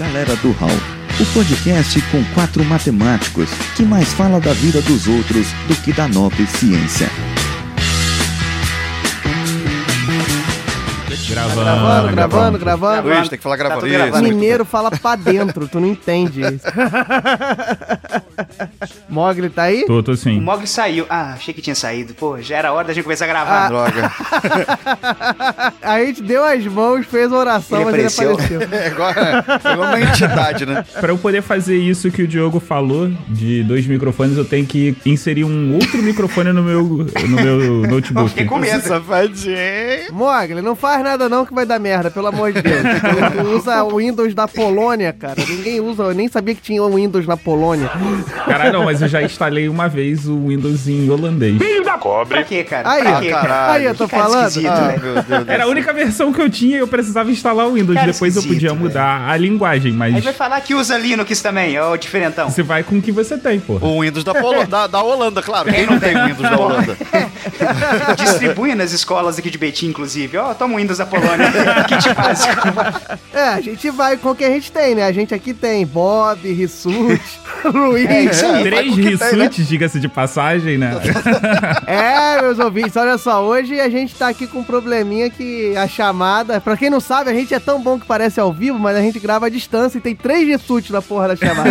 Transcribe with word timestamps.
Galera 0.00 0.34
do 0.36 0.50
Hall, 0.52 0.70
o 1.20 1.34
podcast 1.34 2.00
com 2.10 2.24
quatro 2.32 2.64
matemáticos 2.64 3.50
que 3.76 3.82
mais 3.82 4.10
fala 4.14 4.40
da 4.40 4.54
vida 4.54 4.80
dos 4.80 5.06
outros 5.06 5.48
do 5.68 5.74
que 5.82 5.92
da 5.92 6.08
nobre 6.08 6.46
ciência. 6.46 7.06
Gravando, 11.28 11.64
Gravando, 11.64 12.12
gravando, 12.12 12.58
gravando. 12.58 13.08
Luiz, 13.08 13.28
tem 13.28 13.38
que 13.38 13.42
falar 13.42 13.56
gravando. 13.56 13.80
tudo 13.80 13.90
Isso. 13.90 13.98
gravando. 13.98 14.28
Mineiro 14.28 14.64
fala 14.64 14.90
pra 14.90 15.16
dentro, 15.16 15.68
tu 15.68 15.80
não 15.80 15.88
entende 15.88 16.40
isso. 16.40 16.64
Mogli 19.08 19.48
tá 19.50 19.64
aí? 19.64 19.84
Tô, 19.86 20.02
tô 20.02 20.12
O 20.12 20.16
sim. 20.16 20.40
Mogli 20.40 20.66
saiu. 20.66 21.06
Ah, 21.08 21.32
achei 21.34 21.52
que 21.52 21.60
tinha 21.60 21.74
saído. 21.74 22.14
Pô, 22.14 22.40
já 22.40 22.56
era 22.56 22.72
hora 22.72 22.88
da 22.88 22.94
gente 22.94 23.04
começar 23.04 23.24
a 23.24 23.28
gravar. 23.28 23.68
Droga. 23.68 24.12
A 25.82 25.98
gente 26.04 26.22
deu 26.22 26.44
as 26.44 26.64
mãos, 26.66 27.06
fez 27.06 27.32
a 27.32 27.36
oração, 27.36 27.78
Ele 27.80 27.84
mas 27.90 27.94
ele 27.94 28.06
apareceu. 28.06 28.32
apareceu. 28.34 28.60
É 28.80 28.88
é 28.88 29.72
igual 29.72 29.88
uma 29.88 30.00
entidade, 30.00 30.66
né? 30.66 30.84
Pra 31.00 31.10
eu 31.12 31.18
poder 31.18 31.42
fazer 31.42 31.76
isso 31.76 32.10
que 32.10 32.22
o 32.22 32.28
Diogo 32.28 32.60
falou, 32.60 33.10
de 33.28 33.62
dois 33.64 33.86
microfones, 33.86 34.36
eu 34.36 34.44
tenho 34.44 34.66
que 34.66 34.96
inserir 35.04 35.44
um 35.44 35.74
outro 35.74 36.02
microfone 36.02 36.52
no 36.52 36.62
meu, 36.62 36.82
no 37.28 37.36
meu 37.36 37.58
notebook. 37.88 38.28
Fiquei 38.30 38.44
com 38.46 38.58
medo. 38.58 38.80
Safadinho. 38.82 39.56
Mogli, 40.12 40.62
não 40.62 40.76
faz 40.76 41.02
nada 41.02 41.09
não 41.28 41.44
que 41.46 41.54
vai 41.54 41.64
dar 41.66 41.78
merda, 41.78 42.10
pelo 42.10 42.26
amor 42.28 42.52
de 42.52 42.62
Deus. 42.62 42.80
Tu, 43.30 43.42
usa 43.56 43.82
o 43.84 43.96
Windows 43.96 44.34
da 44.34 44.46
Polônia, 44.48 45.12
cara. 45.12 45.34
Ninguém 45.48 45.80
usa, 45.80 46.02
eu 46.04 46.14
nem 46.14 46.28
sabia 46.28 46.54
que 46.54 46.60
tinha 46.62 46.82
o 46.82 46.94
Windows 46.94 47.26
na 47.26 47.36
Polônia. 47.36 47.90
Caralho, 48.46 48.72
não, 48.72 48.84
mas 48.84 49.00
eu 49.02 49.08
já 49.08 49.22
instalei 49.22 49.68
uma 49.68 49.88
vez 49.88 50.26
o 50.26 50.48
Windows 50.48 50.88
em 50.88 51.08
holandês. 51.10 51.58
Pra 52.28 52.42
quê, 52.44 52.64
cara? 52.64 52.88
Aí, 52.90 53.02
pra 53.02 53.20
quê, 53.20 53.30
caralho. 53.30 53.72
Aí, 53.72 53.84
eu 53.84 53.94
tô 53.94 54.08
falando. 54.08 54.50
Ah, 54.66 55.38
do 55.42 55.50
Era 55.50 55.64
a 55.64 55.66
única 55.66 55.92
versão 55.92 56.32
que 56.32 56.40
eu 56.40 56.48
tinha 56.48 56.76
e 56.76 56.80
eu 56.80 56.88
precisava 56.88 57.30
instalar 57.30 57.66
o 57.66 57.74
Windows. 57.74 57.94
Cara 57.94 58.12
Depois 58.12 58.36
eu 58.36 58.42
podia 58.42 58.70
velho. 58.70 58.80
mudar 58.80 59.28
a 59.28 59.36
linguagem, 59.36 59.92
mas 59.92 60.14
Aí 60.14 60.20
vai 60.20 60.32
falar 60.32 60.60
que 60.60 60.74
usa 60.74 60.96
Linux 60.96 61.40
também, 61.42 61.78
ó, 61.78 61.92
o 61.92 61.96
diferentão. 61.96 62.48
você 62.50 62.62
vai 62.62 62.82
com 62.82 62.96
o 62.98 63.02
que 63.02 63.12
você 63.12 63.36
tem, 63.36 63.60
pô. 63.60 63.74
O 63.80 64.00
Windows 64.00 64.24
da, 64.24 64.34
Polo, 64.34 64.66
da, 64.66 64.86
da 64.86 65.02
Holanda, 65.02 65.42
claro. 65.42 65.70
Quem 65.70 65.86
não 65.86 65.98
tem 65.98 66.16
o 66.16 66.26
Windows 66.26 66.50
da 66.50 66.56
Holanda? 66.58 66.96
Distribui 68.16 68.74
nas 68.74 68.92
escolas 68.92 69.38
aqui 69.38 69.50
de 69.50 69.58
Betim, 69.58 69.88
inclusive. 69.88 70.36
Ó, 70.38 70.54
toma 70.54 70.74
o 70.74 70.76
Windows 70.78 70.89
da 70.98 71.06
Polônia. 71.06 71.50
Kit 71.88 72.14
básico. 72.14 73.20
É, 73.32 73.48
a 73.48 73.60
gente 73.60 73.90
vai 73.90 74.16
com 74.16 74.30
o 74.30 74.34
que 74.34 74.44
a 74.44 74.50
gente 74.50 74.70
tem, 74.70 74.94
né? 74.94 75.04
A 75.04 75.12
gente 75.12 75.34
aqui 75.34 75.52
tem 75.54 75.86
Bob, 75.86 76.50
Rissuti, 76.52 77.20
Luiz. 77.64 78.42
É. 78.42 78.62
Três 78.62 79.18
tem, 79.18 79.36
né? 79.36 79.48
diga-se 79.48 80.00
de 80.00 80.08
passagem, 80.08 80.78
né? 80.78 80.92
É, 81.86 82.40
meus 82.42 82.58
ouvintes, 82.58 82.96
olha 82.96 83.18
só, 83.18 83.42
hoje 83.42 83.80
a 83.80 83.88
gente 83.88 84.14
tá 84.14 84.28
aqui 84.28 84.46
com 84.46 84.60
um 84.60 84.64
probleminha 84.64 85.28
que 85.28 85.76
a 85.76 85.88
chamada, 85.88 86.60
pra 86.60 86.76
quem 86.76 86.88
não 86.88 87.00
sabe, 87.00 87.30
a 87.30 87.34
gente 87.34 87.52
é 87.52 87.58
tão 87.58 87.80
bom 87.82 87.98
que 87.98 88.06
parece 88.06 88.38
ao 88.38 88.52
vivo, 88.52 88.78
mas 88.78 88.96
a 88.96 89.00
gente 89.00 89.18
grava 89.18 89.46
à 89.46 89.48
distância 89.48 89.98
e 89.98 90.00
tem 90.00 90.14
três 90.14 90.46
Rissuti 90.46 90.92
na 90.92 91.02
porra 91.02 91.28
da 91.28 91.36
chamada. 91.36 91.70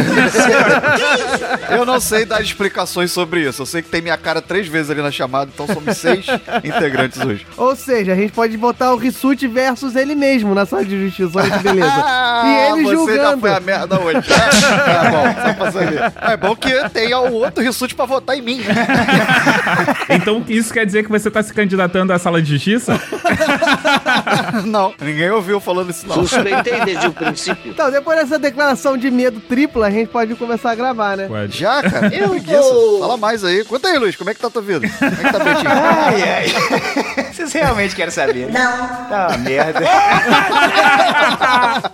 Eu 1.70 1.86
não 1.86 2.00
sei 2.00 2.26
dar 2.26 2.42
explicações 2.42 3.12
sobre 3.12 3.48
isso. 3.48 3.62
Eu 3.62 3.66
sei 3.66 3.82
que 3.82 3.90
tem 3.90 4.02
minha 4.02 4.18
cara 4.18 4.42
três 4.42 4.68
vezes 4.68 4.92
ali 4.92 5.02
na 5.02 5.12
chamada, 5.12 5.50
então 5.54 5.68
somos 5.68 5.98
seis 5.98 6.26
integrantes 6.64 7.20
hoje. 7.20 7.46
Ou 7.58 7.76
seja, 7.76 8.14
a 8.14 8.16
gente 8.16 8.32
pode 8.32 8.56
botar 8.58 8.94
o 8.94 8.98
Rissuti 9.10 9.48
versus 9.48 9.96
ele 9.96 10.14
mesmo 10.16 10.54
na 10.54 10.66
sala 10.66 10.86
de 10.86 11.06
justiça, 11.08 11.40
olha 11.40 11.50
que 11.52 11.64
beleza. 11.64 12.04
e 12.46 12.72
ele 12.72 12.84
você 12.84 12.94
já 12.94 12.94
julgando. 13.24 13.40
foi 13.42 13.54
a 13.54 13.60
merda 13.60 14.00
hoje. 14.00 14.22
tá 14.30 15.10
bom, 15.12 15.42
só 15.48 15.54
pra 15.54 15.72
saber. 15.72 16.14
É 16.22 16.38
bom 16.38 16.56
que 16.56 16.90
tenha 16.90 17.20
o 17.20 17.34
outro 17.34 17.64
Rissuti 17.64 17.96
pra 17.96 18.06
votar 18.06 18.38
em 18.38 18.42
mim. 18.42 18.62
Então 20.10 20.44
isso 20.48 20.74
quer 20.74 20.86
dizer 20.86 21.04
que 21.04 21.10
você 21.10 21.30
tá 21.30 21.42
se 21.44 21.54
candidatando 21.54 22.12
à 22.12 22.18
sala 22.20 22.42
de 22.42 22.50
justiça? 22.50 23.00
Não, 24.66 24.94
ninguém 25.00 25.30
ouviu 25.30 25.60
falando 25.60 25.90
isso 25.92 26.08
não. 26.08 26.16
Suspeitei 26.26 26.82
desde 26.86 27.08
o 27.08 27.12
princípio. 27.14 27.72
Então, 27.72 27.92
depois 27.92 28.18
dessa 28.20 28.40
declaração 28.40 28.98
de 28.98 29.10
medo 29.12 29.40
tripla, 29.40 29.88
a 29.88 29.92
gente 29.92 30.08
pode 30.10 30.34
começar 30.36 30.72
a 30.72 30.76
gravar, 30.76 31.16
né? 31.18 31.28
Pode. 31.28 31.58
Já, 31.58 31.82
cara? 31.84 32.14
Eu 32.14 32.40
vou- 32.40 33.00
Fala 33.00 33.18
mais 33.18 33.44
aí. 33.44 33.64
Conta 33.66 33.88
aí, 33.90 33.98
Luiz, 33.98 34.16
como 34.16 34.30
é 34.30 34.34
que 34.34 34.40
tá 34.40 34.50
tua 34.50 34.62
vida? 34.62 34.88
Como 34.90 35.12
é 35.12 35.16
que 35.16 35.32
tá 35.32 35.40
Betinho? 35.40 35.70
Ai, 35.72 36.24
ai. 36.24 37.34
Vocês 37.34 37.54
realmente 37.54 37.96
querem 37.96 38.12
saber? 38.12 38.52
Não. 38.52 38.99
Tá 39.08 39.38
merda. 39.38 39.80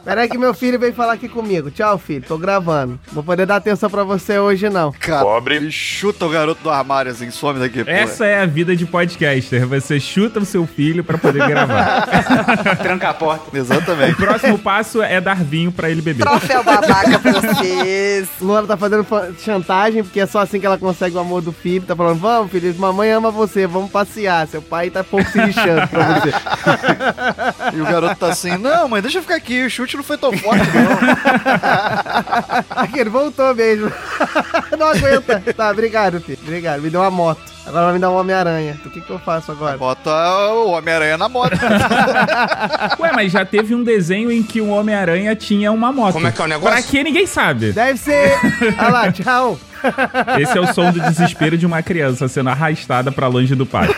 Peraí 0.04 0.30
que 0.30 0.38
meu 0.38 0.54
filho 0.54 0.80
veio 0.80 0.94
falar 0.94 1.14
aqui 1.14 1.28
comigo. 1.28 1.70
Tchau, 1.72 1.98
filho, 1.98 2.24
tô 2.28 2.38
gravando. 2.38 3.00
Vou 3.12 3.24
poder 3.24 3.46
dar 3.46 3.58
atenção 3.58 3.90
pra 3.90 4.04
você 4.04 4.38
hoje, 4.40 4.70
não. 4.70 4.92
Cara, 4.92 5.24
Pobre. 5.24 5.72
chuta 5.72 6.26
o 6.26 6.30
garoto 6.30 6.62
do 6.64 6.70
armário 6.70 7.12
assim, 7.12 7.30
some 7.32 7.60
daqui. 7.60 7.84
pô. 7.84 7.90
Essa 7.90 8.26
é 8.26 8.42
a 8.42 8.46
vida 8.46 8.76
de 8.76 8.86
podcaster. 8.86 9.66
Você 9.68 10.00
chuta 10.00 10.40
o 10.40 10.46
seu 10.46 10.66
filho 10.68 11.04
pra 11.04 11.18
poder 11.18 11.48
gravar. 11.48 12.08
Tranca 12.82 13.10
a 13.10 13.14
porta. 13.14 13.58
Exatamente. 13.58 14.14
O 14.14 14.18
próximo 14.18 14.58
passo 14.60 15.02
é 15.02 15.20
dar 15.20 15.38
vinho 15.38 15.72
pra 15.72 15.90
ele 15.90 16.02
beber. 16.02 16.24
Troféu 16.26 16.64
babaca 16.64 17.20
pra 17.20 17.32
vocês. 17.32 18.28
Luana 18.42 18.68
tá 18.68 18.78
fazendo 18.78 19.04
fa- 19.04 19.30
chantagem, 19.40 20.04
porque 20.04 20.20
é 20.20 20.26
só 20.26 20.40
assim 20.40 20.60
que 20.60 20.66
ela 20.66 20.78
consegue 20.78 21.16
o 21.16 21.20
amor 21.20 21.42
do 21.42 21.52
filho. 21.52 21.86
Tá 21.86 21.96
falando, 21.96 22.20
vamos, 22.20 22.52
filho, 22.52 22.74
mamãe 22.78 23.12
ama 23.12 23.32
você, 23.32 23.66
vamos 23.68 23.92
passear. 23.92 24.48
Seu 24.48 24.62
pai 24.62 24.90
tá 24.90 25.04
pouco 25.04 25.30
se 25.30 25.40
lixando 25.40 25.88
pra 25.88 26.20
você. 26.20 26.95
E 27.74 27.82
o 27.82 27.86
garoto 27.86 28.16
tá 28.16 28.28
assim, 28.28 28.58
não, 28.58 28.88
mãe, 28.88 29.02
deixa 29.02 29.18
eu 29.20 29.22
ficar 29.22 29.36
aqui, 29.36 29.66
o 29.66 29.70
chute 29.70 29.98
não 29.98 30.04
foi 30.04 30.18
tão 30.18 30.32
forte, 30.38 30.66
não. 30.74 30.96
Aqui, 32.82 33.00
ele 33.00 33.10
voltou 33.10 33.54
mesmo. 33.56 33.92
Não 34.78 34.88
aguenta. 34.88 35.42
Tá, 35.54 35.72
obrigado, 35.72 36.20
filho. 36.20 36.40
Obrigado. 36.42 36.82
Me 36.82 36.90
deu 36.90 37.02
uma 37.02 37.12
moto. 37.12 37.55
Agora 37.66 37.86
vai 37.86 37.94
me 37.94 38.00
dar 38.00 38.12
um 38.12 38.16
Homem-Aranha. 38.16 38.80
O 38.86 38.90
que, 38.90 39.02
que 39.02 39.10
eu 39.10 39.18
faço 39.20 39.52
agora? 39.52 39.78
Bota 39.78 40.10
o 40.54 40.72
Homem-Aranha 40.72 41.18
na 41.18 41.28
moto. 41.28 41.58
Ué, 43.00 43.12
mas 43.14 43.32
já 43.32 43.44
teve 43.44 43.74
um 43.74 43.84
desenho 43.84 44.32
em 44.32 44.44
que 44.44 44.62
o 44.62 44.70
Homem-Aranha 44.70 45.36
tinha 45.36 45.72
uma 45.72 45.92
moto. 45.92 46.14
Como 46.14 46.28
é 46.28 46.32
que 46.32 46.42
é 46.42 46.46
o 46.46 46.48
negócio? 46.48 46.76
Pra 46.76 46.82
que 46.82 47.04
ninguém 47.04 47.26
sabe. 47.26 47.72
Deve 47.72 47.98
ser. 47.98 48.40
Olha 48.78 48.90
lá, 48.90 49.12
tchau. 49.12 49.58
Esse 50.40 50.58
é 50.58 50.62
o 50.62 50.74
som 50.74 50.92
do 50.92 51.00
desespero 51.00 51.58
de 51.58 51.66
uma 51.66 51.82
criança 51.82 52.28
sendo 52.28 52.50
arrastada 52.50 53.12
pra 53.12 53.28
longe 53.28 53.56
do 53.56 53.66
pai. 53.66 53.88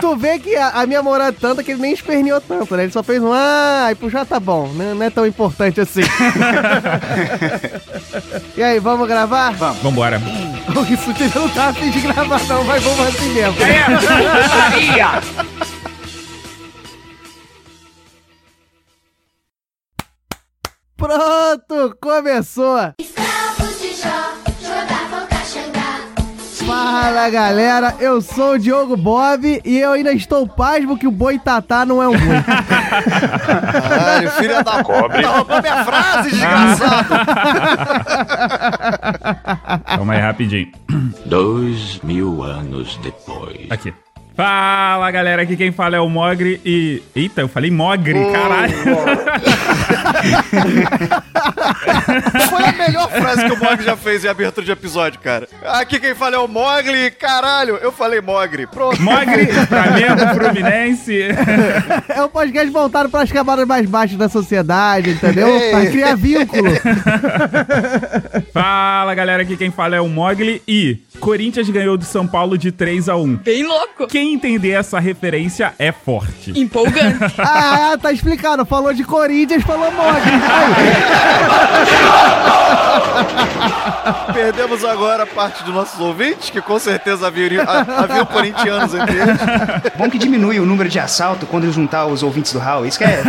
Tu 0.00 0.16
vê 0.16 0.38
que 0.38 0.54
a, 0.54 0.68
a 0.68 0.86
minha 0.86 1.02
moral 1.02 1.28
é 1.28 1.32
tanta 1.32 1.62
que 1.62 1.72
ele 1.72 1.82
nem 1.82 1.92
esperneou 1.92 2.40
tanto, 2.40 2.76
né? 2.76 2.84
Ele 2.84 2.92
só 2.92 3.02
fez 3.02 3.22
um 3.22 3.32
ah, 3.32 3.88
e 3.90 3.94
pô, 3.94 4.08
já 4.08 4.24
tá 4.24 4.38
bom. 4.38 4.68
Não, 4.74 4.94
não 4.94 5.02
é 5.04 5.10
tão 5.10 5.26
importante 5.26 5.80
assim. 5.80 6.02
e 8.56 8.62
aí, 8.62 8.78
vamos 8.78 9.08
gravar? 9.08 9.50
Vamos. 9.52 9.82
Vambora. 9.82 10.22
O 10.74 10.80
Rissuti 10.82 11.30
não 11.34 11.48
tá 11.58 11.70
afim 11.70 11.90
de 11.90 12.00
gravar, 12.00 12.40
não, 12.44 12.62
mas 12.62 12.82
vamos 12.84 13.08
assim 13.08 13.30
mesmo. 13.30 13.56
Pronto, 20.96 21.96
começou! 22.00 22.94
Fala 26.64 27.30
galera, 27.30 27.96
eu 27.98 28.20
sou 28.20 28.52
o 28.52 28.58
Diogo 28.58 28.96
Bob 28.96 29.60
e 29.64 29.78
eu 29.78 29.92
ainda 29.92 30.12
estou 30.12 30.46
pasmo 30.46 30.98
que 30.98 31.06
o 31.08 31.10
boi 31.10 31.38
tatá 31.38 31.84
não 31.84 32.02
é 32.02 32.08
um 32.08 32.12
boi. 32.12 32.42
Caralho, 33.72 34.30
filha 34.32 34.62
da 34.62 34.84
cobre. 34.84 35.22
Tá 35.22 35.30
roubando 35.30 35.62
minha 35.62 35.84
frase, 35.84 36.30
desgraçado. 36.30 37.14
Calma 39.84 40.14
aí, 40.14 40.20
rapidinho. 40.20 40.72
Dois 41.26 42.00
mil 42.02 42.42
anos 42.42 42.96
depois. 43.02 43.70
Aqui. 43.70 43.92
Fala 44.38 45.10
galera, 45.10 45.42
aqui 45.42 45.56
quem 45.56 45.72
fala 45.72 45.96
é 45.96 46.00
o 46.00 46.08
Mogri 46.08 46.60
e. 46.64 47.02
Eita, 47.12 47.40
eu 47.40 47.48
falei 47.48 47.72
Mogri, 47.72 48.20
caralho. 48.30 48.72
Foi 52.48 52.64
a 52.64 52.72
melhor 52.72 53.10
frase 53.10 53.44
que 53.46 53.52
o 53.52 53.58
Mogli 53.58 53.84
já 53.84 53.96
fez 53.96 54.24
em 54.24 54.28
abertura 54.28 54.64
de 54.64 54.70
episódio, 54.70 55.18
cara. 55.18 55.48
Aqui 55.64 55.98
quem 55.98 56.14
fala 56.14 56.36
é 56.36 56.38
o 56.38 56.46
Mogli, 56.46 57.10
caralho. 57.10 57.78
Eu 57.82 57.90
falei 57.90 58.20
Mogri. 58.20 58.68
Pronto. 58.68 59.02
Mogri, 59.02 59.46
Flamengo, 59.66 60.34
Fluminense. 60.34 61.18
É 62.08 62.22
um 62.22 62.28
podcast 62.28 62.70
voltado 62.70 63.08
para 63.08 63.22
as 63.22 63.30
camadas 63.30 63.66
mais 63.66 63.88
baixas 63.88 64.16
da 64.16 64.28
sociedade, 64.28 65.10
entendeu? 65.10 65.48
Pra 65.70 65.86
criar 65.86 66.16
vínculo. 66.16 66.70
Fala 68.52 69.14
galera, 69.14 69.42
aqui 69.42 69.56
quem 69.56 69.70
fala 69.70 69.96
é 69.96 70.00
o 70.00 70.08
Mogli 70.08 70.62
e 70.66 70.98
Corinthians 71.20 71.68
ganhou 71.70 71.96
do 71.96 72.04
São 72.04 72.26
Paulo 72.26 72.56
de 72.56 72.72
3 72.72 73.08
a 73.08 73.16
1 73.16 73.36
Bem 73.36 73.62
louco. 73.64 74.06
Quem 74.06 74.27
entender 74.32 74.70
essa 74.70 74.98
referência 74.98 75.74
é 75.78 75.92
forte. 75.92 76.58
Empolgante. 76.58 77.18
Ah, 77.50 77.96
tá 78.00 78.12
explicado. 78.12 78.64
Falou 78.66 78.92
de 78.92 79.04
Corinthians, 79.04 79.62
falou 79.62 79.90
Mogli. 79.90 80.20
Perdemos 84.32 84.84
agora 84.84 85.26
parte 85.26 85.62
dos 85.64 85.74
nossos 85.74 85.98
ouvintes, 86.00 86.50
que 86.50 86.60
com 86.60 86.78
certeza 86.78 87.26
haviam, 87.26 87.64
haviam 87.68 88.26
corintianos 88.26 88.94
entre 88.94 89.16
eles. 89.16 89.38
Bom 89.96 90.08
que 90.10 90.18
diminui 90.18 90.60
o 90.60 90.66
número 90.66 90.88
de 90.88 90.98
assalto 90.98 91.46
quando 91.46 91.70
juntar 91.72 92.06
os 92.06 92.22
ouvintes 92.22 92.52
do 92.52 92.58
Hall. 92.58 92.86
Isso 92.86 92.98
que 92.98 93.04
é. 93.04 93.22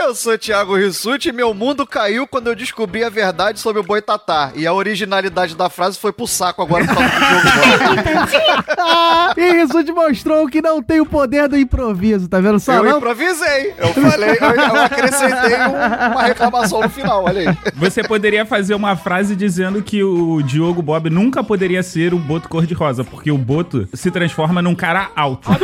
Eu 0.00 0.14
sou 0.14 0.38
Thiago 0.38 0.76
Rissuti 0.76 1.30
e 1.30 1.32
meu 1.32 1.52
mundo 1.52 1.84
caiu 1.84 2.24
quando 2.24 2.46
eu 2.46 2.54
descobri 2.54 3.02
a 3.02 3.10
verdade 3.10 3.58
sobre 3.58 3.80
o 3.80 3.84
Boitatá. 3.84 4.52
E 4.54 4.64
a 4.64 4.72
originalidade 4.72 5.56
da 5.56 5.68
frase 5.68 5.98
foi 5.98 6.12
pro 6.12 6.24
saco 6.24 6.62
agora 6.62 6.84
por 6.86 6.94
causa 6.94 7.08
do 7.08 7.18
jogo. 7.18 8.68
E 9.36 9.62
isso 9.62 9.84
te 9.84 9.92
mostrou 9.92 10.46
que 10.48 10.62
não 10.62 10.82
tem 10.82 11.00
o 11.00 11.06
poder 11.06 11.48
do 11.48 11.56
improviso, 11.56 12.28
tá 12.28 12.40
vendo 12.40 12.58
só? 12.58 12.74
Eu 12.74 12.84
não? 12.84 12.96
improvisei. 12.98 13.74
Eu 13.76 13.88
falei, 13.92 14.30
eu, 14.30 14.50
eu 14.54 14.82
acrescentei 14.82 15.54
um- 15.60 16.12
uma 16.12 16.22
reclamação 16.22 16.80
no 16.82 16.88
final, 16.88 17.24
olha 17.24 17.50
aí. 17.50 17.58
Você 17.74 18.02
poderia 18.02 18.46
fazer 18.46 18.74
uma 18.74 18.96
frase 18.96 19.36
dizendo 19.36 19.82
que 19.82 20.02
o 20.02 20.40
Diogo 20.42 20.80
Bob 20.82 21.10
nunca 21.10 21.42
poderia 21.44 21.82
ser 21.82 22.14
o 22.14 22.18
Boto 22.18 22.48
cor-de-rosa, 22.48 23.04
porque 23.04 23.30
o 23.30 23.38
Boto 23.38 23.86
se 23.92 24.10
transforma 24.10 24.62
num 24.62 24.74
cara 24.74 25.10
alto. 25.14 25.48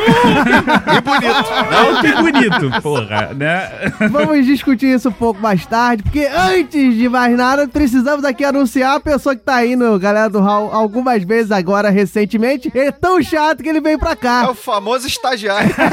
E 0.95 1.01
bonito. 1.01 1.53
Alto 1.75 2.07
e 2.07 2.13
bonito, 2.15 2.83
porra, 2.83 3.31
né? 3.35 3.71
Vamos 4.11 4.24
discutir 4.33 4.95
isso 4.95 5.09
um 5.09 5.13
pouco 5.13 5.41
mais 5.41 5.65
tarde, 5.67 6.03
porque 6.03 6.27
antes 6.27 6.95
de 6.95 7.09
mais 7.09 7.37
nada, 7.37 7.67
precisamos 7.69 8.25
aqui 8.25 8.45
anunciar 8.45 8.97
a 8.97 9.01
pessoa 9.01 9.35
que 9.37 9.43
tá 9.43 9.65
indo, 9.65 9.99
galera 9.99 10.29
do 10.29 10.41
Hall, 10.41 10.73
algumas 10.73 11.23
vezes 11.23 11.51
agora, 11.51 11.91
recentemente. 11.91 12.71
Ele 12.75 12.87
é 12.89 12.93
tão 12.93 13.23
chato 13.23 13.63
que 13.63 13.69
ele 13.69 13.81
veio 13.81 13.99
pra 13.99 14.13
É 14.13 14.17
cá. 14.17 14.51
o 14.51 14.55
famoso 14.55 15.07
estagiário. 15.07 15.75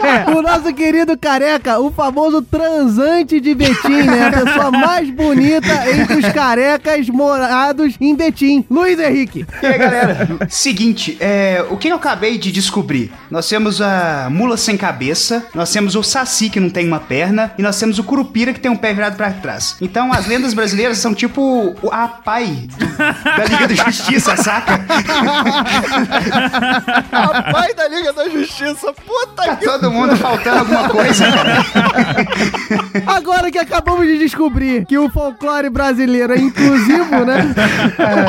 É, 0.00 0.30
o 0.30 0.42
nosso 0.42 0.72
querido 0.72 1.16
careca, 1.18 1.78
o 1.78 1.90
famoso 1.90 2.42
transante 2.42 3.40
de 3.40 3.54
Betim, 3.54 4.02
né? 4.02 4.26
A 4.28 4.44
pessoa 4.44 4.70
mais 4.70 5.08
bonita 5.10 5.68
entre 5.90 6.16
os 6.16 6.28
carecas 6.32 7.08
morados 7.08 7.94
em 8.00 8.14
Betim. 8.14 8.64
Luiz 8.70 8.98
Henrique. 8.98 9.46
E 9.62 9.66
aí, 9.66 9.78
galera? 9.78 10.28
Seguinte, 10.48 11.16
é, 11.20 11.64
o 11.70 11.76
que 11.76 11.88
eu 11.88 11.96
acabei 11.96 12.38
de 12.38 12.50
descobrir? 12.52 13.12
Nós 13.30 13.48
temos 13.48 13.80
a 13.80 14.28
mula 14.30 14.56
sem 14.56 14.76
cabeça, 14.76 15.44
nós 15.54 15.70
temos 15.72 15.94
o 15.94 16.02
saci 16.02 16.48
que 16.48 16.60
não 16.60 16.70
tem 16.70 16.86
uma 16.86 17.00
perna, 17.00 17.52
e 17.58 17.62
nós 17.62 17.78
temos 17.80 17.98
o 17.98 18.04
curupira 18.04 18.52
que 18.52 18.60
tem 18.60 18.70
um 18.70 18.76
pé 18.76 18.92
virado 18.94 19.16
pra 19.16 19.30
trás. 19.32 19.76
Então, 19.80 20.12
as 20.12 20.26
lendas 20.26 20.54
brasileiras 20.54 20.98
são 20.98 21.14
tipo 21.14 21.74
o- 21.82 21.90
a 21.92 22.06
pai 22.08 22.68
da 23.36 23.44
Liga 23.44 23.68
da 23.68 23.74
Justiça, 23.74 24.36
saca? 24.36 24.80
Rapaz 27.12 27.74
da 27.74 27.88
Liga 27.88 28.12
da 28.12 28.28
Justiça. 28.28 28.92
Puta 28.92 29.42
Tá 29.44 29.56
que 29.56 29.64
todo 29.64 29.90
mundo 29.90 30.16
faltando 30.16 30.58
alguma 30.60 30.88
coisa. 30.88 31.24
Agora 33.06 33.50
que 33.50 33.58
acabamos 33.58 34.06
de 34.06 34.18
descobrir 34.18 34.84
que 34.86 34.96
o 34.98 35.08
folclore 35.10 35.70
brasileiro 35.70 36.32
é 36.34 36.38
inclusivo, 36.38 37.24
né? 37.24 37.54
É. 37.98 38.20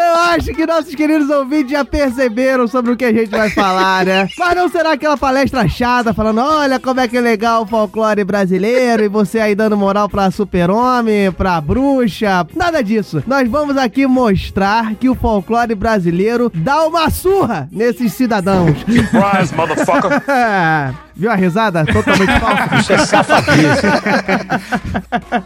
Eu 0.00 0.14
acho 0.34 0.52
que 0.54 0.66
nossos 0.66 0.94
queridos 0.94 1.28
ouvintes 1.30 1.72
já 1.72 1.84
perceberam 1.84 2.66
sobre 2.68 2.92
o 2.92 2.96
que 2.96 3.04
a 3.04 3.12
gente 3.12 3.30
vai 3.30 3.50
falar, 3.50 4.04
né? 4.04 4.28
Mas 4.38 4.56
não 4.56 4.68
será 4.68 4.92
aquela 4.92 5.16
palestra 5.16 5.68
chata 5.68 6.12
falando, 6.14 6.40
olha 6.40 6.78
como 6.78 7.00
é 7.00 7.07
que 7.08 7.20
legal 7.20 7.62
o 7.62 7.66
folclore 7.66 8.22
brasileiro 8.22 9.02
e 9.02 9.08
você 9.08 9.40
aí 9.40 9.54
dando 9.54 9.76
moral 9.76 10.08
pra 10.08 10.30
super-homem, 10.30 11.32
pra 11.32 11.60
bruxa, 11.60 12.46
nada 12.54 12.82
disso. 12.82 13.22
Nós 13.26 13.48
vamos 13.48 13.76
aqui 13.76 14.06
mostrar 14.06 14.94
que 14.94 15.08
o 15.08 15.14
folclore 15.14 15.74
brasileiro 15.74 16.50
dá 16.54 16.84
uma 16.86 17.10
surra 17.10 17.68
nesses 17.72 18.12
cidadãos. 18.12 18.78
Surprise, 18.78 19.54
motherfucker. 19.54 20.22
Viu 21.18 21.32
a 21.32 21.34
risada? 21.34 21.84
Totalmente 21.84 22.30
falsa. 22.38 22.76
Isso 22.76 22.92
é 22.92 22.98
safadeza. 22.98 23.82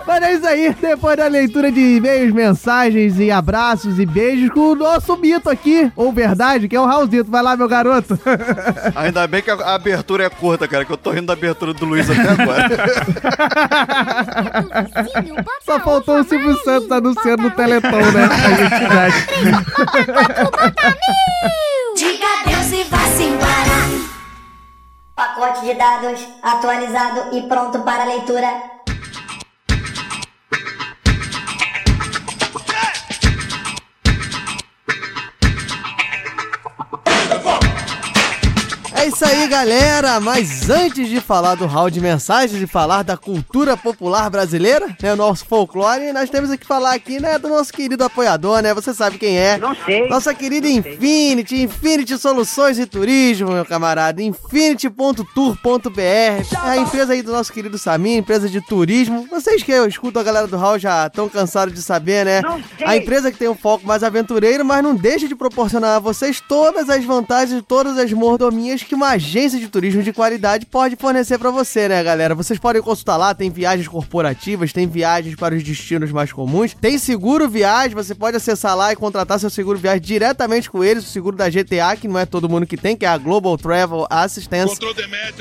Mas 0.06 0.22
é 0.22 0.32
isso 0.34 0.46
aí. 0.46 0.76
Depois 0.78 1.16
da 1.16 1.26
leitura 1.26 1.72
de 1.72 1.96
e-mails, 1.96 2.30
mensagens 2.30 3.18
e 3.18 3.30
abraços 3.30 3.98
e 3.98 4.04
beijos 4.04 4.50
com 4.50 4.72
o 4.72 4.74
nosso 4.74 5.16
mito 5.16 5.48
aqui, 5.48 5.90
ou 5.96 6.12
verdade, 6.12 6.68
que 6.68 6.76
é 6.76 6.80
o 6.80 6.84
Raulzito. 6.84 7.30
Vai 7.30 7.42
lá, 7.42 7.56
meu 7.56 7.68
garoto. 7.68 8.18
Ainda 8.94 9.26
bem 9.26 9.40
que 9.40 9.50
a 9.50 9.62
a 9.62 9.74
abertura 9.74 10.24
é 10.24 10.30
curta, 10.30 10.68
cara, 10.68 10.84
que 10.84 10.92
eu 10.92 10.96
tô 10.96 11.10
rindo 11.10 11.26
da 11.26 11.36
abertura 11.42 11.74
do 11.74 11.84
Luiz 11.84 12.08
até 12.08 12.42
agora. 12.42 12.68
Só 15.66 15.80
faltou 15.80 16.20
o 16.20 16.24
Silvio 16.24 16.56
Santos 16.62 16.90
anunciando 16.90 17.42
no 17.42 17.50
Teleton, 17.50 18.10
né? 18.12 18.24
A 18.24 18.54
gente 18.54 18.94
já... 18.94 19.08
Diga 21.96 22.26
adeus 22.40 22.72
e 22.72 22.84
vá-se 22.84 23.24
embora. 23.24 23.76
Pacote 25.14 25.66
de 25.66 25.74
dados 25.74 26.26
atualizado 26.42 27.36
e 27.36 27.42
pronto 27.42 27.80
para 27.80 28.04
leitura. 28.04 28.71
É 39.02 39.08
isso 39.08 39.24
aí, 39.24 39.48
galera. 39.48 40.20
Mas 40.20 40.70
antes 40.70 41.08
de 41.08 41.20
falar 41.20 41.56
do 41.56 41.66
hall 41.66 41.90
de 41.90 42.00
mensagens 42.00 42.62
e 42.62 42.68
falar 42.68 43.02
da 43.02 43.16
cultura 43.16 43.76
popular 43.76 44.30
brasileira, 44.30 44.96
né, 45.02 45.12
o 45.12 45.16
nosso 45.16 45.44
folclore, 45.44 46.12
nós 46.12 46.30
temos 46.30 46.54
que 46.54 46.64
falar 46.64 46.94
aqui, 46.94 47.18
né, 47.18 47.36
do 47.36 47.48
nosso 47.48 47.72
querido 47.72 48.04
apoiador, 48.04 48.62
né? 48.62 48.72
Você 48.72 48.94
sabe 48.94 49.18
quem 49.18 49.36
é? 49.36 49.58
Não 49.58 49.74
sei. 49.74 50.08
Nossa 50.08 50.32
querida 50.32 50.68
Infinity, 50.68 51.62
Infinity 51.62 52.16
Soluções 52.16 52.78
e 52.78 52.86
Turismo, 52.86 53.50
meu 53.50 53.64
camarada. 53.64 54.22
Infinity.tour.br. 54.22 56.00
É 56.00 56.44
a 56.62 56.76
empresa 56.76 57.12
aí 57.12 57.22
do 57.22 57.32
nosso 57.32 57.52
querido 57.52 57.78
Samir, 57.78 58.18
empresa 58.18 58.48
de 58.48 58.60
turismo. 58.60 59.26
Vocês 59.28 59.64
que 59.64 59.72
eu 59.72 59.84
escuto 59.84 60.20
a 60.20 60.22
galera 60.22 60.46
do 60.46 60.56
hall 60.56 60.78
já 60.78 61.08
estão 61.08 61.28
cansados 61.28 61.74
de 61.74 61.82
saber, 61.82 62.24
né? 62.24 62.40
Não 62.40 62.62
sei. 62.78 62.86
A 62.86 62.96
empresa 62.96 63.32
que 63.32 63.38
tem 63.38 63.48
um 63.48 63.56
foco 63.56 63.84
mais 63.84 64.04
aventureiro, 64.04 64.64
mas 64.64 64.80
não 64.80 64.94
deixa 64.94 65.26
de 65.26 65.34
proporcionar 65.34 65.96
a 65.96 65.98
vocês 65.98 66.40
todas 66.40 66.88
as 66.88 67.04
vantagens 67.04 67.64
todas 67.66 67.98
as 67.98 68.12
mordomias 68.12 68.91
que 68.92 68.94
uma 68.94 69.12
agência 69.12 69.58
de 69.58 69.68
turismo 69.68 70.02
de 70.02 70.12
qualidade 70.12 70.66
pode 70.66 70.96
fornecer 70.96 71.38
pra 71.38 71.50
você, 71.50 71.88
né, 71.88 72.04
galera? 72.04 72.34
Vocês 72.34 72.58
podem 72.58 72.82
consultar 72.82 73.16
lá, 73.16 73.34
tem 73.34 73.48
viagens 73.48 73.88
corporativas, 73.88 74.70
tem 74.70 74.86
viagens 74.86 75.34
para 75.34 75.54
os 75.54 75.62
destinos 75.62 76.12
mais 76.12 76.30
comuns, 76.30 76.76
tem 76.78 76.98
seguro 76.98 77.48
viagem, 77.48 77.94
você 77.94 78.14
pode 78.14 78.36
acessar 78.36 78.76
lá 78.76 78.92
e 78.92 78.96
contratar 78.96 79.40
seu 79.40 79.48
seguro 79.48 79.78
viagem 79.78 80.02
diretamente 80.02 80.70
com 80.70 80.84
eles, 80.84 81.04
o 81.04 81.08
seguro 81.08 81.34
da 81.34 81.48
GTA, 81.48 81.96
que 81.98 82.06
não 82.06 82.18
é 82.18 82.26
todo 82.26 82.50
mundo 82.50 82.66
que 82.66 82.76
tem, 82.76 82.94
que 82.94 83.06
é 83.06 83.08
a 83.08 83.16
Global 83.16 83.56
Travel 83.56 84.06
Assistance. 84.10 84.76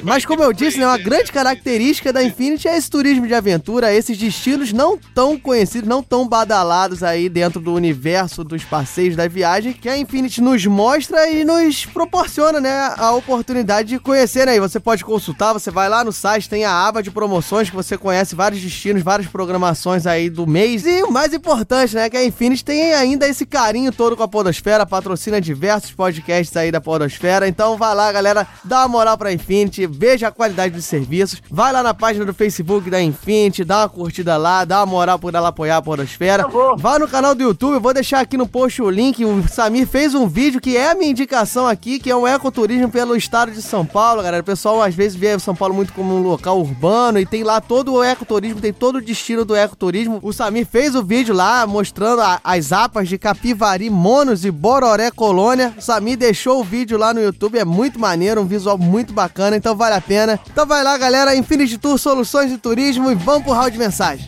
Mas 0.01 0.25
como 0.25 0.43
eu 0.43 0.53
disse, 0.53 0.79
né, 0.79 0.87
uma 0.87 0.97
grande 0.97 1.29
característica 1.29 2.13
da 2.13 2.23
Infinity 2.23 2.69
é 2.69 2.77
esse 2.77 2.89
turismo 2.89 3.27
de 3.27 3.33
aventura, 3.33 3.93
esses 3.93 4.17
destinos 4.17 4.71
não 4.71 4.97
tão 5.13 5.37
conhecidos, 5.37 5.89
não 5.89 6.01
tão 6.01 6.25
badalados 6.25 7.03
aí 7.03 7.27
dentro 7.27 7.59
do 7.59 7.73
universo 7.73 8.45
dos 8.45 8.63
passeios 8.63 9.17
da 9.17 9.27
viagem, 9.27 9.73
que 9.73 9.89
a 9.89 9.97
Infinity 9.97 10.39
nos 10.39 10.65
mostra 10.65 11.29
e 11.29 11.43
nos 11.43 11.85
proporciona, 11.85 12.61
né, 12.61 12.93
a 12.95 13.11
oportunidade 13.11 13.40
de 13.85 13.99
conhecer 13.99 14.47
aí. 14.47 14.59
Você 14.59 14.79
pode 14.79 15.03
consultar, 15.03 15.53
você 15.53 15.71
vai 15.71 15.89
lá 15.89 16.03
no 16.03 16.11
site, 16.11 16.49
tem 16.49 16.65
a 16.65 16.87
aba 16.87 17.01
de 17.01 17.11
promoções 17.11 17.69
que 17.69 17.75
você 17.75 17.97
conhece 17.97 18.35
vários 18.35 18.61
destinos, 18.61 19.01
várias 19.01 19.27
programações 19.27 20.05
aí 20.05 20.29
do 20.29 20.47
mês. 20.47 20.85
E 20.85 21.03
o 21.03 21.11
mais 21.11 21.33
importante, 21.33 21.95
né, 21.95 22.09
que 22.09 22.17
a 22.17 22.23
Infinity 22.23 22.63
tem 22.63 22.93
ainda 22.93 23.27
esse 23.27 23.45
carinho 23.45 23.91
todo 23.91 24.15
com 24.15 24.23
a 24.23 24.27
Podosfera, 24.27 24.85
patrocina 24.85 25.41
diversos 25.41 25.91
podcasts 25.91 26.55
aí 26.55 26.71
da 26.71 26.79
Podosfera. 26.79 27.47
Então 27.47 27.77
vai 27.77 27.95
lá, 27.95 28.11
galera, 28.11 28.47
dá 28.63 28.81
uma 28.81 28.87
moral 28.87 29.17
pra 29.17 29.33
Infinity, 29.33 29.87
veja 29.87 30.27
a 30.27 30.31
qualidade 30.31 30.73
dos 30.73 30.85
serviços, 30.85 31.41
vai 31.49 31.73
lá 31.73 31.83
na 31.83 31.93
página 31.93 32.25
do 32.25 32.33
Facebook 32.33 32.89
da 32.89 33.01
Infinity, 33.01 33.63
dá 33.63 33.79
uma 33.79 33.89
curtida 33.89 34.37
lá, 34.37 34.63
dá 34.63 34.79
uma 34.79 34.85
moral 34.85 35.19
por 35.19 35.33
ela 35.33 35.49
apoiar 35.49 35.77
a 35.77 35.81
Podosfera. 35.81 36.45
Vá 36.77 36.99
no 36.99 37.07
canal 37.07 37.35
do 37.35 37.43
YouTube, 37.43 37.73
eu 37.73 37.81
vou 37.81 37.93
deixar 37.93 38.19
aqui 38.19 38.37
no 38.37 38.47
post 38.47 38.81
o 38.81 38.89
link. 38.89 39.23
O 39.25 39.47
Samir 39.47 39.87
fez 39.87 40.13
um 40.13 40.27
vídeo 40.27 40.61
que 40.61 40.77
é 40.77 40.91
a 40.91 40.95
minha 40.95 41.11
indicação 41.11 41.67
aqui, 41.67 41.99
que 41.99 42.09
é 42.09 42.15
um 42.15 42.27
ecoturismo 42.27 42.89
pelo 42.89 43.15
estado 43.15 43.30
de 43.31 43.61
São 43.61 43.85
Paulo, 43.85 44.21
galera. 44.21 44.41
O 44.41 44.45
pessoal 44.45 44.81
às 44.83 44.93
vezes 44.93 45.17
vê 45.17 45.39
São 45.39 45.55
Paulo 45.55 45.73
muito 45.73 45.93
como 45.93 46.13
um 46.13 46.21
local 46.21 46.59
urbano 46.59 47.17
e 47.17 47.25
tem 47.25 47.43
lá 47.43 47.61
todo 47.61 47.93
o 47.93 48.03
ecoturismo, 48.03 48.59
tem 48.59 48.73
todo 48.73 48.97
o 48.97 49.01
destino 49.01 49.45
do 49.45 49.55
ecoturismo. 49.55 50.19
O 50.21 50.33
Samir 50.33 50.65
fez 50.65 50.95
o 50.95 51.03
vídeo 51.03 51.33
lá 51.33 51.65
mostrando 51.65 52.21
a- 52.21 52.41
as 52.43 52.73
apas 52.73 53.07
de 53.07 53.17
Capivari, 53.17 53.89
Monos 53.89 54.43
e 54.43 54.51
Bororé 54.51 55.09
Colônia. 55.11 55.73
O 55.77 55.81
Samir 55.81 56.17
deixou 56.17 56.59
o 56.59 56.63
vídeo 56.63 56.97
lá 56.97 57.13
no 57.13 57.21
YouTube, 57.21 57.57
é 57.57 57.63
muito 57.65 57.97
maneiro, 57.99 58.41
um 58.41 58.45
visual 58.45 58.77
muito 58.77 59.13
bacana, 59.13 59.55
então 59.55 59.75
vale 59.75 59.95
a 59.95 60.01
pena. 60.01 60.37
Então 60.51 60.65
vai 60.65 60.83
lá, 60.83 60.97
galera, 60.97 61.33
Infinity 61.35 61.77
Tour 61.77 61.97
Soluções 61.97 62.49
de 62.51 62.57
Turismo 62.57 63.09
e 63.09 63.15
vamos 63.15 63.43
pro 63.43 63.53
round 63.53 63.71
de 63.71 63.79
mensagem. 63.79 64.27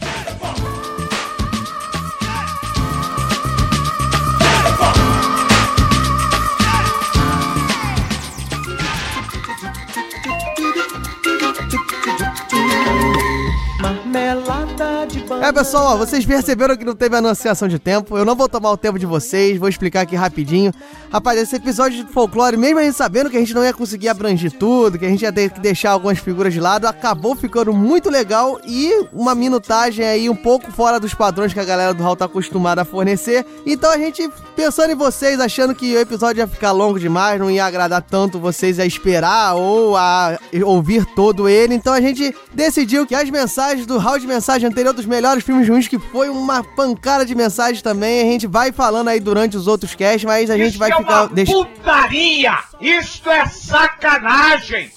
Carmela. 14.14 14.63
É, 15.42 15.52
pessoal, 15.52 15.94
ó, 15.94 15.98
vocês 15.98 16.26
perceberam 16.26 16.76
que 16.76 16.86
não 16.86 16.96
teve 16.96 17.16
anunciação 17.16 17.68
de 17.68 17.78
tempo. 17.78 18.18
Eu 18.18 18.26
não 18.26 18.36
vou 18.36 18.50
tomar 18.50 18.72
o 18.72 18.78
tempo 18.78 18.98
de 18.98 19.06
vocês, 19.06 19.60
vou 19.60 19.70
explicar 19.70 20.02
aqui 20.02 20.16
rapidinho. 20.16 20.74
Rapaz, 21.12 21.40
esse 21.40 21.56
episódio 21.56 22.04
de 22.04 22.12
folclore, 22.12 22.58
mesmo 22.58 22.80
a 22.80 22.84
gente 22.84 22.96
sabendo 22.96 23.30
que 23.30 23.38
a 23.38 23.40
gente 23.40 23.54
não 23.54 23.64
ia 23.64 23.74
conseguir 23.74 24.10
abranger 24.10 24.52
tudo, 24.52 24.98
que 24.98 25.06
a 25.06 25.10
gente 25.10 25.22
ia 25.22 25.32
ter 25.32 25.52
que 25.52 25.60
deixar 25.60 25.92
algumas 25.92 26.18
figuras 26.18 26.54
de 26.54 26.60
lado, 26.60 26.88
acabou 26.88 27.36
ficando 27.36 27.72
muito 27.72 28.10
legal 28.10 28.60
e 28.66 29.06
uma 29.14 29.36
minutagem 29.36 30.06
aí 30.06 30.30
um 30.30 30.36
pouco 30.36 30.72
fora 30.72 31.00
dos 31.00 31.14
padrões 31.14 31.54
que 31.54 31.60
a 31.60 31.66
galera 31.66 31.94
do 31.94 32.02
Hall 32.02 32.16
tá 32.16 32.26
acostumada 32.26 32.82
a 32.82 32.86
fornecer. 32.86 33.46
Então 33.66 33.92
a 33.92 33.98
gente, 33.98 34.28
pensando 34.56 34.92
em 34.92 34.96
vocês, 34.96 35.40
achando 35.40 35.76
que 35.76 35.96
o 35.96 36.00
episódio 36.00 36.42
ia 36.42 36.48
ficar 36.48 36.72
longo 36.72 37.00
demais, 37.00 37.40
não 37.40 37.52
ia 37.52 37.66
agradar 37.66 38.02
tanto 38.02 38.40
vocês 38.40 38.80
a 38.80 38.86
esperar 38.86 39.54
ou 39.54 39.96
a 39.96 40.40
ouvir 40.64 41.06
todo 41.06 41.48
ele, 41.48 41.76
então 41.76 41.94
a 41.94 42.02
gente 42.02 42.36
decidiu 42.54 43.06
que 43.06 43.14
as 43.14 43.30
mensagens 43.30 43.86
do 43.86 44.00
Hall 44.00 44.18
de 44.18 44.26
mensagem 44.64 44.68
anterior 44.68 44.94
dos 44.94 45.06
melhores 45.06 45.44
filmes 45.44 45.68
ruins, 45.68 45.88
que 45.88 46.00
foi 46.00 46.30
uma 46.30 46.64
pancada 46.64 47.26
de 47.26 47.36
mensagens 47.36 47.82
também, 47.82 48.22
a 48.22 48.32
gente 48.32 48.48
vai 48.48 48.72
falando 48.72 49.10
aí 49.10 49.20
durante 49.20 49.58
os 49.58 49.68
outros 49.68 49.94
casts, 49.96 50.24
mas 50.24 50.50
a 50.50 50.58
gente 50.58 50.78
vai 50.78 50.92
é 50.92 50.96
ficar... 50.96 51.24
uma 51.24 51.28
deixa- 51.30 51.52
putaria! 51.54 52.58
Isto 52.80 53.30
é 53.30 53.46
sacanagem! 53.48 54.92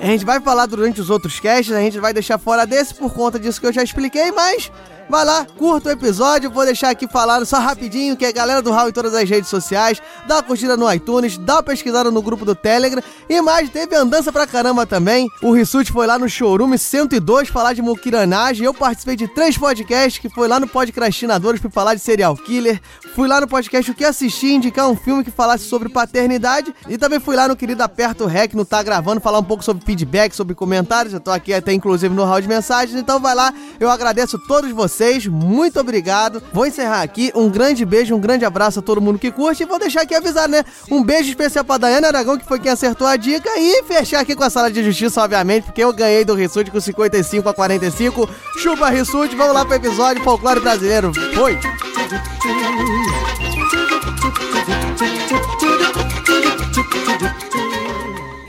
A 0.00 0.06
gente 0.06 0.24
vai 0.24 0.40
falar 0.40 0.66
durante 0.66 1.00
os 1.00 1.10
outros 1.10 1.38
casts, 1.38 1.72
a 1.72 1.80
gente 1.80 2.00
vai 2.00 2.12
deixar 2.12 2.36
fora 2.36 2.66
desse 2.66 2.92
por 2.94 3.12
conta 3.12 3.38
disso 3.38 3.60
que 3.60 3.66
eu 3.66 3.72
já 3.72 3.82
expliquei, 3.84 4.32
mas 4.32 4.70
vai 5.08 5.24
lá, 5.24 5.46
curta 5.58 5.90
o 5.90 5.92
episódio, 5.92 6.50
vou 6.50 6.64
deixar 6.64 6.90
aqui 6.90 7.06
falando 7.06 7.44
só 7.44 7.58
rapidinho 7.58 8.16
que 8.16 8.24
a 8.24 8.32
galera 8.32 8.62
do 8.62 8.70
Hall 8.70 8.88
em 8.88 8.92
todas 8.92 9.14
as 9.14 9.28
redes 9.28 9.48
sociais, 9.50 10.00
dá 10.26 10.36
uma 10.36 10.42
curtida 10.42 10.76
no 10.76 10.90
iTunes, 10.92 11.36
dá 11.36 11.56
uma 11.56 11.62
pesquisada 11.62 12.10
no 12.10 12.22
grupo 12.22 12.44
do 12.44 12.54
Telegram 12.54 13.02
e 13.28 13.40
mais, 13.40 13.68
teve 13.70 13.94
andança 13.94 14.32
pra 14.32 14.46
caramba 14.46 14.86
também. 14.86 15.28
O 15.42 15.52
Rissuti 15.52 15.92
foi 15.92 16.06
lá 16.06 16.18
no 16.18 16.28
Showroom 16.28 16.76
102 16.76 17.48
falar 17.48 17.72
de 17.74 17.82
muquiranagem, 17.82 18.64
eu 18.64 18.74
participei 18.74 19.16
de 19.16 19.28
três 19.28 19.56
podcasts 19.58 20.20
que 20.20 20.28
foi 20.28 20.48
lá 20.48 20.58
no 20.58 20.66
Podcrastinadores 20.66 21.60
pra 21.60 21.70
falar 21.70 21.94
de 21.94 22.00
serial 22.00 22.36
killer, 22.36 22.80
fui 23.14 23.28
lá 23.28 23.40
no 23.40 23.46
podcast 23.46 23.90
O 23.90 23.94
Que 23.94 24.04
Assistir, 24.04 24.52
indicar 24.52 24.88
um 24.88 24.96
filme 24.96 25.22
que 25.24 25.30
falasse 25.30 25.64
sobre 25.64 25.88
paternidade 25.88 26.74
e 26.88 26.96
também 26.96 27.20
fui 27.20 27.36
lá 27.36 27.48
no 27.48 27.56
querido 27.56 27.82
Aperto 27.82 28.26
Rec, 28.26 28.54
no 28.54 28.64
Tá 28.64 28.82
Gravando, 28.82 29.20
falar 29.20 29.38
um 29.38 29.44
pouco 29.44 29.62
sobre 29.62 29.84
feedback, 29.84 30.34
sobre 30.34 30.54
comentários, 30.54 31.12
eu 31.12 31.20
tô 31.20 31.30
aqui 31.30 31.52
até 31.52 31.72
inclusive 31.72 32.14
no 32.14 32.24
hall 32.24 32.40
de 32.40 32.48
mensagens, 32.48 32.98
então 32.98 33.20
vai 33.20 33.34
lá, 33.34 33.52
eu 33.78 33.90
agradeço 33.90 34.38
todos 34.46 34.70
vocês, 34.70 35.01
muito 35.28 35.80
obrigado. 35.80 36.42
Vou 36.52 36.66
encerrar 36.66 37.02
aqui, 37.02 37.32
um 37.34 37.48
grande 37.48 37.84
beijo, 37.84 38.14
um 38.14 38.20
grande 38.20 38.44
abraço 38.44 38.78
a 38.78 38.82
todo 38.82 39.00
mundo 39.00 39.18
que 39.18 39.30
curte 39.30 39.62
e 39.62 39.66
vou 39.66 39.78
deixar 39.78 40.02
aqui 40.02 40.14
avisar, 40.14 40.48
né? 40.48 40.64
Um 40.90 41.02
beijo 41.02 41.30
especial 41.30 41.64
pra 41.64 41.78
Dayana 41.78 42.08
Aragão, 42.08 42.38
que 42.38 42.46
foi 42.46 42.58
quem 42.58 42.70
acertou 42.70 43.06
a 43.06 43.16
dica 43.16 43.50
e 43.58 43.82
fechar 43.82 44.20
aqui 44.20 44.36
com 44.36 44.44
a 44.44 44.50
sala 44.50 44.70
de 44.70 44.82
justiça, 44.84 45.22
obviamente, 45.22 45.64
porque 45.64 45.82
eu 45.82 45.92
ganhei 45.92 46.24
do 46.24 46.34
Rissuti 46.34 46.70
com 46.70 46.80
55 46.80 47.48
a 47.48 47.54
45. 47.54 48.28
Chupa 48.58 48.88
Rissuti, 48.90 49.34
vamos 49.34 49.54
lá 49.54 49.64
pro 49.64 49.74
episódio 49.74 50.22
Folclore 50.22 50.60
Brasileiro. 50.60 51.12
Foi! 51.34 51.58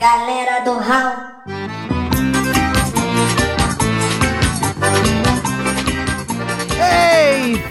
Galera 0.00 0.60
do 0.64 0.78
Hall. 0.78 1.43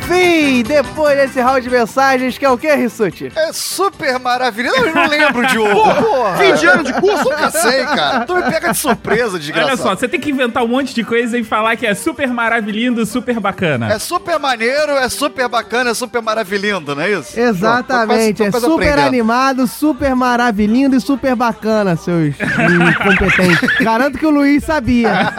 Enfim, 0.03 0.63
depois 0.63 1.15
desse 1.15 1.39
round 1.39 1.61
de 1.61 1.69
mensagens, 1.69 2.37
que 2.37 2.43
é 2.45 2.49
o 2.49 2.57
que, 2.57 2.73
Rissuti? 2.75 3.31
É 3.35 3.53
super 3.53 4.19
maravilhoso. 4.19 4.75
Eu 4.77 4.93
não 4.93 5.07
lembro, 5.07 5.47
Diogo. 5.47 5.73
Porra. 5.73 6.37
Fim 6.37 6.53
de 6.55 6.65
ano 6.65 6.83
de 6.83 6.93
curso? 6.93 7.23
Nunca 7.23 7.49
sei, 7.49 7.85
cara. 7.85 8.25
Tu 8.25 8.35
me 8.35 8.43
pega 8.43 8.71
de 8.71 8.77
surpresa, 8.77 9.39
desgraçado. 9.39 9.67
Olha 9.71 9.77
só, 9.77 9.95
você 9.95 10.07
tem 10.09 10.19
que 10.19 10.29
inventar 10.29 10.63
um 10.63 10.67
monte 10.67 10.93
de 10.93 11.03
coisa 11.05 11.37
e 11.37 11.43
falar 11.43 11.77
que 11.77 11.87
é 11.87 11.95
super 11.95 12.27
maravilhindo, 12.27 13.05
super 13.05 13.39
bacana. 13.39 13.93
É 13.93 13.99
super 13.99 14.37
maneiro, 14.37 14.91
é 14.91 15.07
super 15.07 15.47
bacana, 15.47 15.91
é 15.91 15.93
super 15.93 16.21
maravilhindo, 16.21 16.93
não 16.95 17.01
é 17.01 17.11
isso? 17.11 17.39
Exatamente, 17.39 18.43
Pronto, 18.43 18.49
é 18.49 18.51
tô 18.51 18.59
super 18.59 18.89
aprendendo. 18.89 19.07
animado, 19.07 19.67
super 19.67 20.15
maravilhindo 20.15 20.97
e 20.97 21.01
super 21.01 21.33
bacana, 21.35 21.95
seus 21.95 22.35
incompetentes. 22.35 23.77
Garanto 23.79 24.17
que 24.17 24.25
o 24.25 24.29
Luiz 24.29 24.63
sabia. 24.65 25.33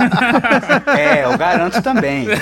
É, 0.97 1.25
eu 1.25 1.37
garanto 1.37 1.83
também. 1.83 2.27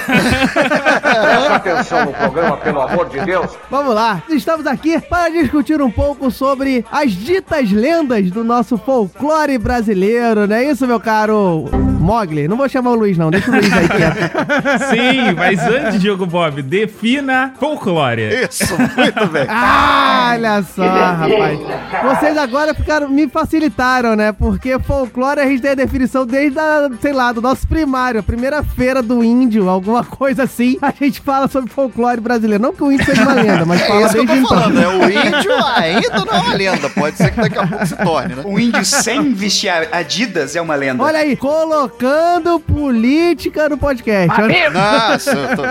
Presta 1.02 1.54
atenção 1.56 2.11
programa, 2.12 2.56
pelo 2.56 2.80
amor 2.80 3.08
de 3.08 3.20
Deus. 3.20 3.56
Vamos 3.70 3.94
lá, 3.94 4.22
estamos 4.28 4.66
aqui 4.66 5.00
para 5.00 5.30
discutir 5.30 5.80
um 5.80 5.90
pouco 5.90 6.30
sobre 6.30 6.84
as 6.90 7.12
ditas 7.12 7.70
lendas 7.70 8.30
do 8.30 8.44
nosso 8.44 8.76
folclore 8.78 9.58
brasileiro, 9.58 10.46
não 10.46 10.56
é 10.56 10.64
isso, 10.64 10.86
meu 10.86 11.00
caro 11.00 11.68
Mogli? 12.02 12.48
Não 12.48 12.56
vou 12.56 12.68
chamar 12.68 12.90
o 12.90 12.94
Luiz, 12.94 13.16
não, 13.16 13.30
deixa 13.30 13.48
o 13.48 13.54
Luiz 13.54 13.72
aí 13.72 13.88
quieto. 13.88 14.18
Sim, 14.90 15.32
mas 15.36 15.60
antes, 15.60 16.00
Diogo 16.00 16.26
Bob, 16.26 16.60
defina 16.60 17.54
folclore. 17.58 18.22
Isso, 18.22 18.76
muito 18.76 19.26
bem. 19.28 19.46
Ah, 19.48 20.32
olha 20.34 20.62
só, 20.62 20.84
rapaz. 20.84 21.60
Vocês 22.02 22.36
agora 22.36 22.74
ficaram, 22.74 23.08
me 23.08 23.28
facilitaram, 23.28 24.16
né? 24.16 24.32
Porque 24.32 24.78
folclore 24.80 25.40
a 25.40 25.46
gente 25.46 25.62
tem 25.62 25.70
a 25.70 25.76
definição 25.76 26.26
desde, 26.26 26.58
a, 26.58 26.90
sei 27.00 27.12
lá, 27.12 27.32
do 27.32 27.40
nosso 27.40 27.66
primário, 27.68 28.20
a 28.20 28.22
primeira 28.22 28.62
feira 28.64 29.00
do 29.00 29.22
índio, 29.22 29.68
alguma 29.68 30.04
coisa 30.04 30.42
assim. 30.42 30.76
A 30.82 30.90
gente 30.90 31.20
fala 31.20 31.46
sobre 31.46 31.70
folclore 31.70 32.01
brasileiro. 32.20 32.62
Não 32.62 32.72
que 32.72 32.82
o 32.82 32.90
índio 32.92 33.04
seja 33.06 33.22
uma 33.22 33.34
lenda, 33.34 33.64
mas 33.64 33.80
É 33.82 33.86
fala 33.86 34.08
que 34.08 34.18
eu 34.18 34.24
desde 34.26 34.46
tô 34.46 34.54
então. 34.54 34.60
falando, 34.62 34.80
é 34.82 34.88
o 34.88 35.04
índio 35.10 35.64
ainda 35.76 36.24
não 36.24 36.32
é 36.34 36.40
uma 36.40 36.54
lenda. 36.54 36.90
Pode 36.90 37.16
ser 37.16 37.30
que 37.32 37.40
daqui 37.40 37.58
a 37.58 37.66
pouco 37.66 37.86
se 37.86 37.96
torne, 37.96 38.34
né? 38.34 38.42
O 38.44 38.58
índio 38.60 38.84
sem 38.84 39.32
vestir 39.32 39.70
Adidas 39.92 40.54
é 40.56 40.60
uma 40.60 40.74
lenda. 40.74 41.02
Olha 41.02 41.18
aí, 41.20 41.36
colocando 41.36 42.58
política 42.60 43.68
no 43.68 43.76
podcast. 43.76 44.40
Olha- 44.40 44.70
Nossa, 44.70 45.30
eu 45.30 45.56
tô... 45.56 45.62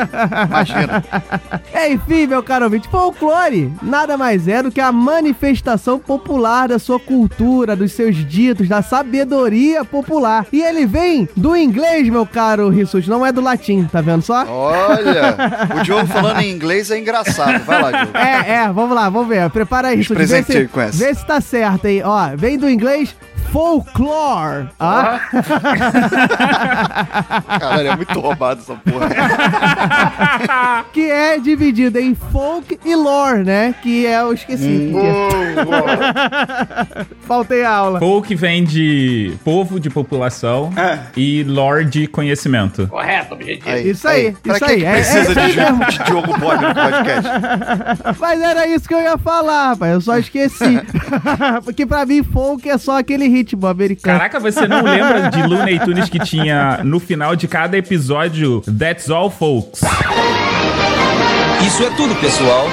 imagina. 0.47 1.03
Enfim, 1.89 2.27
meu 2.27 2.43
caro 2.43 2.65
ouvinte, 2.65 2.87
folclore 2.89 3.71
nada 3.81 4.17
mais 4.17 4.47
é 4.47 4.61
do 4.63 4.71
que 4.71 4.79
a 4.81 4.91
manifestação 4.91 5.97
popular 5.99 6.67
da 6.67 6.79
sua 6.79 6.99
cultura, 6.99 7.75
dos 7.75 7.91
seus 7.93 8.15
ditos, 8.27 8.67
da 8.67 8.81
sabedoria 8.81 9.83
popular. 9.85 10.45
E 10.51 10.61
ele 10.61 10.85
vem 10.85 11.27
do 11.35 11.55
inglês, 11.55 12.07
meu 12.09 12.25
caro 12.25 12.69
Rissuti, 12.69 13.09
não 13.09 13.25
é 13.25 13.31
do 13.31 13.41
latim, 13.41 13.83
tá 13.91 14.01
vendo 14.01 14.21
só? 14.21 14.45
Olha, 14.47 15.35
o 15.79 15.83
Diogo 15.83 16.07
falando 16.21 16.41
em 16.41 16.51
inglês 16.51 16.91
é 16.91 16.99
engraçado. 16.99 17.63
Vai 17.63 17.81
lá, 17.81 17.91
Diogo. 17.91 18.17
É, 18.17 18.51
é, 18.51 18.71
vamos 18.71 18.95
lá, 18.95 19.09
vamos 19.09 19.27
ver. 19.27 19.49
Prepara 19.49 19.89
aí, 19.89 19.97
Rissuti. 19.97 20.25
Vê 20.25 20.43
se, 20.43 20.67
com 20.67 20.81
essa. 20.81 20.97
vê 20.97 21.13
se 21.13 21.25
tá 21.25 21.41
certo 21.41 21.87
aí. 21.87 22.01
Ó, 22.03 22.35
vem 22.35 22.57
do 22.57 22.69
inglês 22.69 23.15
folklore. 23.51 24.67
Ah? 24.79 25.19
Caralho, 27.59 27.87
é 27.89 27.95
muito 27.95 28.19
roubado 28.19 28.61
essa 28.61 28.75
porra. 28.75 29.09
que 30.93 31.09
é 31.09 31.37
dividido 31.39 31.99
em 31.99 32.15
folk 32.15 32.79
e 32.83 32.95
lore, 32.95 33.43
né? 33.43 33.73
Que 33.81 34.05
é, 34.05 34.21
eu 34.21 34.33
esqueci. 34.33 34.91
Faltei 37.27 37.63
a 37.63 37.71
aula. 37.71 37.99
Folk 37.99 38.33
vem 38.35 38.63
de 38.63 39.33
povo 39.43 39.79
de 39.79 39.89
população 39.89 40.71
e 41.15 41.43
lore 41.43 41.85
de 41.85 42.07
conhecimento. 42.07 42.87
Correto, 42.87 43.33
objetivo. 43.33 43.75
Isso 43.77 44.07
aí, 44.07 44.33
Pra 44.43 44.55
isso 44.55 44.65
aí. 44.65 44.77
que 44.79 44.85
É- 44.85 44.89
é 44.89 44.93
precisa 44.93 45.31
isso 45.31 45.39
aí 45.39 45.51
de, 45.51 45.57
de 45.97 46.03
Diogo 46.05 46.37
Bob 46.37 46.61
no 46.61 46.73
podcast? 46.73 47.29
Mas 48.19 48.41
era 48.41 48.67
isso 48.67 48.87
que 48.87 48.93
eu 48.93 49.01
ia 49.01 49.17
falar, 49.17 49.69
rapaz. 49.69 49.93
Eu 49.93 50.01
só 50.01 50.17
esqueci. 50.17 50.79
Porque 51.63 51.85
pra 51.85 52.05
mim, 52.05 52.23
folk 52.23 52.69
é 52.69 52.77
só 52.77 52.97
aquele 52.99 53.27
ritmo 53.27 53.40
americano. 53.67 54.17
Caraca, 54.17 54.39
você 54.39 54.67
não 54.67 54.83
lembra 54.83 55.29
de 55.29 55.41
Looney 55.47 55.79
Tunes 55.79 56.09
que 56.09 56.19
tinha 56.19 56.81
no 56.83 56.99
final 56.99 57.35
de 57.35 57.47
cada 57.47 57.77
episódio 57.77 58.61
That's 58.61 59.09
All 59.09 59.29
Folks? 59.29 59.81
Isso 61.65 61.83
é 61.83 61.89
tudo, 61.91 62.15
pessoal. 62.15 62.67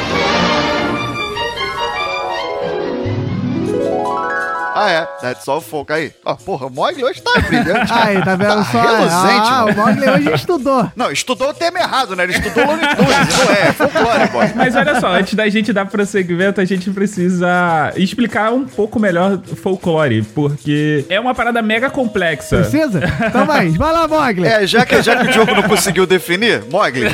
Ah, 4.79 4.91
é. 4.91 5.07
That's 5.21 5.49
all 5.49 5.61
folk. 5.61 5.93
Aí. 5.93 6.13
Ó, 6.25 6.37
porra, 6.37 6.67
o 6.67 6.71
Mogli 6.71 7.03
hoje 7.03 7.21
tá 7.21 7.41
brilhante. 7.41 7.93
Aí, 7.93 8.23
tá 8.23 8.37
vendo 8.37 8.65
só? 8.65 8.81
reluzente, 8.81 9.49
ah, 9.49 9.65
mano. 9.67 9.73
o 9.73 9.77
Mogli 9.77 10.09
hoje 10.09 10.35
estudou. 10.35 10.93
Não, 10.95 11.11
estudou 11.11 11.51
o 11.51 11.55
tema 11.55 11.81
errado, 11.81 12.15
né? 12.15 12.23
Ele 12.23 12.33
estudou 12.33 12.65
Looney 12.65 12.95
Tunes, 12.95 13.39
não 13.39 13.55
é, 13.55 13.69
é 13.69 13.73
folclore, 13.73 14.29
boy. 14.31 14.47
Mas 14.55 14.77
olha 14.77 15.01
só, 15.01 15.09
antes 15.09 15.35
da 15.35 15.49
gente 15.49 15.73
dar 15.73 15.87
prosseguimento, 15.87 16.61
a 16.61 16.65
gente 16.65 16.91
precisa 16.91 17.93
explicar 17.97 18.53
um 18.53 18.67
pouco 18.67 19.01
melhor 19.01 19.41
folclore, 19.61 20.23
porque 20.23 21.05
é 21.09 21.19
uma 21.19 21.35
parada 21.35 21.61
mega 21.61 21.91
complexa. 21.91 22.59
Precisa? 22.59 23.01
Então 23.27 23.45
vai, 23.45 23.71
vai 23.71 23.93
lá, 23.93 24.07
Mogli. 24.07 24.47
É, 24.47 24.65
já 24.65 24.87
que, 24.87 25.03
já 25.03 25.17
que 25.17 25.29
o 25.29 25.33
Diogo 25.33 25.55
não 25.55 25.63
conseguiu 25.65 26.07
definir, 26.07 26.63
Mogli. 26.71 27.09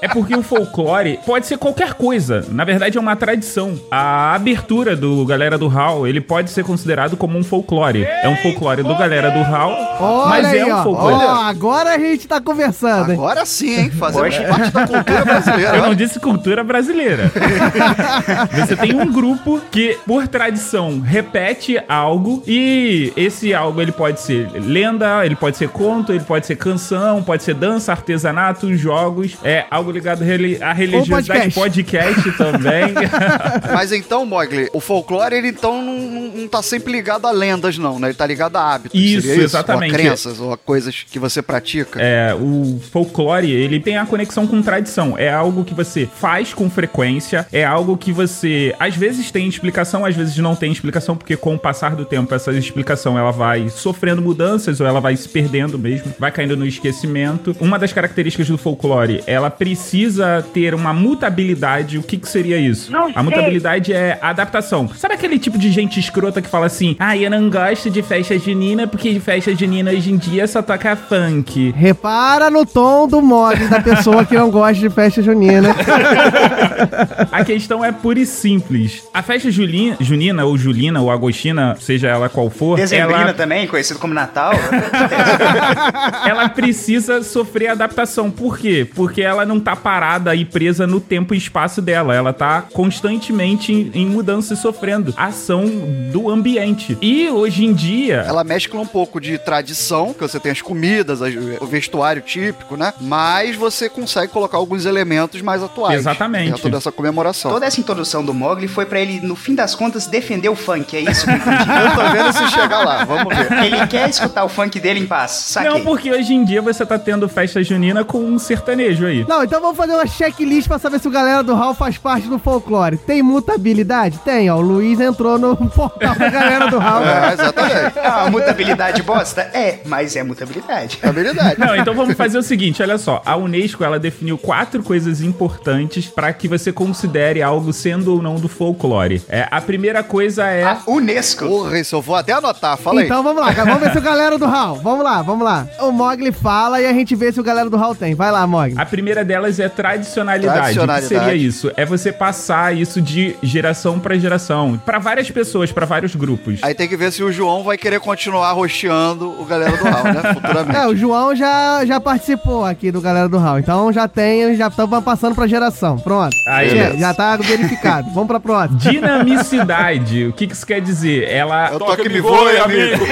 É 0.00 0.08
porque 0.08 0.36
o 0.36 0.42
folclore 0.42 1.18
pode 1.24 1.46
ser 1.46 1.58
qualquer 1.58 1.94
coisa. 1.94 2.44
Na 2.50 2.64
verdade, 2.64 2.96
é 2.98 3.00
uma 3.00 3.16
tradição. 3.16 3.80
A 3.90 4.34
abertura 4.34 4.94
do 4.94 5.25
Galera 5.26 5.58
do 5.58 5.68
Hall, 5.68 6.06
ele 6.06 6.20
pode 6.20 6.50
ser 6.50 6.64
considerado 6.64 7.16
como 7.16 7.38
um 7.38 7.44
folclore. 7.44 8.04
É 8.04 8.28
um 8.28 8.36
folclore 8.36 8.82
do 8.82 8.94
Galera 8.96 9.30
do 9.30 9.42
Hall 9.42 9.96
Olha 10.00 10.28
Mas 10.28 10.46
aí, 10.46 10.58
é 10.58 10.74
um 10.74 10.82
folclore. 10.82 11.14
Ó, 11.14 11.30
agora 11.42 11.94
a 11.94 11.98
gente 11.98 12.28
tá 12.28 12.40
conversando, 12.40 13.12
hein? 13.12 13.18
Agora 13.18 13.46
sim, 13.46 13.74
hein? 13.80 13.90
Poxa. 13.90 14.42
parte 14.44 14.70
da 14.70 14.86
cultura 14.86 15.24
brasileira. 15.24 15.68
Eu 15.68 15.78
não 15.78 15.88
olha. 15.88 15.96
disse 15.96 16.20
cultura 16.20 16.64
brasileira. 16.64 17.32
Você 18.52 18.76
tem 18.76 18.94
um 18.94 19.10
grupo 19.10 19.60
que, 19.70 19.98
por 20.06 20.28
tradição, 20.28 21.00
repete 21.00 21.78
algo 21.88 22.42
e 22.46 23.12
esse 23.16 23.54
algo 23.54 23.80
ele 23.80 23.92
pode 23.92 24.20
ser 24.20 24.50
lenda, 24.54 25.24
ele 25.24 25.36
pode 25.36 25.56
ser 25.56 25.68
conto, 25.68 26.12
ele 26.12 26.24
pode 26.24 26.46
ser 26.46 26.56
canção, 26.56 27.22
pode 27.22 27.42
ser 27.42 27.54
dança, 27.54 27.92
artesanato, 27.92 28.74
jogos, 28.76 29.36
é 29.42 29.64
algo 29.70 29.90
ligado 29.90 30.22
à 30.60 30.72
religiosidade, 30.72 31.54
podcast, 31.54 32.32
também. 32.32 32.94
Mas 33.72 33.92
então, 33.92 34.26
Mogli, 34.26 34.68
o 34.72 34.80
folclore, 34.80 35.15
ele 35.36 35.48
então 35.48 35.82
não, 35.82 35.98
não, 35.98 36.36
não 36.36 36.48
tá 36.48 36.62
sempre 36.62 36.92
ligado 36.92 37.26
a 37.26 37.30
lendas, 37.30 37.78
não, 37.78 37.98
né? 37.98 38.08
Ele 38.08 38.14
tá 38.14 38.26
ligado 38.26 38.56
a 38.56 38.74
hábitos. 38.74 38.98
Isso, 38.98 39.26
seria 39.26 39.44
exatamente. 39.44 39.92
Ou 39.92 39.96
a 39.96 40.02
crenças, 40.02 40.40
ou 40.40 40.52
a 40.52 40.56
coisas 40.56 41.04
que 41.08 41.18
você 41.18 41.42
pratica. 41.42 42.00
É, 42.00 42.34
o 42.34 42.80
folclore, 42.90 43.50
ele 43.50 43.80
tem 43.80 43.96
a 43.96 44.06
conexão 44.06 44.46
com 44.46 44.60
tradição. 44.62 45.16
É 45.18 45.32
algo 45.32 45.64
que 45.64 45.74
você 45.74 46.06
faz 46.06 46.52
com 46.54 46.68
frequência, 46.70 47.46
é 47.52 47.64
algo 47.64 47.96
que 47.96 48.12
você 48.12 48.74
às 48.78 48.96
vezes 48.96 49.30
tem 49.30 49.48
explicação, 49.48 50.04
às 50.04 50.14
vezes 50.14 50.36
não 50.38 50.54
tem 50.54 50.72
explicação, 50.72 51.16
porque 51.16 51.36
com 51.36 51.54
o 51.54 51.58
passar 51.58 51.94
do 51.94 52.04
tempo 52.04 52.34
essa 52.34 52.52
explicação 52.52 53.18
ela 53.18 53.30
vai 53.30 53.68
sofrendo 53.68 54.22
mudanças 54.22 54.80
ou 54.80 54.86
ela 54.86 55.00
vai 55.00 55.16
se 55.16 55.28
perdendo 55.28 55.78
mesmo, 55.78 56.12
vai 56.18 56.30
caindo 56.30 56.56
no 56.56 56.66
esquecimento. 56.66 57.56
Uma 57.60 57.78
das 57.78 57.92
características 57.92 58.48
do 58.48 58.58
folclore, 58.58 59.22
ela 59.26 59.50
precisa 59.50 60.44
ter 60.52 60.74
uma 60.74 60.92
mutabilidade. 60.92 61.98
O 61.98 62.02
que 62.02 62.16
que 62.16 62.28
seria 62.28 62.56
isso? 62.58 62.90
a 63.14 63.22
mutabilidade 63.22 63.92
é 63.92 64.18
a 64.20 64.30
adaptação. 64.30 64.88
Sabe 64.96 65.14
aquele 65.14 65.38
tipo 65.38 65.58
de 65.58 65.70
gente 65.70 66.00
escrota 66.00 66.40
que 66.40 66.48
fala 66.48 66.66
assim: 66.66 66.96
"Ah, 66.98 67.16
eu 67.16 67.30
não 67.30 67.50
gosto 67.50 67.90
de 67.90 68.02
festa 68.02 68.38
junina 68.38 68.86
porque 68.86 69.12
de 69.12 69.20
festa 69.20 69.54
junina 69.54 69.90
hoje 69.90 70.10
em 70.10 70.16
dia 70.16 70.46
só 70.46 70.62
toca 70.62 70.96
funk". 70.96 71.74
Repara 71.76 72.50
no 72.50 72.64
tom 72.64 73.06
do 73.06 73.20
mod 73.20 73.68
da 73.68 73.80
pessoa 73.80 74.24
que 74.24 74.34
não 74.34 74.50
gosta 74.50 74.74
de 74.74 74.88
festa 74.88 75.22
junina. 75.22 75.74
A 77.30 77.44
questão 77.44 77.84
é 77.84 77.92
pura 77.92 78.18
e 78.18 78.26
simples. 78.26 79.02
A 79.12 79.22
festa 79.22 79.50
julina, 79.50 79.96
junina 80.00 80.44
ou 80.44 80.56
julina 80.56 81.00
ou 81.00 81.10
agostina, 81.10 81.76
seja 81.78 82.08
ela 82.08 82.28
qual 82.28 82.48
for, 82.48 82.76
Dezembrina 82.76 83.22
ela, 83.22 83.34
também, 83.34 83.66
conhecido 83.66 83.98
como 83.98 84.14
Natal. 84.14 84.52
ela 86.26 86.48
precisa 86.48 87.22
sofrer 87.22 87.68
adaptação. 87.68 88.30
Por 88.30 88.58
quê? 88.58 88.86
Porque 88.94 89.22
ela 89.22 89.44
não 89.44 89.60
tá 89.60 89.76
parada 89.76 90.34
e 90.34 90.44
presa 90.44 90.86
no 90.86 91.00
tempo 91.00 91.34
e 91.34 91.38
espaço 91.38 91.82
dela. 91.82 92.14
Ela 92.14 92.32
tá 92.32 92.62
constantemente 92.72 93.72
em, 93.72 93.90
em 93.94 94.06
mudança 94.06 94.54
e 94.54 94.56
sofrendo 94.56 94.85
ação 95.16 95.64
do 96.12 96.28
ambiente. 96.30 96.96
E 97.00 97.28
hoje 97.28 97.64
em 97.64 97.72
dia, 97.72 98.24
Ela 98.26 98.44
mescla 98.44 98.80
um 98.80 98.86
pouco 98.86 99.20
de 99.20 99.38
tradição, 99.38 100.12
que 100.12 100.20
você 100.20 100.38
tem 100.40 100.52
as 100.52 100.60
comidas, 100.62 101.20
as- 101.22 101.34
o 101.60 101.66
vestuário 101.66 102.22
típico, 102.22 102.76
né? 102.76 102.92
Mas 103.00 103.56
você 103.56 103.88
consegue 103.88 104.32
colocar 104.32 104.56
alguns 104.58 104.84
elementos 104.84 105.40
mais 105.42 105.62
atuais. 105.62 105.98
Exatamente. 105.98 106.52
Dentro 106.52 106.70
dessa 106.70 106.90
comemoração. 106.92 107.50
Toda 107.50 107.66
essa 107.66 107.80
introdução 107.80 108.24
do 108.24 108.32
Mogli 108.34 108.68
foi 108.68 108.86
pra 108.86 109.00
ele, 109.00 109.20
no 109.20 109.36
fim 109.36 109.54
das 109.54 109.74
contas, 109.74 110.06
defender 110.06 110.48
o 110.48 110.56
funk. 110.56 110.96
É 110.96 111.00
isso 111.00 111.24
que 111.24 111.30
eu 111.30 111.36
entendi. 111.36 111.70
Eu 111.70 111.94
tô 111.94 112.12
vendo 112.12 112.32
se 112.32 112.48
chegar 112.54 112.84
lá, 112.84 113.04
vamos 113.04 113.34
ver. 113.34 113.52
Ele 113.64 113.86
quer 113.86 114.08
escutar 114.08 114.44
o 114.44 114.48
funk 114.48 114.78
dele 114.80 115.00
em 115.00 115.06
paz. 115.06 115.30
Saquei. 115.30 115.70
não, 115.70 115.80
porque 115.82 116.10
hoje 116.10 116.34
em 116.34 116.44
dia 116.44 116.60
você 116.62 116.84
tá 116.84 116.98
tendo 116.98 117.28
festa 117.28 117.62
junina 117.62 118.04
com 118.04 118.18
um 118.18 118.38
sertanejo 118.38 119.06
aí. 119.06 119.24
Não, 119.28 119.42
então 119.44 119.60
vamos 119.60 119.76
fazer 119.76 119.94
uma 119.94 120.06
checklist 120.06 120.68
pra 120.68 120.78
saber 120.78 120.98
se 121.00 121.08
o 121.08 121.10
galera 121.10 121.42
do 121.42 121.54
Hall 121.54 121.74
faz 121.74 121.96
parte 121.98 122.26
do 122.28 122.38
folclore. 122.38 122.96
Tem 122.98 123.22
mutabilidade? 123.22 124.18
Tem, 124.24 124.50
ó. 124.50 124.56
O 124.56 124.60
Luiz 124.76 125.00
entrou 125.00 125.38
no 125.38 125.56
portal 125.70 126.14
da 126.14 126.28
galera 126.28 126.66
do 126.68 126.78
Hall. 126.78 127.02
É, 127.02 127.32
exatamente. 127.32 127.96
Ah, 128.06 128.30
mutabilidade 128.30 129.02
bosta? 129.02 129.42
É, 129.52 129.80
mas 129.84 130.14
é 130.16 130.22
mutabilidade. 130.22 130.98
Habilidade. 131.02 131.58
Não, 131.58 131.74
então 131.76 131.94
vamos 131.94 132.14
fazer 132.16 132.38
o 132.38 132.42
seguinte, 132.42 132.80
olha 132.82 132.96
só. 132.98 133.20
A 133.26 133.36
Unesco, 133.36 133.82
ela 133.82 133.98
definiu 133.98 134.38
quatro 134.38 134.82
coisas 134.82 135.20
importantes 135.20 136.06
pra 136.06 136.32
que 136.32 136.46
você 136.46 136.72
considere 136.72 137.42
algo 137.42 137.72
sendo 137.72 138.14
ou 138.14 138.22
não 138.22 138.36
do 138.36 138.48
folclore. 138.48 139.22
É, 139.28 139.46
a 139.50 139.60
primeira 139.60 140.02
coisa 140.02 140.46
é... 140.46 140.62
A 140.62 140.78
Unesco. 140.86 141.46
Porra, 141.46 141.78
isso 141.78 141.96
eu 141.96 142.00
vou 142.02 142.14
até 142.14 142.32
anotar, 142.32 142.76
fala 142.76 143.00
aí. 143.00 143.06
Então 143.06 143.22
vamos 143.22 143.42
lá. 143.42 143.50
Vamos 143.50 143.80
ver 143.80 143.92
se 143.92 143.98
o 143.98 144.02
galera 144.02 144.38
do 144.38 144.46
Hall. 144.46 144.76
Vamos 144.76 145.04
lá, 145.04 145.20
vamos 145.22 145.44
lá. 145.44 145.66
O 145.80 145.90
Mogli 145.90 146.32
fala 146.32 146.80
e 146.80 146.86
a 146.86 146.92
gente 146.92 147.14
vê 147.14 147.32
se 147.32 147.40
o 147.40 147.44
galera 147.44 147.68
do 147.68 147.76
Hall 147.76 147.94
tem. 147.94 148.14
Vai 148.14 148.30
lá, 148.30 148.46
Mogli. 148.46 148.74
A 148.78 148.86
primeira 148.86 149.24
delas 149.24 149.58
é 149.58 149.68
tradicionalidade. 149.68 150.58
Tradicionalidade. 150.58 151.06
O 151.06 151.08
que 151.08 151.24
seria 151.24 151.34
isso? 151.34 151.72
É 151.76 151.84
você 151.84 152.12
passar 152.12 152.74
isso 152.74 153.00
de 153.00 153.36
geração 153.42 153.98
pra 153.98 154.16
geração. 154.16 154.65
Pra 154.84 154.98
várias 154.98 155.30
pessoas, 155.30 155.70
pra 155.70 155.86
vários 155.86 156.14
grupos. 156.14 156.60
Aí 156.62 156.74
tem 156.74 156.88
que 156.88 156.96
ver 156.96 157.12
se 157.12 157.22
o 157.22 157.30
João 157.30 157.62
vai 157.62 157.76
querer 157.76 158.00
continuar 158.00 158.52
rosteando 158.52 159.28
o 159.40 159.44
galera 159.44 159.76
do 159.76 159.84
Raul, 159.84 160.04
né? 160.04 160.22
Futuramente. 160.34 160.76
É, 160.78 160.86
o 160.86 160.96
João 160.96 161.34
já, 161.34 161.84
já 161.84 162.00
participou 162.00 162.64
aqui 162.64 162.90
do 162.90 163.00
Galera 163.00 163.28
do 163.28 163.38
Hall. 163.38 163.58
Então 163.58 163.92
já 163.92 164.08
tem, 164.08 164.56
já 164.56 164.68
estamos 164.68 165.04
passando 165.04 165.34
pra 165.34 165.46
geração. 165.46 165.98
Pronto. 165.98 166.34
Aí, 166.48 166.70
beleza. 166.70 166.98
já 166.98 167.14
tá 167.14 167.36
verificado. 167.36 168.08
Vamos 168.12 168.26
pra 168.26 168.40
próxima. 168.40 168.78
Dinamicidade. 168.78 170.26
o 170.26 170.32
que, 170.32 170.46
que 170.46 170.52
isso 170.54 170.66
quer 170.66 170.80
dizer? 170.80 171.28
Ela, 171.28 171.70
Eu 171.72 171.78
tô 171.78 171.90
aqui 171.90 172.08
me 172.08 172.20
voe, 172.20 172.56
amigo. 172.58 173.04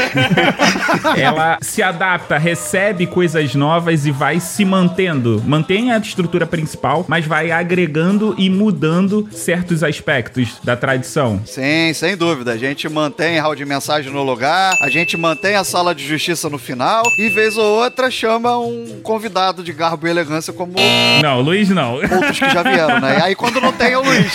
ela 1.16 1.58
se 1.60 1.82
adapta, 1.82 2.38
recebe 2.38 3.06
coisas 3.06 3.54
novas 3.54 4.06
e 4.06 4.10
vai 4.10 4.40
se 4.40 4.64
mantendo. 4.64 5.42
Mantém 5.46 5.92
a 5.92 5.98
estrutura 5.98 6.46
principal, 6.46 7.04
mas 7.08 7.26
vai 7.26 7.50
agregando 7.50 8.34
e 8.38 8.48
mudando 8.48 9.28
certos 9.32 9.82
aspectos 9.82 10.58
da 10.62 10.76
tradição. 10.76 11.40
Sim, 11.44 11.92
sem 11.94 12.16
dúvida. 12.16 12.52
A 12.52 12.56
gente 12.56 12.88
mantém 12.88 13.38
hall 13.38 13.54
de 13.54 13.64
mensagem 13.64 14.12
no 14.12 14.22
lugar, 14.22 14.76
a 14.80 14.88
gente 14.88 15.16
mantém 15.16 15.56
a 15.56 15.64
sala 15.64 15.94
de 15.94 16.06
justiça 16.06 16.48
no 16.48 16.58
final 16.58 17.02
e, 17.18 17.28
vez 17.28 17.56
ou 17.56 17.64
outra, 17.82 18.10
chama 18.10 18.58
um 18.58 19.00
convidado 19.02 19.62
de 19.62 19.72
garbo 19.72 20.06
e 20.06 20.10
elegância 20.10 20.52
como 20.52 20.74
Não, 21.22 21.40
Luiz 21.40 21.68
não. 21.70 21.94
outros 21.94 22.38
que 22.38 22.50
já 22.50 22.62
vieram, 22.62 23.00
né? 23.00 23.18
E 23.18 23.22
aí, 23.22 23.34
quando 23.34 23.60
não 23.60 23.72
tem, 23.72 23.92
é 23.92 23.98
o 23.98 24.02
Luiz. 24.02 24.32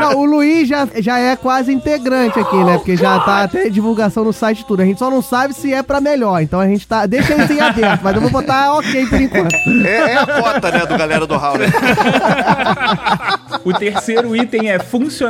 Não, 0.00 0.18
o 0.18 0.24
Luiz 0.24 0.68
já, 0.68 0.86
já 0.96 1.18
é 1.18 1.36
quase 1.36 1.72
integrante 1.72 2.38
aqui, 2.38 2.56
né? 2.56 2.76
Porque 2.76 2.96
já 2.96 3.18
tá 3.20 3.42
até 3.42 3.68
divulgação 3.68 4.24
no 4.24 4.32
site 4.32 4.64
tudo. 4.64 4.82
A 4.82 4.84
gente 4.84 4.98
só 4.98 5.10
não 5.10 5.22
sabe 5.22 5.54
se 5.54 5.72
é 5.72 5.82
pra 5.82 6.00
melhor. 6.00 6.40
Então 6.40 6.58
a 6.60 6.66
gente 6.66 6.86
tá. 6.86 7.06
Deixa 7.06 7.34
isso 7.34 7.52
em 7.52 7.60
aberto, 7.60 8.00
mas 8.02 8.14
eu 8.14 8.20
vou 8.20 8.30
botar 8.30 8.74
ok 8.74 9.06
por 9.06 9.20
enquanto. 9.20 9.54
É, 9.86 10.12
é 10.12 10.16
a 10.16 10.26
cota, 10.26 10.70
né, 10.70 10.86
do 10.86 10.96
galera 10.96 11.26
do 11.26 11.36
Raul. 11.36 11.58
Né? 11.58 11.66
O 13.64 13.72
terceiro 13.72 14.34
item 14.34 14.70
é 14.70 14.78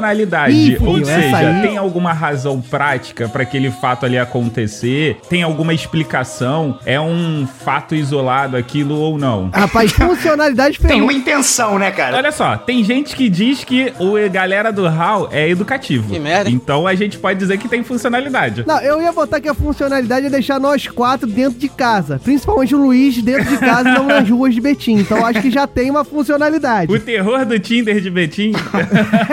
funcionalidade. 0.03 0.55
Ih, 0.55 0.79
ou 0.81 0.95
filho, 0.95 1.09
essa 1.09 1.21
seja, 1.23 1.37
aí- 1.49 1.63
tem 1.63 1.77
alguma 1.77 2.13
razão 2.13 2.61
prática 2.61 3.29
para 3.29 3.43
aquele 3.43 3.71
fato 3.71 4.05
ali 4.05 4.19
acontecer? 4.19 5.17
Tem 5.29 5.43
alguma 5.43 5.73
explicação? 5.73 6.79
É 6.85 7.01
um 7.01 7.47
fato 7.65 7.95
isolado 7.95 8.57
aquilo 8.57 8.97
ou 8.99 9.17
não? 9.19 9.51
Rapaz, 9.53 9.93
funcionalidade 9.93 10.79
Tem 10.79 11.01
uma 11.01 11.13
intenção, 11.13 11.79
né, 11.79 11.91
cara? 11.91 12.17
Olha 12.17 12.33
só, 12.33 12.57
tem 12.57 12.83
gente 12.85 13.15
que 13.15 13.29
diz 13.29 13.65
que 13.65 13.93
o 13.99 14.13
galera 14.31 14.73
do 14.73 14.87
HAL 14.87 15.29
é 15.33 15.49
educativo. 15.49 16.11
Que 16.13 16.19
merda. 16.19 16.51
Então 16.51 16.87
a 16.87 16.95
gente 16.95 17.19
pode 17.19 17.39
dizer 17.39 17.59
que 17.59 17.69
tem 17.69 17.83
funcionalidade. 17.83 18.65
Não, 18.67 18.81
eu 18.81 19.01
ia 19.01 19.13
botar 19.13 19.41
que 19.41 19.49
a 19.49 19.55
funcionalidade 19.55 20.27
é 20.27 20.31
deixar 20.31 20.59
nós 20.61 20.87
quatro 20.87 21.27
dentro 21.27 21.59
de 21.59 21.69
casa. 21.69 22.21
Principalmente 22.23 22.75
o 22.75 22.79
Luiz 22.79 23.21
dentro 23.23 23.49
de 23.49 23.59
casa 23.59 23.89
e 23.89 23.93
não 23.93 24.07
nas 24.07 24.29
ruas 24.29 24.55
de 24.55 24.61
Betim. 24.61 24.95
Então 24.99 25.19
eu 25.19 25.27
acho 25.27 25.41
que 25.43 25.51
já 25.51 25.67
tem 25.67 25.91
uma 25.91 26.05
funcionalidade. 26.05 26.93
O 26.93 26.99
terror 26.99 27.45
do 27.45 27.59
Tinder 27.59 28.01
de 28.01 28.11
Betim. 28.11 28.53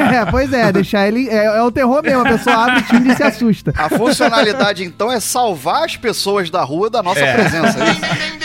É, 0.09 0.25
pois 0.29 0.51
é, 0.53 0.58
deixar 0.71 1.07
ele. 1.07 1.27
É, 1.29 1.45
é 1.57 1.61
o 1.61 1.71
terror 1.71 2.01
mesmo, 2.03 2.21
a 2.21 2.25
pessoa 2.29 2.55
abre 2.55 2.79
o 2.79 2.83
Tinder 2.83 3.13
e 3.13 3.15
se 3.15 3.23
assusta. 3.23 3.73
A 3.77 3.89
funcionalidade, 3.89 4.83
então, 4.83 5.11
é 5.11 5.19
salvar 5.19 5.85
as 5.85 5.95
pessoas 5.97 6.49
da 6.49 6.63
rua 6.63 6.89
da 6.89 7.01
nossa 7.01 7.19
É. 7.19 7.33
presença. 7.33 7.77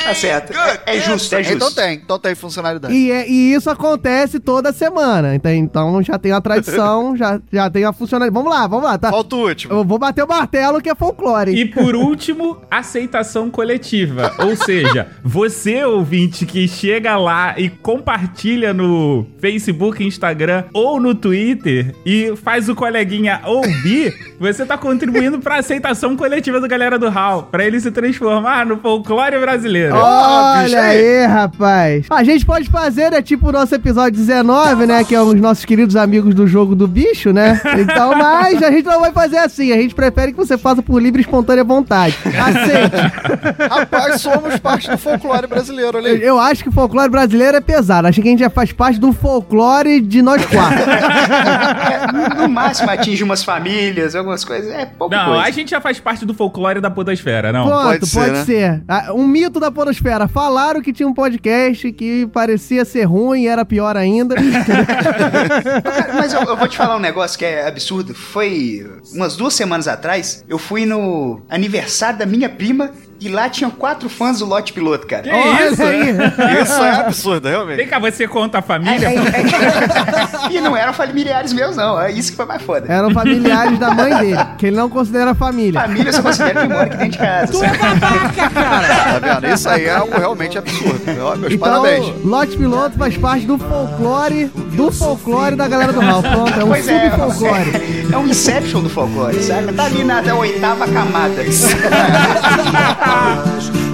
É? 0.04 0.08
Tá 0.08 0.14
certo. 0.14 0.52
É, 0.86 0.96
é 0.96 1.00
justo, 1.00 1.34
é 1.34 1.42
justo. 1.42 1.56
Então 1.56 1.72
tem, 1.72 1.94
então 1.96 2.18
tem 2.18 2.34
funcionalidade. 2.34 2.94
E, 2.94 3.10
é- 3.10 3.28
e 3.28 3.54
isso 3.54 3.68
acontece 3.70 4.38
toda 4.40 4.72
semana. 4.72 5.34
Então, 5.34 5.52
então 5.52 6.02
já 6.02 6.18
tem 6.18 6.32
a 6.32 6.40
tradição, 6.40 7.16
já, 7.16 7.40
já 7.52 7.70
tem 7.70 7.84
a 7.84 7.92
funcionalidade. 7.92 8.34
Vamos 8.34 8.52
lá, 8.58 8.66
vamos 8.66 8.84
lá, 8.84 8.98
tá? 8.98 9.10
Falta 9.10 9.36
o 9.36 9.46
último. 9.48 9.74
Eu 9.74 9.84
vou 9.84 9.98
bater 9.98 10.22
o 10.24 10.28
martelo 10.28 10.80
que 10.80 10.88
é 10.90 10.94
folclore. 10.94 11.52
E 11.54 11.64
por 11.66 11.94
último, 11.94 12.58
aceitação 12.70 13.50
coletiva. 13.50 14.32
Ou 14.38 14.54
seja, 14.56 15.08
você, 15.22 15.84
ouvinte, 15.84 16.44
que 16.46 16.66
chega 16.68 17.16
lá 17.16 17.54
e 17.58 17.68
compartilha 17.68 18.72
no 18.74 19.26
Facebook, 19.40 20.04
Instagram 20.04 20.64
ou 20.72 21.00
no 21.00 21.14
Twitter 21.14 21.94
e 22.04 22.34
faz 22.36 22.68
o 22.68 22.74
coleguinha 22.74 23.40
ouvir, 23.44 24.34
você 24.38 24.64
tá 24.66 24.76
contribuindo 24.76 25.38
pra 25.40 25.56
aceitação 25.56 26.16
coletiva 26.16 26.60
do 26.60 26.68
galera 26.68 26.98
do 26.98 27.06
HAL, 27.08 27.44
pra 27.44 27.64
ele 27.64 27.80
se 27.80 27.90
transformar 27.90 28.66
no 28.66 28.76
folclore 28.78 29.38
brasileiro. 29.38 29.93
Olha 29.98 30.64
bicho, 30.64 30.76
aí, 30.78 31.26
rapaz. 31.26 32.06
A 32.10 32.24
gente 32.24 32.44
pode 32.46 32.68
fazer, 32.70 33.10
né, 33.10 33.22
tipo 33.22 33.48
o 33.48 33.52
nosso 33.52 33.74
episódio 33.74 34.12
19, 34.18 34.86
né, 34.86 35.04
que 35.04 35.14
é 35.14 35.20
os 35.20 35.34
nossos 35.40 35.64
queridos 35.64 35.96
amigos 35.96 36.34
do 36.34 36.46
jogo 36.46 36.74
do 36.74 36.86
bicho, 36.88 37.32
né? 37.32 37.60
Então, 37.78 38.14
mas 38.18 38.62
a 38.62 38.70
gente 38.70 38.84
não 38.86 39.00
vai 39.00 39.12
fazer 39.12 39.38
assim. 39.38 39.72
A 39.72 39.76
gente 39.76 39.94
prefere 39.94 40.32
que 40.32 40.38
você 40.38 40.56
faça 40.58 40.82
por 40.82 41.00
livre 41.00 41.20
e 41.20 41.24
espontânea 41.24 41.64
vontade. 41.64 42.16
Aceite. 42.24 42.94
Rapaz, 43.70 44.20
somos 44.20 44.58
parte 44.58 44.90
do 44.90 44.98
folclore 44.98 45.46
brasileiro, 45.46 45.98
olha 45.98 46.10
aí. 46.10 46.22
Eu 46.22 46.38
acho 46.38 46.62
que 46.62 46.68
o 46.68 46.72
folclore 46.72 47.08
brasileiro 47.10 47.56
é 47.56 47.60
pesado. 47.60 48.06
Acho 48.08 48.20
que 48.20 48.28
a 48.28 48.30
gente 48.30 48.40
já 48.40 48.50
faz 48.50 48.72
parte 48.72 48.98
do 48.98 49.12
folclore 49.12 50.00
de 50.00 50.22
nós 50.22 50.44
quatro. 50.46 50.90
É, 50.90 52.12
no- 52.36 52.42
no 52.42 52.48
máximo 52.48 52.90
atinge 52.90 53.22
umas 53.24 53.42
famílias, 53.44 54.14
algumas 54.14 54.44
coisas. 54.44 54.70
É 54.72 54.86
pouca 54.86 55.16
Não, 55.16 55.26
coisa. 55.26 55.42
a 55.42 55.50
gente 55.50 55.70
já 55.70 55.80
faz 55.80 55.98
parte 56.00 56.24
do 56.24 56.34
folclore 56.34 56.80
da 56.80 56.90
podosfera, 56.90 57.52
não. 57.52 57.66
Pronto, 57.66 57.84
pode 58.00 58.10
pode, 58.10 58.36
ser, 58.38 58.44
ser. 58.44 58.70
né? 58.72 58.80
Ah, 58.88 59.12
Um 59.12 59.26
mito 59.26 59.58
da 59.60 59.70
podosfera. 59.70 59.83
Falaram 60.28 60.80
que 60.80 60.92
tinha 60.92 61.08
um 61.08 61.14
podcast 61.14 61.92
que 61.92 62.26
parecia 62.28 62.84
ser 62.84 63.04
ruim 63.04 63.42
e 63.42 63.48
era 63.48 63.64
pior 63.64 63.96
ainda. 63.96 64.36
Mas 66.14 66.32
eu, 66.32 66.42
eu 66.42 66.56
vou 66.56 66.68
te 66.68 66.76
falar 66.76 66.96
um 66.96 67.00
negócio 67.00 67.38
que 67.38 67.44
é 67.44 67.66
absurdo. 67.66 68.14
Foi 68.14 68.86
umas 69.12 69.36
duas 69.36 69.54
semanas 69.54 69.88
atrás, 69.88 70.44
eu 70.48 70.58
fui 70.58 70.86
no 70.86 71.42
aniversário 71.48 72.18
da 72.18 72.26
minha 72.26 72.48
prima 72.48 72.90
e 73.20 73.28
lá 73.28 73.48
tinham 73.48 73.70
quatro 73.70 74.08
fãs 74.08 74.38
do 74.40 74.44
lote 74.46 74.72
piloto, 74.72 75.06
cara. 75.06 75.22
Que 75.22 75.30
Olha 75.30 75.70
isso? 75.70 75.82
aí. 75.82 76.10
Isso 76.62 76.82
é 76.82 76.90
absurdo, 77.00 77.48
realmente. 77.48 77.76
Vem 77.76 77.86
cá, 77.88 77.98
você 77.98 78.26
conta 78.28 78.58
a 78.58 78.60
É, 78.60 78.62
família? 78.62 79.08
é, 79.08 79.14
é. 79.14 80.52
e 80.52 80.60
não 80.60 80.76
eram 80.76 80.92
familiares 80.92 81.52
meus, 81.52 81.76
não. 81.76 82.00
É 82.00 82.10
isso 82.10 82.30
que 82.32 82.36
foi 82.36 82.46
mais 82.46 82.62
foda. 82.62 82.90
Eram 82.92 83.10
familiares 83.10 83.78
da 83.78 83.90
mãe 83.92 84.14
dele, 84.18 84.38
que 84.58 84.66
ele 84.66 84.76
não 84.76 84.88
considera 84.88 85.34
família. 85.34 85.80
Família 85.80 86.08
eu 86.08 86.12
só 86.12 86.22
considero 86.22 86.60
que 86.60 86.68
mora 86.68 86.82
aqui 86.84 86.96
dentro 86.96 87.10
de 87.12 87.18
casa. 87.18 87.52
Tá 87.52 89.18
vendo? 89.40 89.54
Isso 89.54 89.68
aí 89.68 89.84
é 89.86 89.94
algo 89.94 90.16
realmente 90.18 90.58
absurdo. 90.58 91.00
Ó, 91.22 91.36
Meus 91.36 91.52
Então, 91.52 91.68
parabéns. 91.68 92.24
Lote 92.24 92.56
Piloto 92.56 92.98
faz 92.98 93.16
parte 93.16 93.46
do 93.46 93.58
folclore, 93.58 94.46
do 94.46 94.90
folclore 94.92 95.56
da 95.56 95.66
galera 95.68 95.92
do 95.92 96.00
Ralph. 96.00 96.24
Pronto, 96.26 96.60
é 96.60 96.64
um 96.64 96.68
Pois 96.68 96.88
é, 96.88 97.10
subfolclore. 97.10 97.70
é, 98.10 98.14
é 98.14 98.18
um 98.18 98.26
Inception 98.26 98.82
do 98.82 98.88
folclore, 98.88 99.42
saca? 99.42 99.72
Tá 99.72 99.84
ali 99.84 100.04
na 100.04 100.18
até 100.18 100.30
a 100.30 100.34
oitava 100.34 100.86
camada. 100.88 101.42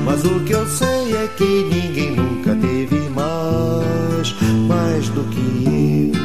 Mas 0.04 0.24
o 0.24 0.40
que 0.40 0.52
eu 0.52 0.66
sei 0.66 1.14
é 1.14 1.28
que 1.36 1.44
ninguém 1.44 2.16
nunca 2.16 2.54
teve 2.54 3.08
mais, 3.10 4.34
mais 4.68 5.08
do 5.10 5.22
que 5.24 5.64
eu. 5.66 6.20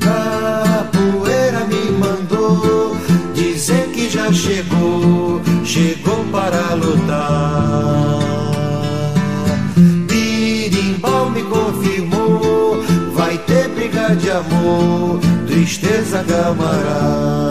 Capoeira 0.00 1.64
me 1.66 1.92
mandou 1.92 2.96
dizer 3.34 3.88
que 3.88 4.08
já 4.10 4.32
chegou, 4.32 5.40
chegou 5.64 6.24
para 6.30 6.74
lutar. 6.74 8.18
Birimbau 10.06 11.30
me 11.30 11.42
confirmou, 11.42 12.82
vai 13.14 13.38
ter 13.38 13.68
briga 13.68 14.14
de 14.16 14.30
amor, 14.30 15.20
tristeza 15.46 16.24
camará, 16.24 17.50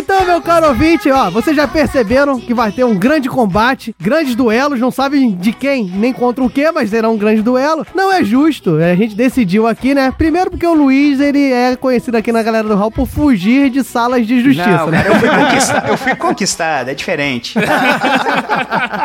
Então, 0.00 0.24
meu 0.24 0.40
caro 0.40 0.68
ouvinte, 0.68 1.10
ó, 1.10 1.28
vocês 1.30 1.54
já 1.54 1.68
perceberam 1.68 2.40
que 2.40 2.54
vai 2.54 2.72
ter 2.72 2.84
um 2.84 2.96
grande 2.96 3.28
combate, 3.28 3.94
grandes 4.00 4.34
duelos, 4.34 4.80
não 4.80 4.90
sabem 4.90 5.34
de 5.36 5.52
quem, 5.52 5.84
nem 5.84 6.10
contra 6.10 6.42
o 6.42 6.48
que, 6.48 6.70
mas 6.72 6.88
será 6.88 7.08
um 7.10 7.18
grande 7.18 7.42
duelo. 7.42 7.86
Não 7.94 8.10
é 8.10 8.24
justo, 8.24 8.76
a 8.76 8.94
gente 8.94 9.14
decidiu 9.14 9.66
aqui, 9.66 9.94
né? 9.94 10.10
Primeiro 10.16 10.50
porque 10.50 10.66
o 10.66 10.72
Luiz, 10.74 11.20
ele 11.20 11.52
é 11.52 11.76
conhecido 11.76 12.16
aqui 12.16 12.32
na 12.32 12.42
galera 12.42 12.66
do 12.66 12.74
Hall 12.74 12.90
por 12.90 13.06
fugir 13.06 13.68
de 13.68 13.84
salas 13.84 14.26
de 14.26 14.40
justiça, 14.42 14.70
Não, 14.70 14.86
né? 14.86 15.02
cara, 15.02 15.14
eu 15.14 15.20
fui 15.20 15.28
conquistado, 15.28 15.88
eu 15.88 15.96
fui 15.98 16.14
conquistado, 16.16 16.88
é 16.90 16.94
diferente. 16.94 17.54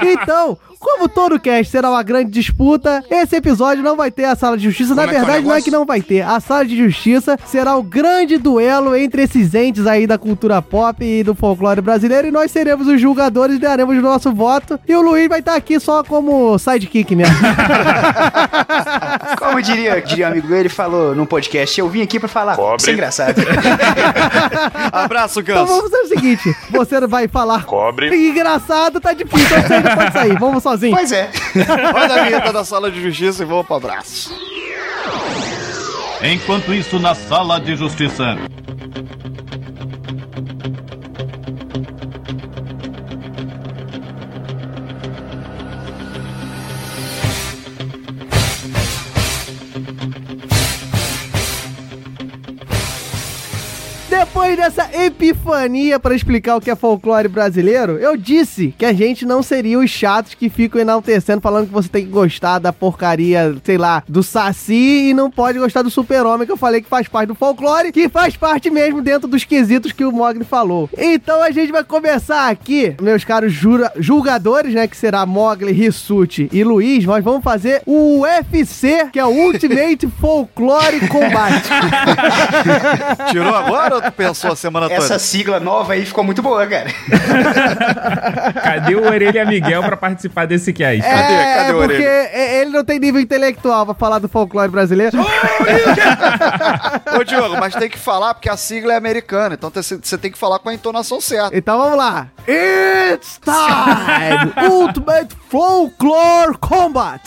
Então, 0.03 0.57
como 0.79 1.09
todo 1.09 1.39
cast 1.39 1.71
será 1.71 1.89
uma 1.89 2.03
grande 2.03 2.29
disputa, 2.29 3.03
esse 3.09 3.35
episódio 3.35 3.83
não 3.83 3.95
vai 3.95 4.11
ter 4.11 4.25
a 4.25 4.35
sala 4.35 4.57
de 4.57 4.65
justiça. 4.65 4.93
Na 4.93 5.03
Como 5.03 5.09
é 5.11 5.13
que 5.13 5.19
é 5.19 5.23
o 5.23 5.25
verdade, 5.25 5.47
não 5.47 5.55
é 5.55 5.61
que 5.61 5.71
não 5.71 5.85
vai 5.85 6.01
ter. 6.01 6.21
A 6.21 6.39
sala 6.39 6.65
de 6.65 6.77
justiça 6.77 7.37
será 7.45 7.75
o 7.75 7.81
grande 7.83 8.37
duelo 8.37 8.95
entre 8.95 9.23
esses 9.23 9.53
entes 9.55 9.87
aí 9.87 10.05
da 10.05 10.17
cultura 10.17 10.61
pop 10.61 10.84
e 10.99 11.23
do 11.23 11.33
folclore 11.35 11.81
brasileiro. 11.81 12.27
E 12.27 12.31
nós 12.31 12.51
seremos 12.51 12.87
os 12.87 12.99
julgadores 12.99 13.55
e 13.55 13.59
daremos 13.59 13.97
o 13.97 14.01
nosso 14.01 14.31
voto. 14.33 14.79
E 14.87 14.95
o 14.95 15.01
Luiz 15.01 15.27
vai 15.27 15.39
estar 15.39 15.55
aqui 15.55 15.79
só 15.79 16.03
como 16.03 16.57
sidekick 16.59 17.15
mesmo. 17.15 17.35
Como 19.39 19.61
diria, 19.61 20.01
diria 20.01 20.27
um 20.27 20.31
amigo 20.31 20.47
meu, 20.47 20.59
ele 20.59 20.69
falou 20.69 21.15
num 21.15 21.25
podcast, 21.25 21.79
eu 21.79 21.87
vim 21.89 22.01
aqui 22.01 22.19
pra 22.19 22.27
falar. 22.27 22.55
Cobre. 22.55 22.77
Isso 22.81 22.89
é 22.89 22.93
engraçado. 22.93 23.35
Abraço, 24.91 25.39
Então 25.41 25.55
Ganso. 25.55 25.67
vamos 25.75 25.91
fazer 25.91 26.03
o 26.03 26.07
seguinte: 26.07 26.55
você 26.69 27.07
vai 27.07 27.27
falar. 27.27 27.63
Cobre. 27.65 28.15
Engraçado, 28.29 28.99
tá 28.99 29.13
difícil. 29.13 29.47
Você 29.61 29.79
não 29.79 29.95
pode 29.95 30.13
sair. 30.13 30.39
Vamos 30.39 30.63
sozinho. 30.63 30.95
pois 30.95 31.11
é. 31.11 31.29
Roda 31.93 32.21
a 32.21 32.23
vinheta 32.25 32.53
da 32.53 32.63
sala 32.63 32.89
de 32.91 33.01
justiça 33.01 33.43
e 33.43 33.45
vamos 33.45 33.65
pro 33.65 33.75
abraço. 33.75 34.33
Enquanto 36.23 36.73
isso, 36.73 36.99
na 36.99 37.13
sala 37.13 37.59
de 37.59 37.75
justiça. 37.75 38.37
Depois 54.35 54.57
dessa 54.57 54.89
epifania 55.01 55.97
pra 55.97 56.13
explicar 56.13 56.57
o 56.57 56.61
que 56.61 56.69
é 56.69 56.75
folclore 56.75 57.29
brasileiro, 57.29 57.93
eu 57.93 58.17
disse 58.17 58.75
que 58.77 58.85
a 58.85 58.91
gente 58.91 59.25
não 59.25 59.41
seria 59.41 59.79
os 59.79 59.89
chatos 59.89 60.33
que 60.33 60.49
ficam 60.49 60.81
enaltecendo, 60.81 61.39
falando 61.39 61.67
que 61.67 61.73
você 61.73 61.87
tem 61.87 62.03
que 62.05 62.11
gostar 62.11 62.59
da 62.59 62.73
porcaria, 62.73 63.55
sei 63.63 63.77
lá, 63.77 64.03
do 64.09 64.21
Saci 64.21 65.11
e 65.11 65.13
não 65.13 65.31
pode 65.31 65.57
gostar 65.57 65.83
do 65.83 65.89
Super-Homem, 65.89 66.45
que 66.45 66.51
eu 66.51 66.57
falei 66.57 66.81
que 66.81 66.89
faz 66.89 67.07
parte 67.07 67.29
do 67.29 67.33
folclore, 67.35 67.93
que 67.93 68.09
faz 68.09 68.35
parte 68.35 68.69
mesmo 68.69 69.01
dentro 69.01 69.25
dos 69.25 69.45
quesitos 69.45 69.93
que 69.93 70.03
o 70.03 70.11
Mogli 70.11 70.43
falou. 70.43 70.89
Então 70.97 71.41
a 71.41 71.49
gente 71.51 71.71
vai 71.71 71.85
começar 71.85 72.49
aqui, 72.49 72.93
meus 73.01 73.23
caros 73.23 73.53
jura- 73.53 73.93
julgadores, 73.97 74.73
né, 74.73 74.85
que 74.85 74.97
será 74.97 75.25
Mogli, 75.25 75.71
Rissuti 75.71 76.49
e 76.51 76.61
Luiz, 76.61 77.05
nós 77.05 77.23
vamos 77.23 77.41
fazer 77.41 77.83
o 77.85 78.23
UFC, 78.23 79.07
que 79.13 79.17
é 79.19 79.23
o 79.25 79.29
Ultimate 79.29 80.07
Folklore 80.19 81.07
Combat. 81.07 81.63
Tirou 83.31 83.55
agora 83.55 83.95
ou 83.95 84.01
tu 84.01 84.11
pensou 84.27 84.51
a 84.51 84.55
semana 84.55 84.87
toda? 84.89 84.99
Essa 85.03 85.19
sigla 85.19 85.59
nova 85.59 85.93
aí 85.93 86.05
ficou 86.05 86.23
muito 86.23 86.41
boa, 86.41 86.65
cara. 86.67 86.89
Cadê 88.63 88.95
o 88.95 89.05
Orelha 89.05 89.45
Miguel 89.45 89.83
pra 89.83 89.97
participar 89.97 90.45
desse 90.45 90.71
cast? 90.73 91.01
Cadê? 91.01 91.13
Cadê 91.35 91.69
É, 91.69 91.73
o 91.73 91.77
porque 91.77 91.93
orelha? 91.95 92.09
é- 92.31 92.61
ele 92.61 92.71
não 92.71 92.83
tem 92.83 92.99
nível 92.99 93.19
intelectual 93.21 93.85
pra 93.85 93.95
falar 93.95 94.19
do 94.19 94.27
folclore 94.29 94.69
brasileiro. 94.69 95.17
Ô, 97.17 97.23
Diogo, 97.23 97.57
mas 97.59 97.75
tem 97.75 97.89
que 97.89 97.97
falar 97.97 98.33
porque 98.33 98.49
a 98.49 98.57
sigla 98.57 98.93
é 98.93 98.97
americana, 98.97 99.55
então 99.55 99.71
você 99.73 100.17
tem 100.17 100.31
que 100.31 100.37
falar 100.37 100.59
com 100.59 100.69
a 100.69 100.73
entonação 100.73 101.19
certa. 101.21 101.55
Então 101.55 101.77
vamos 101.77 101.97
lá. 101.97 102.27
It's 102.47 103.39
time! 103.43 104.53
Ultimate 104.71 105.35
Folklore 105.49 106.57
Combat! 106.59 107.21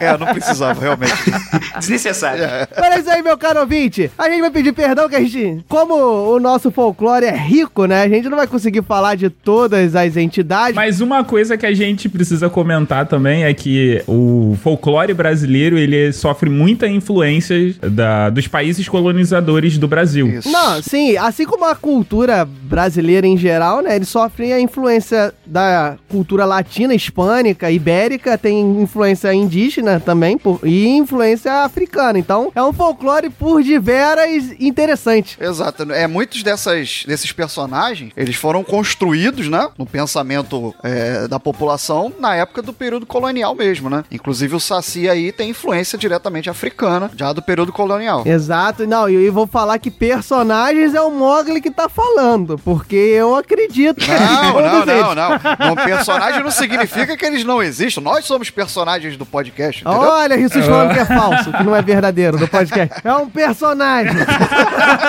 É, 0.00 0.16
não 0.18 0.26
precisava, 0.28 0.80
realmente. 0.80 1.12
Desnecessário. 1.78 2.44
Mas 2.78 2.92
é 2.96 3.00
isso 3.00 3.10
aí, 3.10 3.22
meu 3.22 3.36
caro 3.38 3.60
ouvinte. 3.60 4.10
A 4.18 4.28
gente 4.28 4.40
vai 4.40 4.50
pedir 4.50 4.72
perdão 4.72 5.08
que 5.08 5.16
a 5.16 5.20
gente... 5.20 5.33
Como 5.68 5.94
o 5.94 6.38
nosso 6.40 6.70
folclore 6.70 7.26
é 7.26 7.36
rico, 7.36 7.86
né? 7.86 8.02
A 8.02 8.08
gente 8.08 8.28
não 8.28 8.36
vai 8.36 8.46
conseguir 8.46 8.82
falar 8.82 9.14
de 9.14 9.28
todas 9.30 9.94
as 9.96 10.16
entidades. 10.16 10.74
Mas 10.74 11.00
uma 11.00 11.24
coisa 11.24 11.56
que 11.56 11.66
a 11.66 11.74
gente 11.74 12.08
precisa 12.08 12.48
comentar 12.50 13.06
também 13.06 13.44
é 13.44 13.52
que 13.54 14.02
o 14.06 14.56
folclore 14.62 15.12
brasileiro 15.14 15.76
ele 15.78 16.12
sofre 16.12 16.48
muita 16.50 16.86
influência 16.86 17.74
da, 17.82 18.30
dos 18.30 18.46
países 18.46 18.88
colonizadores 18.88 19.78
do 19.78 19.88
Brasil. 19.88 20.26
Isso. 20.28 20.50
Não, 20.50 20.82
sim, 20.82 21.16
assim 21.16 21.44
como 21.44 21.64
a 21.64 21.74
cultura 21.74 22.44
brasileira 22.44 23.26
em 23.26 23.36
geral, 23.36 23.80
né? 23.82 23.96
Eles 23.96 24.08
sofrem 24.08 24.52
a 24.52 24.60
influência 24.60 25.32
da 25.46 25.96
cultura 26.08 26.44
latina, 26.44 26.94
hispânica, 26.94 27.70
ibérica, 27.70 28.36
tem 28.38 28.60
influência 28.82 29.32
indígena 29.32 30.00
também 30.00 30.36
por- 30.38 30.60
e 30.64 30.86
influência 30.88 31.52
africana. 31.64 32.18
Então, 32.18 32.50
é 32.54 32.62
um 32.62 32.72
folclore 32.72 33.30
por 33.30 33.62
diveras 33.62 34.52
Exato. 35.40 35.90
É, 35.92 36.06
muitos 36.06 36.42
dessas, 36.42 37.04
desses 37.06 37.32
personagens, 37.32 38.12
eles 38.16 38.36
foram 38.36 38.64
construídos, 38.64 39.48
né? 39.48 39.68
No 39.78 39.86
pensamento 39.86 40.74
é, 40.82 41.28
da 41.28 41.38
população 41.38 42.12
na 42.18 42.34
época 42.34 42.62
do 42.62 42.72
período 42.72 43.06
colonial 43.06 43.54
mesmo, 43.54 43.90
né? 43.90 44.04
Inclusive 44.10 44.54
o 44.56 44.60
Saci 44.60 45.08
aí 45.08 45.32
tem 45.32 45.50
influência 45.50 45.98
diretamente 45.98 46.50
africana, 46.50 47.10
já 47.16 47.32
do 47.32 47.42
período 47.42 47.72
colonial. 47.72 48.22
Exato, 48.26 48.86
não, 48.86 49.08
e 49.08 49.14
eu 49.14 49.32
vou 49.32 49.46
falar 49.46 49.78
que 49.78 49.90
personagens 49.90 50.94
é 50.94 51.00
o 51.00 51.10
Mogli 51.10 51.60
que 51.60 51.70
tá 51.70 51.88
falando, 51.88 52.58
porque 52.64 52.96
eu 52.96 53.36
acredito. 53.36 54.04
Não, 54.06 54.60
não, 54.60 54.86
não, 54.86 55.14
não. 55.14 55.72
Um 55.72 55.76
personagem 55.76 56.42
não 56.42 56.50
significa 56.50 57.16
que 57.16 57.24
eles 57.24 57.44
não 57.44 57.62
existam. 57.62 58.00
Nós 58.00 58.24
somos 58.24 58.50
personagens 58.50 59.16
do 59.16 59.26
podcast, 59.26 59.82
entendeu? 59.82 60.08
Olha, 60.08 60.36
isso 60.36 60.62
falando 60.62 60.94
que 60.94 61.00
é 61.00 61.04
falso, 61.06 61.52
que 61.52 61.62
não 61.62 61.74
é 61.74 61.82
verdadeiro 61.82 62.38
no 62.38 62.48
podcast. 62.48 63.00
É 63.04 63.14
um 63.14 63.28
personagem. 63.28 64.14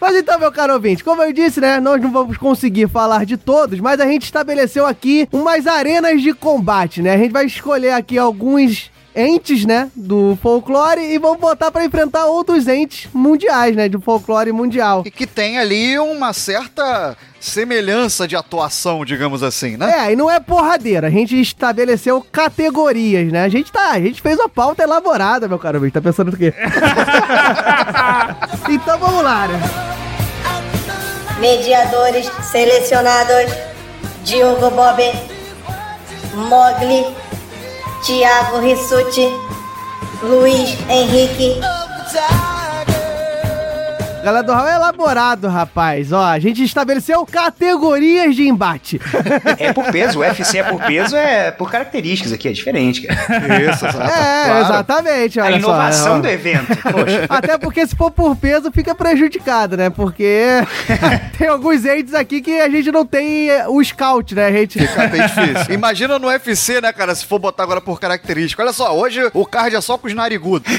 mas 0.00 0.16
então, 0.16 0.38
meu 0.38 0.52
caro 0.52 0.74
ouvinte, 0.74 1.02
como 1.02 1.22
eu 1.22 1.32
disse, 1.32 1.60
né, 1.60 1.80
nós 1.80 2.00
não 2.00 2.12
vamos 2.12 2.36
conseguir 2.36 2.88
falar 2.88 3.24
de 3.24 3.36
todos, 3.36 3.80
mas 3.80 4.00
a 4.00 4.06
gente 4.06 4.24
estabeleceu 4.24 4.86
aqui 4.86 5.28
umas 5.32 5.66
arenas 5.66 6.22
de 6.22 6.32
combate, 6.32 7.02
né? 7.02 7.14
A 7.14 7.18
gente 7.18 7.32
vai 7.32 7.46
escolher 7.46 7.92
aqui 7.92 8.18
alguns 8.18 8.91
entes, 9.14 9.64
né, 9.64 9.90
do 9.94 10.36
folclore 10.42 11.00
e 11.00 11.18
vamos 11.18 11.38
botar 11.38 11.70
pra 11.70 11.84
enfrentar 11.84 12.26
outros 12.26 12.66
entes 12.66 13.08
mundiais, 13.12 13.76
né, 13.76 13.88
do 13.88 14.00
folclore 14.00 14.52
mundial. 14.52 15.02
E 15.04 15.10
que 15.10 15.26
tem 15.26 15.58
ali 15.58 15.98
uma 15.98 16.32
certa 16.32 17.16
semelhança 17.42 18.26
de 18.28 18.36
atuação, 18.36 19.04
digamos 19.04 19.42
assim, 19.42 19.76
né? 19.76 20.06
É, 20.06 20.12
e 20.12 20.16
não 20.16 20.30
é 20.30 20.38
porradeira. 20.38 21.08
A 21.08 21.10
gente 21.10 21.38
estabeleceu 21.40 22.24
categorias, 22.30 23.32
né? 23.32 23.42
A 23.42 23.48
gente 23.48 23.72
tá, 23.72 23.90
a 23.90 24.00
gente 24.00 24.22
fez 24.22 24.38
uma 24.38 24.48
pauta 24.48 24.84
elaborada, 24.84 25.48
meu 25.48 25.58
caro. 25.58 25.90
Tá 25.90 26.00
pensando 26.00 26.32
o 26.32 26.36
quê? 26.36 26.54
então 28.70 28.96
vamos 28.98 29.24
lá, 29.24 29.48
né? 29.48 29.60
Mediadores 31.40 32.30
selecionados: 32.44 33.52
Diogo 34.24 34.70
Bob, 34.70 35.02
Mogli, 36.34 37.04
Thiago 38.02 38.58
Rissuti, 38.58 39.32
Luiz 40.22 40.76
Henrique. 40.88 41.60
Galera 44.22 44.42
do 44.44 44.52
Raul 44.52 44.68
é 44.68 44.74
elaborado, 44.76 45.48
rapaz. 45.48 46.12
Ó, 46.12 46.22
a 46.24 46.38
gente 46.38 46.62
estabeleceu 46.62 47.26
categorias 47.26 48.36
de 48.36 48.46
embate. 48.46 49.00
É 49.58 49.72
por 49.72 49.84
peso, 49.90 50.20
o 50.20 50.22
UFC 50.22 50.58
é 50.58 50.62
por 50.62 50.80
peso, 50.80 51.16
é 51.16 51.50
por 51.50 51.70
características 51.70 52.32
aqui, 52.32 52.46
é 52.48 52.52
diferente, 52.52 53.02
cara. 53.02 53.20
Isso, 53.70 53.84
exato. 53.86 53.98
É, 54.22 54.44
Claro. 54.44 54.64
exatamente. 54.64 55.40
A 55.40 55.50
inovação 55.52 56.16
só, 56.16 56.20
do 56.20 56.28
evento. 56.28 56.66
Poxa. 56.82 57.26
Até 57.28 57.58
porque 57.58 57.86
se 57.86 57.96
for 57.96 58.10
por 58.10 58.36
peso, 58.36 58.70
fica 58.72 58.94
prejudicado, 58.94 59.76
né? 59.76 59.90
Porque 59.90 60.48
tem 61.38 61.48
alguns 61.48 61.84
entes 61.84 62.14
aqui 62.14 62.40
que 62.40 62.60
a 62.60 62.68
gente 62.68 62.90
não 62.92 63.04
tem 63.06 63.50
eh, 63.50 63.66
o 63.68 63.82
scout, 63.82 64.34
né? 64.34 64.46
A 64.46 64.52
gente... 64.52 64.78
Fica 64.78 65.06
bem 65.08 65.22
difícil. 65.22 65.72
Imagina 65.74 66.18
no 66.18 66.28
UFC, 66.28 66.80
né, 66.80 66.92
cara, 66.92 67.14
se 67.14 67.24
for 67.26 67.38
botar 67.38 67.62
agora 67.64 67.80
por 67.80 67.98
característica. 67.98 68.62
Olha 68.62 68.72
só, 68.72 68.96
hoje 68.96 69.20
o 69.34 69.44
card 69.46 69.74
é 69.76 69.80
só 69.80 69.96
com 69.98 70.06
os 70.06 70.14
narigudos. 70.14 70.70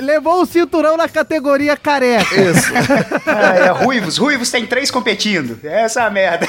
Levou 0.00 0.42
o 0.42 0.46
cinturão 0.46 0.96
na 0.96 1.08
categoria 1.08 1.39
careca. 1.80 2.34
Isso. 2.34 2.70
Ah, 3.30 3.54
é, 3.56 3.68
ruivos, 3.70 4.16
ruivos 4.16 4.50
tem 4.50 4.66
três 4.66 4.90
competindo. 4.90 5.58
Essa 5.62 6.02
é 6.02 6.06
a 6.06 6.10
merda. 6.10 6.46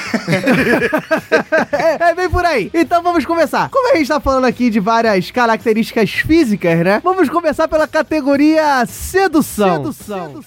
É, 1.71 2.10
é 2.10 2.15
bem 2.15 2.30
por 2.30 2.43
aí. 2.43 2.71
Então 2.73 3.04
vamos 3.04 3.25
começar. 3.25 3.69
Como 3.69 3.93
a 3.93 3.97
gente 3.97 4.08
tá 4.08 4.19
falando 4.19 4.45
aqui 4.45 4.69
de 4.69 4.80
várias 4.80 5.30
características 5.30 6.10
físicas, 6.10 6.80
né? 6.80 7.01
Vamos 7.04 7.30
começar 7.30 7.67
pela 7.67 7.88
categoria 7.88 8.84
sedução. 8.88 9.93
Sedução. 9.93 10.41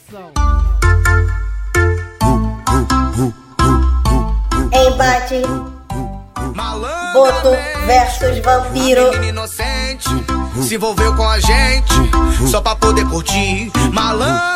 Embate. 4.73 5.43
Boto 7.13 7.51
versus 7.87 8.39
vampiro. 8.41 9.25
Inocente 9.25 10.24
se 10.65 10.77
envolveu 10.77 11.15
com 11.15 11.29
a 11.29 11.39
gente 11.39 11.95
só 12.51 12.59
pra 12.59 12.75
poder 12.75 13.07
curtir 13.07 13.71
malandramente. 13.93 14.54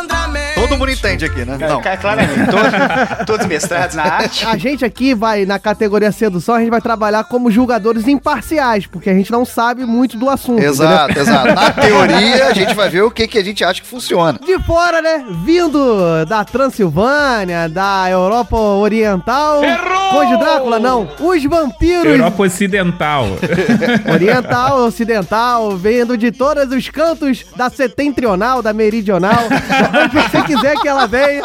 Todo 0.60 0.76
mundo 0.76 0.90
entende 0.90 1.24
aqui, 1.24 1.44
né? 1.44 1.56
Não. 1.58 1.80
Claramente, 1.80 2.50
todos, 2.50 3.26
todos 3.26 3.46
mestrados 3.46 3.96
na 3.96 4.02
arte. 4.02 4.46
A 4.46 4.56
gente 4.56 4.84
aqui 4.84 5.14
vai, 5.14 5.46
na 5.46 5.58
categoria 5.58 6.10
sedução, 6.12 6.54
a 6.56 6.60
gente 6.60 6.70
vai 6.70 6.80
trabalhar 6.80 7.24
como 7.24 7.50
julgadores 7.50 8.08
imparciais, 8.08 8.86
porque 8.86 9.08
a 9.10 9.14
gente 9.14 9.30
não 9.30 9.44
sabe 9.44 9.84
muito 9.84 10.16
do 10.16 10.28
assunto. 10.28 10.62
Exato, 10.62 11.18
exato. 11.18 11.54
Na 11.54 11.70
teoria, 11.72 12.46
a 12.46 12.52
gente 12.52 12.74
vai 12.74 12.88
ver 12.88 13.02
o 13.02 13.10
que, 13.10 13.26
que 13.26 13.38
a 13.38 13.44
gente 13.44 13.64
acha 13.64 13.80
que 13.80 13.86
funciona. 13.86 14.38
De 14.44 14.58
fora, 14.64 15.00
né? 15.00 15.24
Vindo 15.44 16.24
da 16.26 16.44
Transilvânia, 16.44 17.68
da 17.68 18.10
Europa 18.10 18.56
Oriental. 18.56 19.62
Errou! 19.62 20.10
Conde 20.10 20.36
Drácula, 20.38 20.78
não. 20.78 21.08
Os 21.20 21.44
vampiros 21.44 22.04
Europa 22.04 22.42
Ocidental. 22.42 23.26
Oriental, 24.12 24.78
ocidental, 24.86 25.76
vindo 25.76 26.16
de 26.16 26.32
todos 26.32 26.72
os 26.72 26.88
cantos 26.88 27.44
da 27.56 27.70
setentrional, 27.70 28.62
da 28.62 28.72
meridional, 28.72 29.48
quiser 30.48 30.76
que 30.76 30.88
ela 30.88 31.06
venha. 31.06 31.42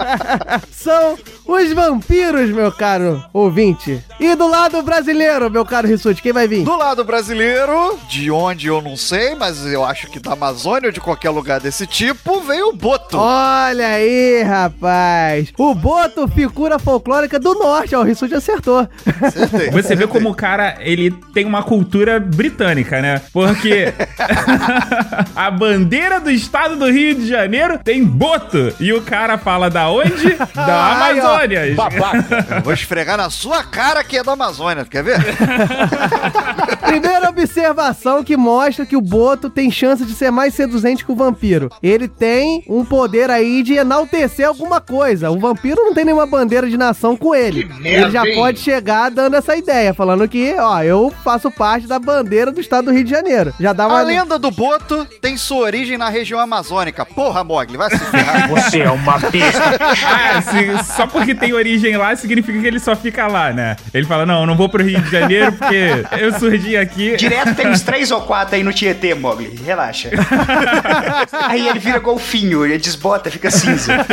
São 0.72 1.18
os 1.46 1.72
vampiros, 1.72 2.50
meu 2.50 2.72
caro 2.72 3.22
ouvinte. 3.32 4.02
E 4.18 4.34
do 4.34 4.48
lado 4.48 4.82
brasileiro, 4.82 5.50
meu 5.50 5.64
caro 5.64 5.86
Rissuti, 5.86 6.22
quem 6.22 6.32
vai 6.32 6.48
vir? 6.48 6.64
Do 6.64 6.76
lado 6.76 7.04
brasileiro, 7.04 7.98
de 8.08 8.30
onde 8.30 8.68
eu 8.68 8.80
não 8.80 8.96
sei, 8.96 9.34
mas 9.34 9.64
eu 9.66 9.84
acho 9.84 10.08
que 10.08 10.18
da 10.18 10.32
Amazônia 10.32 10.88
ou 10.88 10.92
de 10.92 11.00
qualquer 11.00 11.30
lugar 11.30 11.60
desse 11.60 11.86
tipo, 11.86 12.40
veio 12.40 12.68
o 12.68 12.72
Boto. 12.72 13.18
Olha 13.18 13.88
aí, 13.88 14.42
rapaz. 14.42 15.52
O 15.58 15.74
Boto, 15.74 16.28
figura 16.28 16.78
folclórica 16.78 17.38
do 17.38 17.54
norte. 17.54 17.94
Ó, 17.94 18.00
o 18.00 18.04
Rissuti 18.04 18.34
acertou. 18.34 18.88
Acertei. 19.20 19.70
Você 19.70 19.94
vê 19.94 20.06
como 20.06 20.30
o 20.30 20.34
cara, 20.34 20.76
ele 20.80 21.10
tem 21.34 21.44
uma 21.44 21.62
cultura 21.62 22.18
britânica, 22.18 23.02
né? 23.02 23.20
Porque 23.32 23.92
a 25.34 25.50
bandeira 25.50 26.20
do 26.20 26.30
estado 26.30 26.76
do 26.76 26.90
Rio 26.90 27.14
de 27.14 27.26
Janeiro 27.26 27.78
tem 27.82 28.04
boto. 28.04 28.29
E 28.78 28.92
o 28.92 29.02
cara 29.02 29.38
fala 29.38 29.68
da 29.70 29.88
onde? 29.90 30.10
Da 30.54 30.84
Ai. 30.84 31.18
Amazônia. 31.18 31.66
Eu 31.66 32.62
Vou 32.62 32.72
esfregar 32.72 33.16
na 33.16 33.30
sua 33.30 33.62
cara 33.62 34.02
que 34.04 34.16
é 34.18 34.22
da 34.22 34.32
Amazônia, 34.32 34.84
quer 34.84 35.02
ver? 35.02 35.18
Primeira 36.86 37.28
observação 37.28 38.22
que 38.22 38.36
mostra 38.36 38.84
que 38.84 38.96
o 38.96 39.00
Boto 39.00 39.48
tem 39.48 39.70
chance 39.70 40.04
de 40.04 40.12
ser 40.12 40.30
mais 40.30 40.54
seduzente 40.54 41.04
que 41.04 41.12
o 41.12 41.16
vampiro. 41.16 41.70
Ele 41.82 42.08
tem 42.08 42.64
um 42.68 42.84
poder 42.84 43.30
aí 43.30 43.62
de 43.62 43.74
enaltecer 43.74 44.46
alguma 44.46 44.80
coisa. 44.80 45.30
O 45.30 45.38
vampiro 45.38 45.76
não 45.84 45.94
tem 45.94 46.04
nenhuma 46.04 46.26
bandeira 46.26 46.68
de 46.68 46.76
nação 46.76 47.16
com 47.16 47.34
ele. 47.34 47.70
ele 47.82 48.10
já 48.10 48.22
pode 48.34 48.58
chegar 48.58 49.10
dando 49.10 49.36
essa 49.36 49.56
ideia, 49.56 49.94
falando 49.94 50.28
que, 50.28 50.54
ó, 50.58 50.82
eu 50.82 51.12
faço 51.24 51.50
parte 51.50 51.86
da 51.86 51.98
bandeira 51.98 52.50
do 52.50 52.60
estado 52.60 52.86
do 52.86 52.92
Rio 52.92 53.04
de 53.04 53.10
Janeiro. 53.10 53.54
Já 53.58 53.72
dá 53.72 53.86
uma. 53.86 54.00
A 54.00 54.02
lenda 54.02 54.38
do 54.38 54.50
Boto 54.50 55.06
tem 55.20 55.36
sua 55.36 55.58
origem 55.58 55.96
na 55.96 56.08
região 56.08 56.40
amazônica. 56.40 57.04
Porra, 57.06 57.44
Mogli, 57.44 57.76
vai 57.76 57.90
se. 57.90 58.19
Você 58.48 58.80
é 58.80 58.90
uma 58.90 59.18
besta. 59.18 59.78
Ah, 60.06 60.42
se- 60.42 60.84
só 60.94 61.06
porque 61.06 61.34
tem 61.34 61.52
origem 61.52 61.96
lá, 61.96 62.14
significa 62.16 62.58
que 62.60 62.66
ele 62.66 62.80
só 62.80 62.94
fica 62.96 63.26
lá, 63.26 63.52
né? 63.52 63.76
Ele 63.92 64.06
fala, 64.06 64.24
não, 64.26 64.40
eu 64.40 64.46
não 64.46 64.56
vou 64.56 64.68
pro 64.68 64.82
Rio 64.84 65.00
de 65.00 65.10
Janeiro 65.10 65.52
porque 65.52 66.04
eu 66.18 66.32
surgi 66.38 66.76
aqui. 66.76 67.16
Direto 67.16 67.54
tem 67.54 67.68
uns 67.68 67.82
três 67.82 68.10
ou 68.10 68.22
quatro 68.22 68.56
aí 68.56 68.62
no 68.62 68.72
Tietê, 68.72 69.14
Mogli. 69.14 69.58
Relaxa. 69.64 70.10
aí 71.48 71.68
ele 71.68 71.78
vira 71.78 71.98
golfinho, 71.98 72.64
ele 72.64 72.78
desbota, 72.78 73.30
fica 73.30 73.50
cinza. 73.50 73.92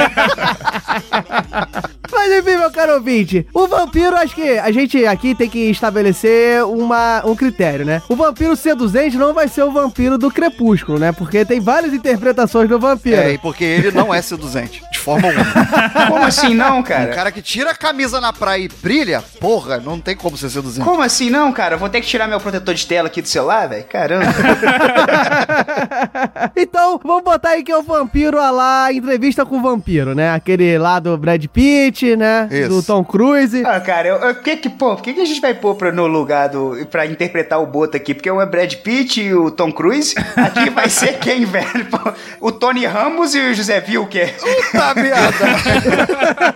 Mas 2.12 2.32
enfim, 2.32 2.58
meu 2.58 2.72
caro 2.72 2.93
ouvinte, 2.96 3.48
o 3.54 3.67
vampiro, 3.67 4.15
acho 4.15 4.36
que 4.36 4.58
a 4.58 4.72
gente 4.72 5.06
aqui 5.06 5.36
tem 5.36 5.50
que 5.50 5.70
estabelecer 5.70 6.63
uma, 6.65 7.22
um 7.26 7.36
critério, 7.36 7.86
né? 7.86 8.02
O 8.10 8.15
vampiro 8.15 8.56
seduzente 8.56 9.17
não 9.17 9.34
vai 9.34 9.48
ser 9.48 9.63
o 9.63 9.72
vampiro 9.72 10.17
do 10.17 10.32
crepúsculo, 10.32 11.00
né? 11.00 11.12
Porque 11.12 11.46
tem 11.46 11.60
várias 11.60 11.93
interpretações 11.93 12.70
do 12.70 12.80
vampiro. 12.80 13.17
É, 13.17 13.34
e 13.34 13.38
porque 13.38 13.63
ele 13.63 13.91
não 13.91 14.13
é 14.13 14.22
seduzente, 14.22 14.82
de 14.91 15.00
forma 15.00 15.28
alguma. 15.28 15.46
Como 16.08 16.26
assim 16.26 16.54
não, 16.54 16.80
Um 16.80 16.84
cara? 16.84 17.13
cara 17.13 17.32
que 17.32 17.41
tira 17.41 17.72
a 17.72 17.76
camisa 17.76 18.20
na 18.22 18.32
praia 18.34 18.63
e 18.63 18.67
brilha, 18.67 19.24
porra, 19.39 19.80
não 19.80 20.00
tem 20.00 20.15
como 20.15 20.38
ser 20.38 20.50
seduzente. 20.50 20.86
Como 20.86 21.02
assim 21.02 21.30
não, 21.30 21.52
cara? 21.52 21.76
Eu 21.76 21.80
Vou 21.80 21.89
ter 21.89 22.02
que 22.02 22.08
tirar 22.08 22.28
meu 22.28 22.39
protetor 22.39 22.74
de 22.74 22.86
tela 22.86 23.08
aqui 23.08 23.22
do 23.22 23.28
celular, 23.28 23.67
velho? 23.67 23.84
Caramba. 23.86 24.26
então, 26.56 27.00
vamos 27.04 27.24
botar 27.24 27.50
aí 27.50 27.63
que 27.63 27.72
é 27.72 27.78
o 27.78 27.84
vampiro 27.84 28.39
a 28.39 28.52
lá 28.52 28.91
entrevista 28.91 29.46
com 29.46 29.58
o 29.58 29.62
vampiro, 29.62 30.13
né? 30.13 30.32
Aquele 30.32 30.78
lá 30.78 31.00
do 31.00 31.17
Brad 31.17 31.43
Pitt, 31.46 31.97
né? 32.16 32.48
Isso. 32.52 32.70
Do 32.70 32.84
Tom 32.84 33.04
Cruise. 33.04 33.64
Ah, 33.66 33.80
cara, 33.80 34.08
eu, 34.08 34.16
eu, 34.16 34.36
que 34.36 34.58
que, 34.58 34.70
pô, 34.70 34.96
por 34.96 35.04
que, 35.04 35.14
que 35.14 35.22
a 35.22 35.26
gente 35.26 35.42
vai 35.42 35.54
pôr 35.54 35.76
pra, 35.76 35.92
no 35.92 36.08
lugar 36.08 36.50
do, 36.50 36.86
pra 36.90 37.06
interpretar 37.06 37.62
o 37.62 37.66
Boto 37.66 37.98
aqui? 37.98 38.14
Porque 38.14 38.30
um 38.30 38.42
é 38.42 38.46
Brad 38.46 38.74
Pitt 38.76 39.22
e 39.22 39.34
o 39.34 39.52
Tom 39.52 39.72
Cruise. 39.72 40.16
Aqui 40.36 40.70
vai 40.72 40.90
ser 40.90 41.20
quem, 41.20 41.46
velho? 41.46 41.86
Pô, 41.86 42.12
o 42.42 42.52
Tony 42.52 42.86
Ramos 42.86 43.36
e 43.36 43.40
o 43.40 43.54
José 43.54 43.84
Wilker. 43.88 44.34
Puta 44.36 44.94
merda! 45.02 45.48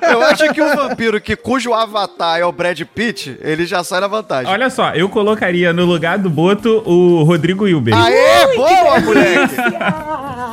Eu 0.12 0.22
acho 0.24 0.54
que 0.54 0.62
o 0.62 0.76
vampiro 0.76 1.20
que 1.22 1.36
cujo 1.36 1.74
avatar 1.74 2.40
é 2.40 2.46
o 2.46 2.52
Brad 2.52 2.80
Pitt, 2.82 3.38
ele 3.42 3.66
já 3.66 3.84
sai 3.84 4.00
na 4.00 4.08
vantagem. 4.08 4.52
Olha 4.52 4.70
só, 4.70 4.92
eu 4.94 5.10
colocaria 5.10 5.74
no 5.74 5.86
lugar 5.86 6.18
do 6.18 6.30
Boto 6.30 6.84
o 6.86 7.24
Rodrigo 7.24 7.68
Hilbert. 7.68 7.96
Aê, 7.98 8.56
boa, 8.56 9.00
moleque! 9.00 9.56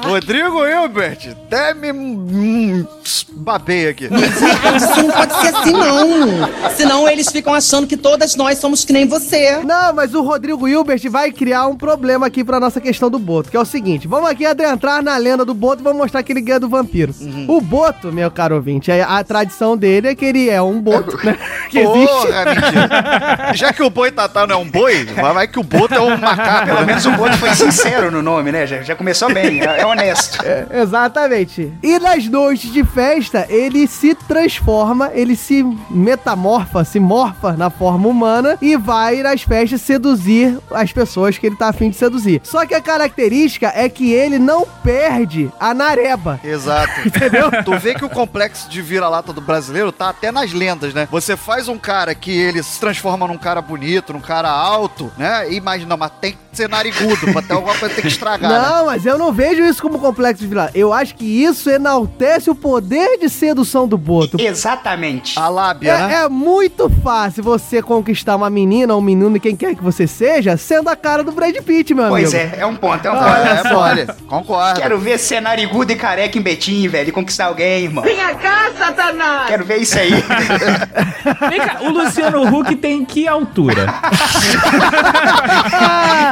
Rodrigo 0.09 0.67
Hilbert, 0.67 1.19
até 1.47 1.75
me 1.75 1.93
hum, 1.93 2.87
babei 3.33 3.89
aqui. 3.89 4.05
Isso 4.07 5.03
não 5.03 5.11
pode 5.11 5.35
ser 5.41 5.55
assim, 5.55 5.73
não. 5.73 6.71
Senão 6.77 7.09
eles 7.09 7.31
ficam 7.31 7.55
achando 7.55 7.87
que 7.87 7.97
todas 7.97 8.35
nós 8.37 8.59
somos 8.59 8.85
que 8.85 8.93
nem 8.93 9.07
você. 9.07 9.59
Não, 9.65 9.93
mas 9.93 10.15
o 10.15 10.23
Rodrigo 10.23 10.67
Hilbert 10.67 11.01
vai 11.11 11.31
criar 11.31 11.67
um 11.67 11.77
problema 11.77 12.27
aqui 12.27 12.43
pra 12.43 12.59
nossa 12.61 12.81
questão 12.81 13.11
do 13.11 13.19
Boto, 13.19 13.51
que 13.51 13.57
é 13.57 13.61
o 13.61 13.65
seguinte: 13.65 14.09
vamos 14.09 14.31
aqui 14.31 14.45
adentrar 14.47 15.03
na 15.03 15.17
lenda 15.17 15.45
do 15.45 15.55
Boto 15.55 15.83
e 15.83 15.85
vamos 15.85 15.99
mostrar 15.99 16.23
que 16.23 16.33
ele 16.33 16.41
ganha 16.41 16.61
do 16.61 16.69
vampiro. 16.69 17.15
O 17.47 17.61
Boto, 17.61 18.13
meu 18.13 18.31
caro 18.31 18.55
ouvinte, 18.57 18.91
é- 18.91 19.03
a 19.03 19.23
tradição 19.23 19.77
dele 19.77 20.09
é 20.09 20.15
que 20.15 20.25
ele 20.25 20.49
é 20.49 20.61
um 20.63 20.81
Boto, 20.81 21.19
né? 21.25 21.37
Que 21.69 21.81
existe. 21.81 22.07
Porra, 22.07 22.45
mentira. 22.47 23.53
Já 23.53 23.73
que 23.75 23.83
o 23.83 23.91
boi 23.91 24.11
tatá 24.11 24.47
não 24.47 24.55
é 24.55 24.59
um 24.59 24.69
boi, 24.71 25.05
vai 25.05 25.35
vai 25.35 25.47
que 25.47 25.59
o 25.59 25.63
boto 25.63 25.93
é 25.95 26.01
um 26.01 26.17
macaco. 26.17 26.67
Pelo 26.67 26.87
menos 26.87 27.05
o 27.05 27.13
Boto 27.13 27.37
foi 27.37 27.55
sincero 27.55 28.11
no 28.11 28.23
nome, 28.23 28.51
né? 28.51 28.67
Já, 28.67 28.81
já 28.81 28.97
começou 28.97 29.33
bem, 29.33 29.61
é, 29.61 29.81
é 29.83 29.87
honesto. 29.99 30.39
Exatamente. 30.71 31.73
E 31.83 31.99
nas 31.99 32.27
noites 32.29 32.73
de 32.73 32.85
festa, 32.85 33.47
ele 33.49 33.87
se 33.87 34.15
transforma, 34.15 35.11
ele 35.15 35.37
se 35.37 35.63
metamorfa, 35.91 36.85
se 36.85 36.99
morfa 37.01 37.53
na 37.53 37.71
forma 37.71 38.09
humana 38.09 38.57
e 38.61 38.77
vai 38.77 39.23
nas 39.23 39.43
festas 39.43 39.81
seduzir 39.83 40.59
as 40.71 40.93
pessoas 40.93 41.37
que 41.39 41.47
ele 41.47 41.57
tá 41.57 41.69
afim 41.69 41.91
de 41.91 41.97
seduzir. 41.97 42.41
Só 42.45 42.65
que 42.67 42.75
a 42.75 42.81
característica 42.81 43.73
é 43.75 43.89
que 43.89 44.13
ele 44.13 44.39
não 44.39 44.67
perde 44.83 45.51
a 45.59 45.75
nareba. 45.75 46.41
Exato. 46.43 47.07
Entendeu? 47.07 47.49
Tu 47.65 47.79
vê 47.79 47.95
que 47.95 48.05
o 48.05 48.09
complexo 48.09 48.69
de 48.69 48.81
vira-lata 48.81 49.33
do 49.33 49.41
brasileiro 49.41 49.91
tá 49.93 50.09
até 50.11 50.31
nas 50.31 50.53
lendas, 50.53 50.95
né? 50.95 51.09
Você 51.11 51.37
faz 51.37 51.69
um 51.69 51.79
cara 51.79 52.15
que 52.15 52.31
ele 52.31 52.63
se 52.63 52.79
transforma 52.81 53.27
num 53.27 53.37
cara 53.39 53.61
bonito, 53.61 54.13
num 54.13 54.21
cara 54.21 54.49
alto, 54.49 55.11
né? 55.19 55.51
E 55.51 55.57
imagina, 55.57 55.97
mas 55.97 56.11
tem 56.21 56.33
que 56.33 56.39
ser 56.53 56.69
narigudo, 56.69 57.33
pra 57.33 57.43
ter 57.43 57.53
alguma 57.53 57.75
coisa 57.77 57.95
tem 57.95 58.03
que 58.03 58.09
estragar. 58.09 58.51
né? 58.51 58.59
Não, 58.69 58.87
mas 58.87 59.05
eu 59.05 59.19
não 59.19 59.33
vejo 59.33 59.65
isso 59.65 59.83
como 59.89 59.99
complexo 59.99 60.43
de 60.43 60.49
vila. 60.49 60.71
Eu 60.75 60.93
acho 60.93 61.15
que 61.15 61.25
isso 61.25 61.71
enaltece 61.71 62.51
o 62.51 62.55
poder 62.55 63.19
de 63.19 63.29
sedução 63.29 63.89
do 63.89 63.97
Boto. 63.97 64.37
Exatamente. 64.41 65.39
A 65.39 65.49
lábia, 65.49 65.99
né? 66.07 66.15
É, 66.15 66.25
é 66.25 66.29
muito 66.29 66.91
fácil 67.03 67.43
você 67.43 67.83
conquistar 67.83 68.37
uma 68.37 68.51
menina, 68.51 68.95
um 68.95 69.01
menino, 69.01 69.39
quem 69.41 69.57
quer 69.57 69.75
que 69.75 69.83
você 69.83 70.07
seja, 70.07 70.57
sendo 70.57 70.89
a 70.89 70.97
cara 70.97 71.25
do 71.25 71.33
Brad 71.33 71.57
Pitt, 71.57 71.95
meu 71.95 72.09
Pois 72.09 72.35
amigo. 72.35 72.57
é, 72.57 72.61
é 72.61 72.67
um 72.67 72.77
ponto, 72.77 73.07
é 73.07 73.11
um 73.11 73.15
Ah, 73.15 73.61
ponto. 73.63 73.75
olha 73.77 74.01
É, 74.03 74.07
só. 74.07 74.13
Concordo. 74.27 74.81
Quero 74.81 74.99
ver 74.99 75.19
ser 75.19 75.41
narigudo 75.41 75.91
e 75.93 75.97
careca 75.97 76.39
em 76.39 76.43
Betim, 76.43 76.87
velho, 76.89 77.09
e 77.09 77.13
conquistar 77.13 77.47
alguém, 77.47 77.85
irmão. 77.85 78.05
Vinha 78.05 78.35
cá, 78.35 78.71
Satanás! 78.77 79.49
Quero 79.49 79.65
ver 79.65 79.79
isso 79.79 79.99
aí. 79.99 80.11
Vem 81.49 81.61
cá, 81.61 81.79
o 81.81 81.91
Luciano 81.91 82.43
Huck 82.47 82.77
tem 82.77 83.05
que 83.05 83.27
altura? 83.27 83.87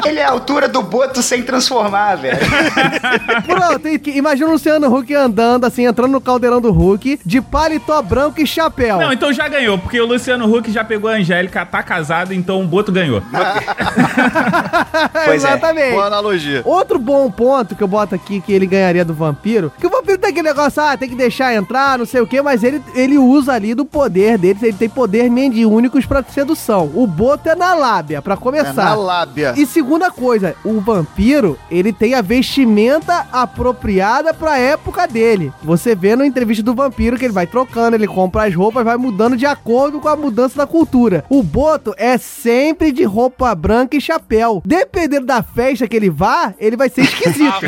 Ele 0.04 0.20
é 0.20 0.24
a 0.24 0.30
altura 0.30 0.68
do 0.68 0.82
Boto 0.82 1.22
sem 1.22 1.42
transformar, 1.42 2.16
velho. 2.16 2.36
Pronto, 3.46 4.08
imagina 4.10 4.48
o 4.48 4.52
Luciano 4.52 4.94
Huck 4.94 5.14
andando, 5.14 5.64
assim, 5.64 5.86
entrando 5.86 6.12
no 6.12 6.20
caldeirão 6.20 6.60
do 6.60 6.70
Huck, 6.70 7.20
de 7.24 7.40
paletó 7.40 8.00
branco 8.02 8.40
e 8.40 8.46
chapéu. 8.46 8.98
Não, 8.98 9.12
então 9.12 9.32
já 9.32 9.48
ganhou, 9.48 9.78
porque 9.78 10.00
o 10.00 10.06
Luciano 10.06 10.52
Huck 10.52 10.70
já 10.70 10.84
pegou 10.84 11.08
a 11.10 11.14
Angélica, 11.14 11.64
tá 11.64 11.82
casado, 11.82 12.32
então 12.34 12.62
o 12.62 12.66
Boto 12.66 12.90
ganhou. 12.92 13.22
Pois 15.12 15.28
é. 15.44 15.48
Exatamente. 15.48 15.92
Boa 15.92 16.06
analogia. 16.06 16.62
Outro 16.64 16.98
bom 16.98 17.30
ponto 17.30 17.74
que 17.74 17.82
eu 17.82 17.88
boto 17.88 18.14
aqui 18.14 18.40
que 18.40 18.52
ele 18.52 18.66
ganharia 18.66 19.04
do 19.04 19.14
vampiro, 19.14 19.72
que 19.78 19.86
o 19.86 19.90
vampiro 19.90 20.18
tem 20.18 20.30
aquele 20.30 20.48
negócio, 20.48 20.82
ah, 20.82 20.96
tem 20.96 21.08
que 21.08 21.14
deixar 21.14 21.54
entrar, 21.54 21.98
não 21.98 22.06
sei 22.06 22.20
o 22.20 22.26
quê, 22.26 22.40
mas 22.42 22.62
ele, 22.62 22.82
ele 22.94 23.18
usa 23.18 23.52
ali 23.52 23.74
do 23.74 23.84
poder 23.84 24.38
dele, 24.38 24.58
ele 24.62 24.72
tem 24.72 24.88
poder 24.88 25.30
mediúnicos 25.30 26.04
pra 26.06 26.22
sedução. 26.22 26.90
O 26.94 27.06
boto 27.06 27.48
é 27.48 27.54
na 27.54 27.74
lábia, 27.74 28.22
pra 28.22 28.34
É 28.34 28.36
começar. 28.36 28.72
na 28.74 28.94
lábia. 28.94 29.54
E 29.56 29.66
segunda 29.66 30.10
coisa, 30.10 30.54
o 30.64 30.80
vampiro, 30.80 31.58
ele 31.70 31.92
tem 31.92 32.14
a 32.14 32.22
vestimenta 32.22 33.26
apropriada 33.42 34.32
pra 34.32 34.58
época 34.58 35.06
dele. 35.06 35.52
Você 35.62 35.94
vê 35.94 36.16
na 36.16 36.26
entrevista 36.26 36.62
do 36.62 36.74
vampiro 36.74 37.18
que 37.18 37.24
ele 37.24 37.32
vai 37.32 37.46
trocando, 37.46 37.96
ele 37.96 38.06
compra 38.06 38.44
as 38.44 38.54
roupas, 38.54 38.84
vai 38.84 38.96
mudando 38.96 39.36
de 39.36 39.46
acordo 39.46 40.00
com 40.00 40.08
a 40.08 40.16
mudança 40.16 40.56
da 40.56 40.66
cultura. 40.66 41.24
O 41.28 41.42
boto 41.42 41.94
é 41.96 42.18
sempre 42.18 42.92
de 42.92 43.04
roupa 43.04 43.54
branca 43.54 43.96
e 43.96 44.00
chapéu. 44.00 44.62
Dependendo 44.64 45.26
da 45.26 45.42
festa 45.42 45.86
que 45.86 45.96
ele 45.96 46.10
vá, 46.10 46.54
ele 46.58 46.76
vai 46.76 46.88
ser 46.88 47.02
esquisito. 47.06 47.60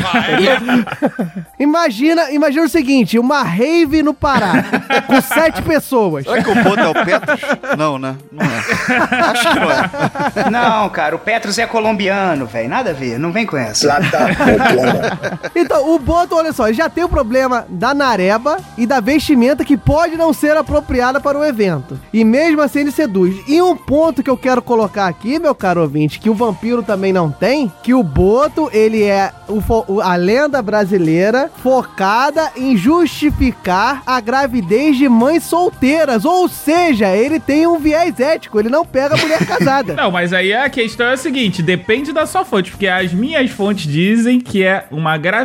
imagina, 1.59 2.31
imagina 2.31 2.65
o 2.65 2.69
seguinte, 2.69 3.19
uma 3.19 3.43
rave 3.43 4.01
no 4.03 4.13
Pará, 4.13 4.63
com 5.05 5.21
sete 5.21 5.61
pessoas. 5.61 6.25
Será 6.25 6.43
que 6.43 6.49
o 6.49 6.63
boto 6.63 6.79
é 6.79 6.87
o 6.87 6.93
Petros? 7.05 7.41
Não, 7.77 7.97
né? 7.97 8.15
Não 8.31 8.45
é. 8.45 9.29
Acho 9.29 9.49
que 9.49 9.59
não 9.59 9.71
é. 9.71 10.49
Não, 10.49 10.89
cara, 10.89 11.15
o 11.15 11.19
Petros 11.19 11.57
é 11.57 11.65
colombiano, 11.65 12.45
velho. 12.45 12.69
Nada 12.69 12.91
a 12.91 12.93
ver, 12.93 13.19
não 13.19 13.31
vem 13.31 13.45
com 13.45 13.57
essa. 13.57 13.99
Então, 15.55 15.93
o 15.93 15.99
Boto, 15.99 16.35
olha 16.35 16.53
só, 16.53 16.71
já 16.71 16.89
tem 16.89 17.03
o 17.03 17.09
problema 17.09 17.65
da 17.69 17.93
nareba 17.93 18.57
e 18.77 18.85
da 18.85 18.99
vestimenta 18.99 19.65
que 19.65 19.77
pode 19.77 20.15
não 20.15 20.31
ser 20.33 20.55
apropriada 20.57 21.19
para 21.19 21.37
o 21.37 21.43
evento. 21.45 21.99
E 22.13 22.23
mesmo 22.23 22.61
assim 22.61 22.79
ele 22.79 22.91
seduz. 22.91 23.35
E 23.47 23.61
um 23.61 23.75
ponto 23.75 24.21
que 24.23 24.29
eu 24.29 24.37
quero 24.37 24.61
colocar 24.61 25.07
aqui, 25.07 25.39
meu 25.39 25.53
caro 25.55 25.81
ouvinte, 25.81 26.19
que 26.19 26.29
o 26.29 26.33
vampiro 26.33 26.83
também 26.83 27.11
não 27.13 27.31
tem, 27.31 27.71
que 27.83 27.93
o 27.93 28.03
Boto, 28.03 28.69
ele 28.73 29.03
é 29.03 29.31
o- 29.47 30.01
a 30.01 30.15
lenda 30.15 30.61
brasileira 30.61 31.49
focada 31.61 32.51
em 32.55 32.75
justificar 32.77 34.01
a 34.05 34.19
gravidez 34.19 34.97
de 34.97 35.07
mães 35.09 35.43
solteiras. 35.43 36.25
Ou 36.25 36.47
seja, 36.47 37.15
ele 37.15 37.39
tem 37.39 37.67
um 37.67 37.77
viés 37.79 38.19
ético, 38.19 38.59
ele 38.59 38.69
não 38.69 38.85
pega 38.85 39.15
mulher 39.17 39.45
casada. 39.45 39.93
Não, 39.99 40.11
mas 40.11 40.33
aí 40.33 40.53
a 40.53 40.69
questão 40.69 41.07
é 41.07 41.13
a 41.13 41.17
seguinte: 41.17 41.61
depende 41.61 42.11
da 42.11 42.25
sua 42.25 42.45
fonte, 42.45 42.71
porque 42.71 42.87
as 42.87 43.13
minhas 43.13 43.49
fontes 43.51 43.91
dizem 43.91 44.39
que 44.39 44.63
é 44.63 44.85
uma 44.91 45.17
gravidez 45.17 45.38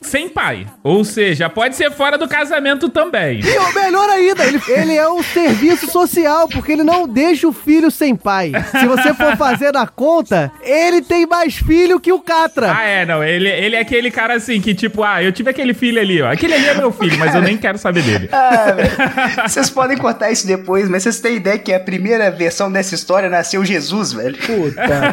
sem 0.00 0.28
pai. 0.28 0.66
Ou 0.82 1.04
seja, 1.04 1.48
pode 1.48 1.76
ser 1.76 1.90
fora 1.92 2.16
do 2.16 2.28
casamento 2.28 2.88
também. 2.88 3.40
E 3.40 3.58
o 3.58 3.74
melhor 3.74 4.08
ainda, 4.10 4.44
ele, 4.44 4.60
ele 4.68 4.94
é 4.94 5.08
um 5.08 5.22
serviço 5.22 5.90
social, 5.90 6.48
porque 6.48 6.72
ele 6.72 6.82
não 6.82 7.06
deixa 7.08 7.46
o 7.46 7.52
filho 7.52 7.90
sem 7.90 8.14
pai. 8.16 8.52
Se 8.70 8.86
você 8.86 9.14
for 9.14 9.36
fazer 9.36 9.72
na 9.72 9.86
conta, 9.86 10.50
ele 10.62 11.02
tem 11.02 11.26
mais 11.26 11.56
filho 11.56 12.00
que 12.00 12.12
o 12.12 12.20
Catra. 12.20 12.74
Ah, 12.76 12.82
é, 12.82 13.06
não. 13.06 13.22
Ele, 13.22 13.48
ele 13.48 13.76
é 13.76 13.80
aquele 13.80 14.10
cara 14.10 14.34
assim 14.34 14.60
que, 14.60 14.74
tipo, 14.74 15.02
ah, 15.02 15.22
eu 15.22 15.32
tive 15.32 15.50
aquele 15.50 15.74
filho 15.74 16.00
ali, 16.00 16.22
ó. 16.22 16.30
Aquele 16.32 16.54
ali 16.54 16.66
é 16.66 16.74
meu 16.74 16.92
filho, 16.92 17.18
mas 17.18 17.34
eu 17.34 17.42
nem 17.42 17.56
quero 17.56 17.78
saber 17.78 18.02
dele. 18.02 18.28
Ah, 18.38 18.72
velho. 18.72 19.48
Vocês 19.48 19.68
podem 19.68 19.96
cortar 19.96 20.30
isso 20.30 20.46
depois, 20.46 20.88
mas 20.88 21.02
vocês 21.02 21.20
têm 21.20 21.36
ideia 21.36 21.58
que 21.58 21.72
a 21.72 21.80
primeira 21.80 22.30
versão 22.30 22.70
dessa 22.70 22.94
história 22.94 23.28
nasceu 23.28 23.64
Jesus, 23.64 24.12
velho? 24.12 24.38
Puta. 24.38 25.12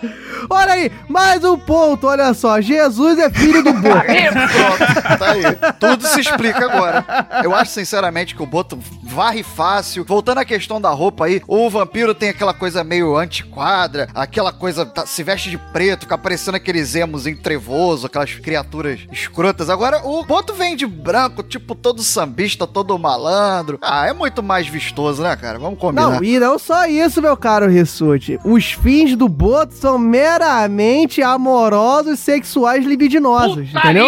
olha 0.49 0.73
aí, 0.73 0.91
mais 1.07 1.43
um 1.43 1.57
ponto, 1.57 2.07
olha 2.07 2.33
só. 2.33 2.59
Jesus 2.61 3.17
é 3.19 3.29
filho 3.29 3.63
do 3.63 3.73
Boto. 3.73 4.01
Pronto, 4.05 5.17
tá 5.19 5.31
aí. 5.31 5.43
Tudo 5.79 6.07
se 6.07 6.19
explica 6.21 6.65
agora. 6.65 7.05
Eu 7.43 7.53
acho, 7.55 7.71
sinceramente, 7.71 8.35
que 8.35 8.41
o 8.43 8.45
Boto 8.45 8.77
varre 9.03 9.43
fácil. 9.43 10.03
Voltando 10.05 10.39
à 10.39 10.45
questão 10.45 10.79
da 10.79 10.89
roupa 10.89 11.25
aí, 11.25 11.41
o 11.47 11.69
vampiro 11.69 12.13
tem 12.13 12.29
aquela 12.29 12.53
coisa 12.53 12.83
meio 12.83 13.15
antiquadra, 13.17 14.07
aquela 14.13 14.51
coisa, 14.53 14.85
tá- 14.85 15.05
se 15.05 15.23
veste 15.23 15.49
de 15.49 15.57
preto, 15.57 16.01
fica 16.01 16.17
parecendo 16.17 16.57
aqueles 16.57 16.95
emos 16.95 17.27
em 17.27 17.35
trevoso, 17.35 18.07
aquelas 18.07 18.33
criaturas 18.35 18.99
escrotas. 19.11 19.69
Agora, 19.69 20.01
o 20.05 20.23
Boto 20.25 20.53
vem 20.53 20.75
de 20.75 20.85
branco, 20.85 21.43
tipo 21.43 21.75
todo 21.75 22.01
sambista, 22.01 22.65
todo 22.65 22.97
malandro. 22.97 23.77
Ah, 23.81 24.07
é 24.07 24.13
muito 24.13 24.41
mais 24.41 24.67
vistoso, 24.67 25.21
né, 25.21 25.35
cara? 25.35 25.59
Vamos 25.59 25.79
combinar. 25.79 26.09
Não, 26.11 26.23
e 26.23 26.39
não 26.39 26.57
só 26.57 26.85
isso, 26.85 27.21
meu 27.21 27.35
caro 27.35 27.67
Rissuti. 27.67 28.39
Os 28.43 28.71
fins 28.71 29.15
do 29.15 29.27
Boto 29.27 29.73
são 29.73 29.90
meramente 29.97 31.21
amorosos, 31.21 32.19
sexuais, 32.19 32.85
libidinosos, 32.85 33.69
entendeu? 33.73 34.07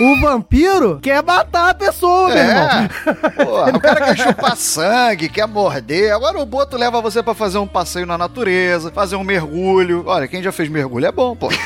O 0.00 0.20
vampiro 0.20 0.98
quer 1.02 1.22
matar 1.22 1.70
a 1.70 1.74
pessoa, 1.74 2.28
meu 2.28 2.36
irmão. 2.38 2.68
É, 2.68 3.44
Porra, 3.44 3.76
o 3.76 3.80
cara 3.80 4.00
quer 4.06 4.16
chupar 4.18 4.56
sangue, 4.56 5.28
quer 5.28 5.46
morder. 5.46 6.12
Agora 6.12 6.38
o 6.38 6.46
Boto 6.46 6.76
leva 6.76 7.00
você 7.00 7.22
pra 7.22 7.34
fazer 7.34 7.58
um 7.58 7.66
passeio 7.66 8.06
na 8.06 8.18
natureza, 8.18 8.90
fazer 8.90 9.16
um 9.16 9.24
mergulho. 9.24 10.04
Olha, 10.06 10.28
quem 10.28 10.42
já 10.42 10.52
fez 10.52 10.68
mergulho 10.68 11.06
é 11.06 11.12
bom, 11.12 11.34
pô. 11.34 11.48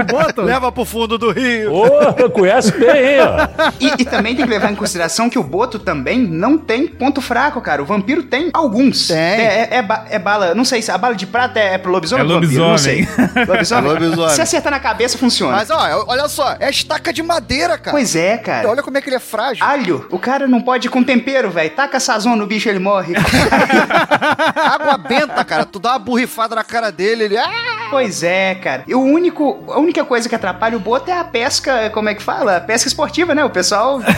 o 0.00 0.04
Boto 0.04 0.42
leva 0.42 0.70
pro 0.72 0.84
fundo 0.84 1.16
do 1.18 1.30
rio. 1.30 1.72
Ô, 1.74 2.30
conhece 2.30 2.72
bem, 2.72 3.14
hein, 3.14 3.18
ó. 3.20 3.72
E, 3.80 4.02
e 4.02 4.04
também 4.04 4.34
tem 4.34 4.44
que 4.44 4.50
levar 4.50 4.72
em 4.72 4.76
consideração 4.76 5.30
que 5.30 5.38
o 5.38 5.42
Boto 5.42 5.78
também 5.78 6.18
não 6.18 6.58
tem 6.58 6.86
ponto 6.86 7.20
fraco, 7.20 7.60
cara. 7.60 7.82
O 7.82 7.86
vampiro 7.86 8.22
tem 8.24 8.50
alguns. 8.52 9.08
Tem. 9.08 9.16
É, 9.16 9.68
é- 9.70 9.76
é 9.76 9.82
ba- 9.82 10.04
é 10.10 10.18
bala, 10.18 10.54
não 10.54 10.64
sei 10.64 10.80
se 10.82 10.90
a 10.90 10.98
bala 10.98 11.14
de 11.14 11.26
prata 11.26 11.58
é 11.60 11.76
pro 11.78 11.90
lobisomem 11.92 12.25
É 12.26 12.34
não 12.34 12.34
lobisomem. 12.40 12.78
sei. 12.78 13.08
Lobisomem? 13.46 13.90
É 13.90 13.94
lobisomem. 13.94 14.34
Se 14.34 14.40
acertar 14.42 14.70
na 14.72 14.80
cabeça, 14.80 15.16
funciona. 15.18 15.56
Mas 15.56 15.70
ó, 15.70 16.04
olha 16.08 16.28
só, 16.28 16.56
é 16.60 16.70
estaca 16.70 17.12
de 17.12 17.22
madeira, 17.22 17.78
cara. 17.78 17.96
Pois 17.96 18.14
é, 18.14 18.36
cara. 18.38 18.68
Olha 18.68 18.82
como 18.82 18.98
é 18.98 19.00
que 19.00 19.08
ele 19.08 19.16
é 19.16 19.20
frágil. 19.20 19.64
Alho, 19.64 20.06
o 20.10 20.18
cara 20.18 20.46
não 20.46 20.60
pode 20.60 20.86
ir 20.88 20.90
com 20.90 21.02
tempero, 21.02 21.50
velho. 21.50 21.70
Taca 21.70 21.98
sazon 22.00 22.36
no 22.36 22.46
bicho, 22.46 22.68
ele 22.68 22.78
morre. 22.78 23.14
Água 24.54 24.98
benta, 24.98 25.44
cara. 25.44 25.64
Tu 25.64 25.78
dá 25.78 25.92
uma 25.92 25.98
borrifada 25.98 26.54
na 26.54 26.64
cara 26.64 26.90
dele, 26.90 27.24
ele. 27.24 27.36
Ah! 27.38 27.75
Pois 27.90 28.22
é, 28.22 28.54
cara. 28.56 28.82
E 28.86 28.94
o 28.94 29.00
único, 29.00 29.64
a 29.68 29.78
única 29.78 30.04
coisa 30.04 30.28
que 30.28 30.34
atrapalha 30.34 30.76
o 30.76 30.80
boto 30.80 31.10
é 31.10 31.18
a 31.18 31.24
pesca, 31.24 31.90
como 31.90 32.08
é 32.08 32.14
que 32.14 32.22
fala? 32.22 32.56
A 32.56 32.60
pesca 32.60 32.88
esportiva, 32.88 33.34
né? 33.34 33.44
O 33.44 33.50
pessoal. 33.50 34.00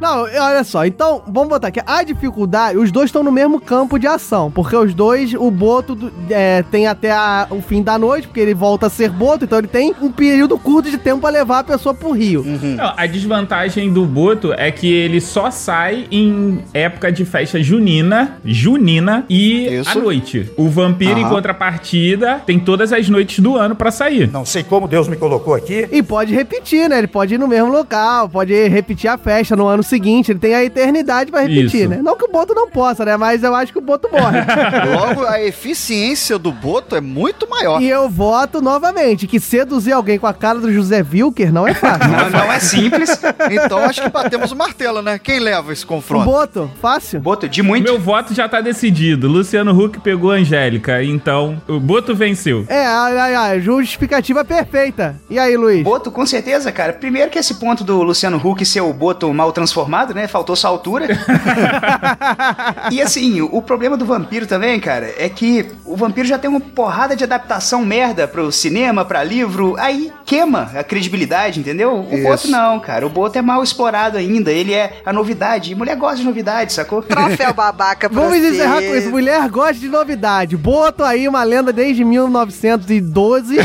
Não, 0.00 0.22
olha 0.22 0.64
só. 0.64 0.84
Então, 0.84 1.22
vamos 1.26 1.48
botar 1.48 1.68
aqui. 1.68 1.80
A 1.86 2.02
dificuldade, 2.02 2.76
os 2.78 2.90
dois 2.90 3.06
estão 3.06 3.22
no 3.22 3.30
mesmo 3.32 3.60
campo 3.60 3.98
de 3.98 4.06
ação. 4.06 4.50
Porque 4.50 4.74
os 4.76 4.92
dois, 4.94 5.32
o 5.34 5.50
Boto 5.50 6.10
é, 6.30 6.62
tem 6.70 6.86
até 6.86 7.12
a- 7.12 7.46
o 7.50 7.60
fim 7.62 7.82
da 7.82 7.98
noite, 7.98 8.26
porque 8.26 8.40
ele 8.40 8.54
volta 8.54 8.86
a 8.86 8.90
ser 8.90 9.10
Boto. 9.10 9.44
Então 9.44 9.58
ele 9.58 9.68
tem 9.68 9.94
um 10.00 10.10
período 10.10 10.58
curto 10.58 10.90
de 10.90 10.98
tempo 10.98 11.20
pra 11.20 11.30
levar 11.30 11.60
a 11.60 11.64
pessoa 11.64 11.94
pro 11.94 12.10
rio. 12.12 12.44
Não, 12.44 12.92
a 12.96 13.06
desvantagem 13.06 13.92
do 13.92 14.04
Boto 14.04 14.52
é 14.52 14.70
que 14.70 14.92
ele 14.92 15.20
só 15.20 15.50
sai 15.50 16.06
em 16.10 16.62
época 16.74 17.12
de 17.12 17.24
festa 17.24 17.62
junina, 17.62 18.38
junina 18.44 19.24
e 19.28 19.68
Isso. 19.80 19.90
à 19.90 19.94
noite. 19.94 20.50
O 20.56 20.68
vampiro, 20.68 21.18
em 21.18 21.22
Aham. 21.24 21.30
Contrapartida, 21.52 22.42
tem 22.44 22.58
todas 22.58 22.92
as 22.92 23.08
noites 23.08 23.38
do 23.40 23.56
ano 23.56 23.74
pra 23.74 23.90
sair. 23.90 24.28
Não 24.30 24.44
sei 24.44 24.62
como 24.62 24.88
Deus 24.88 25.08
me 25.08 25.16
colocou 25.16 25.54
aqui. 25.54 25.86
E 25.90 26.02
pode 26.02 26.34
repetir, 26.34 26.88
né? 26.88 26.98
Ele 26.98 27.06
pode 27.06 27.34
ir 27.34 27.38
no 27.38 27.46
mesmo 27.46 27.70
local, 27.70 28.28
pode 28.28 28.52
repetir 28.68 29.08
a 29.10 29.18
festa 29.18 29.54
no 29.54 29.66
ano 29.66 29.82
seguinte. 29.82 30.32
Ele 30.32 30.38
tem 30.38 30.54
a 30.54 30.64
eternidade 30.64 31.30
pra 31.30 31.42
repetir, 31.42 31.82
Isso. 31.82 31.88
né? 31.88 32.00
Não 32.02 32.16
que 32.16 32.24
o 32.24 32.28
Boto 32.28 32.54
não 32.54 32.68
possa, 32.68 33.04
né? 33.04 33.16
Mas 33.16 33.42
eu 33.42 33.54
acho 33.54 33.72
que 33.72 33.78
o 33.78 33.82
Boto 33.82 34.08
morre. 34.10 34.38
Logo, 34.94 35.26
a 35.26 35.40
eficiência 35.42 36.38
do 36.38 36.52
Boto 36.52 36.96
é 36.96 37.00
muito 37.00 37.48
maior. 37.48 37.80
e 37.80 37.88
eu 37.88 38.08
voto 38.08 38.60
novamente 38.60 39.26
que 39.26 39.38
seduzir 39.40 39.92
alguém 39.92 40.18
com 40.18 40.26
a 40.26 40.34
cara 40.34 40.58
do 40.58 40.72
José 40.72 41.04
Wilker 41.12 41.52
não 41.52 41.66
é 41.66 41.74
fácil. 41.74 42.08
Não, 42.10 42.30
não 42.30 42.52
é 42.52 42.58
simples. 42.58 43.20
Então 43.50 43.78
acho 43.78 44.02
que 44.02 44.08
batemos 44.08 44.52
o 44.52 44.56
martelo, 44.56 45.02
né? 45.02 45.18
Quem 45.18 45.38
leva 45.38 45.72
esse 45.72 45.84
o 45.84 45.86
confronto? 45.86 46.24
Boto, 46.24 46.70
fácil. 46.80 47.20
Boto, 47.20 47.48
de 47.48 47.62
muito. 47.62 47.84
Meu 47.84 47.98
voto 47.98 48.34
já 48.34 48.48
tá 48.48 48.60
decidido. 48.60 49.28
Luciano 49.28 49.72
Huck 49.72 50.00
pegou 50.00 50.30
a 50.30 50.34
Angélica, 50.34 51.02
então 51.02 51.41
o 51.68 51.80
Boto 51.80 52.14
venceu. 52.14 52.64
É, 52.68 52.84
ai, 52.86 53.18
ai, 53.18 53.34
ai, 53.34 53.60
justificativa 53.60 54.44
perfeita. 54.44 55.16
E 55.28 55.38
aí, 55.38 55.56
Luiz? 55.56 55.82
Boto, 55.82 56.10
com 56.10 56.24
certeza, 56.26 56.70
cara. 56.72 56.92
Primeiro 56.92 57.30
que 57.30 57.38
esse 57.38 57.54
ponto 57.54 57.84
do 57.84 58.02
Luciano 58.02 58.36
Huck 58.36 58.64
ser 58.64 58.80
o 58.80 58.92
Boto 58.92 59.32
mal 59.32 59.52
transformado, 59.52 60.14
né? 60.14 60.26
Faltou 60.26 60.56
sua 60.56 60.70
altura. 60.70 61.06
e 62.90 63.00
assim, 63.00 63.40
o 63.40 63.62
problema 63.62 63.96
do 63.96 64.04
vampiro 64.04 64.46
também, 64.46 64.78
cara, 64.80 65.12
é 65.18 65.28
que 65.28 65.66
o 65.84 65.96
vampiro 65.96 66.26
já 66.26 66.38
tem 66.38 66.50
uma 66.50 66.60
porrada 66.60 67.14
de 67.16 67.24
adaptação 67.24 67.84
merda 67.84 68.26
pro 68.26 68.50
cinema, 68.52 69.04
pra 69.04 69.22
livro, 69.24 69.74
aí 69.78 70.12
queima 70.24 70.70
a 70.74 70.84
credibilidade, 70.84 71.60
entendeu? 71.60 72.06
O 72.10 72.14
Isso. 72.14 72.22
Boto 72.22 72.48
não, 72.48 72.80
cara. 72.80 73.06
O 73.06 73.10
Boto 73.10 73.38
é 73.38 73.42
mal 73.42 73.62
explorado 73.62 74.18
ainda, 74.18 74.50
ele 74.50 74.72
é 74.72 75.00
a 75.04 75.12
novidade. 75.12 75.72
E 75.72 75.74
mulher 75.74 75.96
gosta 75.96 76.16
de 76.18 76.24
novidade, 76.24 76.72
sacou? 76.72 77.02
Troféu 77.02 77.52
babaca 77.52 78.08
pra 78.08 78.20
Vamos 78.20 78.38
você. 78.38 78.50
encerrar 78.50 78.82
com 78.82 78.96
isso. 78.96 79.10
Mulher 79.10 79.48
gosta 79.48 79.74
de 79.74 79.88
novidade. 79.88 80.56
Boto 80.56 81.04
aí 81.04 81.28
uma 81.32 81.42
lenda 81.42 81.72
desde 81.72 82.04
1912. 82.04 83.56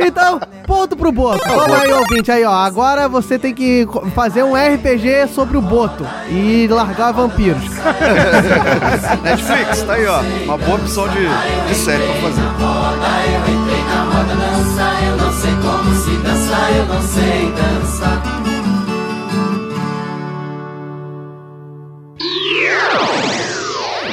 então, 0.00 0.40
ponto 0.66 0.96
pro 0.96 1.12
Boto. 1.12 1.46
Vamos 1.46 1.78
aí, 1.78 1.92
ouvinte. 1.92 2.32
Aí, 2.32 2.42
ó. 2.42 2.52
Agora 2.52 3.06
você 3.06 3.38
tem 3.38 3.52
que 3.52 3.86
fazer 4.14 4.42
um 4.42 4.54
RPG 4.54 5.28
sobre 5.34 5.58
o 5.58 5.60
Boto 5.60 6.06
e 6.30 6.66
largar 6.68 7.12
vampiros. 7.12 7.62
Netflix, 9.22 9.82
tá 9.82 9.92
aí, 9.92 10.06
ó. 10.06 10.20
Uma 10.44 10.56
boa 10.56 10.76
opção 10.76 11.06
de, 11.08 11.28
de 11.68 11.74
série 11.74 12.02
pra 12.02 12.14
fazer. 12.14 12.40
Eu 12.40 13.40
entrei 13.54 13.84
na 13.84 14.04
moda 14.06 14.34
dança, 14.34 14.90
eu 15.06 15.16
não 15.18 15.32
sei 15.32 15.52
como 15.56 15.94
se 15.94 16.16
dançar, 16.22 16.76
eu 16.76 16.86
não 16.86 17.02
sei 17.02 17.52
dançar. 17.52 18.39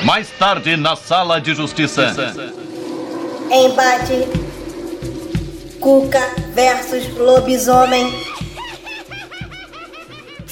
Mais 0.08 0.30
tarde 0.39 0.78
na 0.78 0.95
sala 0.95 1.38
de 1.41 1.53
justiça. 1.53 2.14
Embate. 3.51 4.26
Cuca 5.82 6.26
versus 6.55 7.10
lobisomem. 7.18 8.36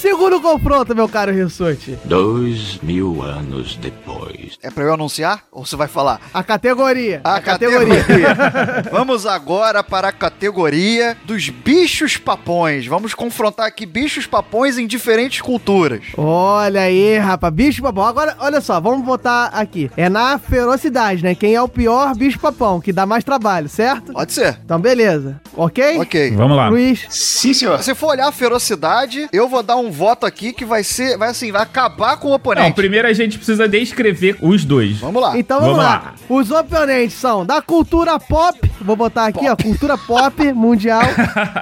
Segundo 0.06 0.40
confronto, 0.40 0.94
meu 0.94 1.08
caro 1.08 1.32
Rissuti. 1.32 1.98
Dois 2.04 2.78
mil 2.80 3.20
anos 3.22 3.74
depois. 3.74 4.56
É 4.62 4.70
pra 4.70 4.84
eu 4.84 4.94
anunciar? 4.94 5.42
Ou 5.50 5.66
você 5.66 5.74
vai 5.74 5.88
falar? 5.88 6.20
A 6.32 6.44
categoria. 6.44 7.20
A, 7.24 7.40
categoria. 7.40 8.04
Vamos 8.92 9.26
agora 9.26 9.82
para 9.82 10.06
a 10.06 10.12
categoria 10.12 11.16
dos 11.24 11.48
bichos 11.48 12.16
papões. 12.16 12.86
Vamos 12.86 13.14
confrontar 13.14 13.66
aqui 13.66 13.84
bichos 13.84 14.28
papões 14.28 14.78
em 14.78 14.86
diferentes 14.86 15.40
culturas. 15.40 16.02
Olha 16.16 16.82
aí, 16.82 17.18
rapaz, 17.18 17.52
bicho 17.52 17.82
papão. 17.82 18.04
Agora, 18.04 18.36
olha 18.38 18.60
só, 18.60 18.80
vamos 18.80 19.04
botar 19.04 19.46
aqui. 19.46 19.90
É 19.96 20.08
na 20.08 20.38
ferocidade, 20.38 21.20
né? 21.20 21.34
Quem 21.34 21.56
é 21.56 21.60
o 21.60 21.68
pior 21.68 22.14
bicho 22.14 22.38
papão, 22.38 22.80
que 22.80 22.92
dá 22.92 23.04
mais 23.06 23.24
trabalho, 23.24 23.68
certo? 23.68 24.12
Pode 24.12 24.32
ser. 24.32 24.56
Então, 24.64 24.78
beleza. 24.78 25.40
Ok? 25.56 25.98
Ok. 26.00 26.30
Vamos 26.36 26.56
lá. 26.56 26.68
Luiz. 26.68 27.06
Sim, 27.08 27.54
senhor. 27.54 27.82
Se 27.82 27.94
for 27.94 28.08
olhar 28.08 28.28
a 28.28 28.32
ferocidade, 28.32 29.28
eu 29.32 29.48
vou 29.48 29.62
dar 29.62 29.76
um 29.76 29.90
voto 29.90 30.26
aqui 30.26 30.52
que 30.52 30.64
vai 30.64 30.84
ser, 30.84 31.16
vai 31.16 31.30
assim, 31.30 31.50
vai 31.50 31.62
acabar 31.62 32.16
com 32.18 32.28
o 32.28 32.30
Não, 32.30 32.36
oponente. 32.36 32.72
primeiro 32.74 33.08
a 33.08 33.12
gente 33.12 33.36
precisa 33.38 33.66
descrever 33.68 34.36
os 34.42 34.64
dois. 34.64 34.98
Vamos 34.98 35.22
lá. 35.22 35.38
Então 35.38 35.60
vamos, 35.60 35.76
Vamos 35.76 35.90
lá. 35.90 36.02
lá. 36.04 36.14
Os 36.28 36.50
oponentes 36.50 37.14
são 37.16 37.44
da 37.46 37.62
cultura 37.62 38.18
pop, 38.18 38.58
vou 38.80 38.96
botar 38.96 39.26
aqui, 39.26 39.48
ó, 39.48 39.56
cultura 39.56 39.96
pop 39.96 40.42
mundial. 40.52 41.02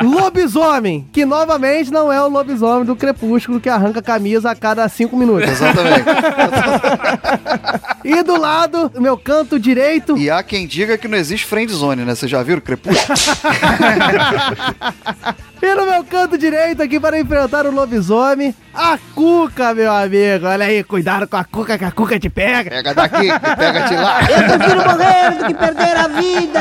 lobisomem, 0.03 1.07
que 1.12 1.24
novamente 1.24 1.90
não 1.90 2.12
é 2.12 2.20
o 2.20 2.28
lobisomem 2.28 2.84
do 2.84 2.97
crepúsculo 2.97 3.61
que 3.61 3.68
arranca 3.68 4.01
a 4.01 4.03
camisa 4.03 4.51
a 4.51 4.55
cada 4.57 4.88
cinco 4.88 5.16
minutos. 5.16 5.49
Exatamente. 5.51 6.05
E 8.05 8.22
do 8.22 8.38
lado, 8.38 8.92
meu 9.00 9.16
canto 9.16 9.59
direito, 9.59 10.18
E 10.18 10.30
há 10.30 10.42
quem 10.42 10.66
diga 10.66 10.98
que 10.98 11.09
não 11.09 11.16
existe 11.16 11.46
friend 11.46 11.72
zone, 11.72 12.05
né? 12.05 12.14
Vocês 12.14 12.30
já 12.30 12.42
viram 12.42 12.59
o 12.59 12.62
Crepúsculo? 12.62 13.16
e 15.66 15.74
no 15.74 15.86
meu 15.86 16.04
canto 16.04 16.36
direito 16.36 16.82
aqui 16.82 16.98
para 17.00 17.18
enfrentar 17.18 17.66
o 17.66 17.70
lobisomem, 17.70 18.54
a 18.74 18.98
Cuca, 19.14 19.72
meu 19.74 19.92
amigo. 19.92 20.46
Olha 20.46 20.66
aí, 20.66 20.82
cuidado 20.82 21.26
com 21.28 21.36
a 21.36 21.44
Cuca, 21.44 21.78
que 21.78 21.84
a 21.84 21.90
Cuca 21.90 22.18
te 22.18 22.28
pega. 22.28 22.70
Pega 22.70 22.94
daqui, 22.94 23.28
pega 23.56 23.80
de 23.88 23.94
lá. 23.94 24.20
Eu 24.22 24.58
prefiro 24.58 24.84
morrer 24.84 25.30
do 25.38 25.46
que 25.46 25.54
perder 25.54 25.96
a 25.96 26.08
vida. 26.08 26.60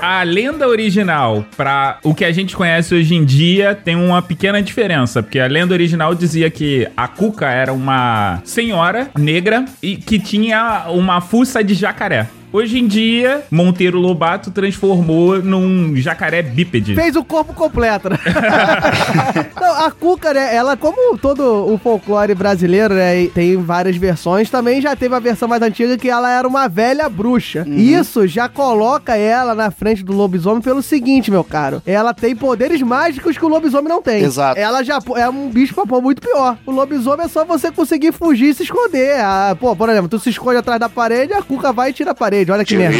A 0.00 0.22
lenda 0.22 0.66
original 0.66 1.44
para 1.56 1.98
o 2.02 2.14
que 2.14 2.24
a 2.24 2.32
gente 2.32 2.56
conhece 2.56 2.94
hoje 2.94 3.14
em 3.14 3.24
dia 3.24 3.74
tem 3.74 3.94
uma 3.94 4.22
pequena 4.22 4.62
diferença, 4.62 5.22
porque 5.22 5.38
a 5.38 5.46
lenda 5.46 5.74
original 5.74 6.14
dizia 6.14 6.50
que 6.50 6.88
a 6.96 7.06
Cuca 7.06 7.46
era 7.46 7.72
uma 7.72 8.40
senhora 8.44 9.10
negra 9.16 9.64
e 9.82 9.96
que 9.96 10.18
tinha 10.18 10.86
uma 10.88 11.20
fuça 11.20 11.62
de 11.62 11.74
jacaré. 11.74 12.26
Hoje 12.52 12.80
em 12.80 12.86
dia, 12.88 13.44
Monteiro 13.48 14.00
Lobato 14.00 14.50
transformou 14.50 15.40
num 15.40 15.94
jacaré 15.96 16.42
bípede. 16.42 16.96
Fez 16.96 17.14
o 17.14 17.22
corpo 17.24 17.54
completo, 17.54 18.10
né? 18.10 18.18
Não, 19.60 19.86
a 19.86 19.90
Cuca, 19.92 20.34
né, 20.34 20.52
ela, 20.52 20.76
como 20.76 21.16
todo 21.16 21.72
o 21.72 21.78
folclore 21.78 22.34
brasileiro, 22.34 22.94
né, 22.94 23.28
tem 23.28 23.56
várias 23.56 23.96
versões, 23.96 24.50
também 24.50 24.80
já 24.80 24.96
teve 24.96 25.14
a 25.14 25.20
versão 25.20 25.46
mais 25.48 25.62
antiga 25.62 25.96
que 25.96 26.10
ela 26.10 26.28
era 26.28 26.48
uma 26.48 26.66
velha 26.66 27.08
bruxa. 27.08 27.64
Isso 27.68 28.26
já 28.26 28.48
coloca 28.48 29.16
ela 29.16 29.54
na 29.54 29.70
frente 29.70 30.02
do 30.02 30.12
lobisomem 30.12 30.60
pelo 30.60 30.82
seguinte, 30.82 31.30
meu 31.30 31.44
caro. 31.44 31.80
Ela 31.86 32.12
tem 32.12 32.34
poderes 32.34 32.82
mágicos 32.82 33.38
que 33.38 33.44
o 33.44 33.48
lobisomem 33.48 33.88
não 33.88 34.02
tem. 34.02 34.24
Exato. 34.24 34.58
Ela 34.58 34.82
já 34.82 34.98
é 35.16 35.28
um 35.28 35.48
bicho 35.48 35.72
papão 35.74 36.02
muito 36.02 36.20
pior. 36.20 36.56
O 36.66 36.72
lobisomem 36.72 37.26
é 37.26 37.28
só 37.28 37.44
você 37.44 37.70
conseguir 37.70 38.10
fugir 38.10 38.48
e 38.48 38.54
se 38.54 38.64
esconder. 38.64 39.20
Ah, 39.20 39.56
pô, 39.58 39.76
por 39.76 39.88
exemplo, 39.88 40.08
tu 40.08 40.18
se 40.18 40.30
esconde 40.30 40.56
atrás 40.56 40.80
da 40.80 40.88
parede, 40.88 41.32
a 41.32 41.42
Cuca 41.42 41.72
vai 41.72 41.90
e 41.90 41.92
tira 41.92 42.10
a 42.10 42.14
parede. 42.14 42.39
Olha 42.48 42.64
que 42.64 42.76
merda. 42.76 42.96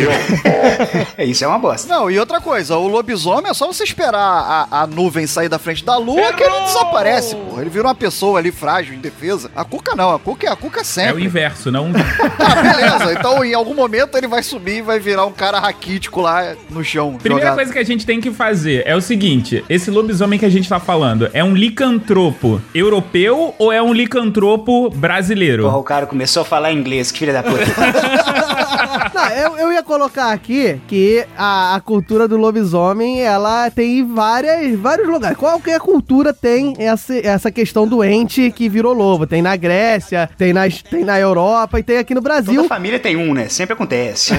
É, 1.16 1.24
isso 1.24 1.45
é 1.45 1.47
uma 1.49 1.59
bosta. 1.59 1.93
Não, 1.93 2.11
e 2.11 2.18
outra 2.18 2.41
coisa, 2.41 2.76
o 2.76 2.86
lobisomem 2.88 3.51
é 3.51 3.55
só 3.55 3.66
você 3.66 3.84
esperar 3.84 4.66
a, 4.70 4.82
a 4.82 4.86
nuvem 4.86 5.26
sair 5.26 5.49
da 5.49 5.59
frente 5.59 5.84
da 5.84 5.97
lua 5.97 6.32
que 6.32 6.43
ele 6.43 6.61
desaparece, 6.64 7.34
porra. 7.36 7.61
Ele 7.62 7.70
vira 7.70 7.86
uma 7.86 7.95
pessoa 7.95 8.38
ali 8.38 8.51
frágil, 8.53 8.95
indefesa. 8.95 9.51
A 9.55 9.64
Cuca 9.64 9.95
não, 9.95 10.14
a 10.14 10.18
Cuca 10.18 10.47
é 10.47 10.51
a 10.51 10.57
Cuca 10.57 10.80
É 10.80 10.82
o 10.82 10.84
sempre. 10.84 11.24
inverso, 11.24 11.70
não. 11.70 11.91
Ah, 12.38 12.62
beleza. 12.62 13.12
Então, 13.12 13.45
em 13.45 13.55
algum 13.55 13.74
momento, 13.74 14.16
ele 14.16 14.26
vai 14.26 14.43
subir 14.43 14.78
e 14.78 14.82
vai 14.82 14.99
virar 14.99 15.26
um 15.26 15.32
cara 15.32 15.59
raquítico 15.59 16.20
lá 16.20 16.55
no 16.70 16.82
chão. 16.82 17.14
Primeira 17.18 17.47
jogado. 17.47 17.57
coisa 17.57 17.72
que 17.72 17.78
a 17.78 17.84
gente 17.84 18.07
tem 18.07 18.20
que 18.20 18.30
fazer 18.30 18.82
é 18.86 18.97
o 18.97 19.01
seguinte: 19.01 19.64
esse 19.68 19.91
lobisomem 19.91 20.38
que 20.38 20.45
a 20.47 20.49
gente 20.49 20.68
tá 20.68 20.80
falando 20.80 21.28
é 21.32 21.45
um 21.45 21.55
licantropo 21.55 22.61
europeu 22.74 23.55
ou 23.59 23.72
é 23.72 23.82
um 23.82 23.93
licantropo 23.93 24.91
brasileiro? 24.91 25.64
Porra, 25.64 25.76
o 25.76 25.82
cara 25.84 26.07
começou 26.07 26.43
a 26.43 26.45
falar 26.45 26.72
inglês, 26.72 27.11
que 27.12 27.18
filha 27.18 27.32
da 27.32 27.43
puta. 27.43 27.64
Não, 29.14 29.24
eu, 29.37 29.57
eu 29.57 29.72
ia 29.72 29.83
colocar 29.83 30.33
aqui 30.33 30.81
que 30.87 31.24
a, 31.37 31.74
a 31.74 31.81
cultura 31.81 32.26
do 32.26 32.37
lobisomem, 32.37 33.20
ela 33.20 33.70
tem 33.70 34.05
várias, 34.05 34.78
vários 34.78 35.09
lugares. 35.09 35.37
Qualquer 35.37 35.81
cultura 35.81 36.33
tem 36.33 36.74
essa, 36.78 37.14
essa 37.14 37.51
questão 37.51 37.87
doente 37.87 38.51
que 38.51 38.68
virou 38.68 38.93
lobo. 38.93 39.26
Tem 39.26 39.43
na 39.43 39.57
Grécia, 39.57 40.28
tem, 40.37 40.53
nas, 40.53 40.83
tem 40.83 41.05
na 41.05 41.18
Europa 41.18 41.78
e 41.78 41.83
tem 41.83 41.99
aqui 41.99 42.14
no 42.14 42.20
Brasil. 42.20 42.57
Toda 42.57 42.68
família 42.68 42.99
tem 42.99 43.16
um, 43.16 43.35
né? 43.35 43.49
Sempre 43.49 43.74
acontece. 43.74 44.33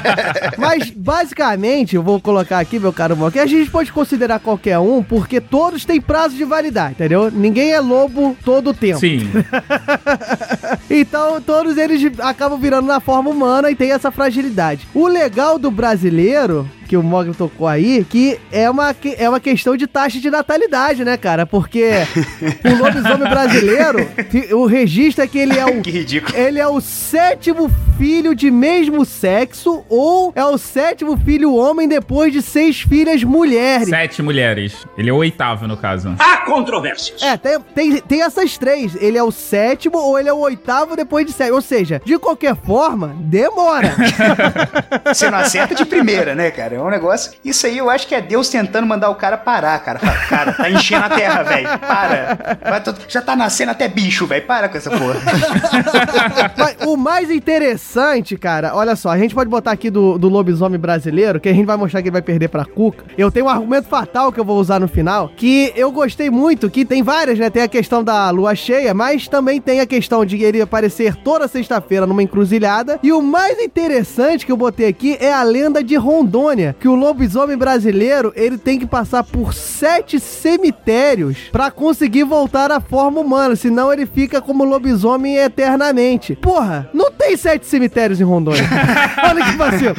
Mas, 0.58 0.90
basicamente, 0.90 1.96
eu 1.96 2.02
vou 2.02 2.20
colocar 2.20 2.58
aqui, 2.58 2.78
meu 2.78 2.92
caro 2.92 3.16
Mo, 3.16 3.30
que 3.30 3.38
a 3.38 3.46
gente 3.46 3.70
pode 3.70 3.92
considerar 3.92 4.40
qualquer 4.40 4.78
um, 4.78 5.02
porque 5.02 5.40
todos 5.40 5.84
têm 5.84 6.00
prazo 6.00 6.36
de 6.36 6.44
validade, 6.44 6.92
entendeu? 6.92 7.30
Ninguém 7.30 7.72
é 7.72 7.80
lobo 7.80 8.36
todo 8.44 8.70
o 8.70 8.74
tempo. 8.74 8.98
Sim. 8.98 9.30
Então, 10.88 11.40
todos 11.40 11.76
eles 11.76 12.00
acabam 12.20 12.58
virando 12.58 12.86
na 12.86 13.00
forma 13.00 13.30
humana 13.30 13.70
e 13.70 13.74
tem 13.74 13.92
essa 13.92 14.10
fragilidade. 14.26 14.88
O 14.92 15.06
legal 15.06 15.58
do 15.58 15.70
brasileiro, 15.70 16.68
que 16.86 16.96
o 16.96 17.02
Mogli 17.02 17.34
tocou 17.34 17.66
aí, 17.66 18.04
que 18.08 18.38
é 18.52 18.68
uma, 18.70 18.94
que- 18.94 19.14
é 19.18 19.28
uma 19.28 19.40
questão 19.40 19.76
de 19.76 19.86
taxa 19.86 20.18
de 20.20 20.30
natalidade, 20.30 21.04
né, 21.04 21.16
cara? 21.16 21.44
Porque 21.46 21.90
o 22.64 22.76
lobisomem 22.82 23.28
brasileiro, 23.28 24.08
o 24.52 24.66
registro 24.66 25.24
é 25.24 25.26
que 25.26 25.38
ele 25.38 25.58
é 25.58 25.64
o. 25.66 25.80
Que 25.86 25.90
ridículo. 25.90 26.36
Ele 26.36 26.58
é 26.58 26.66
o 26.66 26.80
sétimo 26.80 27.70
filho 27.98 28.34
de 28.34 28.50
mesmo 28.50 29.04
sexo 29.04 29.84
ou 29.88 30.32
é 30.34 30.44
o 30.44 30.58
sétimo 30.58 31.16
filho 31.16 31.54
homem 31.54 31.86
depois 31.88 32.32
de 32.32 32.42
seis 32.42 32.80
filhas 32.80 33.22
mulheres. 33.24 33.88
Sete 33.88 34.22
mulheres. 34.22 34.86
Ele 34.98 35.10
é 35.10 35.12
o 35.12 35.16
oitavo, 35.16 35.66
no 35.66 35.76
caso. 35.76 36.14
Há 36.18 36.38
controvérsias. 36.38 37.22
É, 37.22 37.36
tem, 37.36 37.60
tem, 37.74 38.00
tem 38.00 38.22
essas 38.22 38.56
três. 38.58 38.96
Ele 39.00 39.16
é 39.18 39.22
o 39.22 39.30
sétimo 39.30 39.98
ou 39.98 40.18
ele 40.18 40.28
é 40.28 40.32
o 40.32 40.38
oitavo 40.38 40.96
depois 40.96 41.24
de 41.26 41.32
sete. 41.32 41.52
Ou 41.52 41.60
seja, 41.62 42.00
de 42.04 42.18
qualquer 42.18 42.54
forma, 42.56 43.14
demora. 43.20 43.94
Você 45.06 45.30
não 45.30 45.38
acerta 45.38 45.74
de 45.74 45.84
primeira, 45.84 46.34
né, 46.34 46.50
cara? 46.50 46.74
É 46.76 46.82
um 46.82 46.90
negócio. 46.90 47.32
Isso 47.44 47.66
aí 47.66 47.78
eu 47.78 47.88
acho 47.88 48.06
que 48.06 48.14
é 48.14 48.20
Deus 48.20 48.48
tentando 48.48 48.86
mandar 48.86 49.10
o 49.10 49.14
cara 49.14 49.36
parar, 49.36 49.78
cara. 49.80 49.98
Cara, 50.28 50.52
tá 50.52 50.70
enchendo 50.70 51.04
a 51.06 51.08
terra, 51.08 51.42
velho. 51.42 51.68
Para. 51.78 52.58
Vai, 52.62 52.82
Já 53.08 53.22
tá 53.22 53.34
nascendo 53.34 53.70
até 53.70 53.88
bicho, 53.88 54.26
velho. 54.26 54.44
Para 54.46 54.68
com 54.68 54.76
essa 54.76 54.90
porra. 54.90 55.16
Mas 56.56 56.76
o 56.86 56.96
mais 56.96 57.30
interessante, 57.30 58.36
cara, 58.36 58.74
olha 58.74 58.94
só, 58.96 59.10
a 59.10 59.18
gente 59.18 59.34
pode 59.34 59.48
botar 59.48 59.70
aqui 59.72 59.90
do, 59.90 60.18
do 60.18 60.28
lobisomem 60.28 60.78
brasileiro, 60.78 61.40
que 61.40 61.48
a 61.48 61.52
gente 61.52 61.66
vai 61.66 61.76
mostrar 61.76 62.02
que 62.02 62.08
ele 62.08 62.12
vai 62.12 62.22
perder 62.22 62.48
pra 62.48 62.64
Cuca. 62.64 63.04
Eu 63.16 63.30
tenho 63.30 63.46
um 63.46 63.48
argumento 63.48 63.88
fatal 63.88 64.32
que 64.32 64.40
eu 64.40 64.44
vou 64.44 64.58
usar 64.58 64.80
no 64.80 64.88
final, 64.88 65.30
que 65.36 65.72
eu 65.76 65.90
gostei 65.90 66.30
muito, 66.30 66.68
que 66.70 66.84
tem 66.84 67.02
várias, 67.02 67.38
né? 67.38 67.48
Tem 67.50 67.62
a 67.62 67.68
questão 67.68 68.02
da 68.02 68.28
lua 68.30 68.54
cheia, 68.54 68.92
mas 68.92 69.28
também 69.28 69.60
tem 69.60 69.80
a 69.80 69.86
questão 69.86 70.24
de 70.24 70.42
ele 70.42 70.60
aparecer 70.60 71.14
toda 71.16 71.48
sexta-feira 71.48 72.06
numa 72.06 72.22
encruzilhada. 72.22 72.98
E 73.02 73.12
o 73.12 73.22
mais 73.22 73.58
interessante 73.58 74.44
que 74.44 74.52
eu 74.52 74.56
botei 74.56 74.88
aqui 74.88 75.16
é 75.20 75.32
a 75.32 75.42
lenda 75.42 75.82
de 75.82 75.96
Rondônia, 75.96 76.65
que 76.78 76.88
o 76.88 76.94
lobisomem 76.94 77.56
brasileiro, 77.56 78.32
ele 78.34 78.58
tem 78.58 78.78
que 78.78 78.86
passar 78.86 79.22
por 79.22 79.54
sete 79.54 80.18
cemitérios 80.18 81.38
pra 81.52 81.70
conseguir 81.70 82.24
voltar 82.24 82.70
à 82.72 82.80
forma 82.80 83.20
humana, 83.20 83.56
senão 83.56 83.92
ele 83.92 84.06
fica 84.06 84.40
como 84.40 84.64
lobisomem 84.64 85.36
eternamente. 85.36 86.34
Porra, 86.36 86.88
não 86.92 87.10
tem 87.10 87.36
sete 87.36 87.66
cemitérios 87.66 88.20
em 88.20 88.24
Rondônia. 88.24 88.64
Olha 89.28 89.44
que 89.44 89.56
vacilo. 89.56 89.94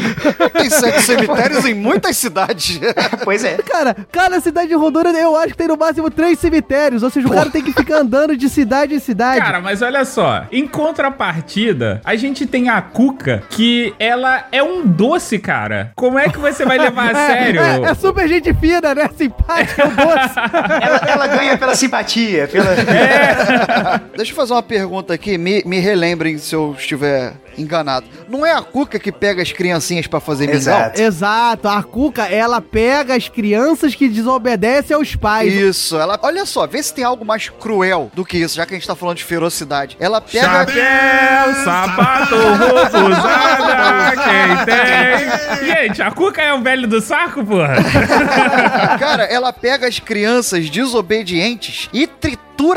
Tem 0.53 0.69
sete 0.69 1.01
cemitérios 1.01 1.65
em 1.65 1.73
muitas 1.73 2.17
cidades. 2.17 2.79
pois 3.23 3.43
é. 3.43 3.57
Cara, 3.57 3.95
cada 4.11 4.39
cidade 4.39 4.69
de 4.69 4.75
Rondônia 4.75 5.17
eu 5.19 5.35
acho 5.35 5.49
que 5.49 5.57
tem 5.57 5.67
no 5.67 5.77
máximo 5.77 6.09
três 6.09 6.39
cemitérios, 6.39 7.03
ou 7.03 7.09
seja, 7.09 7.27
o 7.27 7.31
cara 7.31 7.49
tem 7.49 7.63
que 7.63 7.73
ficar 7.73 7.97
andando 7.97 8.35
de 8.35 8.49
cidade 8.49 8.93
em 8.93 8.99
cidade. 8.99 9.41
Cara, 9.41 9.61
mas 9.61 9.81
olha 9.81 10.05
só, 10.05 10.45
em 10.51 10.67
contrapartida, 10.67 12.01
a 12.03 12.15
gente 12.15 12.45
tem 12.45 12.69
a 12.69 12.81
Cuca, 12.81 13.43
que 13.49 13.93
ela 13.99 14.45
é 14.51 14.61
um 14.63 14.85
doce, 14.85 15.39
cara. 15.39 15.91
Como 15.95 16.17
é 16.17 16.29
que 16.29 16.37
você 16.37 16.56
vai 16.65 16.77
levar 16.77 17.11
a 17.11 17.27
sério? 17.27 17.61
É, 17.61 17.81
é 17.91 17.93
super 17.95 18.27
gente 18.27 18.53
fina, 18.53 18.93
né? 18.93 19.09
Simpática, 19.17 19.83
é 19.83 19.87
doce. 19.87 20.37
Ela, 20.87 20.97
ela 21.07 21.27
ganha 21.27 21.57
pela 21.57 21.75
simpatia, 21.75 22.47
pela. 22.47 22.75
Deixa 24.15 24.31
eu 24.31 24.35
fazer 24.35 24.53
uma 24.53 24.63
pergunta 24.63 25.13
aqui, 25.13 25.37
me, 25.37 25.63
me 25.65 25.79
relembrem 25.79 26.37
se 26.37 26.55
eu 26.55 26.75
estiver 26.77 27.33
enganado. 27.57 28.05
Não 28.29 28.45
é 28.45 28.53
a 28.53 28.61
Cuca 28.61 28.99
que 28.99 29.11
pega 29.11 29.41
as 29.41 29.51
criancinhas 29.51 30.07
pra 30.07 30.19
fazer 30.19 30.45
mingau? 30.45 30.57
Exato. 30.59 31.01
Exato, 31.01 31.67
a 31.67 31.83
Cuca, 31.83 32.25
ela 32.25 32.61
pega 32.61 33.15
as 33.15 33.27
crianças 33.27 33.95
que 33.95 34.07
desobedecem 34.07 34.95
aos 34.95 35.15
pais. 35.15 35.53
Isso, 35.53 35.97
ela. 35.97 36.19
Olha 36.21 36.45
só, 36.45 36.67
vê 36.67 36.81
se 36.81 36.93
tem 36.93 37.03
algo 37.03 37.25
mais 37.25 37.49
cruel 37.49 38.11
do 38.13 38.23
que 38.23 38.37
isso, 38.37 38.55
já 38.55 38.65
que 38.65 38.73
a 38.73 38.77
gente 38.77 38.87
tá 38.87 38.95
falando 38.95 39.17
de 39.17 39.23
ferocidade. 39.23 39.97
Ela 39.99 40.21
pega. 40.21 40.45
Chapéu, 40.45 41.63
sapato, 41.63 42.35
roupa 42.35 42.97
usada, 43.09 44.13
quem 44.23 44.65
tem? 44.65 45.67
Gente, 45.67 46.01
a 46.01 46.11
Cuca 46.11 46.41
é 46.47 46.53
o 46.53 46.61
velho 46.61 46.87
do 46.87 47.01
saco, 47.01 47.45
porra? 47.45 47.75
Cara, 48.99 49.23
ela 49.25 49.51
pega 49.51 49.87
as 49.87 49.99
crianças 49.99 50.69
desobedientes 50.69 51.89
e 51.93 52.07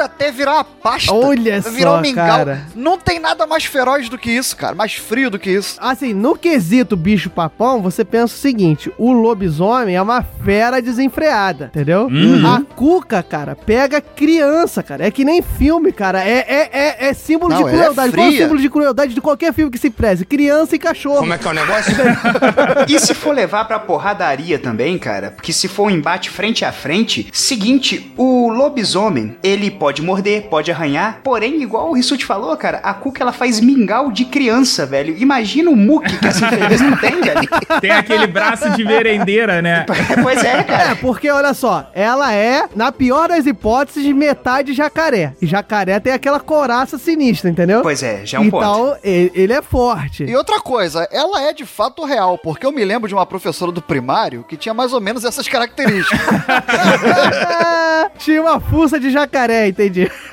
até 0.00 0.30
virar 0.30 0.54
uma 0.54 0.64
pasta. 0.64 1.12
Olha 1.12 1.60
virar 1.60 1.90
só, 1.90 1.98
um 1.98 2.00
mingau. 2.00 2.26
cara. 2.26 2.66
Não 2.74 2.98
tem 2.98 3.18
nada 3.18 3.46
mais 3.46 3.64
feroz 3.64 4.08
do 4.08 4.18
que 4.18 4.30
isso, 4.30 4.56
cara. 4.56 4.74
Mais 4.74 4.94
frio 4.94 5.30
do 5.30 5.38
que 5.38 5.50
isso. 5.50 5.76
Assim, 5.80 6.12
no 6.12 6.36
quesito 6.36 6.96
bicho 6.96 7.30
papão, 7.30 7.80
você 7.80 8.04
pensa 8.04 8.34
o 8.34 8.38
seguinte: 8.38 8.92
o 8.98 9.12
lobisomem 9.12 9.96
é 9.96 10.02
uma 10.02 10.22
fera 10.22 10.80
desenfreada, 10.80 11.66
entendeu? 11.66 12.06
Uhum. 12.06 12.46
A 12.46 12.62
cuca, 12.74 13.22
cara, 13.22 13.56
pega 13.56 14.00
criança, 14.00 14.82
cara. 14.82 15.06
É 15.06 15.10
que 15.10 15.24
nem 15.24 15.42
filme, 15.42 15.92
cara. 15.92 16.22
É, 16.22 16.44
é, 16.46 16.70
é, 16.72 17.08
é 17.08 17.14
símbolo 17.14 17.54
Não, 17.54 17.62
de 17.62 17.68
é 17.68 17.72
crueldade. 17.72 18.12
Qual 18.12 18.26
é 18.26 18.28
o 18.28 18.32
símbolo 18.32 18.60
de 18.60 18.68
crueldade 18.68 19.14
de 19.14 19.20
qualquer 19.20 19.52
filme 19.52 19.70
que 19.70 19.78
se 19.78 19.90
preze? 19.90 20.24
Criança 20.24 20.76
e 20.76 20.78
cachorro. 20.78 21.18
Como 21.18 21.32
é 21.32 21.38
que 21.38 21.46
é 21.46 21.50
o 21.50 21.54
negócio? 21.54 21.94
e 22.88 22.98
se 22.98 23.14
for 23.14 23.34
levar 23.34 23.64
pra 23.64 23.78
porradaria 23.78 24.58
também, 24.58 24.98
cara? 24.98 25.30
Porque 25.30 25.52
se 25.52 25.68
for 25.68 25.84
um 25.84 25.90
embate 25.90 26.30
frente 26.30 26.64
a 26.64 26.72
frente, 26.72 27.28
seguinte, 27.32 28.12
o 28.16 28.48
lobisomem, 28.48 29.36
ele 29.42 29.69
pode 29.70 30.02
morder, 30.02 30.42
pode 30.48 30.70
arranhar, 30.70 31.20
porém, 31.22 31.62
igual 31.62 31.90
o 31.90 31.94
Rissuti 31.94 32.24
falou, 32.24 32.56
cara, 32.56 32.78
a 32.82 32.92
Cuca 32.94 33.22
ela 33.22 33.32
faz 33.32 33.60
mingau 33.60 34.10
de 34.12 34.24
criança, 34.24 34.84
velho. 34.86 35.16
Imagina 35.18 35.70
o 35.70 35.76
muque 35.76 36.16
que 36.18 36.26
essa 36.26 36.46
infeliz 36.52 36.80
não 36.80 36.96
tem, 36.96 37.20
velho. 37.20 37.48
Tem 37.80 37.90
aquele 37.90 38.26
braço 38.26 38.70
de 38.70 38.84
merendeira, 38.84 39.60
né? 39.62 39.86
Pois 40.22 40.42
é, 40.44 40.58
É, 40.58 40.62
cara. 40.62 40.96
porque 40.96 41.30
olha 41.30 41.54
só, 41.54 41.88
ela 41.94 42.32
é, 42.32 42.64
na 42.74 42.92
pior 42.92 43.28
das 43.28 43.46
hipóteses, 43.46 44.04
metade 44.14 44.72
jacaré. 44.74 45.34
E 45.40 45.46
jacaré 45.46 45.98
tem 46.00 46.12
aquela 46.12 46.40
coraça 46.40 46.98
sinistra, 46.98 47.48
entendeu? 47.50 47.80
Pois 47.82 48.02
é, 48.02 48.24
já 48.24 48.38
é 48.38 48.40
um 48.40 48.50
ponto. 48.50 48.62
Então, 48.64 48.96
ele, 49.02 49.32
ele 49.34 49.52
é 49.52 49.62
forte. 49.62 50.24
E 50.24 50.36
outra 50.36 50.60
coisa, 50.60 51.08
ela 51.10 51.42
é 51.42 51.52
de 51.52 51.64
fato 51.64 52.04
real, 52.04 52.38
porque 52.38 52.66
eu 52.66 52.72
me 52.72 52.84
lembro 52.84 53.08
de 53.08 53.14
uma 53.14 53.24
professora 53.26 53.72
do 53.72 53.80
primário 53.82 54.44
que 54.48 54.56
tinha 54.56 54.74
mais 54.74 54.92
ou 54.92 55.00
menos 55.00 55.24
essas 55.24 55.48
características. 55.48 56.18
Tinha 58.18 58.40
uma 58.42 58.60
fuça 58.60 58.98
de 58.98 59.10
jacaré, 59.10 59.59
entendi. 59.68 60.10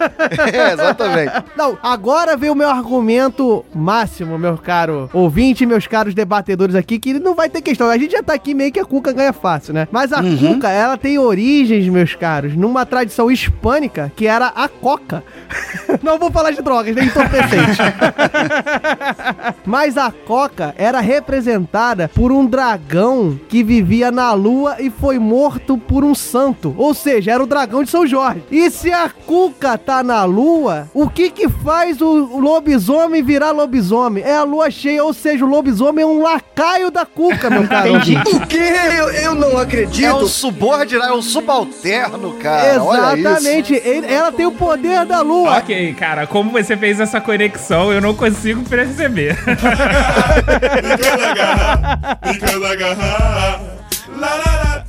é, 0.53 0.73
exatamente. 0.73 1.31
Não, 1.55 1.77
agora 1.81 2.35
vem 2.35 2.49
o 2.49 2.55
meu 2.55 2.69
argumento 2.69 3.65
máximo, 3.73 4.37
meu 4.37 4.57
caro 4.57 5.09
ouvinte, 5.13 5.65
meus 5.65 5.87
caros 5.87 6.13
debatedores 6.13 6.75
aqui, 6.75 6.99
que 6.99 7.13
não 7.13 7.35
vai 7.35 7.49
ter 7.49 7.61
questão. 7.61 7.89
A 7.89 7.97
gente 7.97 8.11
já 8.11 8.23
tá 8.23 8.33
aqui 8.33 8.53
meio 8.53 8.71
que 8.71 8.79
a 8.79 8.85
Cuca 8.85 9.11
ganha 9.11 9.33
fácil, 9.33 9.73
né? 9.73 9.87
Mas 9.91 10.11
a 10.11 10.21
Cuca, 10.21 10.69
ela 10.69 10.97
tem 10.97 11.17
origens, 11.17 11.87
meus 11.87 12.15
caros, 12.15 12.55
numa 12.55 12.85
tradição 12.85 13.31
hispânica 13.31 14.11
que 14.15 14.27
era 14.27 14.47
a 14.47 14.67
coca. 14.67 15.23
não 16.03 16.17
vou 16.17 16.31
falar 16.31 16.51
de 16.51 16.61
drogas, 16.61 16.95
nem 16.95 17.05
entorpecente. 17.05 17.77
Mas 19.65 19.97
a 19.97 20.11
coca 20.11 20.73
era 20.77 20.99
representada 20.99 22.07
por 22.07 22.31
um 22.31 22.45
dragão 22.45 23.39
que 23.47 23.63
vivia 23.63 24.11
na 24.11 24.33
lua 24.33 24.77
e 24.79 24.89
foi 24.89 25.19
morto 25.19 25.77
por 25.77 26.03
um 26.03 26.15
santo. 26.15 26.73
Ou 26.77 26.93
seja, 26.93 27.31
era 27.31 27.43
o 27.43 27.47
dragão 27.47 27.83
de 27.83 27.89
São 27.89 28.05
Jorge. 28.05 28.43
E 28.51 28.69
se 28.69 28.91
a 28.91 29.09
cuca 29.25 29.77
tá 29.77 30.01
na 30.03 30.23
lua, 30.23 30.87
o 30.93 31.09
que 31.09 31.29
que 31.29 31.49
faz 31.49 31.99
o 32.01 32.39
lobisomem 32.39 33.21
virar 33.23 33.51
lobisomem? 33.51 34.23
É 34.23 34.35
a 34.37 34.43
lua 34.43 34.69
cheia, 34.71 35.03
ou 35.03 35.13
seja, 35.13 35.43
o 35.43 35.47
lobisomem 35.49 36.03
é 36.03 36.07
um 36.07 36.21
lacaio 36.21 36.89
da 36.91 37.05
cuca, 37.05 37.49
meu 37.49 37.67
caro. 37.67 37.93
O 37.95 38.47
quê? 38.47 38.57
Eu, 38.97 39.09
eu 39.11 39.35
não 39.35 39.57
acredito. 39.57 40.05
É 40.05 40.13
um 40.13 40.27
subordinado, 40.27 41.13
é 41.13 41.15
um 41.15 41.21
subalterno, 41.21 42.33
cara. 42.33 42.83
Olha 42.83 43.17
isso. 43.17 43.27
Exatamente. 43.27 43.73
Ele- 43.75 44.13
ela 44.13 44.31
tem 44.31 44.45
o 44.45 44.51
poder 44.51 45.05
da 45.05 45.21
lua. 45.21 45.57
Ok, 45.57 45.93
cara, 45.93 46.27
como 46.27 46.51
você 46.51 46.77
fez 46.77 46.99
essa 46.99 47.19
conexão, 47.19 47.91
eu 47.91 47.99
não 48.01 48.13
consigo 48.13 48.63
perceber. 48.63 49.37
Plo- 52.21 54.86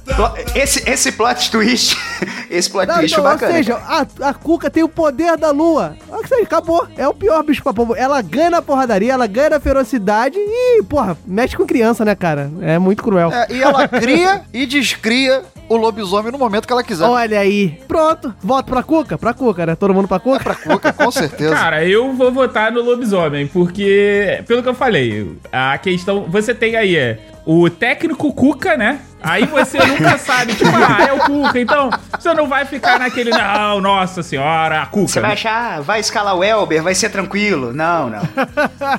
Esse, 0.54 0.88
esse 0.90 1.12
plot 1.12 1.48
twist, 1.50 1.96
esse 2.50 2.68
plot 2.68 2.88
Não, 2.88 2.96
twist 2.96 3.14
foi 3.14 3.24
ou 3.24 3.30
bacana. 3.30 3.52
seja, 3.52 3.74
a, 3.76 4.06
a 4.28 4.34
Cuca 4.34 4.68
tem 4.68 4.82
o 4.82 4.88
poder 4.88 5.36
da 5.36 5.50
lua. 5.52 5.96
Ou 6.08 6.26
seja, 6.26 6.42
acabou. 6.42 6.88
É 6.96 7.06
o 7.06 7.14
pior 7.14 7.40
bicho 7.44 7.62
papão. 7.62 7.94
Ela 7.94 8.20
ganha 8.20 8.50
na 8.50 8.60
porradaria, 8.62 9.12
ela 9.12 9.28
ganha 9.28 9.50
na 9.50 9.60
ferocidade 9.60 10.36
e, 10.36 10.82
porra, 10.82 11.16
mexe 11.24 11.56
com 11.56 11.64
criança, 11.64 12.04
né, 12.04 12.16
cara? 12.16 12.50
É 12.62 12.78
muito 12.78 13.02
cruel. 13.02 13.30
É, 13.32 13.46
e 13.50 13.62
ela 13.62 13.86
cria 13.86 14.42
e 14.52 14.66
descria 14.66 15.42
o 15.68 15.76
lobisomem 15.76 16.32
no 16.32 16.38
momento 16.38 16.66
que 16.66 16.72
ela 16.72 16.82
quiser. 16.82 17.04
Olha 17.04 17.38
aí. 17.38 17.78
Pronto. 17.86 18.34
Voto 18.42 18.72
pra 18.72 18.82
Cuca? 18.82 19.16
Pra 19.16 19.32
Cuca, 19.32 19.66
né? 19.66 19.76
Todo 19.76 19.94
mundo 19.94 20.08
pra 20.08 20.18
Cuca? 20.18 20.40
Pra 20.40 20.54
Cuca, 20.56 20.92
com 20.92 21.10
certeza. 21.12 21.54
Cara, 21.54 21.84
eu 21.84 22.12
vou 22.14 22.32
votar 22.32 22.72
no 22.72 22.82
lobisomem, 22.82 23.46
porque, 23.46 24.42
pelo 24.48 24.62
que 24.64 24.68
eu 24.68 24.74
falei, 24.74 25.36
a 25.52 25.78
questão. 25.78 26.24
Você 26.28 26.54
tem 26.54 26.74
aí 26.74 26.96
é, 26.96 27.18
o 27.46 27.70
técnico 27.70 28.32
Cuca, 28.32 28.76
né? 28.76 29.00
Aí 29.20 29.44
você 29.46 29.78
nunca 29.78 30.07
sabe, 30.16 30.54
tipo, 30.54 30.70
ah, 30.74 31.04
é 31.04 31.12
o 31.12 31.18
Cuca. 31.18 31.58
Então, 31.58 31.90
você 32.18 32.32
não 32.32 32.48
vai 32.48 32.64
ficar 32.64 32.98
naquele, 32.98 33.30
não, 33.30 33.80
nossa 33.80 34.22
senhora, 34.22 34.82
a 34.82 34.86
Cuca. 34.86 35.08
Você 35.08 35.20
vai 35.20 35.32
achar, 35.32 35.82
vai 35.82 36.00
escalar 36.00 36.36
o 36.36 36.44
Elber, 36.44 36.82
vai 36.82 36.94
ser 36.94 37.10
tranquilo. 37.10 37.72
Não, 37.72 38.08
não. 38.08 38.22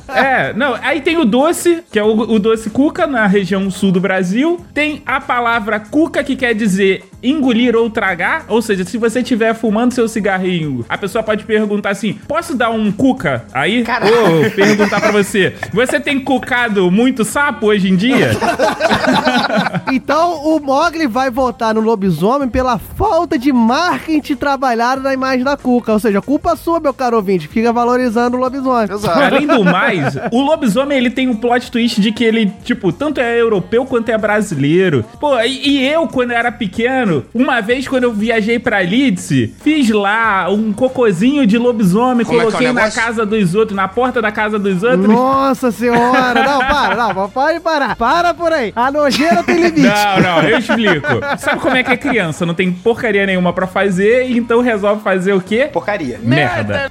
É, 0.10 0.53
não, 0.53 0.76
aí 0.82 1.01
tem 1.01 1.18
o 1.18 1.26
doce, 1.26 1.84
que 1.91 1.97
é 1.97 2.03
o, 2.03 2.10
o 2.10 2.39
doce 2.39 2.70
cuca 2.70 3.07
na 3.07 3.26
região 3.28 3.70
sul 3.70 3.91
do 3.91 3.99
Brasil. 3.99 4.66
Tem 4.74 5.01
a 5.05 5.22
palavra 5.22 5.80
cuca, 5.80 6.24
que 6.24 6.36
quer 6.36 6.53
dizer 6.53 7.03
engolir 7.22 7.76
ou 7.76 7.89
tragar. 7.89 8.45
Ou 8.47 8.61
seja, 8.61 8.84
se 8.86 8.97
você 8.97 9.20
estiver 9.20 9.53
fumando 9.53 9.93
seu 9.93 10.07
cigarrinho, 10.07 10.86
a 10.88 10.97
pessoa 10.97 11.24
pode 11.24 11.43
perguntar 11.43 11.91
assim: 11.91 12.13
posso 12.28 12.55
dar 12.55 12.70
um 12.70 12.91
cuca 12.91 13.45
aí? 13.53 13.84
Ou 13.84 14.51
perguntar 14.51 14.99
pra 14.99 15.11
você: 15.11 15.55
você 15.74 15.99
tem 15.99 16.20
cucado 16.20 16.89
muito 16.91 17.24
sapo 17.24 17.67
hoje 17.67 17.89
em 17.89 17.95
dia? 17.95 18.32
Então 19.91 20.43
o 20.43 20.59
Mogli 20.59 21.07
vai 21.07 21.32
votar 21.32 21.74
no 21.74 21.82
lobisomem 21.82 22.47
pela 22.47 22.78
falta 22.78 23.38
de 23.38 23.51
marketing 23.51 24.36
trabalhado 24.36 25.01
na 25.01 25.13
imagem 25.13 25.43
da 25.43 25.57
Cuca. 25.57 25.91
Ou 25.93 25.99
seja, 25.99 26.22
culpa 26.22 26.55
sua, 26.55 26.80
meu 26.80 26.93
caro 26.93 27.17
ouvinte. 27.17 27.47
Fica 27.47 27.74
valorizando 27.74 28.38
o 28.38 28.39
lobisomem. 28.39 28.88
Além 29.13 29.47
do 29.47 29.63
mais, 29.65 30.15
o 30.32 30.41
lobisomem 30.41 30.97
ele 30.97 31.09
tem 31.09 31.28
um 31.28 31.36
plot 31.36 31.72
twist 31.72 31.99
de 31.99 32.11
que 32.11 32.24
ele, 32.24 32.51
tipo, 32.63 32.91
tanto 32.91 33.20
é 33.20 33.39
europeu 33.39 33.86
quanto 33.86 34.09
é 34.09 34.17
brasileiro. 34.17 35.03
Pô, 35.20 35.39
e, 35.39 35.70
e 35.70 35.88
eu, 35.88 36.07
quando 36.07 36.32
era 36.32 36.51
pequeno, 36.51 37.09
uma 37.34 37.62
vez 37.62 37.88
quando 37.88 38.03
eu 38.03 38.14
viajei 38.14 38.60
pra 38.60 38.80
Leeds, 38.80 39.30
fiz 39.62 39.89
lá 39.89 40.49
um 40.49 40.72
cocôzinho 40.74 41.45
de 41.45 41.57
lobisomem, 41.57 42.26
Como 42.26 42.39
é 42.39 42.43
é 42.43 42.45
coloquei 42.45 42.68
na 42.68 42.74
negócio? 42.74 43.01
casa 43.01 43.26
dos 43.26 43.55
outros, 43.55 43.76
na 43.76 43.88
porta 43.88 44.22
da 44.22 44.32
casa 44.32 44.57
dos 44.60 44.84
outros. 44.84 45.07
Nossa 45.07 45.72
senhora! 45.72 46.43
Não, 46.43 46.60
para, 46.60 46.95
não, 46.95 47.30
pode 47.30 47.60
parar. 47.60 47.95
Para 47.95 48.34
por 48.34 48.51
aí. 48.51 48.72
A 48.76 48.91
nojeira 48.91 49.43
tem 49.43 49.55
limite. 49.55 49.82
Não, 49.82 50.20
não, 50.22 50.43
eu 50.43 50.57
explico. 50.60 51.07
Sabe 51.38 51.60
como 51.60 51.76
é 51.76 51.84
que 51.84 51.91
é 51.91 51.97
criança? 51.97 52.45
Não 52.45 52.53
tem 52.53 52.72
porcaria 52.72 53.26
nenhuma 53.26 53.53
pra 53.53 53.68
fazer, 53.68 54.30
então 54.32 54.62
resolve 54.62 55.01
fazer 55.03 55.34
o 55.34 55.41
quê? 55.41 55.70
Porcaria. 55.72 56.20
Merda. 56.24 56.89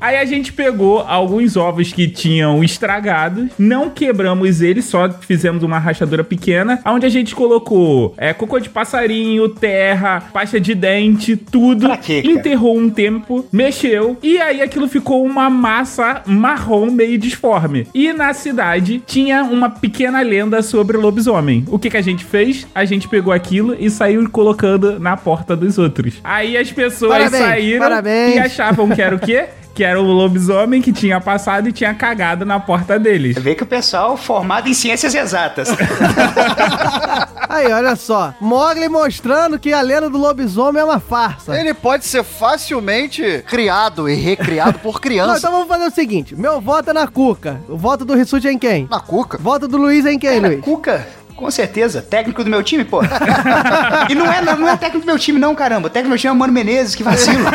Aí 0.00 0.16
a 0.16 0.24
gente 0.24 0.52
pegou 0.52 1.00
alguns 1.00 1.56
ovos 1.56 1.92
que 1.92 2.08
tinham 2.08 2.62
estragado, 2.62 3.48
não 3.58 3.90
quebramos 3.90 4.60
eles, 4.60 4.84
só 4.84 5.08
fizemos 5.10 5.62
uma 5.62 5.78
rachadura 5.78 6.24
pequena, 6.24 6.80
onde 6.84 7.06
a 7.06 7.08
gente 7.08 7.34
colocou 7.34 8.14
é, 8.16 8.32
cocô 8.32 8.58
de 8.58 8.68
passarinho, 8.68 9.23
terra, 9.48 10.22
pasta 10.32 10.60
de 10.60 10.74
dente, 10.74 11.36
tudo. 11.36 11.86
Pra 11.86 11.96
quê, 11.96 12.22
cara? 12.22 12.34
enterrou 12.34 12.76
um 12.76 12.90
tempo, 12.90 13.46
mexeu, 13.52 14.16
e 14.22 14.38
aí 14.40 14.60
aquilo 14.62 14.88
ficou 14.88 15.24
uma 15.24 15.48
massa 15.48 16.22
marrom 16.26 16.90
meio 16.90 17.18
disforme. 17.18 17.86
E 17.94 18.12
na 18.12 18.32
cidade 18.34 19.02
tinha 19.06 19.42
uma 19.44 19.70
pequena 19.70 20.20
lenda 20.20 20.62
sobre 20.62 20.96
lobisomem. 20.96 21.64
O 21.68 21.78
que, 21.78 21.90
que 21.90 21.96
a 21.96 22.02
gente 22.02 22.24
fez? 22.24 22.66
A 22.74 22.84
gente 22.84 23.08
pegou 23.08 23.32
aquilo 23.32 23.76
e 23.78 23.90
saiu 23.90 24.28
colocando 24.30 24.98
na 24.98 25.16
porta 25.16 25.56
dos 25.56 25.78
outros. 25.78 26.14
Aí 26.22 26.56
as 26.56 26.70
pessoas 26.70 27.12
Parabéns, 27.12 27.42
saíram 27.44 27.80
parabéns. 27.80 28.36
e 28.36 28.38
achavam 28.38 28.88
que 28.90 29.00
era 29.02 29.14
o 29.14 29.18
quê? 29.18 29.46
Que 29.74 29.82
era 29.82 30.00
o 30.00 30.04
lobisomem 30.04 30.80
que 30.80 30.92
tinha 30.92 31.20
passado 31.20 31.68
e 31.68 31.72
tinha 31.72 31.92
cagado 31.92 32.44
na 32.44 32.60
porta 32.60 32.98
deles. 32.98 33.36
Vê 33.36 33.54
que 33.56 33.64
o 33.64 33.66
pessoal 33.66 34.16
formado 34.16 34.68
em 34.68 34.74
ciências 34.74 35.14
exatas. 35.14 35.68
Aí, 37.48 37.72
olha 37.72 37.96
só. 37.96 38.34
Mogli 38.40 38.88
mostrando 38.88 39.58
que 39.58 39.72
a 39.72 39.80
lenda 39.80 40.08
do 40.08 40.18
lobisomem 40.18 40.80
é 40.80 40.84
uma 40.84 41.00
farsa. 41.00 41.58
Ele 41.58 41.74
pode 41.74 42.04
ser 42.04 42.22
facilmente 42.24 43.44
criado 43.48 44.08
e 44.08 44.14
recriado 44.14 44.78
por 44.78 44.94
Não, 44.94 45.00
criança. 45.00 45.38
então 45.38 45.52
vamos 45.52 45.68
fazer 45.68 45.86
o 45.86 45.90
seguinte: 45.90 46.34
meu 46.36 46.60
voto 46.60 46.90
é 46.90 46.92
na 46.92 47.06
Cuca. 47.06 47.60
O 47.68 47.76
voto 47.76 48.04
do 48.04 48.14
Rissuti 48.14 48.48
é 48.48 48.52
em 48.52 48.58
quem? 48.58 48.86
Na 48.90 49.00
Cuca? 49.00 49.38
Voto 49.38 49.66
do 49.68 49.76
Luiz 49.76 50.06
é 50.06 50.12
em 50.12 50.18
quem, 50.18 50.40
Cara, 50.40 50.52
Luiz? 50.54 50.64
Cuca, 50.64 51.06
com 51.36 51.50
certeza. 51.50 52.00
Técnico 52.02 52.44
do 52.44 52.50
meu 52.50 52.62
time, 52.62 52.84
pô. 52.84 53.00
e 54.08 54.14
não 54.14 54.30
é, 54.30 54.40
não 54.42 54.68
é 54.68 54.76
técnico 54.76 55.04
do 55.04 55.06
meu 55.06 55.18
time, 55.18 55.38
não, 55.38 55.54
caramba. 55.54 55.88
O 55.88 55.90
técnico 55.90 56.08
do 56.08 56.10
meu 56.10 56.18
time 56.18 56.30
é 56.30 56.32
o 56.32 56.36
Mano 56.36 56.52
Menezes, 56.52 56.94
que 56.94 57.02
vacilo. 57.02 57.44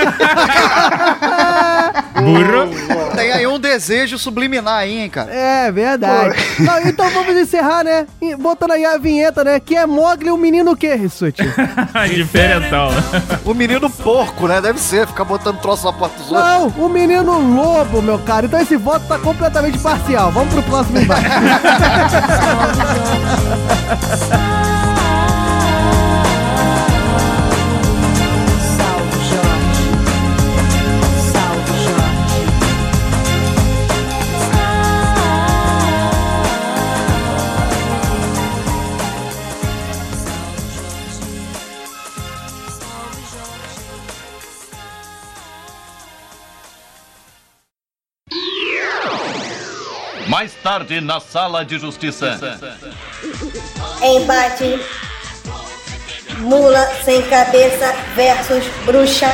Burro. 2.19 2.69
Tem 3.15 3.31
aí 3.31 3.47
um 3.47 3.59
desejo 3.59 4.17
subliminar 4.17 4.79
aí, 4.79 4.99
hein, 4.99 5.09
cara. 5.09 5.33
É, 5.33 5.71
verdade. 5.71 6.35
Não, 6.59 6.81
então 6.81 7.09
vamos 7.09 7.35
encerrar, 7.35 7.83
né? 7.83 8.05
Botando 8.39 8.71
aí 8.71 8.85
a 8.85 8.97
vinheta, 8.97 9.43
né? 9.43 9.59
Que 9.59 9.75
é 9.75 9.85
Mogli, 9.85 10.29
o 10.29 10.37
menino 10.37 10.71
o 10.71 10.75
quê, 10.75 10.95
Rissuti? 10.95 11.43
Diferentão. 12.13 12.89
O 13.45 13.53
menino 13.53 13.89
porco, 13.89 14.47
né? 14.47 14.61
Deve 14.61 14.79
ser, 14.79 15.07
ficar 15.07 15.23
botando 15.23 15.59
troço 15.59 15.85
na 15.85 15.93
porta 15.93 16.17
dos 16.17 16.31
outros. 16.31 16.49
Não, 16.49 16.67
o 16.85 16.89
menino 16.89 17.39
lobo, 17.39 18.01
meu 18.01 18.19
cara. 18.19 18.45
Então 18.45 18.59
esse 18.59 18.75
voto 18.75 19.07
tá 19.07 19.17
completamente 19.17 19.77
parcial. 19.79 20.31
Vamos 20.31 20.53
pro 20.53 20.63
próximo 20.63 20.99
embate. 20.99 21.25
Sorry. 24.17 24.58
Mais 50.39 50.53
tarde 50.63 51.01
na 51.01 51.19
sala 51.19 51.65
de 51.65 51.77
justiça. 51.77 52.39
Embate. 54.01 54.79
Mula 56.37 56.79
sem 57.03 57.21
cabeça 57.23 57.93
versus 58.15 58.63
bruxa. 58.85 59.27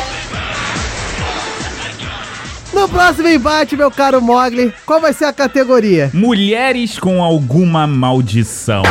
No 2.74 2.90
próximo 2.90 3.28
embate, 3.28 3.78
meu 3.78 3.92
caro 3.92 4.20
Mogli, 4.20 4.74
qual 4.84 5.00
vai 5.00 5.14
ser 5.14 5.26
a 5.26 5.34
categoria? 5.34 6.10
Mulheres 6.12 6.98
com 6.98 7.22
alguma 7.22 7.86
maldição. 7.86 8.82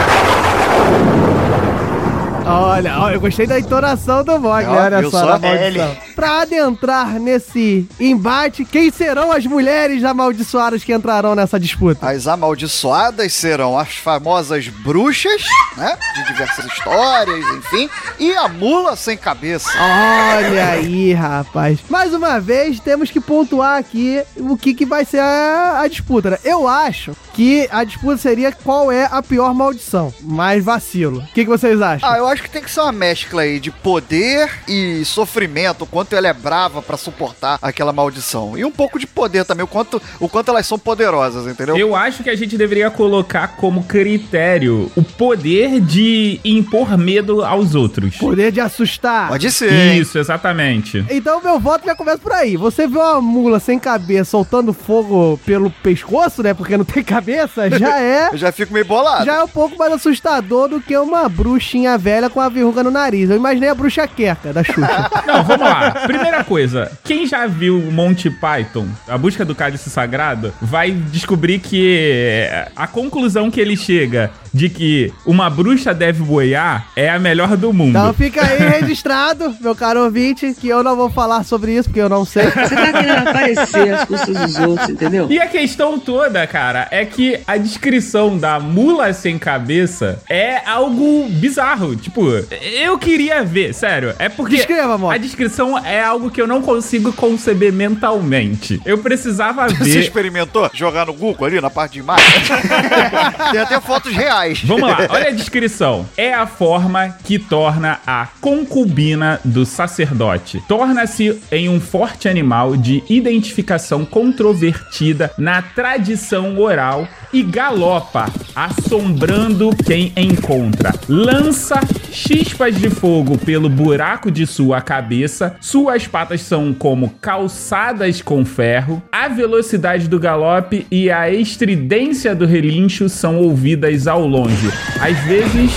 Olha, 2.47 2.97
ó, 3.01 3.11
eu 3.11 3.21
gostei 3.21 3.49
da 3.49 3.59
entonação 3.59 4.23
do 4.23 4.39
Mogli, 4.39 4.67
olha 4.67 5.11
só, 5.11 5.37
da 5.37 5.39
maldição. 5.41 5.97
Pra 6.15 6.43
adentrar 6.43 7.19
nesse 7.19 7.89
embate, 7.99 8.65
quem 8.65 8.91
serão 8.91 9.33
as 9.33 9.45
mulheres 9.47 10.05
amaldiçoadas 10.05 10.85
que 10.85 10.93
entrarão 10.93 11.35
nessa 11.35 11.59
disputa? 11.59 12.09
As 12.09 12.27
amaldiçoadas 12.27 13.33
serão 13.33 13.79
as 13.79 13.95
famosas 13.97 14.69
bruxas, 14.69 15.43
né? 15.77 15.99
De 16.15 16.25
diversas 16.25 16.65
histórias, 16.67 17.45
enfim. 17.57 17.89
E 18.19 18.33
a 18.35 18.49
mula 18.49 18.95
sem 18.97 19.17
cabeça. 19.17 19.69
Olha 19.77 20.71
aí, 20.71 21.13
rapaz. 21.13 21.79
Mais 21.89 22.15
uma 22.15 22.41
vez, 22.41 22.79
temos 22.81 23.11
que 23.11 23.21
pontuar 23.21 23.79
aqui 23.79 24.23
o 24.37 24.57
que, 24.57 24.73
que 24.75 24.87
vai 24.87 25.05
ser 25.05 25.19
a, 25.19 25.81
a 25.81 25.89
disputa. 25.89 26.31
né? 26.31 26.39
Eu 26.45 26.69
acho 26.69 27.13
que 27.33 27.69
a 27.73 27.83
disputa 27.83 28.17
seria 28.19 28.53
qual 28.53 28.93
é 28.93 29.09
a 29.11 29.23
pior 29.23 29.53
maldição. 29.53 30.15
Mais 30.21 30.65
vacilo. 30.65 31.19
O 31.19 31.27
que, 31.35 31.45
que 31.45 31.51
vocês 31.51 31.81
acham? 31.83 32.09
Ah, 32.09 32.19
eu 32.19 32.29
acho 32.29 32.43
que 32.43 32.51
tem 32.51 32.63
que 32.63 32.71
ser 32.71 32.81
uma 32.81 32.93
mescla 32.93 33.43
aí 33.43 33.59
de 33.59 33.71
poder 33.71 34.51
e 34.69 35.05
sofrimento, 35.05 35.83
o 35.83 35.87
quanto 36.05 36.15
ela 36.17 36.29
é 36.29 36.33
brava 36.35 36.83
pra 36.83 36.99
suportar 36.99 37.59
aquela 37.63 37.91
maldição. 37.93 38.59
E 38.59 38.65
um 38.65 38.71
pouco 38.71 38.99
de 38.99 39.07
poder 39.07 39.45
também, 39.47 39.65
o 39.65 39.67
quanto, 39.67 40.01
o 40.21 40.29
quanto 40.29 40.51
elas 40.51 40.67
são 40.67 40.79
poderosas, 40.79 41.47
entendeu? 41.47 41.77
Eu 41.79 41.97
acho 41.97 42.23
que 42.23 42.29
a 42.29 42.37
gente 42.37 42.59
deveria 42.59 42.91
colocar 42.91 43.57
como 43.57 43.85
critério 43.85 44.93
o 44.95 45.03
poder 45.03 45.81
de 45.81 46.39
impor 46.45 46.99
medo 46.99 47.43
aos 47.43 47.75
outros. 47.75 48.17
Poder 48.17 48.53
de 48.53 48.61
assustar. 48.61 49.29
Pode 49.29 49.51
ser. 49.51 49.73
hein? 49.73 49.99
Isso, 49.99 50.19
exatamente. 50.19 51.05
Então 51.09 51.41
meu 51.43 51.59
voto 51.59 51.87
já 51.87 51.95
começa 51.95 52.19
por 52.19 52.33
aí. 52.33 52.55
Você 52.57 52.87
vê 52.87 52.99
uma 52.99 53.21
mula 53.23 53.59
sem 53.59 53.79
cabeça 53.79 54.33
soltando 54.33 54.75
fogo 54.75 55.41
pelo 55.47 55.71
pescoço, 55.71 56.43
né? 56.43 56.53
Porque 56.53 56.77
não 56.77 56.85
tem 56.85 57.03
cabeça, 57.03 57.71
já 57.79 57.99
é. 58.03 58.29
Eu 58.31 58.37
já 58.37 58.53
fico 58.53 58.75
meio 58.75 58.85
bolado. 58.85 59.25
Já 59.25 59.37
é 59.37 59.43
um 59.43 59.49
pouco 59.49 59.79
mais 59.79 59.93
assustador 59.93 60.69
do 60.69 60.81
que 60.83 60.97
uma 60.99 61.29
bruxinha 61.31 61.97
velha 61.97 62.29
com 62.29 62.41
a 62.41 62.49
verruga 62.51 62.83
no 62.83 62.91
nariz. 62.91 63.31
Eu 63.31 63.37
imaginei 63.37 63.71
a 63.71 63.75
bruxa 63.75 64.07
querca 64.07 64.53
da 64.53 64.63
Xuxa. 64.63 65.11
Não, 65.27 65.45
vamos 65.45 65.65
lá. 65.67 65.94
Primeira 66.07 66.45
coisa, 66.45 66.91
quem 67.05 67.27
já 67.27 67.47
viu 67.47 67.79
Monty 67.91 68.31
Python, 68.31 68.87
A 69.09 69.17
Busca 69.17 69.45
do 69.45 69.55
Cálice 69.55 69.91
Sagrado, 69.91 70.53
vai 70.61 70.91
descobrir 70.91 71.59
que 71.59 72.49
a 72.77 72.87
conclusão 72.87 73.51
que 73.51 73.61
ele 73.61 73.77
chega 73.77 74.31
de 74.53 74.69
que 74.69 75.13
uma 75.27 75.51
bruxa 75.51 75.93
deve 75.93 76.23
boiar 76.23 76.87
é 76.95 77.11
a 77.11 77.19
melhor 77.19 77.57
do 77.57 77.73
mundo. 77.73 77.91
Então 77.91 78.15
fica 78.15 78.45
aí 78.45 78.59
registrado, 78.59 79.55
meu 79.61 79.75
caro 79.75 80.05
ouvinte, 80.05 80.55
que 80.55 80.69
eu 80.69 80.83
não 80.83 80.95
vou 80.97 81.11
falar 81.11 81.45
sobre 81.45 81.73
isso, 81.77 81.89
porque 81.89 82.01
eu 82.01 82.09
não 82.09 82.25
sei. 82.25 82.45
Você 82.45 82.75
tá 82.75 82.93
querendo 82.93 83.29
aparecer 83.29 83.95
às 83.95 84.05
custas 84.05 84.37
dos 84.37 84.59
outros, 84.59 84.89
entendeu? 84.91 85.27
E 85.31 85.41
a 85.41 85.47
questão 85.47 85.99
toda, 85.99 86.47
cara, 86.47 86.87
é 86.91 87.05
que 87.05 87.41
a 87.47 87.57
descrição 87.57 88.39
da 88.39 88.61
mula 88.61 89.13
sem 89.13 89.39
cabeça 89.39 90.23
é 90.29 90.63
algo 90.69 91.29
bizarro. 91.29 91.97
Tipo, 91.97 92.23
eu 92.63 92.97
queria 92.99 93.43
ver, 93.43 93.75
sério. 93.75 94.15
É 94.19 94.29
porque 94.29 94.57
Descreva, 94.57 94.95
amor. 94.95 95.13
a 95.13 95.19
descrição 95.19 95.77
é 95.85 96.03
algo 96.03 96.31
que 96.31 96.41
eu 96.41 96.47
não 96.47 96.63
consigo 96.63 97.13
conceber 97.13 97.73
mentalmente. 97.73 98.81
Eu 98.85 98.99
precisava 98.99 99.69
Você 99.69 99.85
ver. 99.85 100.01
experimentou 100.01 100.71
jogar 100.73 101.07
no 101.07 101.13
Google 101.13 101.47
ali 101.47 101.61
na 101.61 101.71
parte 101.71 101.93
de 101.95 101.99
imagem? 102.01 102.25
Tem 103.53 103.61
até 103.61 103.81
fotos 103.81 104.13
reais. 104.13 104.61
Vamos 104.65 104.89
lá, 104.89 105.07
olha 105.11 105.29
a 105.29 105.33
descrição. 105.33 106.09
É 106.17 106.33
a 106.33 106.47
forma 106.47 107.09
que 107.25 107.39
torna 107.39 108.01
a 108.07 108.29
concubina 108.41 109.41
do 109.45 109.65
sacerdote. 109.65 110.63
Torna-se 110.69 111.41
em 111.51 111.69
um 111.69 111.81
forte 111.81 112.29
animal 112.29 112.77
de 112.77 113.03
identificação 113.09 114.05
controvertida 114.05 115.31
na 115.39 115.63
tradição 115.63 116.59
oral 116.59 117.07
e 117.33 117.43
galopa, 117.43 118.27
assombrando 118.55 119.71
quem 119.85 120.13
encontra. 120.17 120.95
Lança 121.09 121.81
chispas 122.13 122.77
de 122.77 122.89
fogo 122.89 123.37
pelo 123.37 123.69
buraco 123.69 124.31
de 124.31 124.47
sua 124.47 124.81
cabeça. 124.81 125.57
Suas 125.75 126.07
patas 126.07 126.41
são 126.43 126.73
como 126.73 127.17
calçadas 127.21 128.23
com 128.23 128.45
ferro. 128.45 129.03
A 129.11 129.27
velocidade 129.27 130.07
do 130.07 130.21
galope 130.21 130.87
e 130.89 131.11
a 131.11 131.29
estridência 131.29 132.33
do 132.33 132.47
relincho 132.47 133.09
são 133.09 133.41
ouvidas 133.41 134.07
ao 134.07 134.25
longe. 134.25 134.69
Às 135.01 135.19
vezes, 135.25 135.73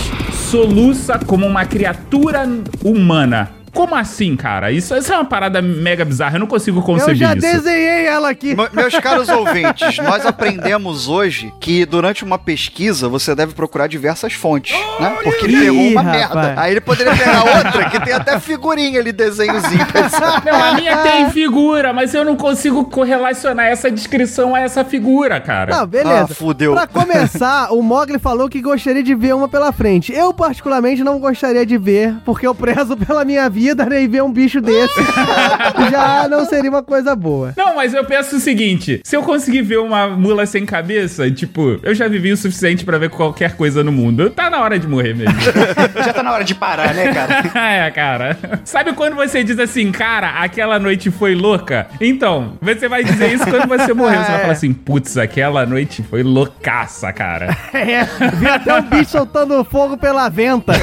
soluça 0.52 1.18
como 1.18 1.48
uma 1.48 1.66
criatura 1.66 2.48
humana. 2.86 3.57
Como 3.78 3.94
assim, 3.96 4.36
cara? 4.36 4.72
Isso, 4.72 4.96
isso 4.96 5.14
é 5.14 5.16
uma 5.16 5.24
parada 5.26 5.62
mega 5.62 6.04
bizarra. 6.04 6.38
Eu 6.38 6.40
não 6.40 6.48
consigo 6.48 6.80
Eu 6.80 6.84
conceber 6.84 7.16
já 7.16 7.34
isso. 7.34 7.42
desenhei 7.42 8.06
ela 8.08 8.28
aqui. 8.30 8.56
Me- 8.56 8.70
Meus 8.74 8.96
caros 8.98 9.30
ouvintes, 9.30 9.98
nós 10.00 10.26
aprendemos 10.26 11.08
hoje 11.08 11.54
que 11.60 11.86
durante 11.86 12.24
uma 12.24 12.40
pesquisa 12.40 13.08
você 13.08 13.36
deve 13.36 13.54
procurar 13.54 13.86
diversas 13.86 14.34
fontes, 14.34 14.76
né? 15.00 15.16
Porque 15.24 15.46
ele 15.46 15.60
pegou 15.60 15.88
uma 15.90 16.02
rapaz. 16.02 16.34
merda. 16.34 16.62
Aí 16.62 16.72
ele 16.72 16.82
poderia 16.82 17.16
pegar 17.16 17.44
outra 17.44 17.90
que 17.92 18.00
tem 18.04 18.14
até 18.14 18.40
figurinha 18.40 19.00
ali, 19.00 19.12
desenhozinho. 19.12 19.86
Não, 20.44 20.64
a 20.64 20.74
minha 20.74 20.98
tem 20.98 21.30
figura, 21.30 21.94
mas 21.94 22.16
eu 22.16 22.26
não 22.26 22.36
consigo 22.36 22.86
correlacionar 22.86 23.68
essa 23.68 23.92
descrição 23.92 24.56
a 24.56 24.60
essa 24.62 24.84
figura, 24.84 25.40
cara. 25.40 25.76
Não, 25.78 25.86
beleza. 25.86 26.24
Ah, 26.24 26.28
fudeu. 26.28 26.74
Pra 26.74 26.88
começar, 26.88 27.70
o 27.74 27.84
Mogli 27.84 28.18
falou 28.18 28.50
que 28.50 28.60
gostaria 28.60 29.04
de 29.04 29.14
ver 29.14 29.36
uma 29.36 29.48
pela 29.48 29.72
frente. 29.72 30.12
Eu, 30.12 30.34
particularmente, 30.34 31.04
não 31.04 31.20
gostaria 31.20 31.64
de 31.66 31.78
ver, 31.78 32.16
porque 32.26 32.48
eu 32.48 32.56
prezo 32.56 32.98
pela 32.98 33.24
minha 33.24 33.48
vida, 33.50 33.67
né? 33.76 34.04
E 34.04 34.08
ver 34.08 34.24
um 34.24 34.32
bicho 34.32 34.62
desse 34.62 35.00
já 35.92 36.28
não 36.30 36.46
seria 36.46 36.70
uma 36.70 36.84
coisa 36.84 37.16
boa. 37.16 37.54
Não, 37.58 37.76
mas 37.76 37.94
eu 37.94 38.04
penso 38.06 38.38
o 38.38 38.40
seguinte: 38.40 39.02
se 39.04 39.16
eu 39.16 39.24
conseguir 39.24 39.62
ver 39.62 39.80
uma 39.80 40.08
mula 40.08 40.46
sem 40.46 40.66
cabeça, 40.66 41.30
tipo, 41.32 41.80
eu 41.84 41.94
já 41.94 42.08
vivi 42.08 42.32
o 42.32 42.38
suficiente 42.38 42.86
pra 42.86 42.98
ver 42.98 43.10
qualquer 43.10 43.56
coisa 43.56 43.84
no 43.84 43.92
mundo. 43.92 44.30
Tá 44.30 44.50
na 44.50 44.62
hora 44.62 44.78
de 44.80 44.88
morrer 44.88 45.16
mesmo. 45.16 45.38
Já 46.08 46.14
tá 46.14 46.24
na 46.24 46.32
hora 46.32 46.44
de 46.44 46.56
parar, 46.56 46.94
né, 46.94 47.14
cara? 47.14 47.44
é, 47.88 47.92
cara. 47.92 48.38
Sabe 48.64 48.94
quando 48.94 49.16
você 49.16 49.44
diz 49.44 49.60
assim, 49.60 49.92
cara, 49.92 50.42
aquela 50.42 50.80
noite 50.80 51.10
foi 51.10 51.36
louca? 51.36 51.88
Então, 52.00 52.54
você 52.62 52.88
vai 52.88 53.04
dizer 53.04 53.34
isso 53.34 53.46
quando 53.46 53.68
você 53.68 53.94
morrer. 53.94 54.18
Você 54.18 54.32
vai 54.32 54.42
falar 54.42 54.54
assim, 54.54 54.74
putz, 54.74 55.18
aquela 55.18 55.66
noite 55.66 56.04
foi 56.04 56.24
loucaça, 56.24 57.12
cara. 57.12 57.58
É, 57.74 58.04
vi 58.36 58.48
até 58.48 58.76
um 58.76 58.82
bicho 58.84 59.12
soltando 59.12 59.64
fogo 59.66 59.98
pela 59.98 60.30
venta. 60.30 60.74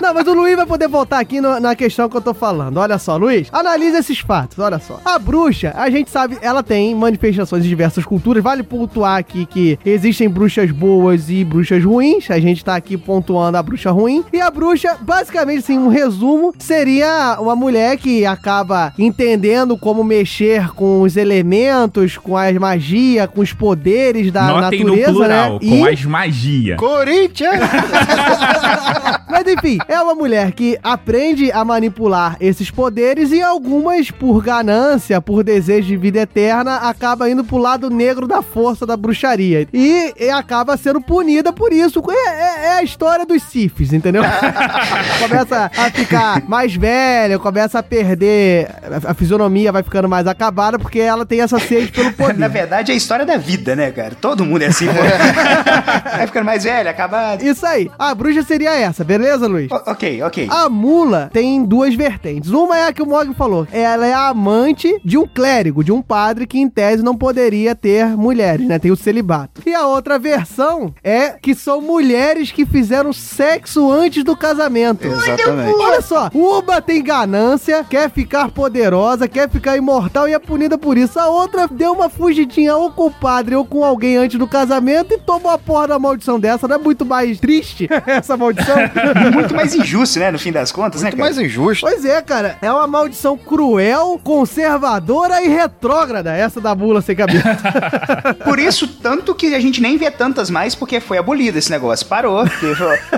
Não, 0.00 0.14
mas 0.14 0.26
o 0.26 0.34
Luiz 0.34 0.56
vai 0.56 0.66
poder 0.66 0.88
voltar 0.88 0.97
aqui 1.02 1.40
no- 1.40 1.60
na 1.60 1.74
questão 1.74 2.08
que 2.08 2.16
eu 2.16 2.20
tô 2.20 2.32
falando. 2.34 2.76
Olha 2.78 2.98
só, 2.98 3.16
Luiz, 3.16 3.48
analisa 3.52 3.98
esses 3.98 4.18
fatos, 4.18 4.58
olha 4.58 4.78
só. 4.78 5.00
A 5.04 5.18
bruxa, 5.18 5.72
a 5.76 5.88
gente 5.90 6.10
sabe, 6.10 6.38
ela 6.42 6.62
tem 6.62 6.94
manifestações 6.94 7.64
em 7.64 7.68
diversas 7.68 8.04
culturas. 8.04 8.42
Vale 8.42 8.62
pontuar 8.62 9.18
aqui 9.18 9.46
que 9.46 9.78
existem 9.84 10.28
bruxas 10.28 10.70
boas 10.70 11.30
e 11.30 11.44
bruxas 11.44 11.84
ruins. 11.84 12.30
A 12.30 12.38
gente 12.40 12.64
tá 12.64 12.74
aqui 12.76 12.96
pontuando 12.96 13.56
a 13.56 13.62
bruxa 13.62 13.90
ruim. 13.90 14.24
E 14.32 14.40
a 14.40 14.50
bruxa, 14.50 14.96
basicamente, 15.00 15.58
assim, 15.60 15.78
um 15.78 15.88
resumo, 15.88 16.52
seria 16.58 17.36
uma 17.40 17.54
mulher 17.56 17.96
que 17.96 18.24
acaba 18.26 18.92
entendendo 18.98 19.76
como 19.76 20.02
mexer 20.04 20.68
com 20.74 21.02
os 21.02 21.16
elementos, 21.16 22.16
com 22.16 22.36
a 22.36 22.52
magia, 22.52 23.26
com 23.26 23.40
os 23.40 23.52
poderes 23.52 24.30
da 24.32 24.42
Notem 24.48 24.80
no 24.84 24.90
natureza, 24.90 25.12
plural, 25.12 25.52
né? 25.54 25.58
com 25.60 25.86
E- 25.86 25.88
as 25.88 26.04
magia. 26.04 26.76
Corinthians! 26.76 27.58
Mas 29.28 29.46
enfim, 29.46 29.78
é 29.88 30.00
uma 30.00 30.14
mulher 30.14 30.52
que 30.52 30.78
aprende 30.92 31.50
a 31.52 31.64
manipular 31.64 32.36
esses 32.40 32.70
poderes 32.70 33.30
e 33.32 33.40
algumas, 33.42 34.10
por 34.10 34.42
ganância, 34.42 35.20
por 35.20 35.42
desejo 35.44 35.88
de 35.88 35.96
vida 35.96 36.20
eterna, 36.20 36.76
acaba 36.76 37.28
indo 37.30 37.44
pro 37.44 37.56
lado 37.58 37.90
negro 37.90 38.26
da 38.26 38.42
força 38.42 38.86
da 38.86 38.96
bruxaria. 38.96 39.66
E, 39.72 40.12
e 40.18 40.30
acaba 40.30 40.76
sendo 40.76 41.00
punida 41.00 41.52
por 41.52 41.72
isso. 41.72 42.02
É, 42.10 42.14
é- 42.14 42.58
é 42.68 42.72
a 42.78 42.82
história 42.82 43.24
dos 43.26 43.42
Sifis, 43.42 43.92
entendeu? 43.92 44.22
começa 45.20 45.70
a 45.76 45.90
ficar 45.90 46.42
mais 46.48 46.74
velha, 46.74 47.38
começa 47.38 47.78
a 47.78 47.82
perder. 47.82 48.68
A, 49.06 49.10
a 49.10 49.14
fisionomia 49.14 49.72
vai 49.72 49.82
ficando 49.82 50.08
mais 50.08 50.26
acabada 50.26 50.78
porque 50.78 50.98
ela 51.00 51.24
tem 51.26 51.40
essa 51.40 51.58
sede 51.58 51.92
pelo 51.92 52.12
poder. 52.14 52.38
Na 52.38 52.48
verdade, 52.48 52.90
é 52.90 52.94
a 52.94 52.96
história 52.96 53.24
da 53.24 53.36
vida, 53.36 53.74
né, 53.76 53.90
cara? 53.90 54.14
Todo 54.20 54.44
mundo 54.44 54.62
é 54.62 54.66
assim. 54.66 54.86
Vai 56.16 56.26
ficando 56.26 56.44
mais 56.44 56.64
velho, 56.64 56.88
acabado. 56.90 57.42
Isso 57.42 57.64
aí. 57.66 57.90
A 57.98 58.14
bruxa 58.14 58.42
seria 58.42 58.74
essa, 58.76 59.04
beleza, 59.04 59.46
Luiz? 59.46 59.70
O- 59.70 59.90
ok, 59.90 60.22
ok. 60.22 60.48
A 60.50 60.68
mula 60.78 61.28
tem 61.32 61.64
duas 61.64 61.94
vertentes. 61.94 62.50
Uma 62.50 62.78
é 62.78 62.86
a 62.86 62.92
que 62.92 63.02
o 63.02 63.06
Mog 63.06 63.34
falou. 63.34 63.66
Ela 63.72 64.06
é 64.06 64.12
a 64.12 64.28
amante 64.28 65.00
de 65.04 65.18
um 65.18 65.26
clérigo, 65.26 65.82
de 65.82 65.90
um 65.90 66.00
padre 66.00 66.46
que, 66.46 66.58
em 66.58 66.68
tese, 66.68 67.02
não 67.02 67.16
poderia 67.16 67.74
ter 67.74 68.06
mulheres, 68.16 68.66
né? 68.66 68.78
Tem 68.78 68.90
o 68.90 68.96
celibato. 68.96 69.62
E 69.66 69.74
a 69.74 69.86
outra 69.86 70.18
versão 70.18 70.94
é 71.02 71.30
que 71.30 71.54
são 71.54 71.80
mulheres 71.80 72.52
que 72.52 72.64
fizeram 72.64 73.12
sexo 73.12 73.90
antes 73.90 74.22
do 74.22 74.36
casamento. 74.36 75.06
Exatamente. 75.06 75.74
Olha 75.74 76.00
só, 76.00 76.30
uma 76.32 76.80
tem 76.80 77.02
ganância, 77.02 77.84
quer 77.84 78.10
ficar 78.10 78.50
poderosa, 78.50 79.26
quer 79.26 79.50
ficar 79.50 79.76
imortal 79.76 80.28
e 80.28 80.32
é 80.32 80.38
punida 80.38 80.78
por 80.78 80.96
isso. 80.96 81.18
A 81.18 81.28
outra 81.28 81.66
deu 81.66 81.92
uma 81.92 82.08
fugidinha 82.08 82.76
ou 82.76 82.90
com 82.92 83.06
o 83.06 83.10
padre 83.10 83.56
ou 83.56 83.64
com 83.64 83.84
alguém 83.84 84.16
antes 84.16 84.38
do 84.38 84.46
casamento 84.46 85.14
e 85.14 85.18
tomou 85.18 85.50
a 85.50 85.58
porra 85.58 85.88
da 85.88 85.98
maldição 85.98 86.38
dessa. 86.38 86.68
Não 86.68 86.76
é 86.76 86.78
muito 86.78 87.04
mais 87.04 87.40
triste 87.40 87.88
essa 88.06 88.36
maldição? 88.36 88.76
Muito 89.32 89.54
mais 89.54 89.74
injusto, 89.74 90.18
né, 90.18 90.30
no 90.30 90.38
fim 90.38 90.52
das 90.52 90.67
contas, 90.72 91.02
né, 91.02 91.08
Muito 91.08 91.16
cara? 91.16 91.30
mais 91.34 91.38
injusto. 91.38 91.86
Pois 91.86 92.04
é, 92.04 92.20
cara. 92.22 92.56
É 92.60 92.70
uma 92.70 92.86
maldição 92.86 93.36
cruel, 93.36 94.20
conservadora 94.22 95.42
e 95.42 95.48
retrógrada, 95.48 96.34
essa 96.36 96.60
da 96.60 96.74
mula 96.74 97.00
sem 97.00 97.14
cabeça. 97.16 97.58
Por 98.44 98.58
isso, 98.58 98.88
tanto 98.88 99.34
que 99.34 99.54
a 99.54 99.60
gente 99.60 99.80
nem 99.80 99.96
vê 99.96 100.10
tantas 100.10 100.50
mais, 100.50 100.74
porque 100.74 101.00
foi 101.00 101.18
abolido 101.18 101.58
esse 101.58 101.70
negócio. 101.70 102.06
Parou, 102.06 102.44
porque 102.44 102.66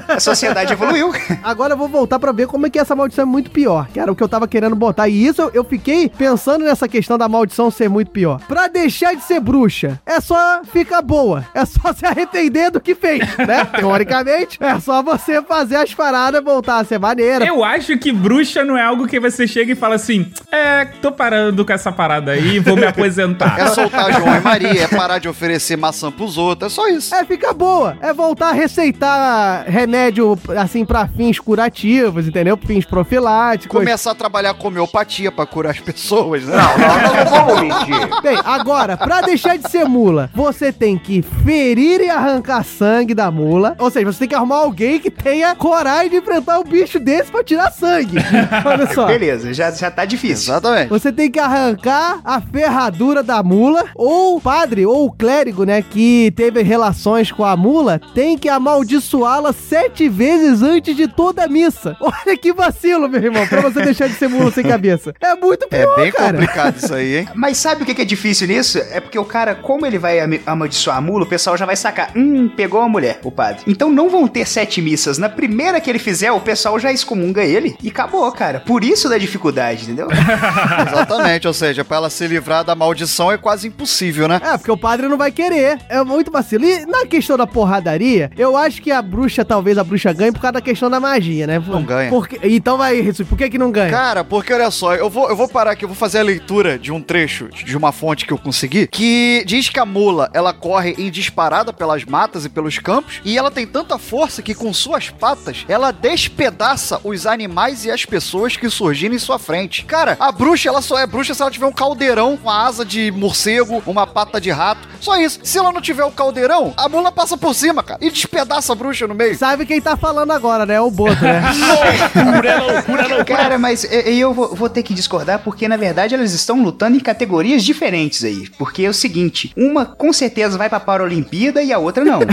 a 0.09 0.21
sociedade 0.21 0.73
evoluiu. 0.73 1.13
Agora 1.43 1.75
eu 1.75 1.77
vou 1.77 1.89
voltar 1.89 2.19
pra 2.19 2.33
ver 2.33 2.47
como 2.47 2.67
é 2.67 2.71
que 2.71 2.79
essa 2.79 2.95
maldição 2.95 3.23
é 3.23 3.27
muito 3.27 3.51
pior, 3.51 3.89
que 3.93 4.01
era 4.01 4.11
o 4.11 4.17
que 4.17 4.23
eu 4.23 4.29
tava 4.29 4.47
querendo 4.49 4.77
botar. 4.77 5.09
E 5.09 5.27
isso 5.27 5.43
eu, 5.43 5.51
eu 5.55 5.65
fiquei 5.65 6.09
pensando 6.09 6.65
nessa 6.65 6.89
questão 6.89 7.17
da 7.17 7.29
maldição 7.29 7.71
ser 7.71 7.89
muito 7.89 8.11
pior. 8.11 8.41
Pra 8.47 8.69
deixar 8.69 9.15
de 9.15 9.23
ser 9.23 9.41
bruxa, 9.41 10.01
é 10.05 10.21
só 10.21 10.63
ficar 10.65 11.03
boa. 11.03 11.45
É 11.55 11.65
só 11.65 11.93
se 11.95 12.05
arrepender 12.07 12.71
do 12.71 12.81
que 12.81 12.95
fez, 12.95 13.21
né? 13.39 13.65
Teoricamente, 13.77 14.59
é 14.61 14.79
só 14.81 15.03
você 15.03 15.43
fazer 15.43 15.77
as 15.77 15.95
paradas 15.95 16.43
voltar 16.43 16.79
a 16.79 16.85
ser 16.85 16.99
maneira. 16.99 17.40
Eu 17.45 17.65
acho 17.65 17.97
que 17.99 18.13
bruxa 18.13 18.65
não 18.65 18.77
é 18.77 18.83
algo 18.83 19.07
que 19.07 19.19
você 19.19 19.47
chega 19.47 19.73
e 19.73 19.75
fala 19.75 19.95
assim: 19.95 20.31
é, 20.51 20.85
tô 20.85 21.13
parando 21.13 21.65
com 21.65 21.73
essa 21.73 21.91
parada 21.91 22.33
aí, 22.33 22.59
vou 22.59 22.77
me 22.77 22.85
aposentar. 22.85 23.59
É 23.59 23.67
soltar 23.69 24.13
João 24.13 24.37
e 24.37 24.41
Maria, 24.41 24.83
é 24.85 24.89
parar 24.89 25.19
de 25.19 25.29
oferecer 25.29 25.77
maçã 25.77 26.11
pros 26.11 26.37
outros, 26.39 26.73
é 26.73 26.75
só 26.75 26.89
isso. 26.89 27.15
É 27.15 27.25
ficar 27.25 27.53
boa. 27.53 27.97
É 28.01 28.13
voltar 28.13 28.51
a 28.51 28.53
receitar 28.53 29.65
remédio, 29.67 30.39
assim, 30.57 30.85
pra 30.85 31.07
fins 31.09 31.39
curativos, 31.39 32.27
entendeu? 32.27 32.57
Fins 32.57 32.85
profiláticos. 32.85 33.79
Começar 33.79 34.13
a 34.13 34.15
trabalhar 34.15 34.55
com 34.55 34.69
homeopatia 34.69 35.33
pra 35.33 35.47
curar 35.47 35.71
as 35.71 35.81
pessoas, 35.81 36.45
né? 36.45 36.57
Não, 36.57 36.79
não, 36.79 37.25
não 37.25 37.47
vamos 37.47 37.61
mentir. 37.61 38.23
Bem, 38.23 38.39
agora, 38.45 38.97
pra 38.97 39.21
deixar 39.21 39.57
de 39.57 39.71
ser 39.71 39.85
mula, 39.85 40.31
você 40.35 40.73
tem 40.73 40.99
que 40.99 41.23
ferir 41.23 42.01
e 42.01 42.11
arrancar 42.11 42.65
sangue 42.65 43.15
da 43.15 43.31
mula. 43.31 43.75
Ou 43.79 43.91
seja, 43.91 44.07
você 44.07 44.21
tem 44.21 44.29
que 44.29 44.35
arrumar 44.35 44.57
alguém 44.57 44.99
que 44.99 45.11
tenha 45.11 45.55
coragem 45.55 46.11
de 46.11 46.17
enfrentar 46.17 46.59
um 46.59 46.65
bicho 46.65 46.99
desse 46.99 47.30
pra 47.31 47.45
tirar 47.45 47.71
sangue. 47.71 48.17
Olha 48.65 48.87
só. 48.93 49.07
Beleza, 49.07 49.53
já, 49.55 49.71
já 49.71 49.91
tá 49.91 50.05
difícil. 50.05 50.53
Exatamente. 50.53 50.89
Você 50.89 51.13
tem 51.13 51.31
que 51.31 51.39
arrancar 51.39 52.21
a 52.25 52.41
ferradura 52.41 53.23
da 53.23 53.43
mula, 53.43 53.85
ou 53.95 54.37
o 54.37 54.41
padre, 54.41 54.85
ou 54.87 55.07
o 55.07 55.13
clérigo, 55.13 55.65
né, 55.65 55.83
que 55.83 56.33
teve 56.37 56.63
relações 56.63 57.31
com 57.33 57.45
a 57.45 57.57
mula, 57.57 58.01
tem 58.15 58.37
que 58.37 58.49
amaldiçoá-la 58.49 59.53
sete 59.53 60.09
vezes 60.09 60.63
antes 60.63 60.97
de 60.97 61.07
toda 61.07 61.45
a 61.45 61.49
missa. 61.49 61.97
Olha 62.01 62.37
que 62.37 62.53
vacilo, 62.53 63.09
meu 63.09 63.23
irmão, 63.23 63.47
pra 63.47 63.61
você 63.61 63.83
deixar 63.83 64.09
de 64.09 64.15
ser 64.15 64.29
mula 64.29 64.51
sem 64.51 64.65
cabeça. 64.65 65.15
É 65.21 65.35
muito 65.37 65.67
É 65.71 65.79
pior, 65.85 65.97
bem 65.97 66.11
cara. 66.13 66.33
complicado 66.33 66.77
isso 66.77 66.95
aí, 66.95 67.19
hein? 67.19 67.29
Mas 67.35 67.57
sabe 67.59 67.83
o 67.83 67.87
que 67.87 68.01
é 68.01 68.05
difícil 68.05 68.47
nisso? 68.49 68.79
É 68.91 69.01
porque 69.01 69.19
o 69.19 69.25
cara, 69.25 69.55
como 69.55 69.87
ele 69.87 69.99
vai 69.99 70.19
am- 70.21 70.41
amaldiçoar 70.47 70.97
a 70.97 71.01
mula, 71.01 71.25
o 71.25 71.29
pessoal 71.29 71.57
já 71.57 71.67
vai 71.67 71.77
sacar. 71.77 72.11
Hum, 72.17 72.49
pegou 72.49 72.81
uma 72.81 72.89
mulher, 72.89 73.21
o 73.23 73.31
padre. 73.31 73.63
Então 73.67 73.91
não 73.91 74.09
vão 74.09 74.27
ter 74.27 74.47
sete 74.47 74.81
missas. 74.83 75.19
Na 75.19 75.29
primeira 75.29 75.81
que 75.81 75.89
ele 75.91 75.99
fizer, 75.99 76.33
o 76.33 76.41
pessoal 76.41 76.79
já 76.79 76.91
excomunga 76.93 77.20
excomunga 77.21 77.45
ele 77.45 77.77
e 77.83 77.89
acabou, 77.89 78.31
cara. 78.33 78.61
Por 78.61 78.83
isso 78.83 79.09
da 79.09 79.19
dificuldade, 79.19 79.85
entendeu? 79.85 80.09
Exatamente, 80.89 81.47
ou 81.47 81.53
seja, 81.53 81.85
pra 81.85 81.99
ela 81.99 82.11
se 82.11 82.27
livrar 82.27 82.65
da 82.65 82.75
maldição 82.75 83.31
é 83.31 83.37
quase 83.37 83.69
impossível, 83.69 84.27
né? 84.27 84.41
É, 84.43 84.57
porque 84.57 84.71
o 84.71 84.77
padre 84.77 85.07
não 85.09 85.19
vai 85.19 85.31
querer. 85.31 85.79
É 85.89 86.03
muito 86.03 86.31
vacilo. 86.31 86.65
E 86.65 86.87
na 86.87 87.07
questão 87.07 87.37
da 87.37 87.47
porradaria, 87.47 88.31
eu 88.37 88.57
acho 88.57 88.81
que 88.81 88.91
a 88.91 89.03
bruxa, 89.03 89.45
talvez 89.45 89.77
a 89.77 89.85
bruxa 89.85 90.13
ganhe 90.13 90.33
por 90.33 90.41
causa 90.41 90.55
da 90.55 90.61
questão 90.61 90.89
da 90.89 90.99
magia, 90.99 91.47
né? 91.47 91.63
Não 91.67 91.83
ganha. 91.83 92.11
Porque, 92.11 92.41
então 92.43 92.79
vai, 92.79 93.03
Jesus, 93.03 93.29
por 93.29 93.37
que 93.37 93.51
que 93.51 93.59
não 93.59 93.71
ganha? 93.71 93.91
Cara, 93.91 94.25
porque 94.25 94.53
olha 94.53 94.71
só, 94.71 94.95
eu 94.95 95.11
vou, 95.11 95.29
eu 95.29 95.37
vou 95.37 95.49
parar 95.49 95.73
aqui, 95.73 95.85
eu 95.85 95.89
vou 95.89 95.97
fazer 95.97 96.21
a 96.21 96.23
leitura 96.23 96.79
de 96.79 96.91
um 96.91 97.01
trecho 97.03 97.49
de 97.49 97.77
uma 97.77 97.93
fonte 97.93 98.27
que 98.27 98.33
eu 98.33 98.39
consegui, 98.39 98.87
que 98.87 99.45
diz 99.47 99.69
que 99.69 99.79
a 99.79 99.85
mula, 99.85 100.31
ela 100.33 100.53
corre 100.53 100.95
em 100.99 101.11
disparada 101.11 101.73
pelas 101.73 102.05
matas 102.05 102.45
e 102.45 102.49
pelos 102.49 102.79
campos, 102.79 103.21
e 103.25 103.37
ela 103.37 103.51
tem 103.51 103.67
tanta 103.67 103.99
força 103.99 104.43
que 104.43 104.55
com 104.55 104.73
suas 104.73 105.11
patas, 105.11 105.65
ela 105.69 105.91
despedaça 105.93 107.01
os 107.11 107.27
animais 107.27 107.85
e 107.85 107.91
as 107.91 108.05
pessoas 108.05 108.57
que 108.57 108.69
surgirem 108.71 109.17
em 109.17 109.19
sua 109.19 109.39
frente. 109.39 109.85
Cara, 109.85 110.17
a 110.19 110.33
bruxa, 110.33 110.69
ela 110.69 110.83
só 110.83 110.99
é 110.99 111.07
bruxa 111.07 111.35
se 111.35 111.43
ela 111.43 111.51
tiver 111.51 111.67
um 111.67 111.73
caldeirão, 111.73 112.39
uma 112.43 112.67
asa 112.67 112.85
de 112.85 113.11
morcego, 113.11 113.83
uma 113.87 114.07
pata 114.07 114.41
de 114.41 114.51
rato, 114.51 114.89
só 115.01 115.17
isso. 115.17 115.41
Se 115.43 115.59
ela 115.59 115.73
não 115.73 115.81
tiver 115.81 116.05
o 116.05 116.11
caldeirão, 116.11 116.73
a 116.77 116.89
mula 116.89 117.13
passa 117.13 117.37
por 117.37 117.55
cima, 117.55 117.83
cara, 117.83 117.99
e 118.03 118.11
despedaça 118.11 118.73
a 118.73 118.77
bruxa 118.77 119.07
no 119.07 119.15
meio. 119.15 119.37
Sabe 119.37 119.67
quem 119.67 119.81
tá 119.81 119.97
falando 119.97 120.31
agora, 120.31 120.65
né? 120.65 120.75
É 120.75 120.81
o 120.81 120.91
Boto, 120.91 121.23
né? 121.23 121.43
loucura, 122.15 122.63
loucura, 122.63 123.03
loucura. 123.09 123.25
Cara, 123.25 123.59
mas 123.59 123.85
eu 123.85 124.33
vou, 124.33 124.55
vou 124.55 124.69
ter 124.69 124.83
que 124.83 124.95
discordar 124.95 125.41
porque, 125.41 125.67
na 125.69 125.77
verdade, 125.77 126.15
elas 126.15 126.33
estão 126.33 126.63
lutando 126.63 126.97
em 126.97 127.01
categorias 127.01 127.65
diferentes 127.65 128.25
aí. 128.25 128.49
Porque 128.59 128.85
é 128.85 128.89
o 128.89 128.95
seguinte, 128.95 129.53
uma 129.57 129.85
com 129.85 130.13
certeza 130.13 130.57
vai 130.57 130.69
pra 130.69 130.81
Paralimpíada 130.81 131.63
e 131.63 131.73
a 131.73 131.79
outra 131.79 132.05
não. 132.05 132.21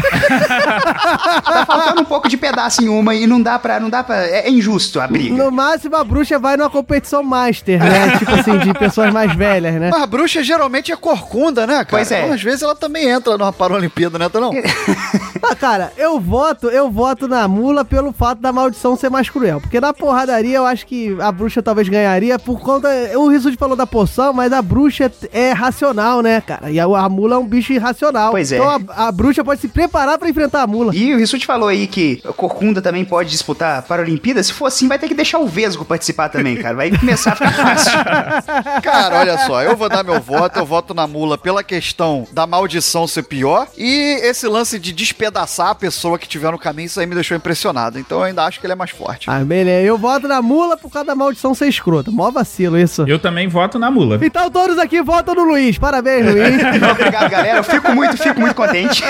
tá 1.43 1.65
faltando 1.65 2.01
um 2.01 2.05
pouco 2.05 2.28
de 2.28 2.38
pedaço 2.38 2.84
em 2.84 2.89
uma 2.89 3.15
e 3.15 3.25
não 3.25 3.41
dá 3.41 3.57
pra. 3.57 3.80
Não 3.80 3.89
dá 3.89 4.03
pra 4.03 4.25
é, 4.25 4.47
é 4.47 4.49
injusto 4.49 4.66
a 5.01 5.07
briga. 5.07 5.36
No 5.36 5.51
máximo, 5.51 5.95
a 5.95 6.03
bruxa 6.03 6.38
vai 6.39 6.57
numa 6.57 6.70
competição 6.70 7.24
master, 7.24 7.80
né? 7.80 8.18
tipo 8.20 8.32
assim, 8.32 8.57
de 8.59 8.74
pessoas 8.74 9.13
mais 9.13 9.34
velhas, 9.36 9.76
né? 9.76 9.89
Mas 9.91 10.01
a 10.01 10.07
bruxa 10.07 10.43
geralmente 10.43 10.91
é 10.91 10.95
corcunda, 10.95 11.65
né, 11.65 11.76
cara? 11.76 11.88
Pois 11.89 12.11
é. 12.11 12.22
Então, 12.22 12.34
às 12.34 12.41
vezes 12.41 12.61
ela 12.61 12.76
também 12.76 13.07
entra 13.07 13.38
numa 13.38 13.53
Paralimpíada, 13.53 14.18
né, 14.20 14.30
não? 14.34 14.51
Ah, 15.43 15.55
cara, 15.55 15.93
eu 15.97 16.20
voto, 16.20 16.68
eu 16.68 16.89
voto 16.89 17.28
na 17.28 17.47
mula 17.47 17.86
pelo 17.86 18.11
fato 18.11 18.41
da 18.41 18.51
maldição 18.51 18.95
ser 18.95 19.09
mais 19.09 19.30
cruel. 19.30 19.61
Porque 19.61 19.80
na 19.80 19.93
porradaria 19.93 20.57
eu 20.57 20.65
acho 20.65 20.86
que 20.86 21.15
a 21.22 21.32
bruxa 21.32 21.61
talvez 21.61 21.88
ganharia 21.88 22.38
por 22.39 22.59
conta. 22.59 22.89
O 23.15 23.28
Rissuti 23.30 23.55
falou 23.55 23.76
da 23.76 23.88
poção, 23.88 24.34
mas 24.34 24.51
a 24.51 24.61
bruxa 24.61 25.11
é 25.32 25.51
racional, 25.51 26.22
né, 26.22 26.41
cara? 26.41 26.70
E 26.72 26.80
a, 26.80 26.86
a 26.86 27.07
mula 27.07 27.36
é 27.36 27.38
um 27.38 27.45
bicho 27.45 27.72
irracional. 27.72 28.32
Pois 28.32 28.51
é. 28.51 28.57
Então 28.57 28.70
a, 28.70 29.07
a 29.07 29.11
bruxa 29.11 29.43
pode 29.43 29.61
se 29.61 29.68
preparar 29.68 30.18
pra 30.18 30.30
enfrentar 30.30 30.63
a 30.63 30.68
mula. 30.68 30.95
E 30.95 31.13
o 31.13 31.18
Rissuti 31.18 31.45
falou 31.45 31.70
aí 31.70 31.88
que 31.88 32.22
a 32.26 32.34
Corcunda 32.34 32.82
também 32.82 33.05
pode 33.05 33.30
disputar 33.30 33.80
a 33.80 33.82
Paralimpíada. 33.82 34.41
Se 34.48 34.54
for 34.54 34.68
assim, 34.68 34.88
vai 34.88 34.98
ter 34.98 35.10
que 35.10 35.14
deixar 35.14 35.39
o 35.39 35.48
Vesgo 35.48 35.84
participar 35.84 36.30
também, 36.30 36.56
cara. 36.56 36.74
Vai 36.74 36.89
começar 36.89 37.34
a 37.34 37.36
ficar 37.36 37.52
fácil. 37.52 37.91
Cara, 38.82 39.20
olha 39.20 39.38
só, 39.39 39.62
eu 39.62 39.76
vou 39.76 39.89
dar 39.89 40.04
meu 40.04 40.22
voto, 40.22 40.58
eu 40.58 40.66
voto 40.66 40.93
na 40.93 41.06
mula 41.06 41.38
pela 41.38 41.64
questão 41.64 42.26
da 42.32 42.48
maldição 42.48 43.06
ser 43.06 43.24
pior 43.24 43.68
e 43.78 44.20
esse 44.24 44.48
lance 44.48 44.80
de 44.80 44.93
despedaçar 44.93 45.70
a 45.70 45.76
pessoa 45.76 46.18
que 46.18 46.28
tiver 46.28 46.50
no 46.52 46.58
caminho, 46.58 46.86
isso 46.86 47.00
aí 47.00 47.06
me 47.06 47.14
deixou 47.14 47.36
impressionado. 47.36 48.00
Então 48.00 48.20
eu 48.20 48.24
ainda 48.24 48.45
acho 48.45 48.60
que 48.60 48.66
ele 48.66 48.74
é 48.74 48.76
mais 48.76 48.91
forte. 48.91 49.30
Ah, 49.30 49.39
beleza. 49.39 49.86
Eu 49.86 49.98
voto 49.98 50.28
na 50.28 50.41
mula 50.41 50.78
por 50.78 50.89
causa 50.89 51.08
da 51.08 51.16
maldição 51.16 51.54
ser 51.54 51.68
escrota. 51.68 52.10
Mó 52.10 52.32
vacilo 52.32 52.80
isso. 52.80 53.04
Eu 53.06 53.20
também 53.20 53.50
voto 53.50 53.78
na 53.78 53.91
mula. 53.91 54.18
Então 54.22 54.50
todos 54.50 54.78
aqui 54.78 55.02
votam 55.02 55.36
no 55.36 55.43
Luiz. 55.43 55.78
Parabéns, 55.78 56.26
Luiz. 56.26 56.62
Obrigado, 56.91 57.30
galera. 57.30 57.58
Eu 57.58 57.64
fico 57.64 57.91
muito, 57.93 58.18
fico 58.18 58.39
muito 58.39 58.56
contente. 58.56 59.04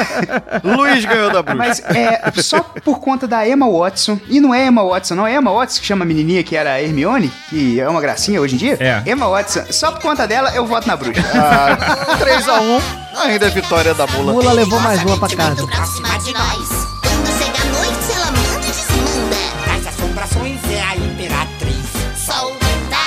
Luiz 0.64 1.06
ganhou 1.06 1.32
da 1.32 1.44
bruxa. 1.44 1.58
Mas 1.58 1.80
é 1.96 2.32
só 2.42 2.62
por 2.84 3.00
conta 3.00 3.28
da 3.28 3.48
Emma 3.48 3.70
Watson. 3.70 4.20
E 4.28 4.40
não 4.40 4.54
é 4.54 4.66
Emma 4.66 4.84
Watson, 4.84 5.16
não. 5.16 5.27
É 5.28 5.36
Emma 5.36 5.52
Watson 5.52 5.80
que 5.82 5.86
chama 5.86 6.04
a 6.04 6.08
menininha 6.08 6.44
que 6.44 6.56
era 6.56 6.74
a 6.74 6.82
Hermione, 6.82 7.32
que 7.50 7.80
é 7.80 7.88
uma 7.88 8.00
gracinha 8.02 8.40
hoje 8.42 8.56
em 8.56 8.58
dia. 8.58 8.78
É. 8.80 9.10
Emma 9.10 9.28
Watson. 9.28 9.66
Só 9.72 9.92
por 9.92 10.02
conta 10.02 10.28
dela, 10.28 10.52
eu 10.56 10.66
voto 10.66 10.88
na 10.88 10.96
bruxa. 10.96 11.22
Ah, 11.34 11.78
3x1, 12.18 12.82
ainda 13.26 13.48
é 13.48 13.50
vitória 13.50 13.94
da 13.94 14.08
mula. 14.08 14.34
Mula 14.34 14.52
levou 14.54 14.80
mais 14.80 15.02
uma 15.04 15.18
pra 15.18 15.28
casa. 15.36 15.66
Pra 15.68 15.86
cima 15.86 16.18
de 16.20 16.34
nós. 16.34 16.70
Quando 17.02 17.38
chega 17.38 17.62
a 17.62 17.66
noite, 17.66 18.12
ela 18.16 18.32
manda 18.32 18.68
e 18.68 18.72
desmanda. 18.72 19.36
Traz 19.64 19.88
assombrações, 19.88 20.60
é 20.72 20.82
a 20.82 20.96
imperatriz. 20.96 21.86
Solta 22.26 22.98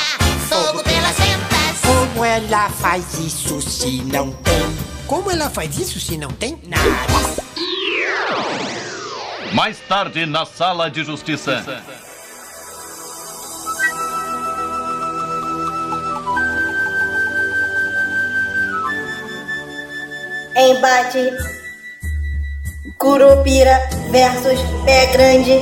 fogo 0.48 0.82
pelas 0.82 1.16
ventas. 1.16 1.80
Como 1.86 2.24
ela 2.24 2.68
faz 2.70 3.04
isso 3.18 3.60
se 3.62 4.02
não 4.02 4.30
tem? 4.32 4.76
Como 5.06 5.30
ela 5.30 5.48
faz 5.50 5.78
isso 5.78 5.98
se 6.00 6.16
não 6.16 6.28
tem? 6.30 6.58
Nariz. 6.68 7.40
Mais 9.52 9.78
tarde 9.88 10.26
na 10.26 10.46
sala 10.46 10.88
de 10.90 11.02
justiça. 11.02 11.64
Embate 20.60 21.32
Curupira 22.98 23.80
versus 24.10 24.60
Pé 24.84 25.06
Grande. 25.06 25.58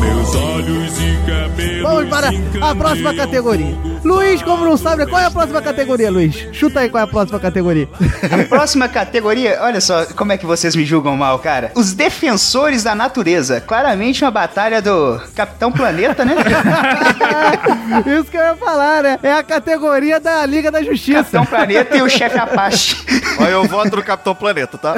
Meus 0.00 0.34
olhos 0.34 0.98
e 0.98 1.30
cabelos. 1.30 1.82
Vamos 1.82 2.08
para 2.10 2.30
a 2.60 2.74
próxima 2.74 3.14
categoria. 3.14 3.76
Luiz, 4.04 4.42
como 4.42 4.64
não 4.64 4.76
sabe, 4.76 5.06
qual 5.06 5.20
é 5.20 5.26
a 5.26 5.30
próxima 5.30 5.60
categoria, 5.60 6.10
Luiz? 6.10 6.48
Chuta 6.52 6.80
aí 6.80 6.88
qual 6.88 7.00
é 7.00 7.04
a 7.04 7.06
próxima 7.06 7.38
categoria. 7.38 7.88
A 8.30 8.48
próxima 8.48 8.88
categoria, 8.88 9.58
olha 9.60 9.80
só 9.80 10.06
como 10.06 10.32
é 10.32 10.38
que 10.38 10.46
vocês 10.46 10.74
me 10.76 10.84
julgam 10.84 11.16
mal, 11.16 11.38
cara. 11.38 11.72
Os 11.74 11.92
defensores 11.92 12.82
da 12.82 12.94
natureza. 12.94 13.60
Claramente 13.60 14.24
uma 14.24 14.30
batalha 14.30 14.80
do 14.80 15.20
Capitão 15.34 15.72
Planeta, 15.72 16.24
né? 16.24 16.34
Isso 18.06 18.30
que 18.30 18.36
eu 18.36 18.42
ia 18.42 18.56
falar, 18.56 19.02
né? 19.02 19.18
É 19.22 19.32
a 19.32 19.42
categoria 19.42 20.20
da 20.20 20.44
Liga 20.46 20.70
da 20.70 20.82
Justiça. 20.82 21.18
Capitão 21.18 21.46
Planeta 21.46 21.96
e 21.96 22.02
o 22.02 22.08
chefe 22.08 22.38
Apache. 22.38 22.96
Olha, 23.38 23.50
eu 23.50 23.64
voto 23.64 23.96
no 23.96 24.02
Capitão 24.02 24.34
Planeta, 24.34 24.78
tá? 24.78 24.94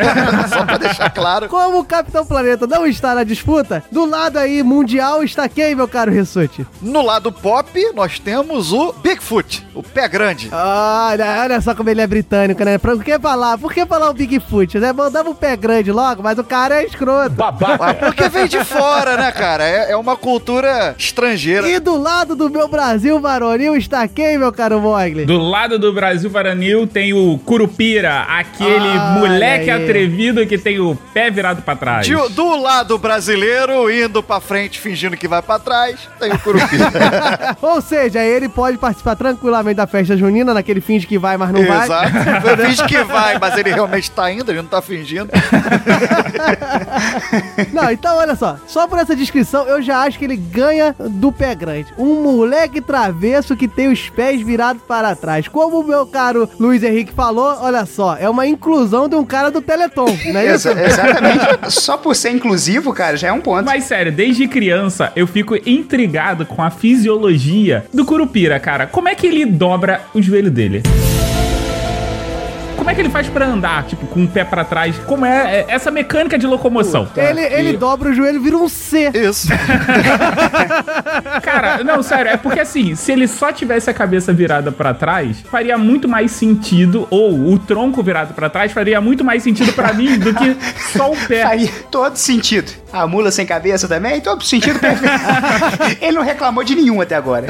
Só 0.48 0.64
pra 0.64 0.78
deixar 0.78 1.10
claro. 1.10 1.48
Como 1.48 1.80
o 1.80 1.84
Capitão 1.84 2.24
Planeta 2.24 2.66
não 2.66 2.86
está 2.86 3.14
na 3.14 3.24
disputa, 3.24 3.82
do 3.90 4.04
lado 4.04 4.38
aí 4.38 4.62
mundial 4.62 5.22
está 5.22 5.48
quem, 5.48 5.74
meu 5.74 5.88
caro 5.88 6.12
Rissuti? 6.12 6.66
No 6.80 7.02
lado 7.02 7.32
pop, 7.32 7.68
nós 7.94 8.18
temos 8.18 8.45
o 8.54 8.92
Bigfoot, 8.92 9.66
o 9.74 9.82
pé 9.82 10.08
grande. 10.08 10.48
Olha, 10.52 11.42
olha 11.42 11.60
só 11.60 11.74
como 11.74 11.90
ele 11.90 12.00
é 12.00 12.06
britânico, 12.06 12.64
né? 12.64 12.78
Por 12.78 13.02
que 13.02 13.18
falar? 13.18 13.58
Por 13.58 13.72
que 13.72 13.84
falar 13.86 14.10
o 14.10 14.14
Bigfoot? 14.14 14.78
Né? 14.78 14.92
Mandava 14.92 15.30
o 15.30 15.34
pé 15.34 15.56
grande 15.56 15.90
logo, 15.90 16.22
mas 16.22 16.38
o 16.38 16.44
cara 16.44 16.82
é 16.82 16.86
escroto. 16.86 17.34
Ah, 17.42 17.94
Porque 17.94 18.28
vem 18.28 18.46
de 18.46 18.62
fora, 18.64 19.16
né, 19.16 19.32
cara? 19.32 19.64
É, 19.64 19.92
é 19.92 19.96
uma 19.96 20.16
cultura 20.16 20.94
estrangeira. 20.98 21.68
E 21.68 21.78
do 21.78 21.96
lado 22.00 22.34
do 22.36 22.50
meu 22.50 22.68
Brasil 22.68 23.18
varonil 23.20 23.76
está 23.76 24.06
quem, 24.06 24.36
meu 24.38 24.52
caro 24.52 24.80
Mogli? 24.80 25.24
Do 25.24 25.38
lado 25.38 25.78
do 25.78 25.92
Brasil 25.92 26.28
Varanil 26.30 26.86
tem 26.86 27.12
o 27.14 27.38
Curupira, 27.44 28.22
aquele 28.28 28.74
Olha 28.74 29.00
moleque 29.18 29.70
aí. 29.70 29.82
atrevido 29.82 30.46
que 30.46 30.58
tem 30.58 30.78
o 30.78 30.94
pé 31.14 31.30
virado 31.30 31.62
pra 31.62 31.74
trás. 31.74 32.06
De- 32.06 32.14
do 32.34 32.60
lado 32.60 32.98
brasileiro, 32.98 33.90
indo 33.90 34.22
pra 34.22 34.40
frente, 34.40 34.78
fingindo 34.78 35.16
que 35.16 35.26
vai 35.26 35.40
pra 35.40 35.58
trás, 35.58 35.96
tem 36.20 36.30
o 36.32 36.38
Curupira. 36.38 37.56
Ou 37.62 37.80
seja, 37.80 38.22
ele 38.22 38.35
pode 38.48 38.78
participar 38.78 39.16
tranquilamente 39.16 39.76
da 39.76 39.86
festa 39.86 40.16
junina, 40.16 40.54
naquele 40.54 40.80
finge 40.80 41.06
que 41.06 41.18
vai, 41.18 41.36
mas 41.36 41.50
não 41.50 41.64
vai. 41.64 41.84
Exato. 41.84 42.06
Finge 42.66 42.84
que 42.86 43.02
vai, 43.04 43.38
mas 43.38 43.56
ele 43.56 43.72
realmente 43.72 44.10
tá 44.10 44.30
indo, 44.30 44.50
ele 44.50 44.60
não 44.62 44.68
tá 44.68 44.80
fingindo. 44.82 45.28
Não, 47.72 47.90
então 47.90 48.16
olha 48.16 48.34
só. 48.34 48.56
Só 48.66 48.86
por 48.86 48.98
essa 48.98 49.14
descrição, 49.14 49.66
eu 49.66 49.82
já 49.82 49.98
acho 50.02 50.18
que 50.18 50.24
ele 50.24 50.36
ganha 50.36 50.94
do 50.98 51.30
pé 51.32 51.54
grande. 51.54 51.92
Um 51.98 52.22
moleque 52.22 52.80
travesso 52.80 53.56
que 53.56 53.68
tem 53.68 53.88
os 53.88 54.08
pés 54.08 54.40
virados 54.40 54.82
para 54.86 55.14
trás. 55.14 55.48
Como 55.48 55.80
o 55.80 55.86
meu 55.86 56.06
caro 56.06 56.48
Luiz 56.58 56.82
Henrique 56.82 57.12
falou, 57.12 57.56
olha 57.60 57.84
só, 57.86 58.16
é 58.18 58.28
uma 58.28 58.46
inclusão 58.46 59.08
de 59.08 59.16
um 59.16 59.24
cara 59.24 59.50
do 59.50 59.60
Teleton, 59.60 60.06
não 60.32 60.40
é 60.40 60.54
isso? 60.54 60.68
Exa- 60.68 60.82
exatamente. 60.82 61.46
Só 61.68 61.96
por 61.96 62.14
ser 62.16 62.30
inclusivo, 62.30 62.92
cara, 62.92 63.16
já 63.16 63.28
é 63.28 63.32
um 63.32 63.40
ponto. 63.40 63.64
Mas 63.64 63.84
sério, 63.84 64.10
desde 64.12 64.46
criança 64.48 65.12
eu 65.14 65.26
fico 65.26 65.56
intrigado 65.68 66.44
com 66.46 66.62
a 66.62 66.70
fisiologia 66.70 67.84
do 67.92 68.04
Curupira, 68.04 68.25
cara. 68.60 68.86
Como 68.86 69.08
é 69.08 69.14
que 69.14 69.26
ele 69.26 69.44
dobra 69.44 70.02
o 70.14 70.20
joelho 70.20 70.50
dele? 70.50 70.82
Como 72.86 72.92
é 72.92 72.94
que 72.94 73.00
ele 73.00 73.10
faz 73.10 73.28
pra 73.28 73.44
andar, 73.44 73.84
tipo, 73.84 74.06
com 74.06 74.22
o 74.22 74.28
pé 74.28 74.44
pra 74.44 74.64
trás? 74.64 74.96
Como 75.06 75.26
é, 75.26 75.56
é 75.56 75.64
essa 75.66 75.90
mecânica 75.90 76.38
de 76.38 76.46
locomoção? 76.46 77.08
Ele, 77.16 77.40
ele 77.40 77.76
dobra 77.76 78.10
o 78.10 78.14
joelho 78.14 78.36
e 78.36 78.38
vira 78.38 78.56
um 78.56 78.68
C. 78.68 79.10
Isso. 79.12 79.48
Cara, 81.42 81.82
não, 81.82 82.00
sério, 82.00 82.30
é 82.30 82.36
porque 82.36 82.60
assim, 82.60 82.94
se 82.94 83.10
ele 83.10 83.26
só 83.26 83.50
tivesse 83.50 83.90
a 83.90 83.92
cabeça 83.92 84.32
virada 84.32 84.70
pra 84.70 84.94
trás, 84.94 85.40
faria 85.50 85.76
muito 85.76 86.08
mais 86.08 86.30
sentido, 86.30 87.08
ou 87.10 87.52
o 87.52 87.58
tronco 87.58 88.04
virado 88.04 88.34
pra 88.34 88.48
trás 88.48 88.70
faria 88.70 89.00
muito 89.00 89.24
mais 89.24 89.42
sentido 89.42 89.72
pra 89.72 89.92
mim 89.92 90.16
do 90.16 90.32
que 90.32 90.56
só 90.96 91.10
o 91.10 91.16
pé. 91.16 91.42
Faria 91.56 91.70
todo 91.90 92.14
sentido. 92.14 92.70
A 92.92 93.04
mula 93.04 93.32
sem 93.32 93.44
cabeça 93.44 93.88
também? 93.88 94.20
Todo 94.20 94.44
sentido 94.44 94.78
perfeito. 94.78 95.12
Ele 96.00 96.12
não 96.12 96.22
reclamou 96.22 96.62
de 96.62 96.76
nenhum 96.76 97.00
até 97.00 97.16
agora. 97.16 97.48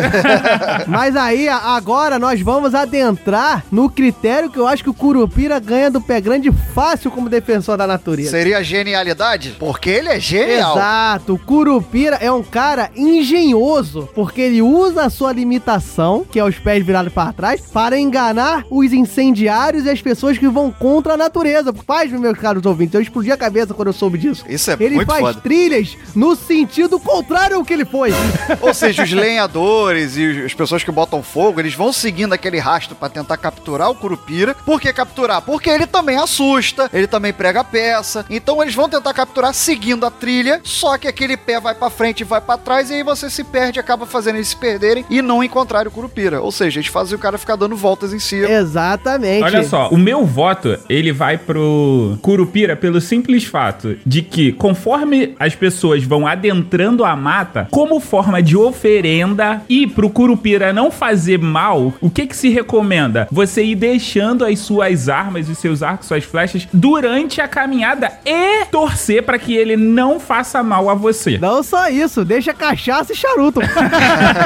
Mas 0.87 1.15
aí, 1.15 1.47
agora 1.47 2.19
nós 2.19 2.41
vamos 2.41 2.75
adentrar 2.75 3.63
no 3.71 3.91
critério 3.91 4.49
que 4.51 4.59
eu 4.59 4.67
acho 4.67 4.83
que 4.83 4.89
o 4.89 4.95
Curupira 5.27 5.59
ganha 5.59 5.91
do 5.91 6.01
pé 6.01 6.21
grande 6.21 6.53
fácil 6.53 7.11
como 7.11 7.29
defensor 7.29 7.77
da 7.77 7.87
natureza. 7.87 8.31
Seria 8.31 8.63
genialidade? 8.63 9.57
Porque 9.59 9.91
ele 9.91 10.09
é 10.09 10.21
genial. 10.21 10.77
Exato, 10.77 11.35
o 11.35 11.39
Curupira 11.39 12.17
é 12.21 12.31
um 12.31 12.43
cara 12.43 12.91
engenhoso, 12.95 14.09
porque 14.15 14.41
ele 14.41 14.63
usa 14.63 15.05
a 15.05 15.11
sua 15.11 15.33
limitação, 15.33 16.25
que 16.31 16.39
é 16.39 16.45
os 16.45 16.59
pés 16.59 16.85
virados 16.87 17.13
para 17.13 17.33
trás, 17.33 17.61
para 17.73 17.99
enganar 17.99 18.65
os 18.71 18.93
incendiários 18.93 19.85
e 19.85 19.91
as 19.91 20.01
pessoas 20.01 20.39
que 20.39 20.47
vão 20.49 20.71
contra 20.71 21.15
a 21.15 21.17
natureza. 21.17 21.73
Paz, 21.73 22.11
meus 22.13 22.39
caros 22.39 22.65
ouvintes, 22.65 22.95
eu 22.95 23.01
explodi 23.01 23.33
a 23.33 23.37
cabeça 23.37 23.75
quando 23.75 23.89
eu 23.89 23.93
soube 23.93 24.19
disso. 24.19 24.45
Isso 24.49 24.71
é 24.71 24.77
ele 24.79 24.97
muito 24.97 25.09
faz 25.09 25.21
foda. 25.21 25.41
trilhas 25.41 25.97
no 26.15 26.37
sentido 26.37 27.01
contrário 27.01 27.57
ao 27.57 27.65
que 27.65 27.73
ele 27.73 27.85
foi. 27.85 28.13
Ou 28.63 28.73
seja, 28.73 29.03
os 29.03 29.13
lenhadores 29.13 30.17
e 30.17 30.45
as 30.45 30.55
pessoas 30.55 30.85
que 30.85 30.91
botam 30.93 31.23
fogo, 31.23 31.59
eles 31.59 31.75
vão 31.75 31.93
seguindo 31.93 32.33
aquele 32.33 32.59
rastro 32.59 32.95
pra 32.95 33.09
tentar 33.09 33.37
capturar 33.37 33.91
o 33.91 33.95
Curupira. 33.95 34.55
Por 34.65 34.81
que 34.81 34.93
capturar? 35.17 35.41
Porque 35.41 35.71
ele 35.71 35.87
também 35.87 36.17
assusta, 36.19 36.91
ele 36.93 37.07
também 37.07 37.33
prega 37.33 37.65
peça. 37.65 38.27
Então 38.29 38.63
eles 38.63 38.75
vão 38.75 38.89
tentar 38.89 39.15
capturar 39.15 39.55
seguindo 39.55 40.05
a 40.05 40.11
trilha, 40.11 40.61
só 40.63 40.99
que 40.99 41.09
aquele 41.09 41.37
pé 41.37 41.59
vai 41.59 41.75
pra 41.75 41.89
frente 41.89 42.21
e 42.21 42.25
vai 42.25 42.41
pra 42.41 42.59
trás 42.59 42.91
e 42.91 42.95
aí 42.95 43.03
você 43.03 43.31
se 43.31 43.43
perde, 43.43 43.81
acaba 43.81 44.05
fazendo 44.05 44.37
eles 44.37 44.49
se 44.49 44.57
perderem 44.57 45.05
e 45.09 45.23
não 45.23 45.43
encontrarem 45.43 45.89
o 45.89 45.91
Curupira. 45.91 46.43
Ou 46.43 46.53
seja, 46.53 46.79
eles 46.79 46.91
fazem 46.91 47.17
o 47.17 47.19
cara 47.19 47.39
ficar 47.39 47.57
dando 47.57 47.75
voltas 47.75 48.13
em 48.13 48.19
si. 48.19 48.37
Exatamente. 48.37 49.43
Olha 49.43 49.65
só, 49.65 49.89
o 49.89 49.97
meu 49.97 50.27
voto, 50.27 50.79
ele 50.89 51.13
vai 51.13 51.39
pro 51.39 52.19
Curupira 52.21 52.77
pelo 52.77 53.01
simples 53.01 53.45
fato 53.45 53.97
de 54.05 54.21
que, 54.21 54.53
conforme 54.53 55.35
as 55.39 55.55
pessoas 55.55 56.05
vão 56.05 56.27
adentrando 56.27 57.05
a 57.05 57.17
mata, 57.17 57.69
como 57.71 58.01
forma 58.01 58.43
de 58.43 58.57
oferenda 58.57 59.63
e 59.69 59.87
pro 59.87 60.11
Curupira 60.11 60.73
não 60.73 60.91
fazer 60.91 61.39
mal, 61.39 61.95
o 62.01 62.11
que 62.11 62.27
que 62.27 62.37
se 62.37 62.51
recomenda? 62.51 63.29
Você 63.31 63.65
ir 63.65 63.75
deixando 63.75 64.45
as 64.45 64.59
suas 64.59 65.06
armas, 65.09 65.49
os 65.49 65.59
seus 65.59 65.83
arcos, 65.83 66.07
suas 66.07 66.25
flechas 66.25 66.67
durante 66.73 67.41
a 67.41 67.49
caminhada 67.49 68.13
e 68.25 68.65
torcer 68.67 69.23
pra 69.23 69.39
que 69.39 69.55
ele 69.55 69.77
não 69.77 70.19
faça 70.19 70.63
mal 70.63 70.89
a 70.91 70.95
você. 70.95 71.39
Não 71.39 71.63
só 71.63 71.89
isso, 71.89 72.25
deixa 72.25 72.53
cachaça 72.53 73.13
e 73.13 73.17
charuto. 73.17 73.61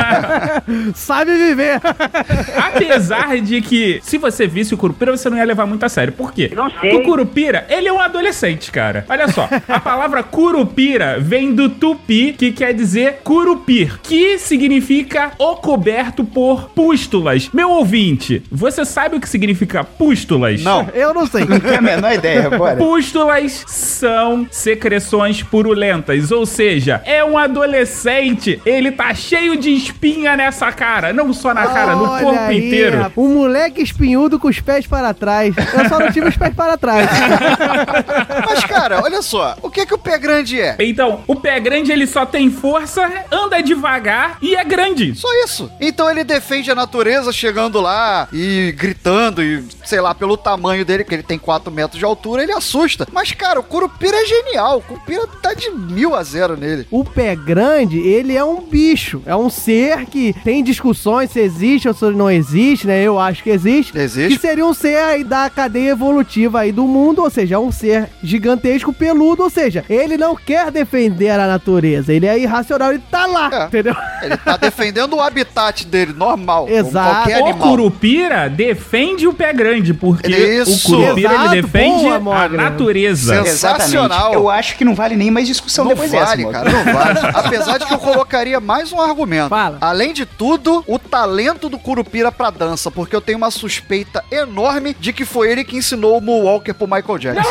Sabe 0.94 1.36
viver. 1.36 1.80
Apesar 2.56 3.40
de 3.40 3.60
que, 3.60 4.00
se 4.02 4.18
você 4.18 4.46
visse 4.46 4.74
o 4.74 4.78
Curupira, 4.78 5.16
você 5.16 5.30
não 5.30 5.36
ia 5.36 5.44
levar 5.44 5.66
muito 5.66 5.84
a 5.84 5.88
sério. 5.88 6.12
Por 6.12 6.32
quê? 6.32 6.50
Não 6.54 6.70
sei. 6.70 6.94
O 6.94 7.02
Curupira, 7.02 7.66
ele 7.68 7.88
é 7.88 7.92
um 7.92 8.00
adolescente, 8.00 8.70
cara. 8.70 9.04
Olha 9.08 9.28
só, 9.28 9.48
a 9.68 9.80
palavra 9.80 10.22
Curupira 10.22 11.18
vem 11.18 11.54
do 11.54 11.68
tupi, 11.68 12.32
que 12.32 12.52
quer 12.52 12.72
dizer 12.72 13.20
curupir, 13.24 14.00
que 14.02 14.38
significa 14.38 15.32
o 15.38 15.56
coberto 15.56 16.24
por 16.24 16.70
pústulas. 16.70 17.50
Meu 17.52 17.70
ouvinte, 17.70 18.42
você 18.50 18.84
sabe 18.84 19.16
o 19.16 19.20
que 19.20 19.28
significa 19.28 19.84
pústulas? 20.40 20.62
Não. 20.62 20.88
Eu 20.94 21.14
não 21.14 21.26
sei. 21.26 21.44
Não 21.44 21.60
tenho 21.60 21.78
a 21.78 21.82
menor 21.82 22.12
ideia 22.12 22.46
agora. 22.46 22.76
Pústulas 22.76 23.64
são 23.66 24.46
secreções 24.50 25.42
purulentas, 25.42 26.30
ou 26.30 26.46
seja, 26.46 27.02
é 27.04 27.24
um 27.24 27.36
adolescente, 27.38 28.60
ele 28.64 28.90
tá 28.92 29.12
cheio 29.14 29.56
de 29.56 29.70
espinha 29.70 30.36
nessa 30.36 30.70
cara, 30.72 31.12
não 31.12 31.32
só 31.32 31.52
na 31.54 31.66
cara, 31.66 31.94
no 31.94 32.04
Olha 32.08 32.24
corpo 32.24 32.40
aí, 32.40 32.66
inteiro. 32.66 32.96
rapaz, 32.98 33.12
Um 33.16 33.34
moleque 33.34 33.82
espinhudo 33.82 34.38
com 34.38 34.48
os 34.48 34.60
pés 34.60 34.86
para 34.86 35.12
trás. 35.14 35.54
Eu 35.56 35.88
só 35.88 35.98
não 35.98 36.10
tive 36.12 36.28
os 36.28 36.36
pés 36.36 36.54
para 36.54 36.76
trás. 36.76 37.08
Mas, 38.48 38.64
cara, 38.64 39.02
olha 39.02 39.22
só, 39.22 39.56
o 39.62 39.70
que 39.70 39.86
que 39.86 39.94
o 39.94 39.98
pé 39.98 40.18
grande 40.18 40.60
é? 40.60 40.76
Então, 40.80 41.22
o 41.26 41.34
pé 41.36 41.58
grande 41.60 41.92
ele 41.92 42.06
só 42.06 42.24
tem 42.26 42.50
força, 42.50 43.08
anda 43.30 43.60
devagar 43.62 44.38
e 44.42 44.54
é 44.54 44.64
grande. 44.64 45.14
Só 45.14 45.28
isso. 45.44 45.70
Então 45.80 46.10
ele 46.10 46.24
defende 46.24 46.70
a 46.70 46.74
natureza 46.74 47.32
chegando 47.32 47.80
lá 47.80 48.28
e 48.32 48.72
gritando 48.76 49.42
e, 49.42 49.64
sei 49.84 50.00
lá, 50.00 50.14
pelo 50.14 50.29
tamanho 50.36 50.84
dele, 50.84 51.04
que 51.04 51.14
ele 51.14 51.22
tem 51.22 51.38
4 51.38 51.70
metros 51.72 51.98
de 51.98 52.04
altura, 52.04 52.42
ele 52.42 52.52
assusta. 52.52 53.06
Mas, 53.12 53.32
cara, 53.32 53.60
o 53.60 53.62
Curupira 53.62 54.16
é 54.16 54.26
genial. 54.26 54.78
O 54.78 54.82
Curupira 54.82 55.26
tá 55.42 55.54
de 55.54 55.70
mil 55.70 56.14
a 56.14 56.22
zero 56.22 56.56
nele. 56.56 56.86
O 56.90 57.04
pé 57.04 57.34
grande, 57.36 57.98
ele 57.98 58.36
é 58.36 58.44
um 58.44 58.60
bicho. 58.60 59.22
É 59.26 59.34
um 59.36 59.50
ser 59.50 60.06
que 60.06 60.32
tem 60.44 60.62
discussões 60.62 61.30
se 61.30 61.40
existe 61.40 61.88
ou 61.88 61.94
se 61.94 62.04
não 62.10 62.30
existe, 62.30 62.86
né? 62.86 63.02
Eu 63.02 63.18
acho 63.18 63.42
que 63.42 63.50
existe. 63.50 63.96
Existe. 63.96 64.34
Que 64.36 64.40
seria 64.40 64.64
um 64.66 64.74
ser 64.74 64.96
aí 64.98 65.24
da 65.24 65.48
cadeia 65.50 65.90
evolutiva 65.90 66.60
aí 66.60 66.72
do 66.72 66.84
mundo, 66.84 67.22
ou 67.22 67.30
seja, 67.30 67.54
é 67.54 67.58
um 67.58 67.72
ser 67.72 68.08
gigantesco, 68.22 68.92
peludo, 68.92 69.42
ou 69.42 69.50
seja, 69.50 69.84
ele 69.88 70.16
não 70.16 70.34
quer 70.36 70.70
defender 70.70 71.30
a 71.30 71.46
natureza. 71.46 72.12
Ele 72.12 72.26
é 72.26 72.38
irracional, 72.38 72.90
ele 72.92 73.02
tá 73.10 73.26
lá, 73.26 73.50
É. 73.52 73.64
entendeu? 73.66 73.94
Ele 74.22 74.36
tá 74.36 74.56
defendendo 74.56 75.14
o 75.14 75.20
habitat 75.20 75.84
dele, 75.86 76.12
normal. 76.12 76.66
como 76.66 76.76
Exato. 76.78 77.30
O. 77.30 77.54
Curupira 77.54 78.48
defende 78.48 79.26
o 79.26 79.32
pé 79.32 79.52
grande, 79.52 79.92
porque 80.20 80.36
Isso. 80.36 80.92
o 80.92 80.96
Curupira 80.96 81.32
Exato, 81.32 81.54
ele 81.54 81.62
defende 81.62 82.18
boa, 82.18 82.44
a 82.44 82.48
natureza. 82.48 83.44
Sensacional. 83.44 84.34
Eu 84.34 84.50
acho 84.50 84.76
que 84.76 84.84
não 84.84 84.94
vale 84.94 85.16
nem 85.16 85.30
mais 85.30 85.46
discussão 85.46 85.84
Não 85.84 85.92
depois 85.92 86.10
vale, 86.10 86.44
dessa, 86.44 86.52
cara, 86.52 86.70
não 86.70 86.92
vale. 86.92 87.18
Apesar 87.34 87.78
de 87.78 87.86
que 87.86 87.94
eu 87.94 87.98
colocaria 87.98 88.60
mais 88.60 88.92
um 88.92 89.00
argumento. 89.00 89.48
Fala. 89.48 89.78
Além 89.80 90.12
de 90.12 90.26
tudo, 90.26 90.84
o 90.86 90.98
talento 90.98 91.68
do 91.68 91.78
Curupira 91.78 92.30
pra 92.30 92.50
dança, 92.50 92.90
porque 92.90 93.14
eu 93.16 93.20
tenho 93.20 93.38
uma 93.38 93.50
suspeita 93.50 94.22
enorme 94.30 94.94
de 94.98 95.12
que 95.12 95.24
foi 95.24 95.50
ele 95.50 95.64
que 95.64 95.76
ensinou 95.76 96.18
o 96.18 96.20
Moonwalker 96.20 96.74
pro 96.74 96.86
Michael 96.86 97.18
Jackson. 97.18 97.50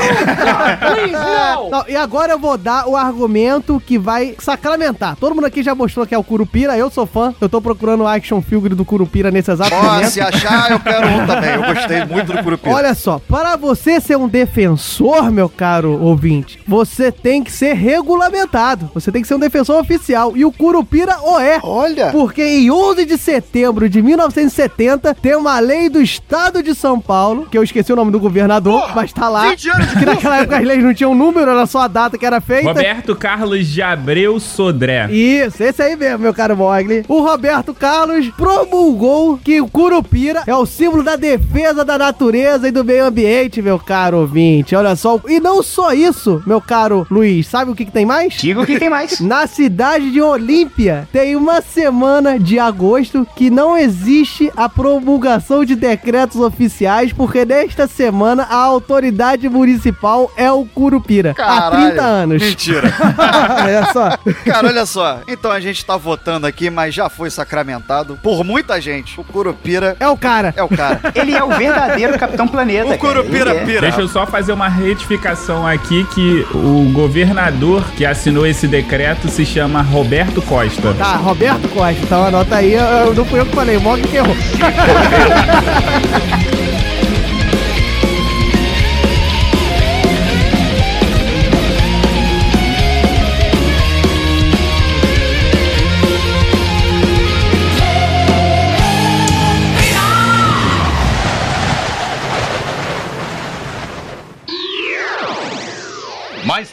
Não, 1.12 1.86
e 1.90 1.96
agora 1.96 2.34
eu 2.34 2.40
vou 2.40 2.58
dar 2.58 2.88
o 2.88 2.96
argumento 2.96 3.82
que 3.86 3.98
vai 3.98 4.36
sacramentar. 4.40 5.16
Todo 5.16 5.34
mundo 5.36 5.46
aqui 5.46 5.64
já 5.64 5.74
mostrou 5.74 6.06
que 6.06 6.14
é 6.14 6.18
o 6.18 6.24
Curupira, 6.24 6.78
eu 6.78 6.90
sou 6.90 7.06
fã. 7.06 7.34
Eu 7.42 7.50
tô 7.50 7.62
procurando 7.62 8.04
o 8.04 8.08
action 8.08 8.42
figure 8.42 8.76
do 8.76 8.86
Curupira 8.86 9.32
nesse 9.32 9.52
exato 9.52 9.74
Ó, 9.74 9.84
momento. 9.84 10.10
se 10.10 10.22
achar, 10.22 10.72
eu 10.72 10.80
quero 10.80 11.08
um 11.08 11.26
também. 11.26 11.56
Eu 11.56 11.64
gostei 11.64 12.06
muito 12.06 12.32
do 12.32 12.44
Curupira. 12.44 12.59
Olha 12.64 12.94
só, 12.94 13.20
para 13.20 13.56
você 13.56 14.00
ser 14.02 14.18
um 14.18 14.28
defensor, 14.28 15.32
meu 15.32 15.48
caro 15.48 16.02
ouvinte, 16.02 16.60
você 16.68 17.12
tem 17.12 17.44
que 17.44 17.52
ser 17.52 17.74
regulamentado. 17.74 18.90
Você 18.94 19.12
tem 19.12 19.22
que 19.22 19.28
ser 19.28 19.36
um 19.36 19.40
defensor 19.40 19.80
oficial. 19.80 20.36
E 20.36 20.44
o 20.44 20.52
Curupira 20.52 21.18
o 21.22 21.40
é. 21.40 21.60
Olha. 21.64 22.12
Porque 22.12 22.44
em 22.44 22.70
11 22.70 23.06
de 23.06 23.18
setembro 23.18 23.90
de 23.90 24.02
1970 24.02 25.16
tem 25.16 25.36
uma 25.36 25.60
lei 25.60 25.90
do 25.90 26.02
estado 26.02 26.62
de 26.62 26.76
São 26.76 27.00
Paulo, 27.00 27.48
que 27.50 27.58
eu 27.58 27.64
esqueci 27.64 27.92
o 27.94 27.96
nome 27.96 28.12
do 28.12 28.20
governador, 28.20 28.92
mas 28.96 29.14
tá 29.14 29.30
lá. 29.30 29.50
20 29.50 29.70
anos 29.70 29.90
de 29.90 30.00
Que 30.00 30.06
naquela 30.06 30.38
época 30.38 30.58
as 30.58 30.66
leis 30.66 30.84
não 30.84 30.94
tinham 30.94 31.16
número, 31.16 31.52
era 31.52 31.66
só 31.66 31.82
a 31.82 31.88
data 31.88 32.18
que 32.18 32.26
era 32.26 32.42
feita. 32.42 32.68
Roberto 32.68 33.16
Carlos 33.16 33.68
de 33.68 33.82
Abreu 33.82 34.40
Sodré. 34.40 35.12
Isso, 35.12 35.64
esse 35.64 35.82
aí 35.82 35.96
mesmo, 35.96 36.20
meu 36.20 36.34
caro 36.34 36.56
Mogli. 36.56 37.04
O 37.08 37.22
Roberto 37.22 37.74
Carlos 37.74 38.30
promulgou 38.38 39.38
que 39.38 39.62
o 39.62 39.68
Curupira 39.68 40.44
é 40.46 40.56
o 40.56 40.66
símbolo 40.66 41.04
da 41.04 41.16
defesa 41.16 41.86
da 41.86 41.98
natureza 41.98 42.49
e 42.68 42.72
do 42.72 42.84
meio 42.84 43.06
ambiente, 43.06 43.62
meu 43.62 43.78
caro 43.80 44.18
ouvinte. 44.20 44.76
Olha 44.76 44.96
só. 44.96 45.20
E 45.28 45.40
não 45.40 45.62
só 45.64 45.94
isso, 45.94 46.42
meu 46.46 46.60
caro 46.62 47.06
Luiz. 47.10 47.48
Sabe 47.48 47.72
o 47.72 47.76
que, 47.76 47.86
que 47.86 47.92
tem 47.92 48.06
mais? 48.06 48.34
Diga 48.36 48.62
o 48.62 48.66
que 48.66 48.80
tem 48.80 48.90
mais. 48.90 49.20
Na 49.22 49.48
cidade 49.48 50.12
de 50.12 50.22
Olímpia, 50.22 51.08
tem 51.12 51.36
uma 51.36 51.62
semana 51.62 52.40
de 52.40 52.60
agosto 52.60 53.28
que 53.36 53.50
não 53.50 53.78
existe 53.78 54.52
a 54.56 54.68
promulgação 54.68 55.64
de 55.64 55.76
decretos 55.76 56.40
oficiais, 56.40 57.14
porque 57.14 57.46
nesta 57.46 57.88
semana 57.88 58.44
a 58.44 58.56
autoridade 58.56 59.48
municipal 59.50 60.32
é 60.36 60.52
o 60.52 60.66
Curupira. 60.66 61.36
Há 61.38 61.70
30 61.72 62.02
anos. 62.02 62.42
Mentira. 62.42 62.94
Olha 63.64 63.86
só. 63.94 64.18
Cara, 64.46 64.68
olha 64.68 64.86
só. 64.86 65.20
Então 65.28 65.52
a 65.52 65.60
gente 65.60 65.84
tá 65.86 65.98
votando 65.98 66.46
aqui, 66.48 66.70
mas 66.70 66.94
já 66.94 67.10
foi 67.10 67.30
sacramentado 67.30 68.18
por 68.22 68.44
muita 68.44 68.80
gente. 68.80 69.20
O 69.20 69.24
Curupira 69.24 69.96
É 70.00 70.08
o 70.08 70.18
cara. 70.18 70.54
é 70.56 70.64
o 70.64 70.70
cara. 70.70 71.00
Ele 71.16 71.34
é 71.36 71.44
o 71.44 71.50
verdadeiro 71.50 72.18
Capitão 72.18 72.39
Planeta. 72.48 72.86
O 72.86 72.98
cara. 72.98 73.00
Curupira 73.00 73.52
Ele 73.52 73.60
é. 73.60 73.66
pira. 73.66 73.82
Deixa 73.82 74.02
eu 74.02 74.08
só 74.08 74.26
fazer 74.26 74.52
uma 74.54 74.68
retificação 74.68 75.66
aqui 75.68 76.04
que 76.14 76.46
o 76.54 76.90
governador 76.92 77.84
que 77.96 78.06
assinou 78.06 78.46
esse 78.48 78.68
decreto 78.68 79.30
se 79.30 79.46
chama 79.46 79.82
Roberto 79.82 80.42
Costa. 80.42 80.94
Tá, 80.98 81.16
Roberto 81.16 81.68
Costa. 81.70 82.00
Então 82.04 82.26
anota 82.26 82.56
aí. 82.56 82.74
Eu, 82.74 82.82
eu- 82.82 83.14
não 83.14 83.26
fui 83.26 83.40
eu 83.40 83.46
que 83.46 83.56
falei, 83.56 83.78
o 83.78 83.82
Mog 83.82 84.02
que 84.02 84.18
errou. 84.18 84.36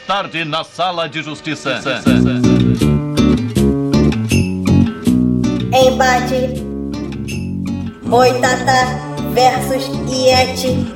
tarde 0.06 0.44
na 0.44 0.62
sala 0.62 1.08
de 1.08 1.20
justiça. 1.20 1.80
Embate. 5.72 6.62
Boitata 8.04 9.00
versus 9.32 9.88
Yeti. 10.08 10.86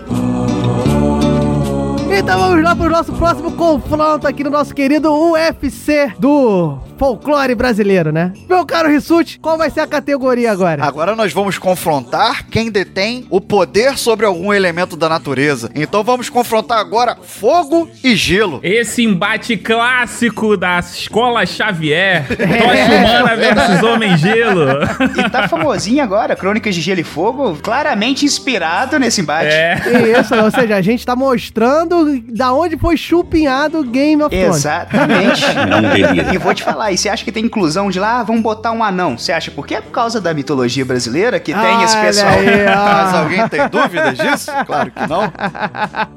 Então 2.16 2.38
vamos 2.38 2.62
lá 2.62 2.76
pro 2.76 2.88
nosso 2.88 3.12
próximo 3.12 3.52
confronto 3.52 4.28
aqui 4.28 4.44
no 4.44 4.50
nosso 4.50 4.72
querido 4.72 5.12
UFC 5.12 6.12
do 6.18 6.78
folclore 7.00 7.54
brasileiro, 7.54 8.12
né? 8.12 8.30
Meu 8.46 8.66
caro 8.66 8.90
Rissuti, 8.90 9.38
qual 9.40 9.56
vai 9.56 9.70
ser 9.70 9.80
a 9.80 9.86
categoria 9.86 10.52
agora? 10.52 10.84
Agora 10.84 11.16
nós 11.16 11.32
vamos 11.32 11.56
confrontar 11.56 12.44
quem 12.50 12.70
detém 12.70 13.26
o 13.30 13.40
poder 13.40 13.96
sobre 13.96 14.26
algum 14.26 14.52
elemento 14.52 14.98
da 14.98 15.08
natureza. 15.08 15.70
Então 15.74 16.04
vamos 16.04 16.28
confrontar 16.28 16.76
agora 16.76 17.16
fogo 17.22 17.88
e 18.04 18.14
gelo. 18.14 18.60
Esse 18.62 19.02
embate 19.02 19.56
clássico 19.56 20.58
da 20.58 20.78
escola 20.80 21.46
Xavier, 21.46 22.26
Tocha 22.36 22.98
Humana 22.98 23.34
versus 23.34 23.82
Homem 23.82 24.14
Gelo. 24.18 24.66
E 25.16 25.30
tá 25.30 25.48
famosinho 25.48 26.04
agora, 26.04 26.36
Crônicas 26.36 26.74
de 26.74 26.82
Gelo 26.82 27.00
e 27.00 27.04
Fogo, 27.04 27.56
claramente 27.62 28.26
inspirado 28.26 28.98
nesse 28.98 29.22
embate. 29.22 29.46
É. 29.46 29.80
Isso, 30.20 30.34
ou 30.34 30.50
seja, 30.50 30.76
a 30.76 30.82
gente 30.82 31.06
tá 31.06 31.16
mostrando 31.16 32.20
da 32.28 32.52
onde 32.52 32.76
foi 32.76 32.98
chupinhado 32.98 33.82
Game 33.84 34.22
of 34.22 34.36
Thrones. 34.36 34.56
Exatamente. 34.56 35.40
Não. 35.66 36.34
E 36.34 36.36
vou 36.36 36.52
te 36.52 36.62
falar, 36.62 36.89
e 36.92 36.98
você 36.98 37.08
acha 37.08 37.24
que 37.24 37.32
tem 37.32 37.44
inclusão 37.44 37.90
de 37.90 37.98
lá, 37.98 38.20
ah, 38.20 38.22
vamos 38.22 38.42
botar 38.42 38.72
um 38.72 38.82
anão? 38.82 39.16
Você 39.18 39.32
acha 39.32 39.50
por 39.50 39.66
quê? 39.66 39.76
É 39.76 39.80
por 39.80 39.90
causa 39.90 40.20
da 40.20 40.32
mitologia 40.34 40.84
brasileira 40.84 41.38
que 41.40 41.52
tem 41.54 41.82
esse 41.82 41.96
pessoal. 42.00 42.32
aí. 42.32 42.64
Mas 42.66 43.14
alguém 43.14 43.48
tem 43.48 43.68
dúvidas 43.68 44.18
disso? 44.18 44.50
Claro 44.66 44.90
que 44.90 45.06
não. 45.06 45.32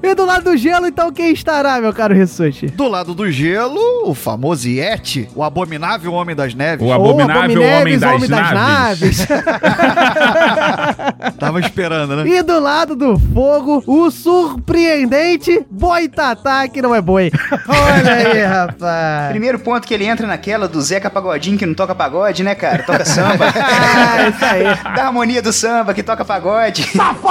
E 0.01 0.15
do 0.15 0.25
lado 0.25 0.43
do 0.51 0.57
gelo, 0.57 0.87
então, 0.87 1.11
quem 1.11 1.31
estará, 1.31 1.79
meu 1.79 1.93
caro 1.93 2.13
Rissuti? 2.13 2.67
Do 2.67 2.87
lado 2.87 3.13
do 3.13 3.29
gelo, 3.31 3.79
o 4.05 4.13
famoso 4.13 4.67
Yeti, 4.67 5.29
o 5.35 5.43
abominável 5.43 6.13
homem 6.13 6.35
das 6.35 6.53
neves. 6.53 6.85
O 6.85 6.91
abominável 6.91 7.61
homem 7.61 7.97
das, 7.99 8.13
Homem 8.13 8.27
das 8.29 8.51
naves. 8.51 9.17
naves. 9.19 9.27
Tava 11.39 11.59
esperando, 11.59 12.15
né? 12.17 12.27
e 12.27 12.43
do 12.43 12.59
lado 12.59 12.95
do 12.95 13.17
fogo, 13.19 13.83
o 13.87 14.09
surpreendente 14.11 15.65
Boitatá, 15.69 16.67
que 16.67 16.81
não 16.81 16.93
é 16.93 17.01
boi. 17.01 17.31
Olha 17.67 18.13
aí, 18.13 18.43
rapaz. 18.43 19.29
Primeiro 19.31 19.59
ponto 19.59 19.87
que 19.87 19.93
ele 19.93 20.05
entra 20.05 20.25
naquela 20.27 20.62
do 20.67 20.81
Zeca 20.81 21.09
Pagodinho 21.09 21.57
que 21.57 21.65
não 21.65 21.73
toca 21.73 21.93
pagode, 21.95 22.43
né, 22.43 22.55
cara? 22.55 22.83
Toca 22.83 23.05
samba. 23.05 23.45
Ah, 23.55 24.29
isso 24.29 24.45
aí. 24.45 24.63
da 24.95 25.05
harmonia 25.07 25.41
do 25.41 25.51
samba 25.53 25.93
que 25.93 26.03
toca 26.03 26.23
pagode. 26.25 26.89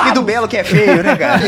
E 0.08 0.12
do 0.12 0.22
belo 0.22 0.48
que 0.48 0.56
é 0.56 0.64
feio, 0.64 1.02
né, 1.02 1.16
cara? 1.16 1.40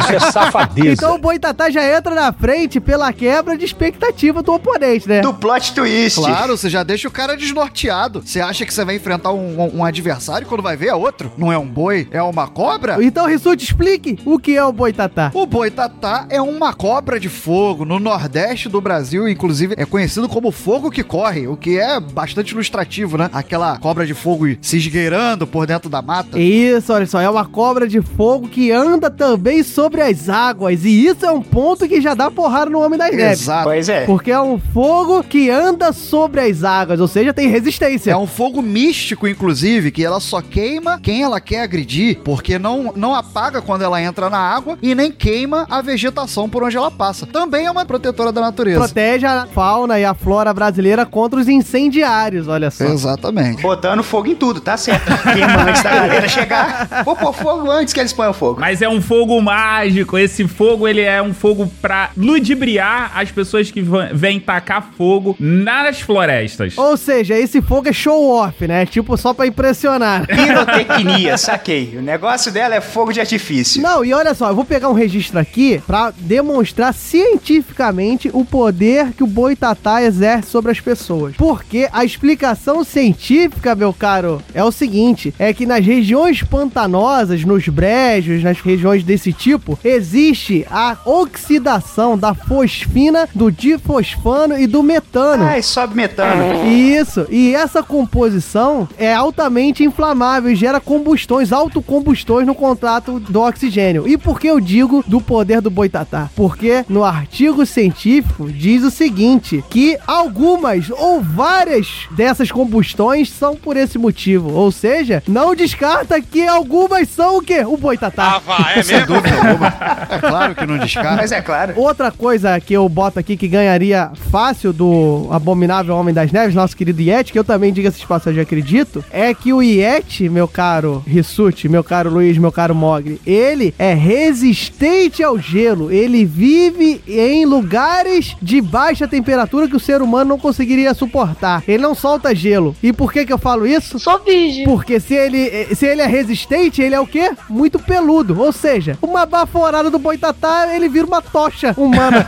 Isso 0.00 0.12
é 0.14 0.20
safadeza. 0.32 0.88
Então 0.88 1.14
o 1.14 1.18
Boitatá 1.18 1.70
já 1.70 1.84
entra 1.96 2.14
na 2.14 2.32
frente 2.32 2.80
pela 2.80 3.12
quebra 3.12 3.56
de 3.56 3.64
expectativa 3.64 4.42
do 4.42 4.52
oponente, 4.52 5.08
né? 5.08 5.20
Do 5.20 5.32
plot 5.34 5.74
twist. 5.74 6.18
Claro, 6.20 6.56
você 6.56 6.68
já 6.70 6.82
deixa 6.82 7.08
o 7.08 7.10
cara 7.10 7.36
desnorteado. 7.36 8.22
Você 8.24 8.40
acha 8.40 8.64
que 8.64 8.72
você 8.72 8.84
vai 8.84 8.96
enfrentar 8.96 9.32
um, 9.32 9.60
um- 9.60 9.78
um 9.78 9.84
adversário 9.84 10.46
quando 10.46 10.62
vai 10.62 10.76
ver 10.76 10.88
é 10.88 10.94
outro? 10.94 11.32
Não 11.36 11.52
é 11.52 11.58
um 11.58 11.66
boi, 11.66 12.08
é 12.10 12.22
uma 12.22 12.46
cobra? 12.46 13.02
Então, 13.02 13.26
Rissuti, 13.26 13.64
explique 13.64 14.18
o 14.24 14.38
que 14.38 14.56
é 14.56 14.64
o 14.64 14.72
Boitatá. 14.72 15.30
O 15.34 15.46
boitatá 15.46 16.26
é 16.30 16.40
uma 16.40 16.72
cobra 16.72 17.18
de 17.20 17.28
fogo 17.28 17.84
no 17.84 17.98
nordeste 17.98 18.68
do 18.68 18.80
Brasil, 18.80 19.28
inclusive 19.28 19.74
é 19.76 19.84
conhecido 19.84 20.28
como 20.28 20.50
fogo 20.50 20.90
que 20.90 21.02
corre, 21.18 21.48
o 21.48 21.56
que 21.56 21.76
é 21.76 21.98
bastante 21.98 22.52
ilustrativo, 22.52 23.18
né? 23.18 23.28
Aquela 23.32 23.76
cobra 23.78 24.06
de 24.06 24.14
fogo 24.14 24.46
se 24.60 24.76
esgueirando 24.76 25.48
por 25.48 25.66
dentro 25.66 25.90
da 25.90 26.00
mata. 26.00 26.38
Isso, 26.38 26.92
olha 26.92 27.06
só, 27.06 27.20
é 27.20 27.28
uma 27.28 27.44
cobra 27.44 27.88
de 27.88 28.00
fogo 28.00 28.46
que 28.46 28.70
anda 28.70 29.10
também 29.10 29.64
sobre 29.64 30.00
as 30.00 30.28
águas. 30.28 30.84
E 30.84 31.06
isso 31.06 31.26
é 31.26 31.32
um 31.32 31.42
ponto 31.42 31.88
que 31.88 32.00
já 32.00 32.14
dá 32.14 32.30
porrada 32.30 32.70
no 32.70 32.80
Homem 32.80 32.96
das 32.96 33.10
Neves. 33.10 33.40
Exato. 33.40 33.64
Pois 33.64 33.88
é. 33.88 34.04
Porque 34.06 34.30
é 34.30 34.40
um 34.40 34.60
fogo 34.60 35.24
que 35.24 35.50
anda 35.50 35.92
sobre 35.92 36.40
as 36.40 36.62
águas, 36.62 37.00
ou 37.00 37.08
seja, 37.08 37.34
tem 37.34 37.48
resistência. 37.48 38.12
É 38.12 38.16
um 38.16 38.26
fogo 38.26 38.62
místico, 38.62 39.26
inclusive, 39.26 39.90
que 39.90 40.04
ela 40.04 40.20
só 40.20 40.40
queima 40.40 41.00
quem 41.00 41.24
ela 41.24 41.40
quer 41.40 41.62
agredir, 41.62 42.20
porque 42.22 42.60
não, 42.60 42.92
não 42.94 43.12
apaga 43.12 43.60
quando 43.60 43.82
ela 43.82 44.00
entra 44.00 44.30
na 44.30 44.38
água 44.38 44.78
e 44.80 44.94
nem 44.94 45.10
queima 45.10 45.66
a 45.68 45.82
vegetação 45.82 46.48
por 46.48 46.62
onde 46.62 46.76
ela 46.76 46.92
passa. 46.92 47.26
Também 47.26 47.66
é 47.66 47.70
uma 47.72 47.84
protetora 47.84 48.30
da 48.30 48.40
natureza. 48.40 48.78
Protege 48.78 49.26
a 49.26 49.48
fauna 49.48 49.98
e 49.98 50.04
a 50.04 50.14
flora 50.14 50.54
brasileira 50.54 51.07
contra 51.08 51.40
os 51.40 51.48
incendiários, 51.48 52.48
olha 52.48 52.70
só. 52.70 52.84
Exatamente. 52.84 53.62
Botando 53.62 54.02
fogo 54.02 54.28
em 54.28 54.34
tudo, 54.34 54.60
tá 54.60 54.76
certo. 54.76 55.06
Queima 55.32 55.62
antes 55.68 55.82
da 55.82 55.90
galera 55.90 56.28
chegar. 56.28 57.02
Vou 57.04 57.16
pôr 57.16 57.32
fogo 57.32 57.70
antes 57.70 57.92
que 57.94 58.00
eles 58.00 58.12
ponham 58.12 58.32
fogo. 58.32 58.60
Mas 58.60 58.82
é 58.82 58.88
um 58.88 59.00
fogo 59.00 59.40
mágico. 59.40 60.18
Esse 60.18 60.46
fogo, 60.46 60.86
ele 60.86 61.00
é 61.00 61.22
um 61.22 61.32
fogo 61.32 61.70
pra 61.80 62.10
ludibriar 62.16 63.12
as 63.14 63.30
pessoas 63.30 63.70
que 63.70 63.82
vêm 64.12 64.38
tacar 64.38 64.90
fogo 64.96 65.36
nas 65.38 66.00
florestas. 66.00 66.76
Ou 66.76 66.96
seja, 66.96 67.34
esse 67.34 67.62
fogo 67.62 67.88
é 67.88 67.92
show 67.92 68.30
off, 68.30 68.66
né? 68.66 68.86
Tipo, 68.86 69.16
só 69.16 69.32
pra 69.32 69.46
impressionar. 69.46 70.26
Pirotecnia, 70.26 71.36
saquei. 71.38 71.96
O 71.96 72.02
negócio 72.02 72.52
dela 72.52 72.74
é 72.74 72.80
fogo 72.80 73.12
de 73.12 73.20
artifício. 73.20 73.82
Não, 73.82 74.04
e 74.04 74.12
olha 74.12 74.34
só, 74.34 74.48
eu 74.48 74.54
vou 74.54 74.64
pegar 74.64 74.88
um 74.88 74.94
registro 74.94 75.38
aqui 75.38 75.82
pra 75.86 76.12
demonstrar 76.16 76.92
cientificamente 76.92 78.30
o 78.32 78.44
poder 78.44 79.12
que 79.12 79.22
o 79.22 79.26
boitatá 79.26 80.02
exerce 80.02 80.50
sobre 80.50 80.72
as 80.72 80.80
pessoas. 80.80 80.87
Porque 81.36 81.88
a 81.92 82.04
explicação 82.04 82.84
científica, 82.84 83.74
meu 83.74 83.92
caro, 83.92 84.42
é 84.54 84.62
o 84.62 84.72
seguinte: 84.72 85.34
é 85.38 85.52
que 85.52 85.66
nas 85.66 85.84
regiões 85.84 86.42
pantanosas, 86.42 87.44
nos 87.44 87.68
brejos, 87.68 88.42
nas 88.42 88.60
regiões 88.60 89.02
desse 89.02 89.32
tipo, 89.32 89.78
existe 89.84 90.66
a 90.70 90.96
oxidação 91.04 92.16
da 92.16 92.34
fosfina, 92.34 93.28
do 93.34 93.50
difosfano 93.50 94.58
e 94.58 94.66
do 94.66 94.82
metano. 94.82 95.44
Ai, 95.44 95.62
sobe 95.62 95.94
metano. 95.94 96.66
Isso, 96.68 97.26
e 97.30 97.54
essa 97.54 97.82
composição 97.82 98.88
é 98.98 99.14
altamente 99.14 99.84
inflamável 99.84 100.50
e 100.50 100.56
gera 100.56 100.80
combustões, 100.80 101.52
autocombustões 101.52 102.46
no 102.46 102.54
contrato 102.54 103.18
do 103.20 103.40
oxigênio. 103.40 104.06
E 104.06 104.16
por 104.16 104.40
que 104.40 104.46
eu 104.46 104.60
digo 104.60 105.04
do 105.06 105.20
poder 105.20 105.60
do 105.60 105.70
boitatá? 105.70 106.30
Porque 106.34 106.84
no 106.88 107.04
artigo 107.04 107.64
científico 107.66 108.50
diz 108.50 108.82
o 108.82 108.90
seguinte, 108.90 109.64
que 109.70 109.98
algumas 110.06 110.77
ou 110.90 111.20
várias 111.20 112.06
dessas 112.10 112.50
combustões 112.50 113.30
são 113.30 113.56
por 113.56 113.76
esse 113.76 113.98
motivo. 113.98 114.52
Ou 114.52 114.70
seja, 114.70 115.22
não 115.26 115.54
descarta 115.54 116.20
que 116.20 116.46
algumas 116.46 117.08
são 117.08 117.38
o 117.38 117.42
quê? 117.42 117.64
O 117.64 117.76
boitatá. 117.76 118.40
Sem 118.82 119.04
dúvida 119.04 119.36
alguma. 119.36 119.74
É 120.08 120.18
claro 120.18 120.54
que 120.54 120.66
não 120.66 120.78
descarta. 120.78 121.16
Mas 121.16 121.32
é 121.32 121.40
claro. 121.40 121.74
Outra 121.76 122.10
coisa 122.10 122.58
que 122.60 122.74
eu 122.74 122.88
boto 122.88 123.18
aqui 123.18 123.36
que 123.36 123.48
ganharia 123.48 124.10
fácil 124.30 124.72
do 124.72 125.28
abominável 125.30 125.96
Homem 125.96 126.14
das 126.14 126.32
Neves, 126.32 126.54
nosso 126.54 126.76
querido 126.76 127.00
Yeti, 127.00 127.32
que 127.32 127.38
eu 127.38 127.44
também 127.44 127.72
diga 127.72 127.88
esse 127.88 127.98
espaço 127.98 128.28
eu 128.30 128.42
acredito, 128.42 129.04
é 129.10 129.32
que 129.32 129.52
o 129.52 129.62
Yeti, 129.62 130.28
meu 130.28 130.46
caro 130.46 131.02
Rissuti, 131.06 131.68
meu 131.68 131.82
caro 131.82 132.10
Luiz, 132.10 132.36
meu 132.38 132.52
caro 132.52 132.74
Mogri, 132.74 133.20
ele 133.26 133.74
é 133.78 133.94
resistente 133.94 135.22
ao 135.22 135.38
gelo. 135.38 135.90
Ele 135.90 136.24
vive 136.24 137.00
em 137.06 137.44
lugares 137.44 138.36
de 138.40 138.60
baixa 138.60 139.08
temperatura 139.08 139.68
que 139.68 139.76
o 139.76 139.80
ser 139.80 140.02
humano 140.02 140.30
não 140.30 140.38
conseguiria 140.68 140.92
suportar. 140.92 141.62
Ele 141.66 141.82
não 141.82 141.94
solta 141.94 142.34
gelo. 142.34 142.76
E 142.82 142.92
por 142.92 143.10
que 143.10 143.24
que 143.24 143.32
eu 143.32 143.38
falo 143.38 143.66
isso? 143.66 143.98
Sou 143.98 144.18
virgem. 144.18 144.64
Porque 144.64 145.00
se 145.00 145.14
ele, 145.14 145.74
se 145.74 145.86
ele 145.86 146.02
é 146.02 146.06
resistente, 146.06 146.82
ele 146.82 146.94
é 146.94 147.00
o 147.00 147.06
quê? 147.06 147.30
Muito 147.48 147.78
peludo. 147.78 148.38
Ou 148.38 148.52
seja, 148.52 148.98
uma 149.00 149.24
baforada 149.24 149.90
do 149.90 149.98
boitatá, 149.98 150.68
ele 150.74 150.88
vira 150.88 151.06
uma 151.06 151.22
tocha 151.22 151.74
humana. 151.76 152.26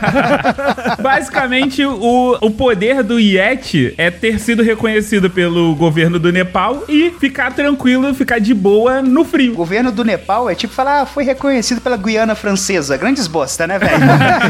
Basicamente, 0.99 1.85
o, 1.85 2.37
o 2.41 2.49
poder 2.51 3.03
do 3.03 3.19
Yeti 3.19 3.93
é 3.97 4.09
ter 4.09 4.39
sido 4.39 4.63
reconhecido 4.63 5.29
pelo 5.29 5.75
governo 5.75 6.17
do 6.17 6.31
Nepal 6.31 6.83
e 6.89 7.11
ficar 7.11 7.53
tranquilo, 7.53 8.13
ficar 8.15 8.39
de 8.39 8.53
boa 8.53 9.01
no 9.01 9.21
O 9.21 9.25
frio. 9.25 9.53
governo 9.53 9.91
do 9.91 10.03
Nepal 10.03 10.49
é 10.49 10.55
tipo 10.55 10.73
falar, 10.73 11.01
ah, 11.01 11.05
foi 11.05 11.23
reconhecido 11.23 11.79
pela 11.79 11.97
Guiana 11.97 12.33
Francesa. 12.33 12.97
Grandes 12.97 13.27
bosta, 13.27 13.67
né, 13.67 13.77
velho? 13.77 13.91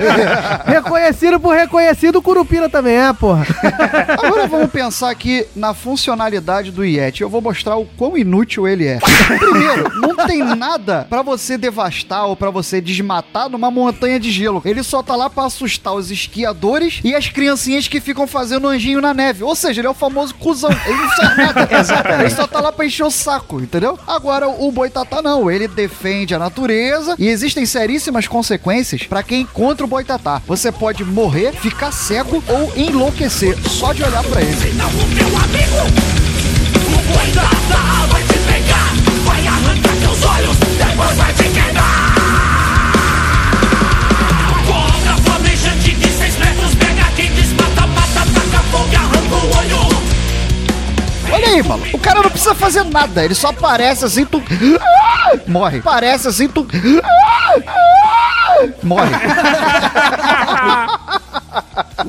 reconhecido 0.66 1.40
por 1.40 1.56
reconhecido, 1.56 2.18
o 2.18 2.22
Curupira 2.22 2.70
também 2.70 2.96
é, 2.96 3.12
porra. 3.14 3.46
Agora 4.18 4.48
vamos 4.48 4.72
pensar 4.72 5.10
aqui 5.10 5.46
na 5.56 5.74
funcionalidade 5.74 6.72
do 6.72 6.84
Yeti. 6.84 7.22
Eu 7.22 7.30
vou 7.30 7.42
mostrar 7.42 7.76
o 7.78 7.86
quão 7.98 8.18
inútil 8.18 8.68
ele 8.68 8.88
é. 8.88 9.00
Primeiro, 9.38 9.92
não 10.00 10.16
tem 10.16 10.44
nada 10.44 11.06
pra 11.10 11.22
você 11.22 11.58
devastar 11.58 12.26
ou 12.26 12.36
pra 12.36 12.50
você 12.50 12.82
desmatar 12.82 13.50
numa 13.50 13.72
montanha 13.72 14.20
de 14.20 14.32
gelo. 14.32 14.62
Ele 14.66 14.84
só 14.84 15.02
tá 15.02 15.16
lá 15.16 15.30
pra 15.30 15.46
assustar 15.46 15.94
os 15.94 16.12
esquiadores 16.12 17.00
e 17.04 17.16
as 17.16 17.28
criancinhas 17.30 17.88
que 17.88 18.00
ficam 18.00 18.28
fazendo 18.28 18.68
anjinho 18.68 19.02
na 19.02 19.14
neve. 19.14 19.44
Ou 19.44 19.56
seja, 19.56 19.82
ele 19.82 19.88
é 19.88 19.92
o 19.92 19.96
famoso 19.96 20.36
cuzão. 20.36 20.72
Ele 20.86 20.98
não 20.98 21.10
faz 21.10 21.38
nada. 21.38 21.68
Exatamente. 21.80 22.22
Ele 22.22 22.30
só 22.30 22.48
tá 22.48 22.60
lá 22.60 22.72
pra 22.72 22.86
encher 22.86 23.04
o 23.04 23.12
saco, 23.12 23.60
entendeu? 23.60 23.98
Agora, 24.08 24.48
o 24.50 24.72
Boitatá 24.72 25.22
não. 25.22 25.50
Ele 25.50 25.68
defende 25.68 26.34
a 26.36 26.40
natureza 26.40 27.16
e 27.18 27.28
existem 27.28 27.66
seríssimas 27.66 28.28
consequências 28.28 29.04
pra 29.04 29.24
quem 29.24 29.42
encontra 29.42 29.86
o 29.86 29.90
Boitatá. 29.90 30.42
Você 30.48 30.72
pode 30.72 31.04
morrer, 31.04 31.54
ficar 31.54 31.92
cego 31.92 32.44
ou 32.48 32.72
enlouquecer 32.76 33.58
só 33.72 33.94
de 33.94 34.04
olhar 34.04 34.24
pra 34.26 34.42
ele. 34.42 34.74
Não, 34.74 34.90
o 34.90 35.08
meu 35.08 35.28
amigo, 35.28 35.78
o 36.88 36.98
boitatá 37.14 38.06
vai 38.12 38.22
te 38.24 38.38
pegar, 38.40 38.92
vai 39.24 39.48
arrancar 39.48 39.96
teus 39.96 40.22
olhos, 40.24 40.58
depois 40.58 41.16
vai 41.18 41.34
te 41.34 41.44
queimar. 41.44 42.14
Cobra 44.68 45.16
flamejante 45.24 45.96
de 45.96 46.10
seis 46.10 46.38
metros, 46.38 46.76
pega 46.76 47.06
quem 47.16 47.32
desmata, 47.32 47.88
mata, 47.88 48.26
taca 48.34 48.60
fogo 48.72 48.90
e 48.92 48.96
arranca 48.96 49.36
o 49.36 49.58
olho. 49.58 49.80
Olha 51.32 51.48
aí, 51.48 51.64
mano. 51.64 51.86
O 51.94 52.00
cara 52.00 52.22
não 52.22 52.30
precisa 52.30 52.54
fazer 52.54 52.84
nada. 52.84 53.24
Ele 53.24 53.34
só 53.34 53.48
aparece 53.50 54.04
assim, 54.04 54.26
tu. 54.26 54.44
Ah! 54.82 55.32
Morre. 55.48 55.80
Aparece 55.80 56.28
assim, 56.28 56.50
tu. 56.50 56.68
Ah! 57.02 57.56
Ah! 57.68 58.68
morre. 58.84 59.12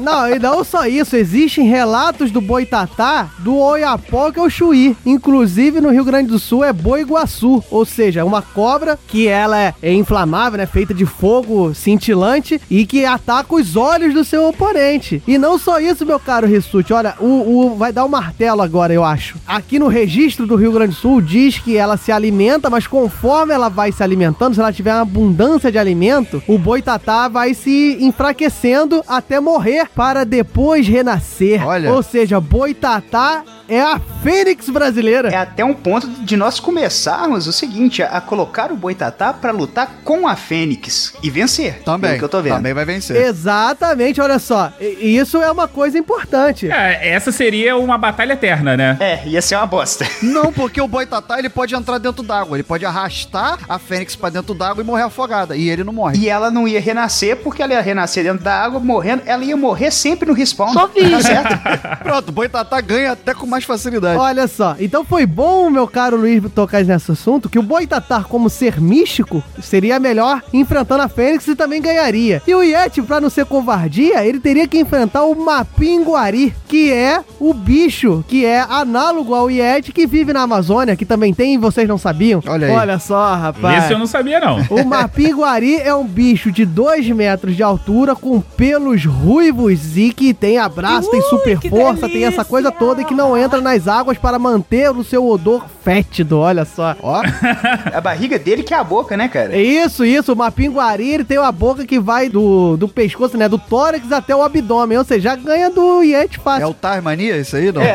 Não, 0.03 0.29
e 0.29 0.37
não 0.37 0.65
só 0.65 0.85
isso, 0.85 1.15
existem 1.15 1.65
relatos 1.65 2.33
do 2.33 2.41
boitatá 2.41 3.31
do 3.39 3.57
Oiapoque 3.57 4.41
ao 4.41 4.51
Chuí. 4.51 4.97
Inclusive 5.07 5.81
no 5.81 5.91
Rio 5.91 6.05
Grande 6.05 6.29
do 6.29 6.41
Sul 6.41 6.65
é 6.65 6.73
boi 6.73 7.03
iguaçu, 7.03 7.63
ou 7.71 7.85
seja, 7.85 8.25
uma 8.25 8.43
cobra 8.43 8.99
que 9.07 9.29
ela 9.29 9.73
é, 9.81 9.93
inflamável, 9.93 10.59
né, 10.59 10.67
feita 10.67 10.93
de 10.93 11.07
fogo 11.07 11.73
cintilante 11.73 12.61
e 12.69 12.85
que 12.85 13.05
ataca 13.05 13.55
os 13.55 13.77
olhos 13.77 14.13
do 14.13 14.25
seu 14.25 14.49
oponente. 14.49 15.23
E 15.25 15.39
não 15.39 15.57
só 15.57 15.79
isso, 15.79 16.05
meu 16.05 16.19
caro 16.19 16.49
Rissuti, 16.49 16.93
olha, 16.93 17.15
o, 17.21 17.27
o 17.27 17.77
vai 17.77 17.93
dar 17.93 18.05
o 18.05 18.09
martelo 18.09 18.61
agora, 18.61 18.93
eu 18.93 19.05
acho. 19.05 19.37
Aqui 19.47 19.79
no 19.79 19.87
registro 19.87 20.49
do 20.49 20.57
Rio 20.57 20.73
Grande 20.73 20.95
do 20.95 20.99
Sul 20.99 21.21
diz 21.21 21.59
que 21.59 21.77
ela 21.77 21.97
se 21.97 22.11
alimenta, 22.11 22.69
mas 22.69 22.89
conforme 22.89 23.55
ela 23.55 23.69
vai 23.69 23.93
se 23.93 24.03
alimentando, 24.03 24.55
se 24.55 24.61
ela 24.61 24.73
tiver 24.73 24.93
uma 24.93 25.03
abundância 25.03 25.71
de 25.71 25.79
alimento, 25.79 26.43
o 26.49 26.59
boitatá 26.59 27.29
vai 27.29 27.55
se 27.55 27.99
enfraquecendo 28.01 29.05
até 29.07 29.39
morrer 29.39 29.92
para 29.95 30.25
depois 30.25 30.87
renascer. 30.87 31.67
Olha. 31.67 31.93
Ou 31.93 32.03
seja, 32.03 32.41
boitatá 32.41 33.45
é 33.75 33.81
a 33.81 34.01
fênix 34.23 34.69
brasileira. 34.69 35.29
É 35.31 35.37
até 35.37 35.65
um 35.65 35.75
ponto 35.75 36.07
de 36.09 36.37
nós 36.37 36.61
começarmos 36.61 37.47
o 37.47 37.53
seguinte, 37.53 38.03
a, 38.03 38.21
colocar 38.21 38.71
o 38.73 38.77
Boitatá 38.77 39.33
pra 39.33 39.51
lutar 39.51 39.89
com 40.05 40.27
a 40.29 40.37
Fênix 40.37 41.15
e 41.23 41.31
vencer. 41.31 41.83
Também. 41.85 42.19
Que 42.19 42.25
eu 42.25 42.29
tô 42.29 42.41
vendo. 42.43 42.57
Também 42.57 42.75
vai 42.75 42.85
vencer. 42.85 43.17
Exatamente, 43.17 44.21
olha 44.21 44.39
só. 44.39 44.73
E- 44.81 45.17
Isso 45.17 45.41
é 45.41 45.51
uma 45.51 45.69
coisa 45.69 45.99
importante. 45.99 46.71
É, 46.71 47.09
essa 47.11 47.31
seria 47.33 47.77
uma 47.77 47.97
batalha 47.99 48.33
eterna, 48.33 48.77
né? 48.77 48.97
É, 49.01 49.27
ia 49.27 49.41
ser 49.43 49.57
uma 49.57 49.67
bosta. 49.67 50.07
Não, 50.23 50.53
porque 50.53 50.81
o 50.81 50.89
boitatá 50.89 51.39
ele 51.39 51.49
pode 51.49 51.75
entrar 51.75 51.99
dentro 51.99 52.23
d'água. 52.23 52.57
Ele 52.57 52.63
pode 52.63 52.85
arrastar 52.85 53.59
a 53.69 53.79
fênix 53.79 54.15
pra 54.17 54.31
dentro 54.31 54.55
d'água 54.55 54.83
e 54.83 54.87
morrer 54.87 55.03
afogada. 55.05 55.57
E 55.57 55.69
ele 55.69 55.85
não 55.85 55.93
morre. 55.93 56.19
E 56.19 56.29
ela 56.29 56.51
não 56.51 56.67
ia 56.67 56.81
renascer, 56.81 57.37
porque 57.37 57.63
ela 57.63 57.73
ia 57.73 57.81
renascer 57.81 58.25
dentro 58.25 58.43
da 58.45 58.55
água, 58.55 58.81
morrendo. 58.81 59.23
Ela 59.27 59.45
ia 59.45 59.57
morrer 59.57 59.91
sempre 59.91 60.29
no 60.29 60.35
respawn. 60.35 60.73
Só 60.73 60.87
vi. 60.87 61.11
Tá 61.11 61.21
certo? 61.23 61.59
Pronto, 62.03 62.29
o 62.29 62.33
boitatá 62.33 62.81
ganha 62.81 63.13
até 63.13 63.35
com 63.35 63.47
mais 63.47 63.62
facilidade. 63.67 64.19
Olha 64.19 64.47
só, 64.47 64.77
então 64.79 65.05
foi 65.05 65.27
bom, 65.27 65.71
meu 65.71 65.87
caro 65.87 66.17
Luiz, 66.17 66.43
tocar 66.55 66.85
nesse 66.85 67.13
assunto, 67.13 67.49
que 67.49 67.59
o 67.59 67.63
Boitatá, 67.63 68.25
como 68.25 68.49
ser 68.51 68.81
místico, 68.81 69.43
seria 69.61 69.99
melhor 69.99 70.43
enfrentando 70.53 71.03
a 71.03 71.09
Fênix 71.09 71.47
e 71.47 71.55
também 71.55 71.81
ganharia. 71.81 72.43
E 72.47 72.55
o 72.55 72.63
Yeti, 72.63 73.03
pra 73.03 73.21
não 73.21 73.31
ser 73.31 73.47
covardia, 73.47 74.25
ele 74.25 74.41
teria 74.41 74.67
que 74.67 74.79
enfrentar 74.79 75.25
o 75.25 75.35
Mapinguari, 75.35 76.55
que 76.69 76.93
é 76.93 77.23
o 77.39 77.53
bicho 77.53 78.25
que 78.29 78.45
é 78.45 78.61
análogo 78.61 79.35
ao 79.35 79.51
Yeti 79.51 79.93
que 79.93 80.07
vive 80.07 80.33
na 80.33 80.43
Amazônia, 80.43 80.97
que 80.97 81.05
também 81.05 81.35
tem 81.35 81.55
e 81.55 81.59
vocês 81.59 81.89
não 81.89 81.99
sabiam. 81.99 82.43
Olha 82.47 82.67
aí. 82.67 82.73
Olha 82.73 82.99
só, 82.99 83.35
rapaz. 83.35 83.85
Esse 83.85 83.93
eu 83.93 83.99
não 83.99 84.07
sabia, 84.07 84.41
não. 84.41 84.59
O 84.71 84.85
Mapinguari 84.87 85.77
é 85.77 85.95
um 85.95 86.07
bicho 86.07 86.51
de 86.51 86.65
2 86.65 87.09
metros 87.11 87.57
de 87.57 87.63
altura, 87.63 88.15
com 88.15 88.41
pelos 88.41 89.05
ruivos 89.05 89.97
e 89.97 90.13
que 90.13 90.33
tem 90.33 90.59
abraço, 90.59 91.11
tem 91.11 91.23
super 91.23 91.59
força, 91.69 92.09
tem 92.09 92.25
essa 92.25 92.45
coisa 92.45 92.71
toda 92.71 93.03
e 93.03 93.05
que 93.05 93.15
não 93.15 93.37
entra 93.43 93.61
nas 93.61 93.87
águas 93.89 94.19
para 94.19 94.39
manter 94.39 94.91
o 94.91 95.05
seu 95.05 95.27
odor 95.29 95.65
fétido, 95.85 96.39
olha 96.39 96.65
só. 96.65 96.95
Ó, 97.03 97.23
A 97.93 98.01
barriga 98.01 98.39
dele 98.39 98.63
que 98.63 98.73
é 98.73 98.77
a 98.77 98.85
boca, 98.85 99.17
né, 99.17 99.29
cara? 99.29 99.55
É 99.55 99.61
Isso, 99.61 100.05
isso, 100.05 100.33
o 100.33 100.37
Mapinguari, 100.37 101.09
ele 101.11 101.25
tem 101.25 101.39
uma 101.39 101.53
boca 101.53 101.85
que 101.85 101.99
vai 101.99 102.29
do, 102.29 102.77
do 102.77 102.89
pescoço, 102.89 103.37
né, 103.37 103.49
do 103.49 103.59
tórax 103.59 104.11
até 104.13 104.35
o 104.35 104.43
abdômen, 104.43 104.99
ou 104.99 105.05
seja, 105.05 105.31
já 105.31 105.37
ganha 105.37 105.71
do 105.71 106.03
Yeti 106.03 106.39
é 106.39 106.43
fácil. 106.43 106.69
o 106.69 106.75
Tasmania 106.75 107.37
isso 107.39 107.57
aí, 107.57 107.71
não? 107.73 107.83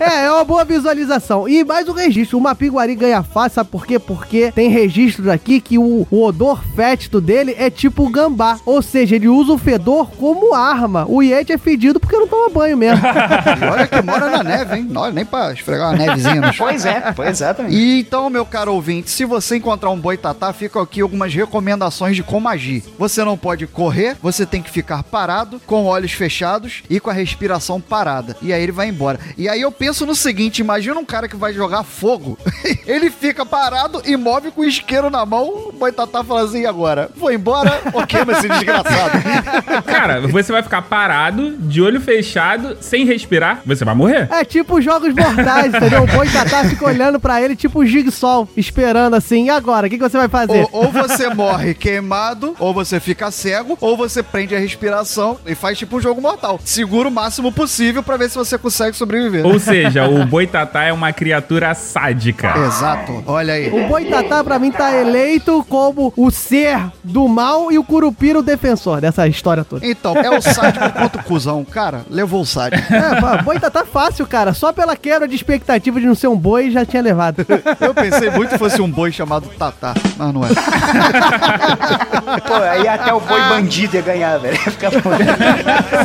É, 0.00 0.24
é 0.26 0.30
uma 0.30 0.44
boa 0.44 0.64
visualização. 0.64 1.48
E 1.48 1.64
mais 1.64 1.88
o 1.88 1.92
registro, 1.92 2.38
o 2.38 2.40
Mapinguari 2.40 2.94
ganha 2.94 3.22
fácil, 3.22 3.56
sabe 3.56 3.70
por 3.70 3.86
quê? 3.86 3.98
Porque 3.98 4.52
tem 4.52 4.68
registros 4.70 5.28
aqui 5.28 5.60
que 5.60 5.78
o, 5.78 6.06
o 6.10 6.24
odor 6.24 6.62
fétido 6.74 7.20
dele 7.20 7.54
é 7.58 7.68
tipo 7.70 8.04
o 8.04 8.08
gambá, 8.08 8.58
ou 8.64 8.80
seja, 8.80 9.16
ele 9.16 9.28
usa 9.28 9.52
o 9.52 9.58
fedor 9.58 10.10
como 10.12 10.54
arma. 10.54 11.04
O 11.08 11.22
Yeti 11.22 11.52
é 11.52 11.58
fedido 11.58 11.98
porque 12.00 12.16
não 12.16 12.28
toma 12.28 12.48
banho 12.48 12.76
mesmo. 12.76 13.02
Olha 13.72 13.86
que 13.88 14.02
mora 14.02 14.30
na 14.30 14.42
neve, 14.42 14.76
hein? 14.76 14.86
Não, 14.88 15.10
nem 15.10 15.24
pra 15.24 15.52
esfregar 15.52 15.90
uma 15.90 15.98
nevezinha 15.98 16.40
no 16.40 16.52
chão. 16.52 16.66
Pois 16.66 16.84
é, 16.84 17.12
pois 17.12 17.28
exatamente. 17.30 17.74
E 17.74 18.00
então, 18.00 18.30
meu 18.30 18.44
caro 18.44 18.74
ouvinte, 18.74 19.10
se 19.10 19.24
você 19.24 19.56
encontrar 19.56 19.90
um 19.90 19.98
boitatá, 19.98 20.52
ficam 20.52 20.80
aqui 20.80 21.00
algumas 21.00 21.34
recomendações 21.34 22.16
de 22.16 22.22
como 22.22 22.48
agir. 22.48 22.82
Você 22.98 23.24
não 23.24 23.36
pode 23.36 23.66
correr, 23.66 24.16
você 24.22 24.46
tem 24.46 24.62
que 24.62 24.70
ficar 24.70 25.02
parado, 25.02 25.60
com 25.66 25.84
olhos 25.84 26.12
fechados 26.12 26.82
e 26.88 27.00
com 27.00 27.10
a 27.10 27.12
respiração 27.12 27.80
parada. 27.80 28.36
E 28.40 28.52
aí 28.52 28.62
ele 28.62 28.72
vai 28.72 28.88
embora. 28.88 29.18
E 29.36 29.48
aí 29.48 29.60
eu 29.60 29.72
penso 29.72 30.06
no 30.06 30.14
seguinte: 30.14 30.60
imagina 30.60 30.98
um 30.98 31.04
cara 31.04 31.28
que 31.28 31.36
vai 31.36 31.52
jogar 31.52 31.82
fogo. 31.82 32.38
ele 32.86 33.10
fica 33.10 33.44
parado 33.44 34.02
e 34.04 34.16
move 34.16 34.50
com 34.50 34.62
o 34.62 34.64
isqueiro 34.64 35.10
na 35.10 35.24
mão. 35.24 35.68
O 35.68 35.72
boitatá 35.72 36.22
fala 36.22 36.42
assim: 36.42 36.62
"E 36.62 36.66
agora, 36.66 37.10
vou 37.16 37.32
embora 37.32 37.80
ou 37.92 38.06
queima 38.06 38.32
esse 38.32 38.48
desgraçado. 38.48 39.18
Cara, 39.86 40.20
você 40.26 40.52
vai 40.52 40.62
ficar 40.62 40.82
parado, 40.82 41.56
de 41.58 41.80
olho 41.80 42.00
fechado, 42.00 42.76
sem 42.80 43.04
respirar, 43.04 43.60
você 43.64 43.77
vai 43.84 43.94
morrer. 43.94 44.28
É 44.30 44.44
tipo 44.44 44.80
jogos 44.80 45.14
mortais, 45.14 45.74
entendeu? 45.74 46.04
O 46.04 46.06
Boitatá 46.06 46.64
fica 46.64 46.84
olhando 46.86 47.18
pra 47.20 47.40
ele, 47.42 47.56
tipo 47.56 47.80
o 47.80 47.86
Jigsaw, 47.86 48.48
esperando 48.56 49.14
assim. 49.14 49.46
E 49.46 49.50
agora, 49.50 49.86
o 49.86 49.90
que, 49.90 49.96
que 49.96 50.02
você 50.02 50.16
vai 50.16 50.28
fazer? 50.28 50.66
Ou, 50.72 50.84
ou 50.84 50.92
você 50.92 51.28
morre 51.32 51.74
queimado, 51.74 52.54
ou 52.58 52.72
você 52.74 53.00
fica 53.00 53.30
cego, 53.30 53.76
ou 53.80 53.96
você 53.96 54.22
prende 54.22 54.54
a 54.54 54.58
respiração 54.58 55.38
e 55.46 55.54
faz 55.54 55.78
tipo 55.78 55.96
um 55.96 56.00
jogo 56.00 56.20
mortal. 56.20 56.60
Segura 56.64 57.08
o 57.08 57.12
máximo 57.12 57.52
possível 57.52 58.02
pra 58.02 58.16
ver 58.16 58.30
se 58.30 58.36
você 58.36 58.58
consegue 58.58 58.96
sobreviver. 58.96 59.46
Ou 59.46 59.58
seja, 59.58 60.06
o 60.08 60.24
boitatá 60.26 60.84
é 60.84 60.92
uma 60.92 61.12
criatura 61.12 61.74
sádica. 61.74 62.54
Exato. 62.66 63.22
Olha 63.26 63.54
aí. 63.54 63.68
O 63.70 63.88
Boitatá, 63.88 64.42
pra 64.42 64.58
mim, 64.58 64.70
tá 64.70 64.94
eleito 64.94 65.64
como 65.68 66.12
o 66.16 66.30
ser 66.30 66.78
do 67.02 67.28
mal 67.28 67.70
e 67.72 67.78
o 67.78 67.84
Curupira 67.84 68.38
o 68.38 68.42
defensor 68.42 69.00
dessa 69.00 69.26
história 69.26 69.64
toda. 69.64 69.86
Então, 69.86 70.16
é 70.16 70.30
o 70.30 70.40
sádico 70.40 70.90
contra 70.92 71.20
o 71.20 71.24
cuzão. 71.24 71.64
Cara, 71.64 72.04
levou 72.10 72.42
o 72.42 72.46
sádico. 72.46 72.92
É, 72.92 73.20
pô, 73.20 73.52
Boitatá 73.68 73.84
fácil, 73.84 74.26
cara. 74.26 74.54
Só 74.54 74.72
pela 74.72 74.96
quebra 74.96 75.28
de 75.28 75.34
expectativa 75.34 76.00
de 76.00 76.06
não 76.06 76.14
ser 76.14 76.28
um 76.28 76.36
boi, 76.36 76.70
já 76.70 76.86
tinha 76.86 77.02
levado. 77.02 77.44
Eu 77.80 77.94
pensei 77.94 78.30
muito 78.30 78.50
que 78.50 78.58
fosse 78.58 78.80
um 78.80 78.90
boi 78.90 79.12
chamado 79.12 79.46
Tatá, 79.58 79.92
mas 80.16 80.32
não 80.32 80.42
é. 80.44 80.48
Pô, 82.48 82.54
aí 82.54 82.88
até 82.88 83.12
o 83.12 83.20
boi 83.20 83.40
bandido 83.42 83.96
ia 83.96 84.02
ganhar, 84.02 84.38
velho. 84.38 84.54
Ia 84.54 84.72
ficar 84.72 84.90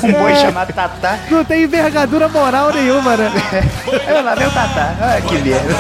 um 0.04 0.12
boi 0.12 0.36
chamado 0.36 0.74
Tatá. 0.74 1.18
Não 1.32 1.46
tem 1.46 1.64
envergadura 1.64 2.28
moral 2.28 2.74
nenhuma, 2.74 3.16
né? 3.16 3.32
É, 4.08 4.22
lá 4.22 4.36
vem 4.36 4.48
o 4.48 4.52
Tatá. 4.52 4.94
Ah, 5.00 5.22
que 5.22 5.38
merda. 5.38 5.74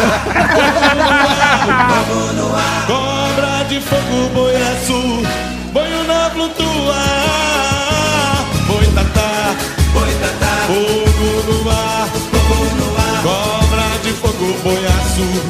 Cobra 2.87 3.65
de 3.67 3.81
fogo, 3.81 4.29
boi 4.33 4.55
azul, 4.55 5.21
boio 5.73 6.03
na 6.07 6.29
flutua. 6.29 7.42
Fogo, 14.43 14.53
boi 14.63 14.85
azul, 14.85 15.41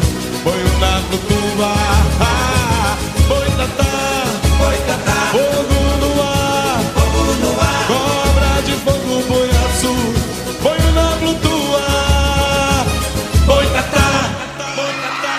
boio 0.44 0.78
na 0.80 1.02
flutua. 1.08 1.74
Boi 3.28 3.50
tatá, 3.58 3.94
boi 4.60 4.78
tatá, 4.88 5.18
fogo 5.32 5.82
no 6.00 6.10
ar, 6.22 6.80
fogo 6.94 7.24
no 7.42 7.52
ar. 7.60 7.84
Cobra 7.88 8.54
de 8.62 8.74
fogo, 8.86 9.16
boi 9.28 9.50
azul, 9.50 10.14
boio 10.62 10.92
na 10.92 11.08
flutua. 11.18 11.86
Boi 13.48 13.66
tatá, 13.66 14.08
boi 14.76 14.94
tatá. 15.02 15.36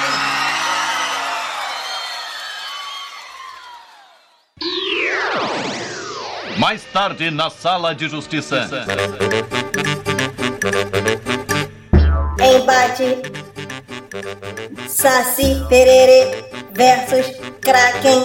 Mais 6.59 6.83
tarde 6.93 7.31
na 7.31 7.51
sala 7.51 7.95
de 7.95 8.09
justiça. 8.09 8.69
Embate 12.65 13.21
Saci 14.89 15.63
Pererê 15.69 16.45
versus 16.73 17.37
Kraken. 17.61 18.25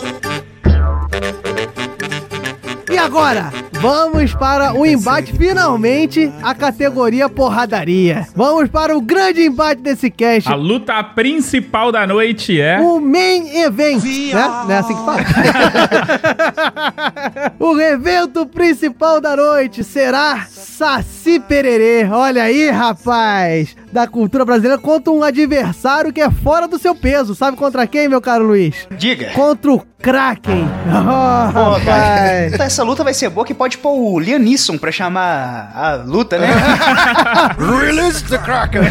E 2.90 2.98
agora, 2.98 3.52
vamos 3.74 4.34
para 4.34 4.74
o 4.74 4.86
embate, 4.86 5.34
finalmente, 5.34 6.32
a 6.42 6.56
categoria 6.56 7.28
porradaria. 7.28 8.30
Vamos 8.34 8.70
para 8.70 8.96
o 8.96 9.02
grande 9.02 9.42
embate 9.42 9.82
desse 9.82 10.10
cast. 10.10 10.50
A 10.50 10.56
luta 10.56 11.04
principal 11.04 11.92
da 11.92 12.08
noite 12.08 12.62
é. 12.62 12.80
O 12.80 13.02
main 13.02 13.60
event, 13.60 14.06
né? 14.34 14.48
Não 14.64 14.72
é 14.72 14.78
assim 14.78 14.96
que 14.96 15.04
fala? 15.04 15.20
o 17.60 17.78
evento 17.78 18.46
principal 18.46 19.20
da 19.20 19.36
noite 19.36 19.84
será 19.84 20.48
Saci 20.80 21.42
Pererê. 21.42 22.08
Olha 22.10 22.44
aí, 22.44 22.70
rapaz. 22.70 23.76
Da 23.92 24.08
cultura 24.08 24.46
brasileira 24.46 24.78
contra 24.78 25.12
um 25.12 25.22
adversário 25.22 26.14
que 26.14 26.22
é 26.22 26.32
fora 26.32 26.70
do 26.70 26.80
seu 26.80 26.96
peso. 26.96 27.36
Sabe 27.36 27.58
contra 27.58 27.86
quem, 27.86 28.08
meu 28.08 28.22
caro 28.22 28.46
Luiz? 28.48 28.88
Diga. 28.98 29.32
Contra 29.32 29.74
o 29.74 29.86
Kraken. 30.02 30.70
Oh, 30.90 31.52
Pô, 31.52 31.86
cara, 31.86 32.06
rapaz. 32.16 32.54
então 32.54 32.66
essa 32.66 32.84
luta 32.84 33.04
vai 33.04 33.14
ser 33.14 33.30
boa 33.30 33.46
que 33.46 33.54
pode 33.54 33.78
pôr 33.78 33.92
o 33.92 34.20
Liam 34.20 34.40
Neeson 34.40 34.78
pra 34.78 34.92
chamar 34.92 35.72
a 35.76 35.96
luta, 35.96 36.38
né? 36.38 36.48
Release 37.60 38.24
the 38.24 38.38
Kraken! 38.38 38.82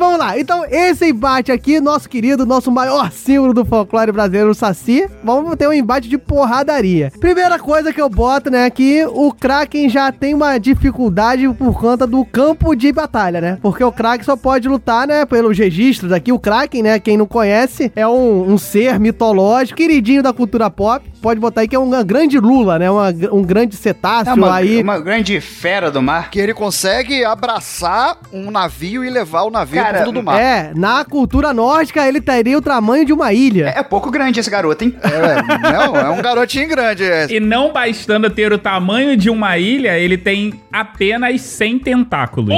Vamos 0.00 0.18
lá. 0.18 0.38
Então, 0.38 0.64
esse 0.68 1.10
embate 1.10 1.52
aqui, 1.52 1.78
nosso 1.78 2.08
querido, 2.08 2.46
nosso 2.46 2.72
maior 2.72 3.12
símbolo 3.12 3.52
do 3.52 3.66
folclore 3.66 4.10
brasileiro, 4.10 4.50
o 4.50 4.54
Saci, 4.54 5.06
vamos 5.22 5.54
ter 5.56 5.68
um 5.68 5.72
embate 5.72 6.08
de 6.08 6.16
porradaria. 6.16 7.12
Primeira 7.20 7.58
coisa 7.58 7.92
que 7.92 8.00
eu 8.00 8.08
boto, 8.08 8.50
né, 8.50 8.68
que 8.70 9.04
o 9.04 9.30
Kraken 9.32 9.90
já 9.90 10.10
tem 10.10 10.34
uma 10.34 10.56
dificuldade 10.58 11.46
por 11.50 11.78
conta 11.78 12.06
do 12.06 12.24
campo 12.24 12.74
de 12.74 12.90
batalha, 12.90 13.40
né? 13.40 13.58
Porque 13.60 13.84
o 13.84 13.92
Kraken 13.92 14.24
só 14.24 14.36
pode 14.36 14.66
lutar, 14.68 15.06
né, 15.06 15.26
pelos 15.26 15.58
registros 15.58 16.12
aqui. 16.12 16.32
O 16.32 16.38
Kraken, 16.38 16.82
né, 16.82 16.98
quem 16.98 17.18
não 17.18 17.26
conhece, 17.26 17.92
é 17.94 18.08
um, 18.08 18.50
um 18.50 18.56
ser 18.56 18.98
mitológico, 18.98 19.76
queridinho 19.76 20.22
da 20.22 20.32
cultura 20.32 20.70
pop. 20.70 21.04
Pode 21.20 21.38
botar 21.38 21.60
aí 21.62 21.68
que 21.68 21.76
é 21.76 21.78
uma 21.78 22.02
grande 22.02 22.38
lula, 22.38 22.78
né? 22.78 22.90
Uma- 22.90 23.12
um 23.32 23.42
grande 23.42 23.76
cetáceo 23.76 24.30
É 24.30 24.34
uma, 24.34 24.54
aí. 24.54 24.82
uma 24.82 24.98
grande 24.98 25.40
fera 25.40 25.90
do 25.90 26.00
mar. 26.00 26.30
Que 26.30 26.40
ele 26.40 26.54
consegue 26.54 27.24
abraçar 27.24 28.16
um 28.32 28.50
navio 28.50 29.04
e 29.04 29.10
levar 29.10 29.42
o 29.42 29.50
navio 29.50 29.82
Cara, 29.82 29.98
pro 29.98 30.06
fundo 30.06 30.20
do 30.20 30.22
mar. 30.22 30.40
É, 30.40 30.72
na 30.74 31.04
cultura 31.04 31.52
nórdica 31.52 32.06
ele 32.06 32.20
teria 32.20 32.56
o 32.56 32.62
tamanho 32.62 33.04
de 33.04 33.12
uma 33.12 33.32
ilha. 33.32 33.72
É 33.76 33.82
pouco 33.82 34.10
grande 34.10 34.40
esse 34.40 34.50
garoto, 34.50 34.82
hein? 34.84 34.96
É, 35.02 35.72
não, 35.72 35.96
é 35.96 36.08
um 36.10 36.22
garotinho 36.22 36.68
grande. 36.68 37.04
É. 37.04 37.26
E 37.30 37.38
não 37.38 37.72
bastando 37.72 38.30
ter 38.30 38.52
o 38.52 38.58
tamanho 38.58 39.16
de 39.16 39.28
uma 39.28 39.58
ilha, 39.58 39.98
ele 39.98 40.16
tem 40.16 40.60
apenas 40.72 41.40
100 41.42 41.78
tentáculos. 41.80 42.54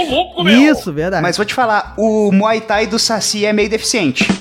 Isso, 0.46 0.92
verdade. 0.92 1.22
Mas 1.22 1.36
vou 1.36 1.44
te 1.46 1.54
falar, 1.54 1.94
o 1.96 2.30
Muay 2.32 2.60
Thai 2.60 2.86
do 2.86 2.98
Saci 2.98 3.44
é 3.44 3.52
meio 3.52 3.68
deficiente. 3.68 4.26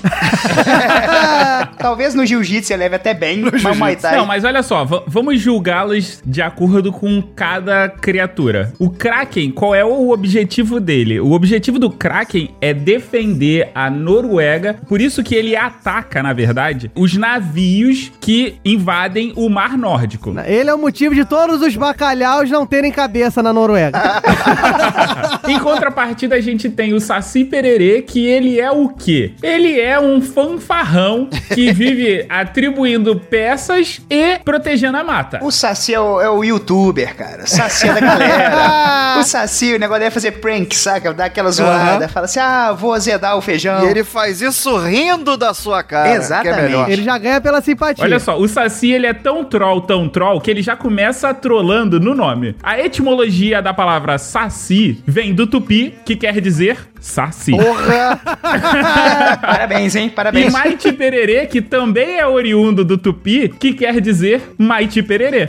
Talvez 1.78 2.14
no 2.14 2.24
Jiu-Jitsu 2.24 2.72
ele 2.72 2.82
leve 2.84 2.96
até 2.96 3.14
bem, 3.14 3.40
mas 3.40 3.64
o 3.64 3.74
Muay 3.74 3.96
Thai... 3.96 4.11
Não, 4.16 4.26
mas 4.26 4.44
olha 4.44 4.62
só, 4.62 4.84
va- 4.84 5.02
vamos 5.06 5.40
julgá-los 5.40 6.22
de 6.24 6.40
acordo 6.42 6.92
com 6.92 7.22
cada 7.34 7.88
criatura. 7.88 8.72
O 8.78 8.90
Kraken, 8.90 9.50
qual 9.50 9.74
é 9.74 9.84
o 9.84 10.10
objetivo 10.10 10.78
dele? 10.80 11.20
O 11.20 11.32
objetivo 11.32 11.78
do 11.78 11.90
Kraken 11.90 12.50
é 12.60 12.72
defender 12.74 13.70
a 13.74 13.90
Noruega, 13.90 14.76
por 14.88 15.00
isso 15.00 15.22
que 15.22 15.34
ele 15.34 15.56
ataca, 15.56 16.22
na 16.22 16.32
verdade, 16.32 16.90
os 16.94 17.16
navios 17.16 18.10
que 18.20 18.56
invadem 18.64 19.32
o 19.36 19.48
Mar 19.48 19.76
Nórdico. 19.76 20.34
Ele 20.46 20.68
é 20.70 20.74
o 20.74 20.78
motivo 20.78 21.14
de 21.14 21.24
todos 21.24 21.60
os 21.62 21.76
bacalhaus 21.76 22.50
não 22.50 22.66
terem 22.66 22.90
cabeça 22.92 23.42
na 23.42 23.52
Noruega. 23.52 23.98
Em 25.48 25.58
contrapartida, 25.58 26.36
a 26.36 26.40
gente 26.40 26.68
tem 26.70 26.92
o 26.94 27.00
Saci 27.00 27.44
Pererê, 27.44 28.02
que 28.02 28.24
ele 28.26 28.60
é 28.60 28.70
o 28.70 28.88
quê? 28.88 29.32
Ele 29.42 29.80
é 29.80 29.98
um 29.98 30.20
fanfarrão 30.20 31.28
que 31.54 31.72
vive 31.72 32.24
atribuindo 32.28 33.16
peças 33.16 34.00
e 34.08 34.38
protegendo 34.38 34.96
a 34.96 35.04
mata. 35.04 35.40
O 35.42 35.50
Saci 35.50 35.94
é 35.94 36.00
o, 36.00 36.20
é 36.20 36.30
o 36.30 36.42
youtuber, 36.44 37.14
cara. 37.16 37.44
O 37.44 37.46
Saci 37.46 37.88
é 37.88 37.94
da 37.94 38.00
galera. 38.00 39.16
o 39.20 39.22
Saci, 39.22 39.74
o 39.74 39.78
negócio 39.78 40.00
dele 40.00 40.08
é 40.08 40.10
fazer 40.10 40.32
prank, 40.32 40.74
saca? 40.74 41.12
Dar 41.12 41.26
aquela 41.26 41.50
zoada. 41.50 42.08
Fala 42.08 42.26
assim, 42.26 42.40
ah, 42.40 42.72
vou 42.72 42.92
azedar 42.92 43.36
o 43.36 43.40
feijão. 43.40 43.84
E 43.84 43.90
ele 43.90 44.04
faz 44.04 44.40
isso 44.40 44.76
rindo 44.78 45.36
da 45.36 45.54
sua 45.54 45.82
cara. 45.82 46.14
Exatamente. 46.14 46.84
Que 46.84 46.90
é. 46.90 46.92
Ele 46.92 47.04
já 47.04 47.18
ganha 47.18 47.40
pela 47.40 47.60
simpatia. 47.60 48.04
Olha 48.04 48.18
só, 48.18 48.38
o 48.38 48.46
Saci 48.48 48.92
ele 48.92 49.06
é 49.06 49.14
tão 49.14 49.44
troll, 49.44 49.80
tão 49.80 50.08
troll, 50.08 50.40
que 50.40 50.50
ele 50.50 50.62
já 50.62 50.76
começa 50.76 51.32
trolando 51.34 51.98
no 51.98 52.14
nome. 52.14 52.56
A 52.62 52.78
etimologia 52.78 53.62
da 53.62 53.72
palavra 53.72 54.18
Saci 54.18 55.02
vem 55.06 55.34
do 55.34 55.46
tupi, 55.46 55.94
que 56.04 56.16
quer 56.16 56.40
dizer 56.40 56.91
Saci. 57.02 57.50
Porra! 57.50 58.20
Parabéns, 59.42 59.96
hein? 59.96 60.06
E 60.06 60.10
Parabéns. 60.10 60.52
Maiti 60.52 60.92
Pererê, 60.92 61.46
que 61.46 61.60
também 61.60 62.18
é 62.18 62.26
oriundo 62.26 62.84
do 62.84 62.96
tupi, 62.96 63.48
que 63.48 63.72
quer 63.74 64.00
dizer 64.00 64.54
Maiti 64.56 65.02
Pererê. 65.02 65.48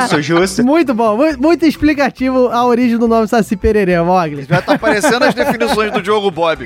justo, 0.00 0.22
justo. 0.22 0.64
Muito 0.64 0.94
bom, 0.94 1.16
muito, 1.16 1.42
muito 1.42 1.66
explicativo 1.66 2.48
a 2.48 2.64
origem 2.64 2.96
do 2.96 3.08
nome 3.08 3.26
Saci 3.26 3.56
Pererê, 3.56 4.00
Mogli. 4.00 4.46
Já 4.48 4.62
tá 4.62 4.74
aparecendo 4.74 5.24
as 5.24 5.34
definições 5.34 5.92
do 5.92 6.00
Diogo 6.00 6.30
Bob. 6.30 6.64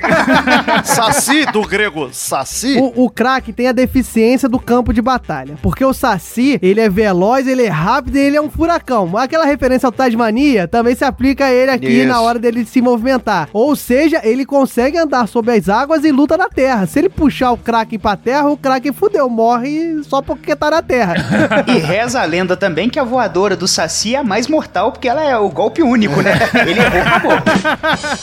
Saci, 0.85 1.45
do 1.47 1.63
grego 1.67 2.09
saci. 2.11 2.77
O, 2.79 3.05
o 3.05 3.09
craque 3.09 3.51
tem 3.51 3.67
a 3.67 3.71
deficiência 3.71 4.47
do 4.47 4.59
campo 4.59 4.93
de 4.93 5.01
batalha. 5.01 5.55
Porque 5.61 5.83
o 5.83 5.93
Saci, 5.93 6.59
ele 6.61 6.79
é 6.79 6.89
veloz, 6.89 7.47
ele 7.47 7.63
é 7.63 7.69
rápido 7.69 8.15
e 8.15 8.19
ele 8.19 8.37
é 8.37 8.41
um 8.41 8.49
furacão. 8.49 9.17
Aquela 9.17 9.45
referência 9.45 9.87
ao 9.87 9.91
Tasmania 9.91 10.67
também 10.67 10.95
se 10.95 11.03
aplica 11.03 11.45
a 11.45 11.51
ele 11.51 11.71
aqui 11.71 11.87
Isso. 11.87 12.07
na 12.07 12.21
hora 12.21 12.37
dele 12.37 12.65
se 12.65 12.81
movimentar. 12.81 13.22
Ou 13.53 13.75
seja, 13.75 14.21
ele 14.23 14.45
consegue 14.45 14.97
andar 14.97 15.27
sobre 15.27 15.53
as 15.53 15.69
águas 15.69 16.03
e 16.03 16.11
luta 16.11 16.37
na 16.37 16.49
terra. 16.49 16.85
Se 16.85 16.99
ele 16.99 17.09
puxar 17.09 17.51
o 17.51 17.57
Kraken 17.57 17.99
pra 17.99 18.15
terra, 18.15 18.49
o 18.49 18.57
Kraken 18.57 18.93
fudeu, 18.93 19.29
morre 19.29 20.01
só 20.03 20.21
porque 20.21 20.55
tá 20.55 20.69
na 20.71 20.81
terra. 20.81 21.15
E 21.67 21.77
reza 21.77 22.21
a 22.21 22.25
lenda 22.25 22.57
também 22.57 22.89
que 22.89 22.99
a 22.99 23.03
voadora 23.03 23.55
do 23.55 23.67
Saci 23.67 24.15
é 24.15 24.19
a 24.19 24.23
mais 24.23 24.47
mortal, 24.47 24.91
porque 24.91 25.07
ela 25.07 25.23
é 25.23 25.37
o 25.37 25.49
golpe 25.49 25.81
único, 25.81 26.21
né? 26.21 26.33
Ele 26.67 26.79
errou, 26.79 27.01
acabou. 27.01 27.31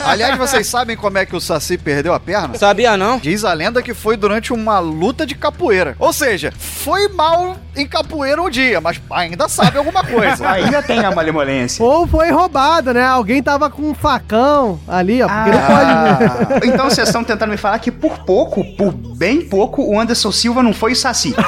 Aliás, 0.05 0.37
vocês 0.37 0.67
sabem 0.67 0.95
como 0.95 1.17
é 1.17 1.25
que 1.25 1.35
o 1.35 1.41
Saci 1.41 1.77
perdeu 1.77 2.13
a 2.13 2.19
perna? 2.19 2.57
Sabia 2.57 2.95
não? 2.95 3.17
Diz 3.17 3.43
a 3.43 3.53
lenda 3.53 3.81
que 3.81 3.93
foi 3.93 4.15
durante 4.15 4.53
uma 4.53 4.79
luta 4.79 5.25
de 5.25 5.35
capoeira. 5.35 5.95
Ou 5.99 6.13
seja, 6.13 6.53
foi 6.57 7.07
mal 7.09 7.57
em 7.75 7.87
capoeira 7.87 8.41
um 8.41 8.49
dia, 8.49 8.79
mas 8.79 9.01
ainda 9.11 9.47
sabe 9.47 9.77
alguma 9.77 10.03
coisa. 10.03 10.49
Ainda 10.51 10.81
tem 10.81 10.99
a 10.99 11.11
malemolência. 11.11 11.83
Ou 11.83 12.05
foi 12.05 12.29
roubado, 12.29 12.93
né? 12.93 13.03
Alguém 13.03 13.41
tava 13.41 13.69
com 13.69 13.83
um 13.83 13.93
facão 13.93 14.79
ali, 14.91 15.21
ó. 15.21 15.27
Porque 15.27 15.51
não 15.51 15.61
pode. 15.61 16.71
Então 16.71 16.89
vocês 16.89 17.07
estão 17.07 17.23
tentando 17.23 17.49
me 17.49 17.57
falar 17.57 17.79
que 17.79 17.91
por 17.91 18.19
pouco, 18.19 18.63
por 18.75 18.91
bem 18.93 19.41
pouco, 19.41 19.83
o 19.83 19.99
Anderson 19.99 20.31
Silva 20.31 20.61
não 20.61 20.73
foi 20.73 20.93
o 20.93 20.95
Saci. 20.95 21.33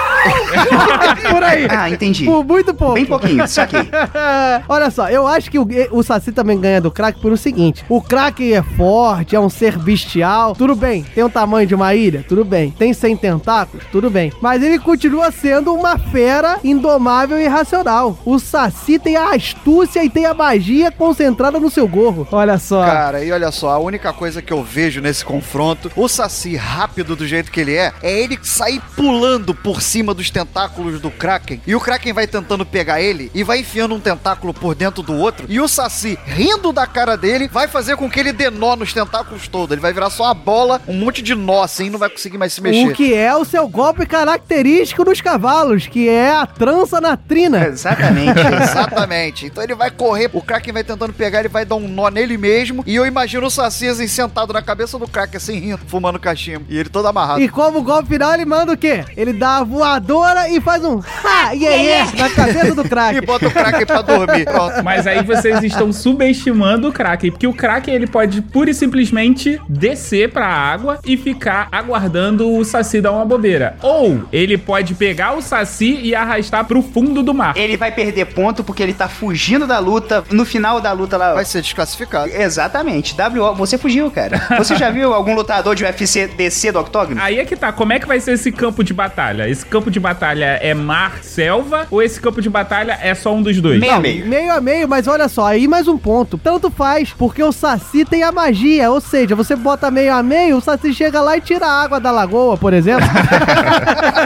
Por 1.29 1.43
aí. 1.43 1.67
Ah, 1.69 1.89
entendi. 1.89 2.25
Por 2.25 2.43
muito 2.43 2.73
pouco. 2.73 2.93
Bem 2.93 3.05
pouquinho, 3.05 3.47
saquei. 3.47 3.89
Olha 4.67 4.89
só, 4.91 5.09
eu 5.09 5.27
acho 5.27 5.49
que 5.49 5.57
o, 5.57 5.67
o 5.91 6.03
Saci 6.03 6.31
também 6.31 6.59
ganha 6.59 6.81
do 6.81 6.91
craque 6.91 7.19
por 7.19 7.31
o 7.31 7.37
seguinte: 7.37 7.83
o 7.89 8.01
craque 8.01 8.53
é 8.53 8.61
forte, 8.61 9.35
é 9.35 9.39
um 9.39 9.49
ser 9.49 9.77
bestial, 9.77 10.55
tudo 10.55 10.75
bem. 10.75 11.03
Tem 11.15 11.23
o 11.23 11.29
tamanho 11.29 11.67
de 11.67 11.75
uma 11.75 11.93
ilha, 11.95 12.23
tudo 12.27 12.45
bem. 12.45 12.71
Tem 12.71 12.93
100 12.93 13.17
tentáculos, 13.17 13.85
tudo 13.91 14.09
bem. 14.09 14.31
Mas 14.41 14.61
ele 14.61 14.79
continua 14.79 15.31
sendo 15.31 15.73
uma 15.73 15.97
fera 15.97 16.59
indomável 16.63 17.39
e 17.39 17.43
irracional. 17.43 18.17
O 18.25 18.39
Saci 18.39 18.99
tem 18.99 19.15
a 19.15 19.33
astúcia 19.33 20.03
e 20.03 20.09
tem 20.09 20.25
a 20.25 20.33
magia 20.33 20.91
concentrada 20.91 21.59
no 21.59 21.69
seu 21.69 21.87
gorro. 21.87 22.27
Olha 22.31 22.57
só. 22.57 22.85
Cara, 22.85 23.23
e 23.23 23.31
olha 23.33 23.51
só, 23.51 23.71
a 23.71 23.77
única 23.77 24.13
coisa 24.13 24.41
que 24.41 24.53
eu 24.53 24.63
vejo 24.63 25.01
nesse 25.01 25.23
confronto, 25.25 25.91
o 25.95 26.07
Saci 26.07 26.55
rápido 26.55 27.15
do 27.15 27.27
jeito 27.27 27.51
que 27.51 27.59
ele 27.59 27.75
é, 27.75 27.93
é 28.01 28.21
ele 28.21 28.39
sair 28.41 28.81
pulando 28.95 29.53
por 29.53 29.81
cima 29.81 30.13
dos 30.13 30.29
tentáculos 30.29 30.99
do 30.99 31.11
Kraken. 31.11 31.61
E 31.65 31.75
o 31.75 31.79
Kraken 31.79 32.13
vai 32.13 32.27
tentando 32.27 32.65
pegar 32.65 33.01
ele 33.01 33.31
e 33.33 33.43
vai 33.43 33.59
enfiando 33.59 33.95
um 33.95 33.99
tentáculo 33.99 34.53
por 34.53 34.75
dentro 34.75 35.03
do 35.03 35.15
outro. 35.15 35.45
E 35.49 35.59
o 35.59 35.67
Saci, 35.67 36.17
rindo 36.25 36.71
da 36.71 36.85
cara 36.85 37.17
dele, 37.17 37.47
vai 37.47 37.67
fazer 37.67 37.95
com 37.97 38.09
que 38.09 38.19
ele 38.19 38.31
dê 38.31 38.49
nó 38.49 38.75
nos 38.75 38.93
tentáculos 38.93 39.47
todos. 39.47 39.71
Ele 39.71 39.81
vai 39.81 39.93
virar 39.93 40.09
só 40.09 40.25
uma 40.25 40.33
bola, 40.33 40.81
um 40.87 40.93
monte 40.93 41.21
de 41.21 41.35
nó 41.35 41.63
assim, 41.63 41.89
não 41.89 41.99
vai 41.99 42.09
conseguir 42.09 42.37
mais 42.37 42.53
se 42.53 42.61
mexer. 42.61 42.87
O 42.87 42.93
que 42.93 43.13
é 43.13 43.35
o 43.35 43.45
seu 43.45 43.67
golpe 43.67 44.05
característico 44.05 45.03
dos 45.03 45.21
cavalos, 45.21 45.87
que 45.87 46.07
é 46.07 46.31
a 46.31 46.45
trança 46.45 47.01
na 47.01 47.17
trina. 47.17 47.67
Exatamente. 47.67 48.39
Exatamente. 48.61 49.45
Então 49.47 49.63
ele 49.63 49.75
vai 49.75 49.91
correr, 49.91 50.29
o 50.33 50.41
Kraken 50.41 50.73
vai 50.73 50.83
tentando 50.83 51.13
pegar, 51.13 51.39
ele 51.39 51.49
vai 51.49 51.65
dar 51.65 51.75
um 51.75 51.87
nó 51.87 52.09
nele 52.09 52.37
mesmo. 52.37 52.83
E 52.85 52.95
eu 52.95 53.05
imagino 53.05 53.22
o 53.23 53.49
Saci 53.49 53.87
assim, 53.87 54.07
sentado 54.07 54.53
na 54.53 54.61
cabeça 54.61 54.97
do 54.99 55.07
Kraken, 55.07 55.37
assim, 55.37 55.59
rindo, 55.59 55.79
fumando 55.87 56.19
cachimbo. 56.19 56.65
E 56.69 56.77
ele 56.77 56.89
todo 56.89 57.07
amarrado. 57.07 57.41
E 57.41 57.49
como 57.49 57.81
golpe 57.81 58.09
final, 58.09 58.33
ele 58.33 58.45
manda 58.45 58.73
o 58.73 58.77
quê? 58.77 59.03
Ele 59.15 59.33
dá 59.33 59.57
a 59.57 59.63
voadora 59.63 60.49
e 60.49 60.59
faz 60.61 60.83
um 60.83 60.99
ha, 60.99 61.51
yeah, 61.51 61.81
yeah, 61.81 62.11
na 62.17 62.29
cabeça 62.29 62.75
do 62.75 62.83
E 62.83 62.89
craque. 62.89 63.25
bota 63.25 63.47
o 63.47 63.51
Kraken 63.51 63.85
pra 63.85 64.01
dormir. 64.01 64.45
Pronto. 64.45 64.83
Mas 64.83 65.07
aí 65.07 65.23
vocês 65.23 65.63
estão 65.63 65.91
subestimando 65.91 66.89
o 66.89 66.91
Kraken, 66.91 67.31
porque 67.31 67.47
o 67.47 67.53
Kraken 67.53 67.93
ele 67.93 68.07
pode 68.07 68.41
pura 68.41 68.69
e 68.69 68.73
simplesmente 68.73 69.59
descer 69.67 70.31
pra 70.31 70.45
água 70.47 70.99
e 71.05 71.17
ficar 71.17 71.67
aguardando 71.71 72.51
o 72.51 72.63
Saci 72.63 73.01
dar 73.01 73.11
uma 73.11 73.25
bobeira. 73.25 73.77
Ou 73.81 74.23
ele 74.31 74.57
pode 74.57 74.93
pegar 74.95 75.33
o 75.33 75.41
Saci 75.41 75.99
e 76.01 76.13
arrastar 76.13 76.65
pro 76.65 76.81
fundo 76.81 77.23
do 77.23 77.33
mar. 77.33 77.55
Ele 77.57 77.77
vai 77.77 77.91
perder 77.91 78.25
ponto 78.25 78.63
porque 78.63 78.83
ele 78.83 78.93
tá 78.93 79.07
fugindo 79.07 79.65
da 79.65 79.79
luta. 79.79 80.23
No 80.31 80.45
final 80.45 80.79
da 80.81 80.91
luta 80.91 81.17
lá. 81.17 81.33
Vai 81.33 81.45
ser 81.45 81.61
desclassificado. 81.61 82.31
Exatamente. 82.31 83.12
WO, 83.17 83.55
você 83.55 83.77
fugiu, 83.77 84.09
cara. 84.09 84.41
Você 84.57 84.75
já 84.75 84.89
viu 84.89 85.13
algum 85.13 85.33
lutador 85.35 85.75
de 85.75 85.83
UFC 85.83 86.27
descer 86.27 86.71
do 86.71 86.79
octógono? 86.79 87.21
Aí 87.21 87.39
é 87.39 87.45
que 87.45 87.55
tá, 87.55 87.71
como 87.71 87.93
é 87.93 87.99
que 87.99 88.07
vai 88.07 88.19
ser 88.19 88.33
esse 88.33 88.51
campo 88.51 88.83
de 88.83 88.93
batalha? 88.93 89.47
Esse 89.47 89.65
campo 89.65 89.91
de 89.91 89.99
batalha 89.99 90.59
é 90.61 90.73
mar, 90.73 91.23
selva, 91.23 91.87
ou 91.91 92.01
esse 92.01 92.19
campo 92.19 92.41
de 92.41 92.49
batalha 92.49 92.97
é 93.01 93.13
só 93.13 93.33
um 93.33 93.41
dos 93.41 93.59
dois? 93.61 93.79
Meio 93.79 93.93
a 93.93 93.99
meio. 93.99 94.25
Meio 94.25 94.51
a 94.53 94.61
meio, 94.61 94.87
mas 94.87 95.07
olha 95.07 95.27
só, 95.27 95.47
aí 95.47 95.67
mais 95.67 95.87
um 95.87 95.97
ponto. 95.97 96.37
Tanto 96.37 96.69
faz, 96.71 97.13
porque 97.13 97.43
o 97.43 97.51
Saci 97.51 98.05
tem 98.05 98.23
a 98.23 98.31
magia, 98.31 98.89
ou 98.91 99.01
seja, 99.01 99.35
você 99.35 99.55
bota 99.55 99.91
meio 99.91 100.13
a 100.13 100.23
meio, 100.23 100.57
o 100.57 100.61
Saci 100.61 100.93
chega 100.93 101.21
lá 101.21 101.37
e 101.37 101.41
tira 101.41 101.65
a 101.65 101.83
água 101.83 101.99
da 101.99 102.11
lagoa, 102.11 102.57
por 102.57 102.73
exemplo. 102.73 103.07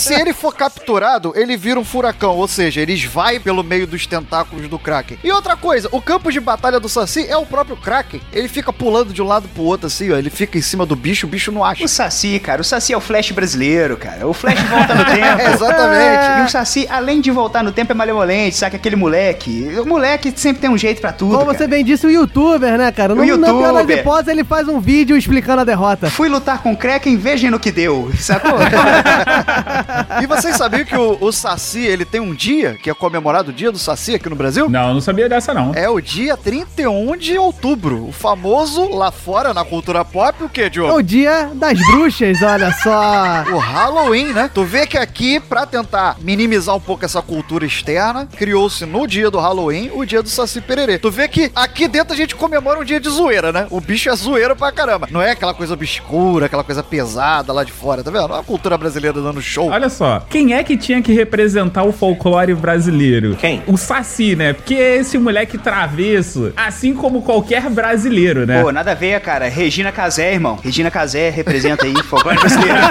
Se 0.00 0.14
ele 0.14 0.32
for 0.32 0.54
capturado, 0.54 1.32
ele 1.36 1.56
vira 1.56 1.78
um 1.78 1.84
furacão, 1.84 2.36
ou 2.36 2.48
seja, 2.48 2.80
eles 2.80 3.04
vai 3.04 3.38
pelo 3.38 3.62
meio 3.62 3.86
dos 3.86 4.06
tentáculos 4.06 4.68
do 4.68 4.78
Kraken. 4.78 5.18
E 5.22 5.30
outra 5.30 5.56
coisa, 5.56 5.88
o 5.92 6.00
campo 6.00 6.30
de 6.32 6.40
batalha 6.40 6.80
do 6.80 6.88
Saci 6.88 7.26
é 7.28 7.36
o 7.36 7.44
próprio 7.46 7.76
Kraken. 7.76 8.20
Ele 8.32 8.48
fica 8.48 8.72
pulando 8.72 9.12
de 9.12 9.20
um 9.22 9.26
lado 9.26 9.48
pro 9.48 9.62
outro 9.62 9.86
assim, 9.86 10.10
ó, 10.10 10.16
ele 10.16 10.30
fica 10.30 10.58
em 10.58 10.62
cima 10.62 10.84
do 10.86 10.96
bicho, 10.96 11.26
o 11.26 11.30
bicho 11.30 11.52
não 11.52 11.64
acha. 11.64 11.84
O 11.84 11.88
Saci, 11.88 12.38
cara, 12.40 12.60
o 12.60 12.64
Saci 12.64 12.92
é 12.92 12.96
o 12.96 13.00
Flash 13.00 13.30
brasileiro, 13.32 13.96
cara. 13.96 14.26
O 14.26 14.32
Flash 14.32 14.60
volta 14.62 14.94
no 14.94 15.04
tempo. 15.12 15.42
Exatamente. 15.54 16.40
E 16.40 16.44
o 16.46 16.48
Saci, 16.48 16.86
além 16.90 17.20
de 17.20 17.30
voltar 17.30 17.62
no 17.62 17.72
tempo, 17.72 17.92
é 17.92 17.94
malemolente, 17.94 18.56
sabe? 18.56 18.76
Aquele 18.76 18.96
moleque. 18.96 19.68
O 19.80 19.86
moleque 19.86 20.32
sempre 20.36 20.60
tem 20.60 20.70
um 20.70 20.78
jeito 20.78 21.00
pra 21.00 21.12
tudo. 21.12 21.32
Como 21.34 21.46
cara. 21.46 21.58
você 21.58 21.66
bem 21.66 21.84
disse, 21.84 22.06
o 22.06 22.10
youtuber, 22.10 22.76
né, 22.78 22.90
cara? 22.92 23.14
No, 23.14 23.22
O 23.22 23.36
na 23.36 23.46
pior 23.46 23.60
das 23.60 23.72
youtuber. 23.74 23.98
hipóteses, 23.98 24.28
ele 24.28 24.44
faz 24.44 24.68
um 24.68 24.80
vídeo 24.80 25.16
explicando 25.16 25.60
a 25.60 25.64
derrota. 25.64 26.10
Fui 26.10 26.28
lutar 26.28 26.62
com 26.62 26.72
o 26.72 26.76
Kraken, 26.76 27.16
vejam 27.16 27.50
no 27.50 27.58
que 27.60 27.70
deu, 27.70 28.10
sacou? 28.18 28.58
E 30.22 30.26
vocês 30.26 30.56
sabiam 30.56 30.84
que 30.84 30.96
o, 30.96 31.18
o 31.20 31.32
Saci, 31.32 31.80
ele 31.80 32.04
tem 32.04 32.20
um 32.20 32.34
dia, 32.34 32.74
que 32.82 32.90
é 32.90 32.94
comemorado 32.94 33.50
o 33.50 33.52
dia 33.52 33.70
do 33.72 33.78
Saci 33.78 34.14
aqui 34.14 34.28
no 34.28 34.36
Brasil? 34.36 34.68
Não, 34.68 34.88
eu 34.88 34.94
não 34.94 35.00
sabia 35.00 35.28
dessa, 35.28 35.52
não. 35.54 35.72
É 35.74 35.88
o 35.88 36.00
dia 36.00 36.36
31 36.36 37.16
de 37.16 37.38
outubro. 37.38 38.06
O 38.08 38.12
famoso, 38.12 38.88
lá 38.94 39.10
fora, 39.10 39.52
na 39.54 39.64
cultura 39.64 40.04
pop, 40.04 40.44
o 40.44 40.48
que, 40.48 40.62
É 40.62 40.68
Diogo? 40.68 40.94
o 40.94 41.02
dia 41.02 41.50
das 41.54 41.78
bruxas, 41.90 42.40
olha 42.42 42.72
só. 42.72 43.44
O 43.52 43.58
Halloween, 43.58 44.32
né? 44.32 44.50
Tu 44.52 44.64
vê 44.64 44.86
que 44.86 44.98
aqui, 44.98 45.40
pra 45.40 45.66
tentar 45.66 46.16
minimizar 46.20 46.74
um 46.74 46.80
pouco 46.80 47.04
essa 47.04 47.22
cultura 47.22 47.64
externa, 47.64 48.28
criou-se 48.36 48.84
no 48.86 49.06
dia 49.06 49.30
do 49.30 49.38
Halloween 49.38 49.90
o 49.94 50.04
dia 50.04 50.22
do 50.22 50.28
Saci 50.28 50.60
Pererê. 50.60 50.98
Tu 50.98 51.10
vê 51.10 51.28
que 51.28 51.50
aqui 51.54 51.88
dentro 51.88 52.12
a 52.12 52.16
gente 52.16 52.34
comemora 52.34 52.78
um 52.80 52.84
dia 52.84 53.00
de 53.00 53.08
zoeira, 53.08 53.52
né? 53.52 53.66
O 53.70 53.80
bicho 53.80 54.08
é 54.08 54.14
zoeira 54.16 54.54
pra 54.54 54.72
caramba. 54.72 55.08
Não 55.10 55.20
é 55.22 55.30
aquela 55.32 55.54
coisa 55.54 55.74
obscura, 55.74 56.46
aquela 56.46 56.64
coisa 56.64 56.82
pesada 56.82 57.52
lá 57.52 57.64
de 57.64 57.72
fora, 57.72 58.02
tá 58.02 58.10
vendo? 58.10 58.34
A 58.34 58.42
cultura 58.42 58.76
brasileira 58.76 59.20
dando 59.20 59.40
show. 59.40 59.69
Olha 59.70 59.88
só, 59.88 60.20
quem 60.28 60.54
é 60.54 60.64
que 60.64 60.76
tinha 60.76 61.00
que 61.00 61.12
representar 61.12 61.84
o 61.84 61.92
folclore 61.92 62.54
brasileiro? 62.54 63.36
Quem? 63.36 63.62
O 63.66 63.76
Saci, 63.76 64.34
né? 64.34 64.52
Porque 64.52 64.74
esse 64.74 65.16
moleque 65.18 65.56
travesso, 65.56 66.52
assim 66.56 66.92
como 66.92 67.22
qualquer 67.22 67.70
brasileiro, 67.70 68.46
né? 68.46 68.62
Pô, 68.62 68.72
nada 68.72 68.92
a 68.92 68.94
ver, 68.94 69.20
cara. 69.20 69.48
Regina 69.48 69.92
Casé, 69.92 70.32
irmão. 70.32 70.58
Regina 70.62 70.90
Casé 70.90 71.30
representa 71.30 71.86
aí 71.86 71.92
o 71.92 72.02
folclore 72.02 72.38
brasileiro. 72.38 72.80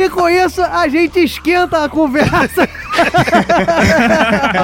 E 0.00 0.08
com 0.08 0.28
isso, 0.28 0.62
a 0.62 0.88
gente 0.88 1.20
esquenta 1.20 1.84
a 1.84 1.88
conversa. 1.88 2.68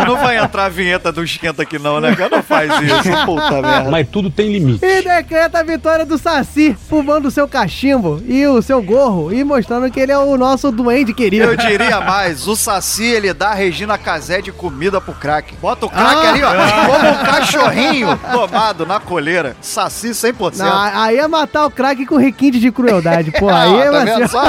Não 0.07 0.17
vai 0.17 0.39
entrar 0.39 0.67
a 0.67 0.69
vinheta 0.69 1.13
do 1.13 1.23
esquenta 1.23 1.63
aqui 1.63 1.79
não, 1.79 2.01
né? 2.01 2.17
Não 2.31 2.43
faz 2.43 2.71
isso. 2.83 3.11
Puta 3.27 3.63
merda. 3.63 3.91
Mas 3.91 4.09
tudo 4.09 4.31
tem 4.31 4.53
limite. 4.53 4.85
E 4.85 5.03
decreta 5.03 5.61
a 5.61 5.63
vitória 5.63 6.05
do 6.05 6.19
Saci, 6.19 6.77
fumando 6.89 7.27
o 7.27 7.31
seu 7.31 7.47
cachimbo 7.47 8.23
e 8.27 8.47
o 8.47 8.61
seu 8.63 8.83
gorro 8.83 9.33
e 9.33 9.43
mostrando 9.45 9.91
que 9.91 10.01
ele 10.01 10.13
é 10.13 10.19
o 10.19 10.37
nosso 10.37 10.70
duende 10.71 11.13
querido. 11.15 11.45
Eu 11.45 11.57
diria 11.57 12.01
mais, 12.01 12.47
o 12.47 12.55
Saci, 12.57 13.05
ele 13.05 13.33
dá 13.33 13.49
a 13.51 13.55
Regina 13.55 13.97
Casé 13.99 14.41
de 14.41 14.53
comida 14.53 15.01
pro 15.01 15.13
crack. 15.15 15.55
Bota 15.57 15.87
o 15.87 15.91
crack 15.91 16.27
Ah. 16.27 16.31
ali, 16.31 16.43
ó, 16.43 16.51
como 16.87 17.09
um 17.11 17.25
cachorrinho 17.25 18.19
tomado 18.33 18.85
na 18.87 19.01
coleira. 19.01 19.57
Saci 19.61 20.11
100%. 20.11 20.57
Não, 20.59 20.73
aí 21.03 21.19
é 21.19 21.27
matar 21.29 21.67
o 21.67 21.71
craque 21.71 22.07
com 22.07 22.17
requinte 22.17 22.59
de 22.59 22.71
crueldade. 22.71 23.31
Pô, 23.33 23.49
Ah, 23.49 23.63
aí 23.63 23.75
é 23.79 23.91
tá 23.91 24.05
vendo 24.05 24.29
só? 24.29 24.43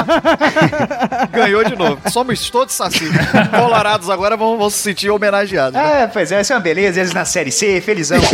Ganhou 1.32 1.64
de 1.64 1.76
novo. 1.76 1.98
Somos 2.10 2.48
todos 2.50 2.74
Saci. 2.74 3.10
Colorados 3.56 4.08
agora 4.10 4.36
vão, 4.36 4.56
vão 4.58 4.70
se 4.70 4.78
sentir 4.78 5.10
homenageados. 5.10 5.74
né? 5.74 6.02
É, 6.02 6.06
pois 6.06 6.30
é, 6.32 6.40
isso 6.40 6.52
é 6.52 6.56
uma 6.56 6.62
beleza. 6.62 7.00
Eles 7.00 7.12
na 7.12 7.24
série 7.24 7.50
C, 7.52 7.80
felizão. 7.80 8.18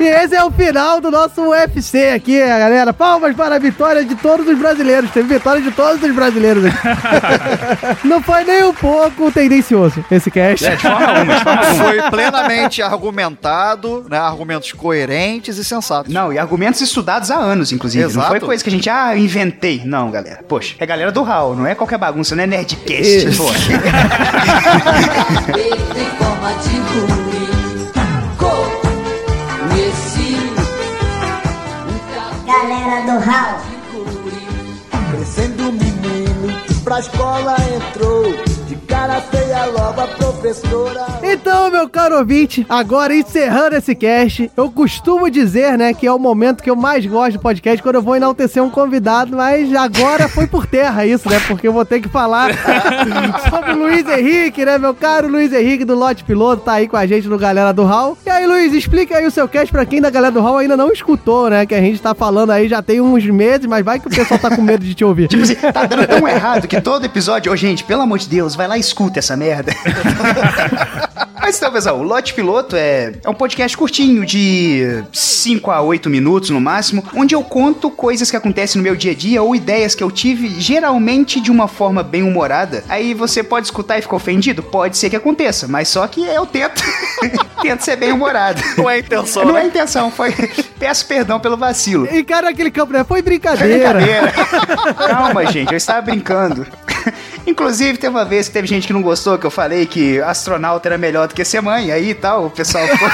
E 0.00 0.04
esse 0.04 0.34
é 0.36 0.44
o 0.44 0.50
final 0.50 1.00
do 1.00 1.10
nosso 1.10 1.40
UFC 1.42 2.10
aqui, 2.10 2.38
galera. 2.38 2.92
Palmas 2.92 3.34
para 3.34 3.56
a 3.56 3.58
vitória 3.58 4.04
de 4.04 4.14
todos 4.14 4.46
os 4.46 4.56
brasileiros. 4.56 5.10
Teve 5.10 5.34
vitória 5.34 5.60
de 5.60 5.70
todos 5.72 6.00
os 6.02 6.07
brasileiros 6.14 6.64
aqui. 6.64 6.76
Não 8.06 8.22
foi 8.22 8.44
nem 8.44 8.64
um 8.64 8.74
pouco 8.74 9.30
tendencioso 9.30 10.04
esse 10.10 10.30
cast. 10.30 10.66
É, 10.66 10.76
de 10.76 10.82
forma 10.82 11.06
alguma, 11.06 11.34
de 11.34 11.42
forma. 11.42 11.62
Foi 11.64 12.02
plenamente 12.10 12.82
argumentado, 12.82 14.06
né? 14.08 14.18
Argumentos 14.18 14.72
coerentes 14.72 15.58
e 15.58 15.64
sensatos. 15.64 16.12
Não, 16.12 16.32
e 16.32 16.38
argumentos 16.38 16.80
estudados 16.80 17.30
há 17.30 17.36
anos, 17.36 17.72
inclusive. 17.72 18.04
Não 18.04 18.10
Exato. 18.10 18.28
foi 18.28 18.40
coisa 18.40 18.62
que 18.62 18.70
a 18.70 18.72
gente, 18.72 18.90
ah, 18.90 19.16
inventei. 19.16 19.82
Não, 19.84 20.10
galera. 20.10 20.42
Poxa, 20.48 20.74
é 20.78 20.86
galera 20.86 21.12
do 21.12 21.22
HAL, 21.22 21.54
não 21.54 21.66
é 21.66 21.74
qualquer 21.74 21.98
bagunça, 21.98 22.34
não 22.34 22.44
é 22.44 22.46
Nerdcast. 22.46 23.36
Conheci 23.36 23.78
Galera 32.46 33.04
do 33.04 33.18
Hall. 33.18 33.67
Pra 36.88 37.00
escola 37.00 37.54
entrou. 37.76 38.24
De 38.66 38.74
cara 38.86 39.20
feia 39.20 39.66
logo 39.66 40.00
a 40.00 40.06
professora. 40.08 41.06
Então, 41.22 41.57
meu 41.88 41.90
caro 41.90 42.18
ouvinte, 42.18 42.66
agora 42.68 43.16
encerrando 43.16 43.74
esse 43.74 43.94
cast, 43.94 44.50
eu 44.54 44.70
costumo 44.70 45.30
dizer, 45.30 45.78
né, 45.78 45.94
que 45.94 46.06
é 46.06 46.12
o 46.12 46.18
momento 46.18 46.62
que 46.62 46.68
eu 46.68 46.76
mais 46.76 47.06
gosto 47.06 47.38
do 47.38 47.40
podcast, 47.40 47.82
quando 47.82 47.94
eu 47.94 48.02
vou 48.02 48.14
enaltecer 48.14 48.62
um 48.62 48.68
convidado, 48.68 49.34
mas 49.34 49.74
agora 49.74 50.28
foi 50.28 50.46
por 50.46 50.66
terra 50.66 51.06
isso, 51.06 51.30
né, 51.30 51.40
porque 51.48 51.66
eu 51.66 51.72
vou 51.72 51.86
ter 51.86 52.02
que 52.02 52.08
falar 52.08 52.50
sobre 53.48 53.72
o 53.72 53.78
Luiz 53.78 54.06
Henrique, 54.06 54.66
né, 54.66 54.76
meu 54.76 54.92
caro 54.92 55.28
Luiz 55.28 55.50
Henrique 55.50 55.82
do 55.82 55.94
Lote 55.94 56.24
Piloto, 56.24 56.62
tá 56.62 56.74
aí 56.74 56.86
com 56.86 56.96
a 56.98 57.06
gente 57.06 57.26
no 57.26 57.38
Galera 57.38 57.72
do 57.72 57.84
Hall. 57.84 58.18
E 58.26 58.28
aí, 58.28 58.46
Luiz, 58.46 58.74
explica 58.74 59.16
aí 59.16 59.26
o 59.26 59.30
seu 59.30 59.48
cast 59.48 59.72
pra 59.72 59.86
quem 59.86 60.02
da 60.02 60.10
Galera 60.10 60.32
do 60.32 60.42
Hall 60.42 60.58
ainda 60.58 60.76
não 60.76 60.92
escutou, 60.92 61.48
né, 61.48 61.64
que 61.64 61.74
a 61.74 61.80
gente 61.80 62.02
tá 62.02 62.14
falando 62.14 62.50
aí 62.50 62.68
já 62.68 62.82
tem 62.82 63.00
uns 63.00 63.24
meses, 63.24 63.64
mas 63.64 63.82
vai 63.82 63.98
que 63.98 64.08
o 64.08 64.10
pessoal 64.10 64.38
tá 64.38 64.54
com 64.54 64.60
medo 64.60 64.84
de 64.84 64.92
te 64.92 65.06
ouvir. 65.06 65.28
Tipo 65.28 65.42
assim, 65.42 65.54
tá 65.54 65.86
dando 65.86 66.06
tão 66.06 66.28
errado 66.28 66.68
que 66.68 66.78
todo 66.82 67.06
episódio. 67.06 67.50
Ô, 67.50 67.56
gente, 67.56 67.82
pelo 67.82 68.02
amor 68.02 68.18
de 68.18 68.28
Deus, 68.28 68.54
vai 68.54 68.68
lá 68.68 68.76
e 68.76 68.80
escuta 68.80 69.20
essa 69.20 69.34
merda. 69.34 69.72
Mas 71.48 71.56
então, 71.56 71.72
pessoal, 71.78 72.00
o 72.00 72.02
Lote 72.02 72.34
Piloto 72.34 72.74
é, 72.74 73.12
é 73.22 73.30
um 73.30 73.34
podcast 73.34 73.76
curtinho, 73.76 74.26
de 74.26 75.04
5 75.12 75.70
a 75.70 75.80
8 75.80 76.10
minutos 76.10 76.50
no 76.50 76.60
máximo, 76.60 77.04
onde 77.14 77.36
eu 77.36 77.44
conto 77.44 77.88
coisas 77.88 78.28
que 78.28 78.36
acontecem 78.36 78.80
no 78.80 78.82
meu 78.82 78.96
dia 78.96 79.12
a 79.12 79.14
dia 79.14 79.40
ou 79.40 79.54
ideias 79.54 79.94
que 79.94 80.02
eu 80.02 80.10
tive, 80.10 80.58
geralmente 80.58 81.40
de 81.40 81.52
uma 81.52 81.68
forma 81.68 82.02
bem 82.02 82.24
humorada. 82.24 82.82
Aí 82.88 83.14
você 83.14 83.44
pode 83.44 83.68
escutar 83.68 83.96
e 83.96 84.02
ficar 84.02 84.16
ofendido? 84.16 84.60
Pode 84.60 84.98
ser 84.98 85.08
que 85.08 85.14
aconteça, 85.14 85.68
mas 85.68 85.86
só 85.86 86.04
que 86.08 86.24
eu 86.24 86.44
tento. 86.46 86.82
tento 87.62 87.80
ser 87.82 87.94
bem 87.94 88.10
humorado. 88.10 88.60
Não 88.76 88.90
é 88.90 88.98
intenção, 88.98 89.44
Não 89.44 89.54
né? 89.54 89.62
é 89.62 89.66
intenção, 89.66 90.10
foi. 90.10 90.32
Peço 90.80 91.06
perdão 91.06 91.38
pelo 91.38 91.56
vacilo. 91.56 92.08
E 92.12 92.24
cara, 92.24 92.48
aquele 92.48 92.72
campo, 92.72 92.92
né, 92.92 93.04
foi 93.04 93.22
brincadeira. 93.22 93.94
brincadeira. 93.94 94.32
Calma, 94.94 95.46
gente, 95.46 95.70
eu 95.70 95.76
estava 95.76 96.02
brincando. 96.02 96.66
Inclusive, 97.48 97.96
teve 97.98 98.14
uma 98.14 98.24
vez 98.24 98.46
que 98.46 98.52
teve 98.52 98.68
gente 98.68 98.86
que 98.86 98.92
não 98.92 99.00
gostou 99.02 99.38
que 99.38 99.46
eu 99.46 99.50
falei 99.50 99.86
que 99.86 100.20
astronauta 100.20 100.86
era 100.88 100.98
melhor 100.98 101.26
do 101.28 101.34
que 101.34 101.44
ser 101.44 101.62
mãe, 101.62 101.90
aí 101.90 102.10
e 102.10 102.14
tal, 102.14 102.46
o 102.46 102.50
pessoal 102.50 102.84
ficou... 102.88 103.08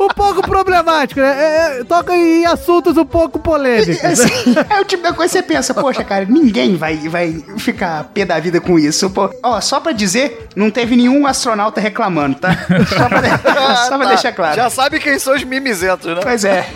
um 0.00 0.08
pouco 0.08 0.42
problemático, 0.42 1.20
né? 1.20 1.28
É, 1.38 1.80
é, 1.80 1.84
toca 1.84 2.16
em 2.16 2.46
assuntos 2.46 2.96
um 2.96 3.04
pouco 3.04 3.38
polêmicos. 3.38 4.02
Assim, 4.04 4.54
é 4.70 4.80
o 4.80 4.84
tipo 4.84 5.02
da 5.02 5.12
coisa 5.12 5.30
que 5.32 5.38
você 5.38 5.42
pensa, 5.54 5.74
poxa, 5.74 6.02
cara, 6.02 6.24
ninguém 6.24 6.76
vai, 6.76 6.96
vai 7.08 7.44
ficar 7.58 8.04
pé 8.04 8.24
da 8.24 8.38
vida 8.40 8.60
com 8.60 8.78
isso. 8.78 9.10
Pô, 9.10 9.30
ó, 9.42 9.60
só 9.60 9.78
pra 9.80 9.92
dizer, 9.92 10.48
não 10.56 10.70
teve 10.70 10.96
nenhum 10.96 11.26
astronauta 11.26 11.80
reclamando, 11.80 12.36
tá? 12.38 12.50
Só 12.88 13.08
pra, 13.08 13.20
de- 13.20 13.28
só 13.30 13.98
pra 13.98 13.98
tá. 13.98 14.04
deixar 14.08 14.32
claro. 14.32 14.56
Já 14.56 14.70
sabe 14.70 14.98
quem 14.98 15.18
são 15.18 15.34
os 15.34 15.44
mimizentos, 15.44 16.06
né? 16.06 16.20
Pois 16.22 16.44
é. 16.44 16.66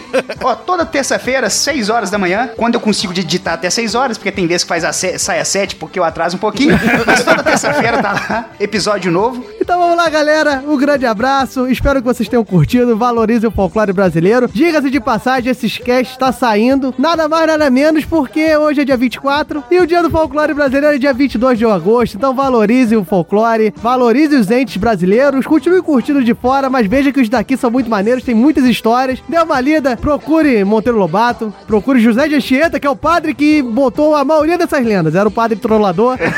Ó, 0.42 0.54
toda 0.54 0.84
terça-feira, 0.84 1.48
6 1.48 1.88
horas 1.88 2.10
da 2.10 2.18
manhã, 2.18 2.50
quando 2.56 2.74
eu 2.74 2.80
consigo 2.80 3.12
editar 3.12 3.54
até 3.54 3.70
6 3.70 3.94
horas, 3.94 4.18
porque 4.18 4.30
tem 4.30 4.46
vezes 4.46 4.62
que 4.64 4.68
faz 4.68 4.84
a 4.84 4.92
sai 4.92 5.40
às 5.40 5.48
7 5.54 5.76
porque 5.76 6.00
eu 6.00 6.04
atraso 6.04 6.36
um 6.36 6.40
pouquinho, 6.40 6.76
mas 7.06 7.22
toda 7.22 7.40
terça-feira 7.40 8.02
tá 8.02 8.12
lá, 8.12 8.50
episódio 8.58 9.12
novo. 9.12 9.44
Então 9.64 9.78
vamos 9.78 9.96
lá, 9.96 10.10
galera. 10.10 10.62
Um 10.68 10.76
grande 10.76 11.06
abraço. 11.06 11.66
Espero 11.68 11.98
que 12.00 12.06
vocês 12.06 12.28
tenham 12.28 12.44
curtido. 12.44 12.98
Valorize 12.98 13.46
o 13.46 13.50
folclore 13.50 13.94
brasileiro. 13.94 14.46
Diga-se 14.52 14.90
de 14.90 15.00
passagem, 15.00 15.50
esse 15.50 15.66
sketch 15.66 16.10
está 16.10 16.30
saindo. 16.32 16.94
Nada 16.98 17.26
mais, 17.30 17.46
nada 17.46 17.70
menos, 17.70 18.04
porque 18.04 18.54
hoje 18.58 18.82
é 18.82 18.84
dia 18.84 18.98
24 18.98 19.64
e 19.70 19.80
o 19.80 19.86
dia 19.86 20.02
do 20.02 20.10
folclore 20.10 20.52
brasileiro 20.52 20.96
é 20.96 20.98
dia 20.98 21.14
22 21.14 21.58
de 21.58 21.64
agosto. 21.64 22.14
Então 22.14 22.34
valorize 22.34 22.94
o 22.94 23.04
folclore, 23.06 23.72
valorize 23.78 24.36
os 24.36 24.50
entes 24.50 24.76
brasileiros. 24.76 25.46
Continue 25.46 25.80
curtindo 25.80 26.22
de 26.22 26.34
fora, 26.34 26.68
mas 26.68 26.86
veja 26.86 27.10
que 27.10 27.22
os 27.22 27.30
daqui 27.30 27.56
são 27.56 27.70
muito 27.70 27.88
maneiros, 27.88 28.22
tem 28.22 28.34
muitas 28.34 28.66
histórias. 28.66 29.22
Dê 29.26 29.38
uma 29.38 29.58
lida, 29.62 29.96
procure 29.96 30.62
Monteiro 30.62 30.98
Lobato, 30.98 31.54
procure 31.66 32.00
José 32.00 32.28
de 32.28 32.34
Anchieta, 32.34 32.78
que 32.78 32.86
é 32.86 32.90
o 32.90 32.94
padre 32.94 33.32
que 33.32 33.62
botou 33.62 34.14
a 34.14 34.26
maioria 34.26 34.58
dessas 34.58 34.84
lendas. 34.84 35.14
Era 35.14 35.26
o 35.26 35.32
padre 35.32 35.56
trollador. 35.56 36.18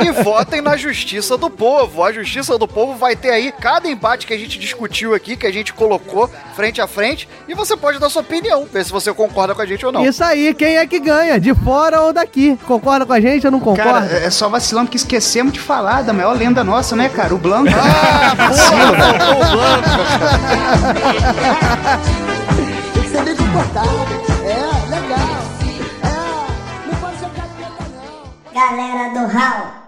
E 0.00 0.22
votem 0.22 0.60
na 0.62 0.76
justiça 0.76 1.36
do 1.36 1.50
povo. 1.50 1.67
A 2.08 2.12
justiça 2.12 2.56
do 2.56 2.66
povo 2.66 2.94
vai 2.94 3.14
ter 3.14 3.30
aí 3.30 3.52
cada 3.52 3.86
embate 3.88 4.26
que 4.26 4.32
a 4.32 4.38
gente 4.38 4.58
discutiu 4.58 5.14
aqui, 5.14 5.36
que 5.36 5.46
a 5.46 5.52
gente 5.52 5.74
colocou 5.74 6.30
frente 6.56 6.80
a 6.80 6.86
frente, 6.86 7.28
e 7.46 7.54
você 7.54 7.76
pode 7.76 7.98
dar 7.98 8.08
sua 8.08 8.22
opinião, 8.22 8.66
ver 8.72 8.84
se 8.84 8.90
você 8.90 9.12
concorda 9.12 9.54
com 9.54 9.60
a 9.60 9.66
gente 9.66 9.84
ou 9.84 9.92
não. 9.92 10.04
Isso 10.04 10.24
aí, 10.24 10.54
quem 10.54 10.78
é 10.78 10.86
que 10.86 10.98
ganha? 10.98 11.38
De 11.38 11.54
fora 11.54 12.00
ou 12.00 12.12
daqui? 12.12 12.58
Concorda 12.66 13.04
com 13.04 13.12
a 13.12 13.20
gente 13.20 13.46
ou 13.46 13.50
não 13.50 13.60
concorda? 13.60 14.08
Cara, 14.08 14.24
é 14.24 14.30
só 14.30 14.48
vacilando 14.48 14.90
que 14.90 14.96
esquecemos 14.96 15.52
de 15.52 15.60
falar 15.60 16.02
da 16.02 16.12
maior 16.12 16.32
lenda 16.36 16.64
nossa, 16.64 16.96
né, 16.96 17.08
cara? 17.08 17.34
O 17.34 17.38
Blanco. 17.38 17.70
Ah, 17.70 18.34
porra, 18.48 18.96
faltou 18.96 19.42
o 19.42 19.50
Blanco. 19.52 19.88
Tem 22.94 23.02
que 23.02 23.08
ser 23.08 23.22
bem 23.24 23.36
comportado. 23.36 23.88
É, 24.44 24.90
legal. 24.90 25.28
É, 26.02 26.90
não 26.90 26.98
pode 27.00 27.18
ser 27.18 27.28
galera 28.54 29.10
do 29.14 29.26
Hall. 29.26 29.87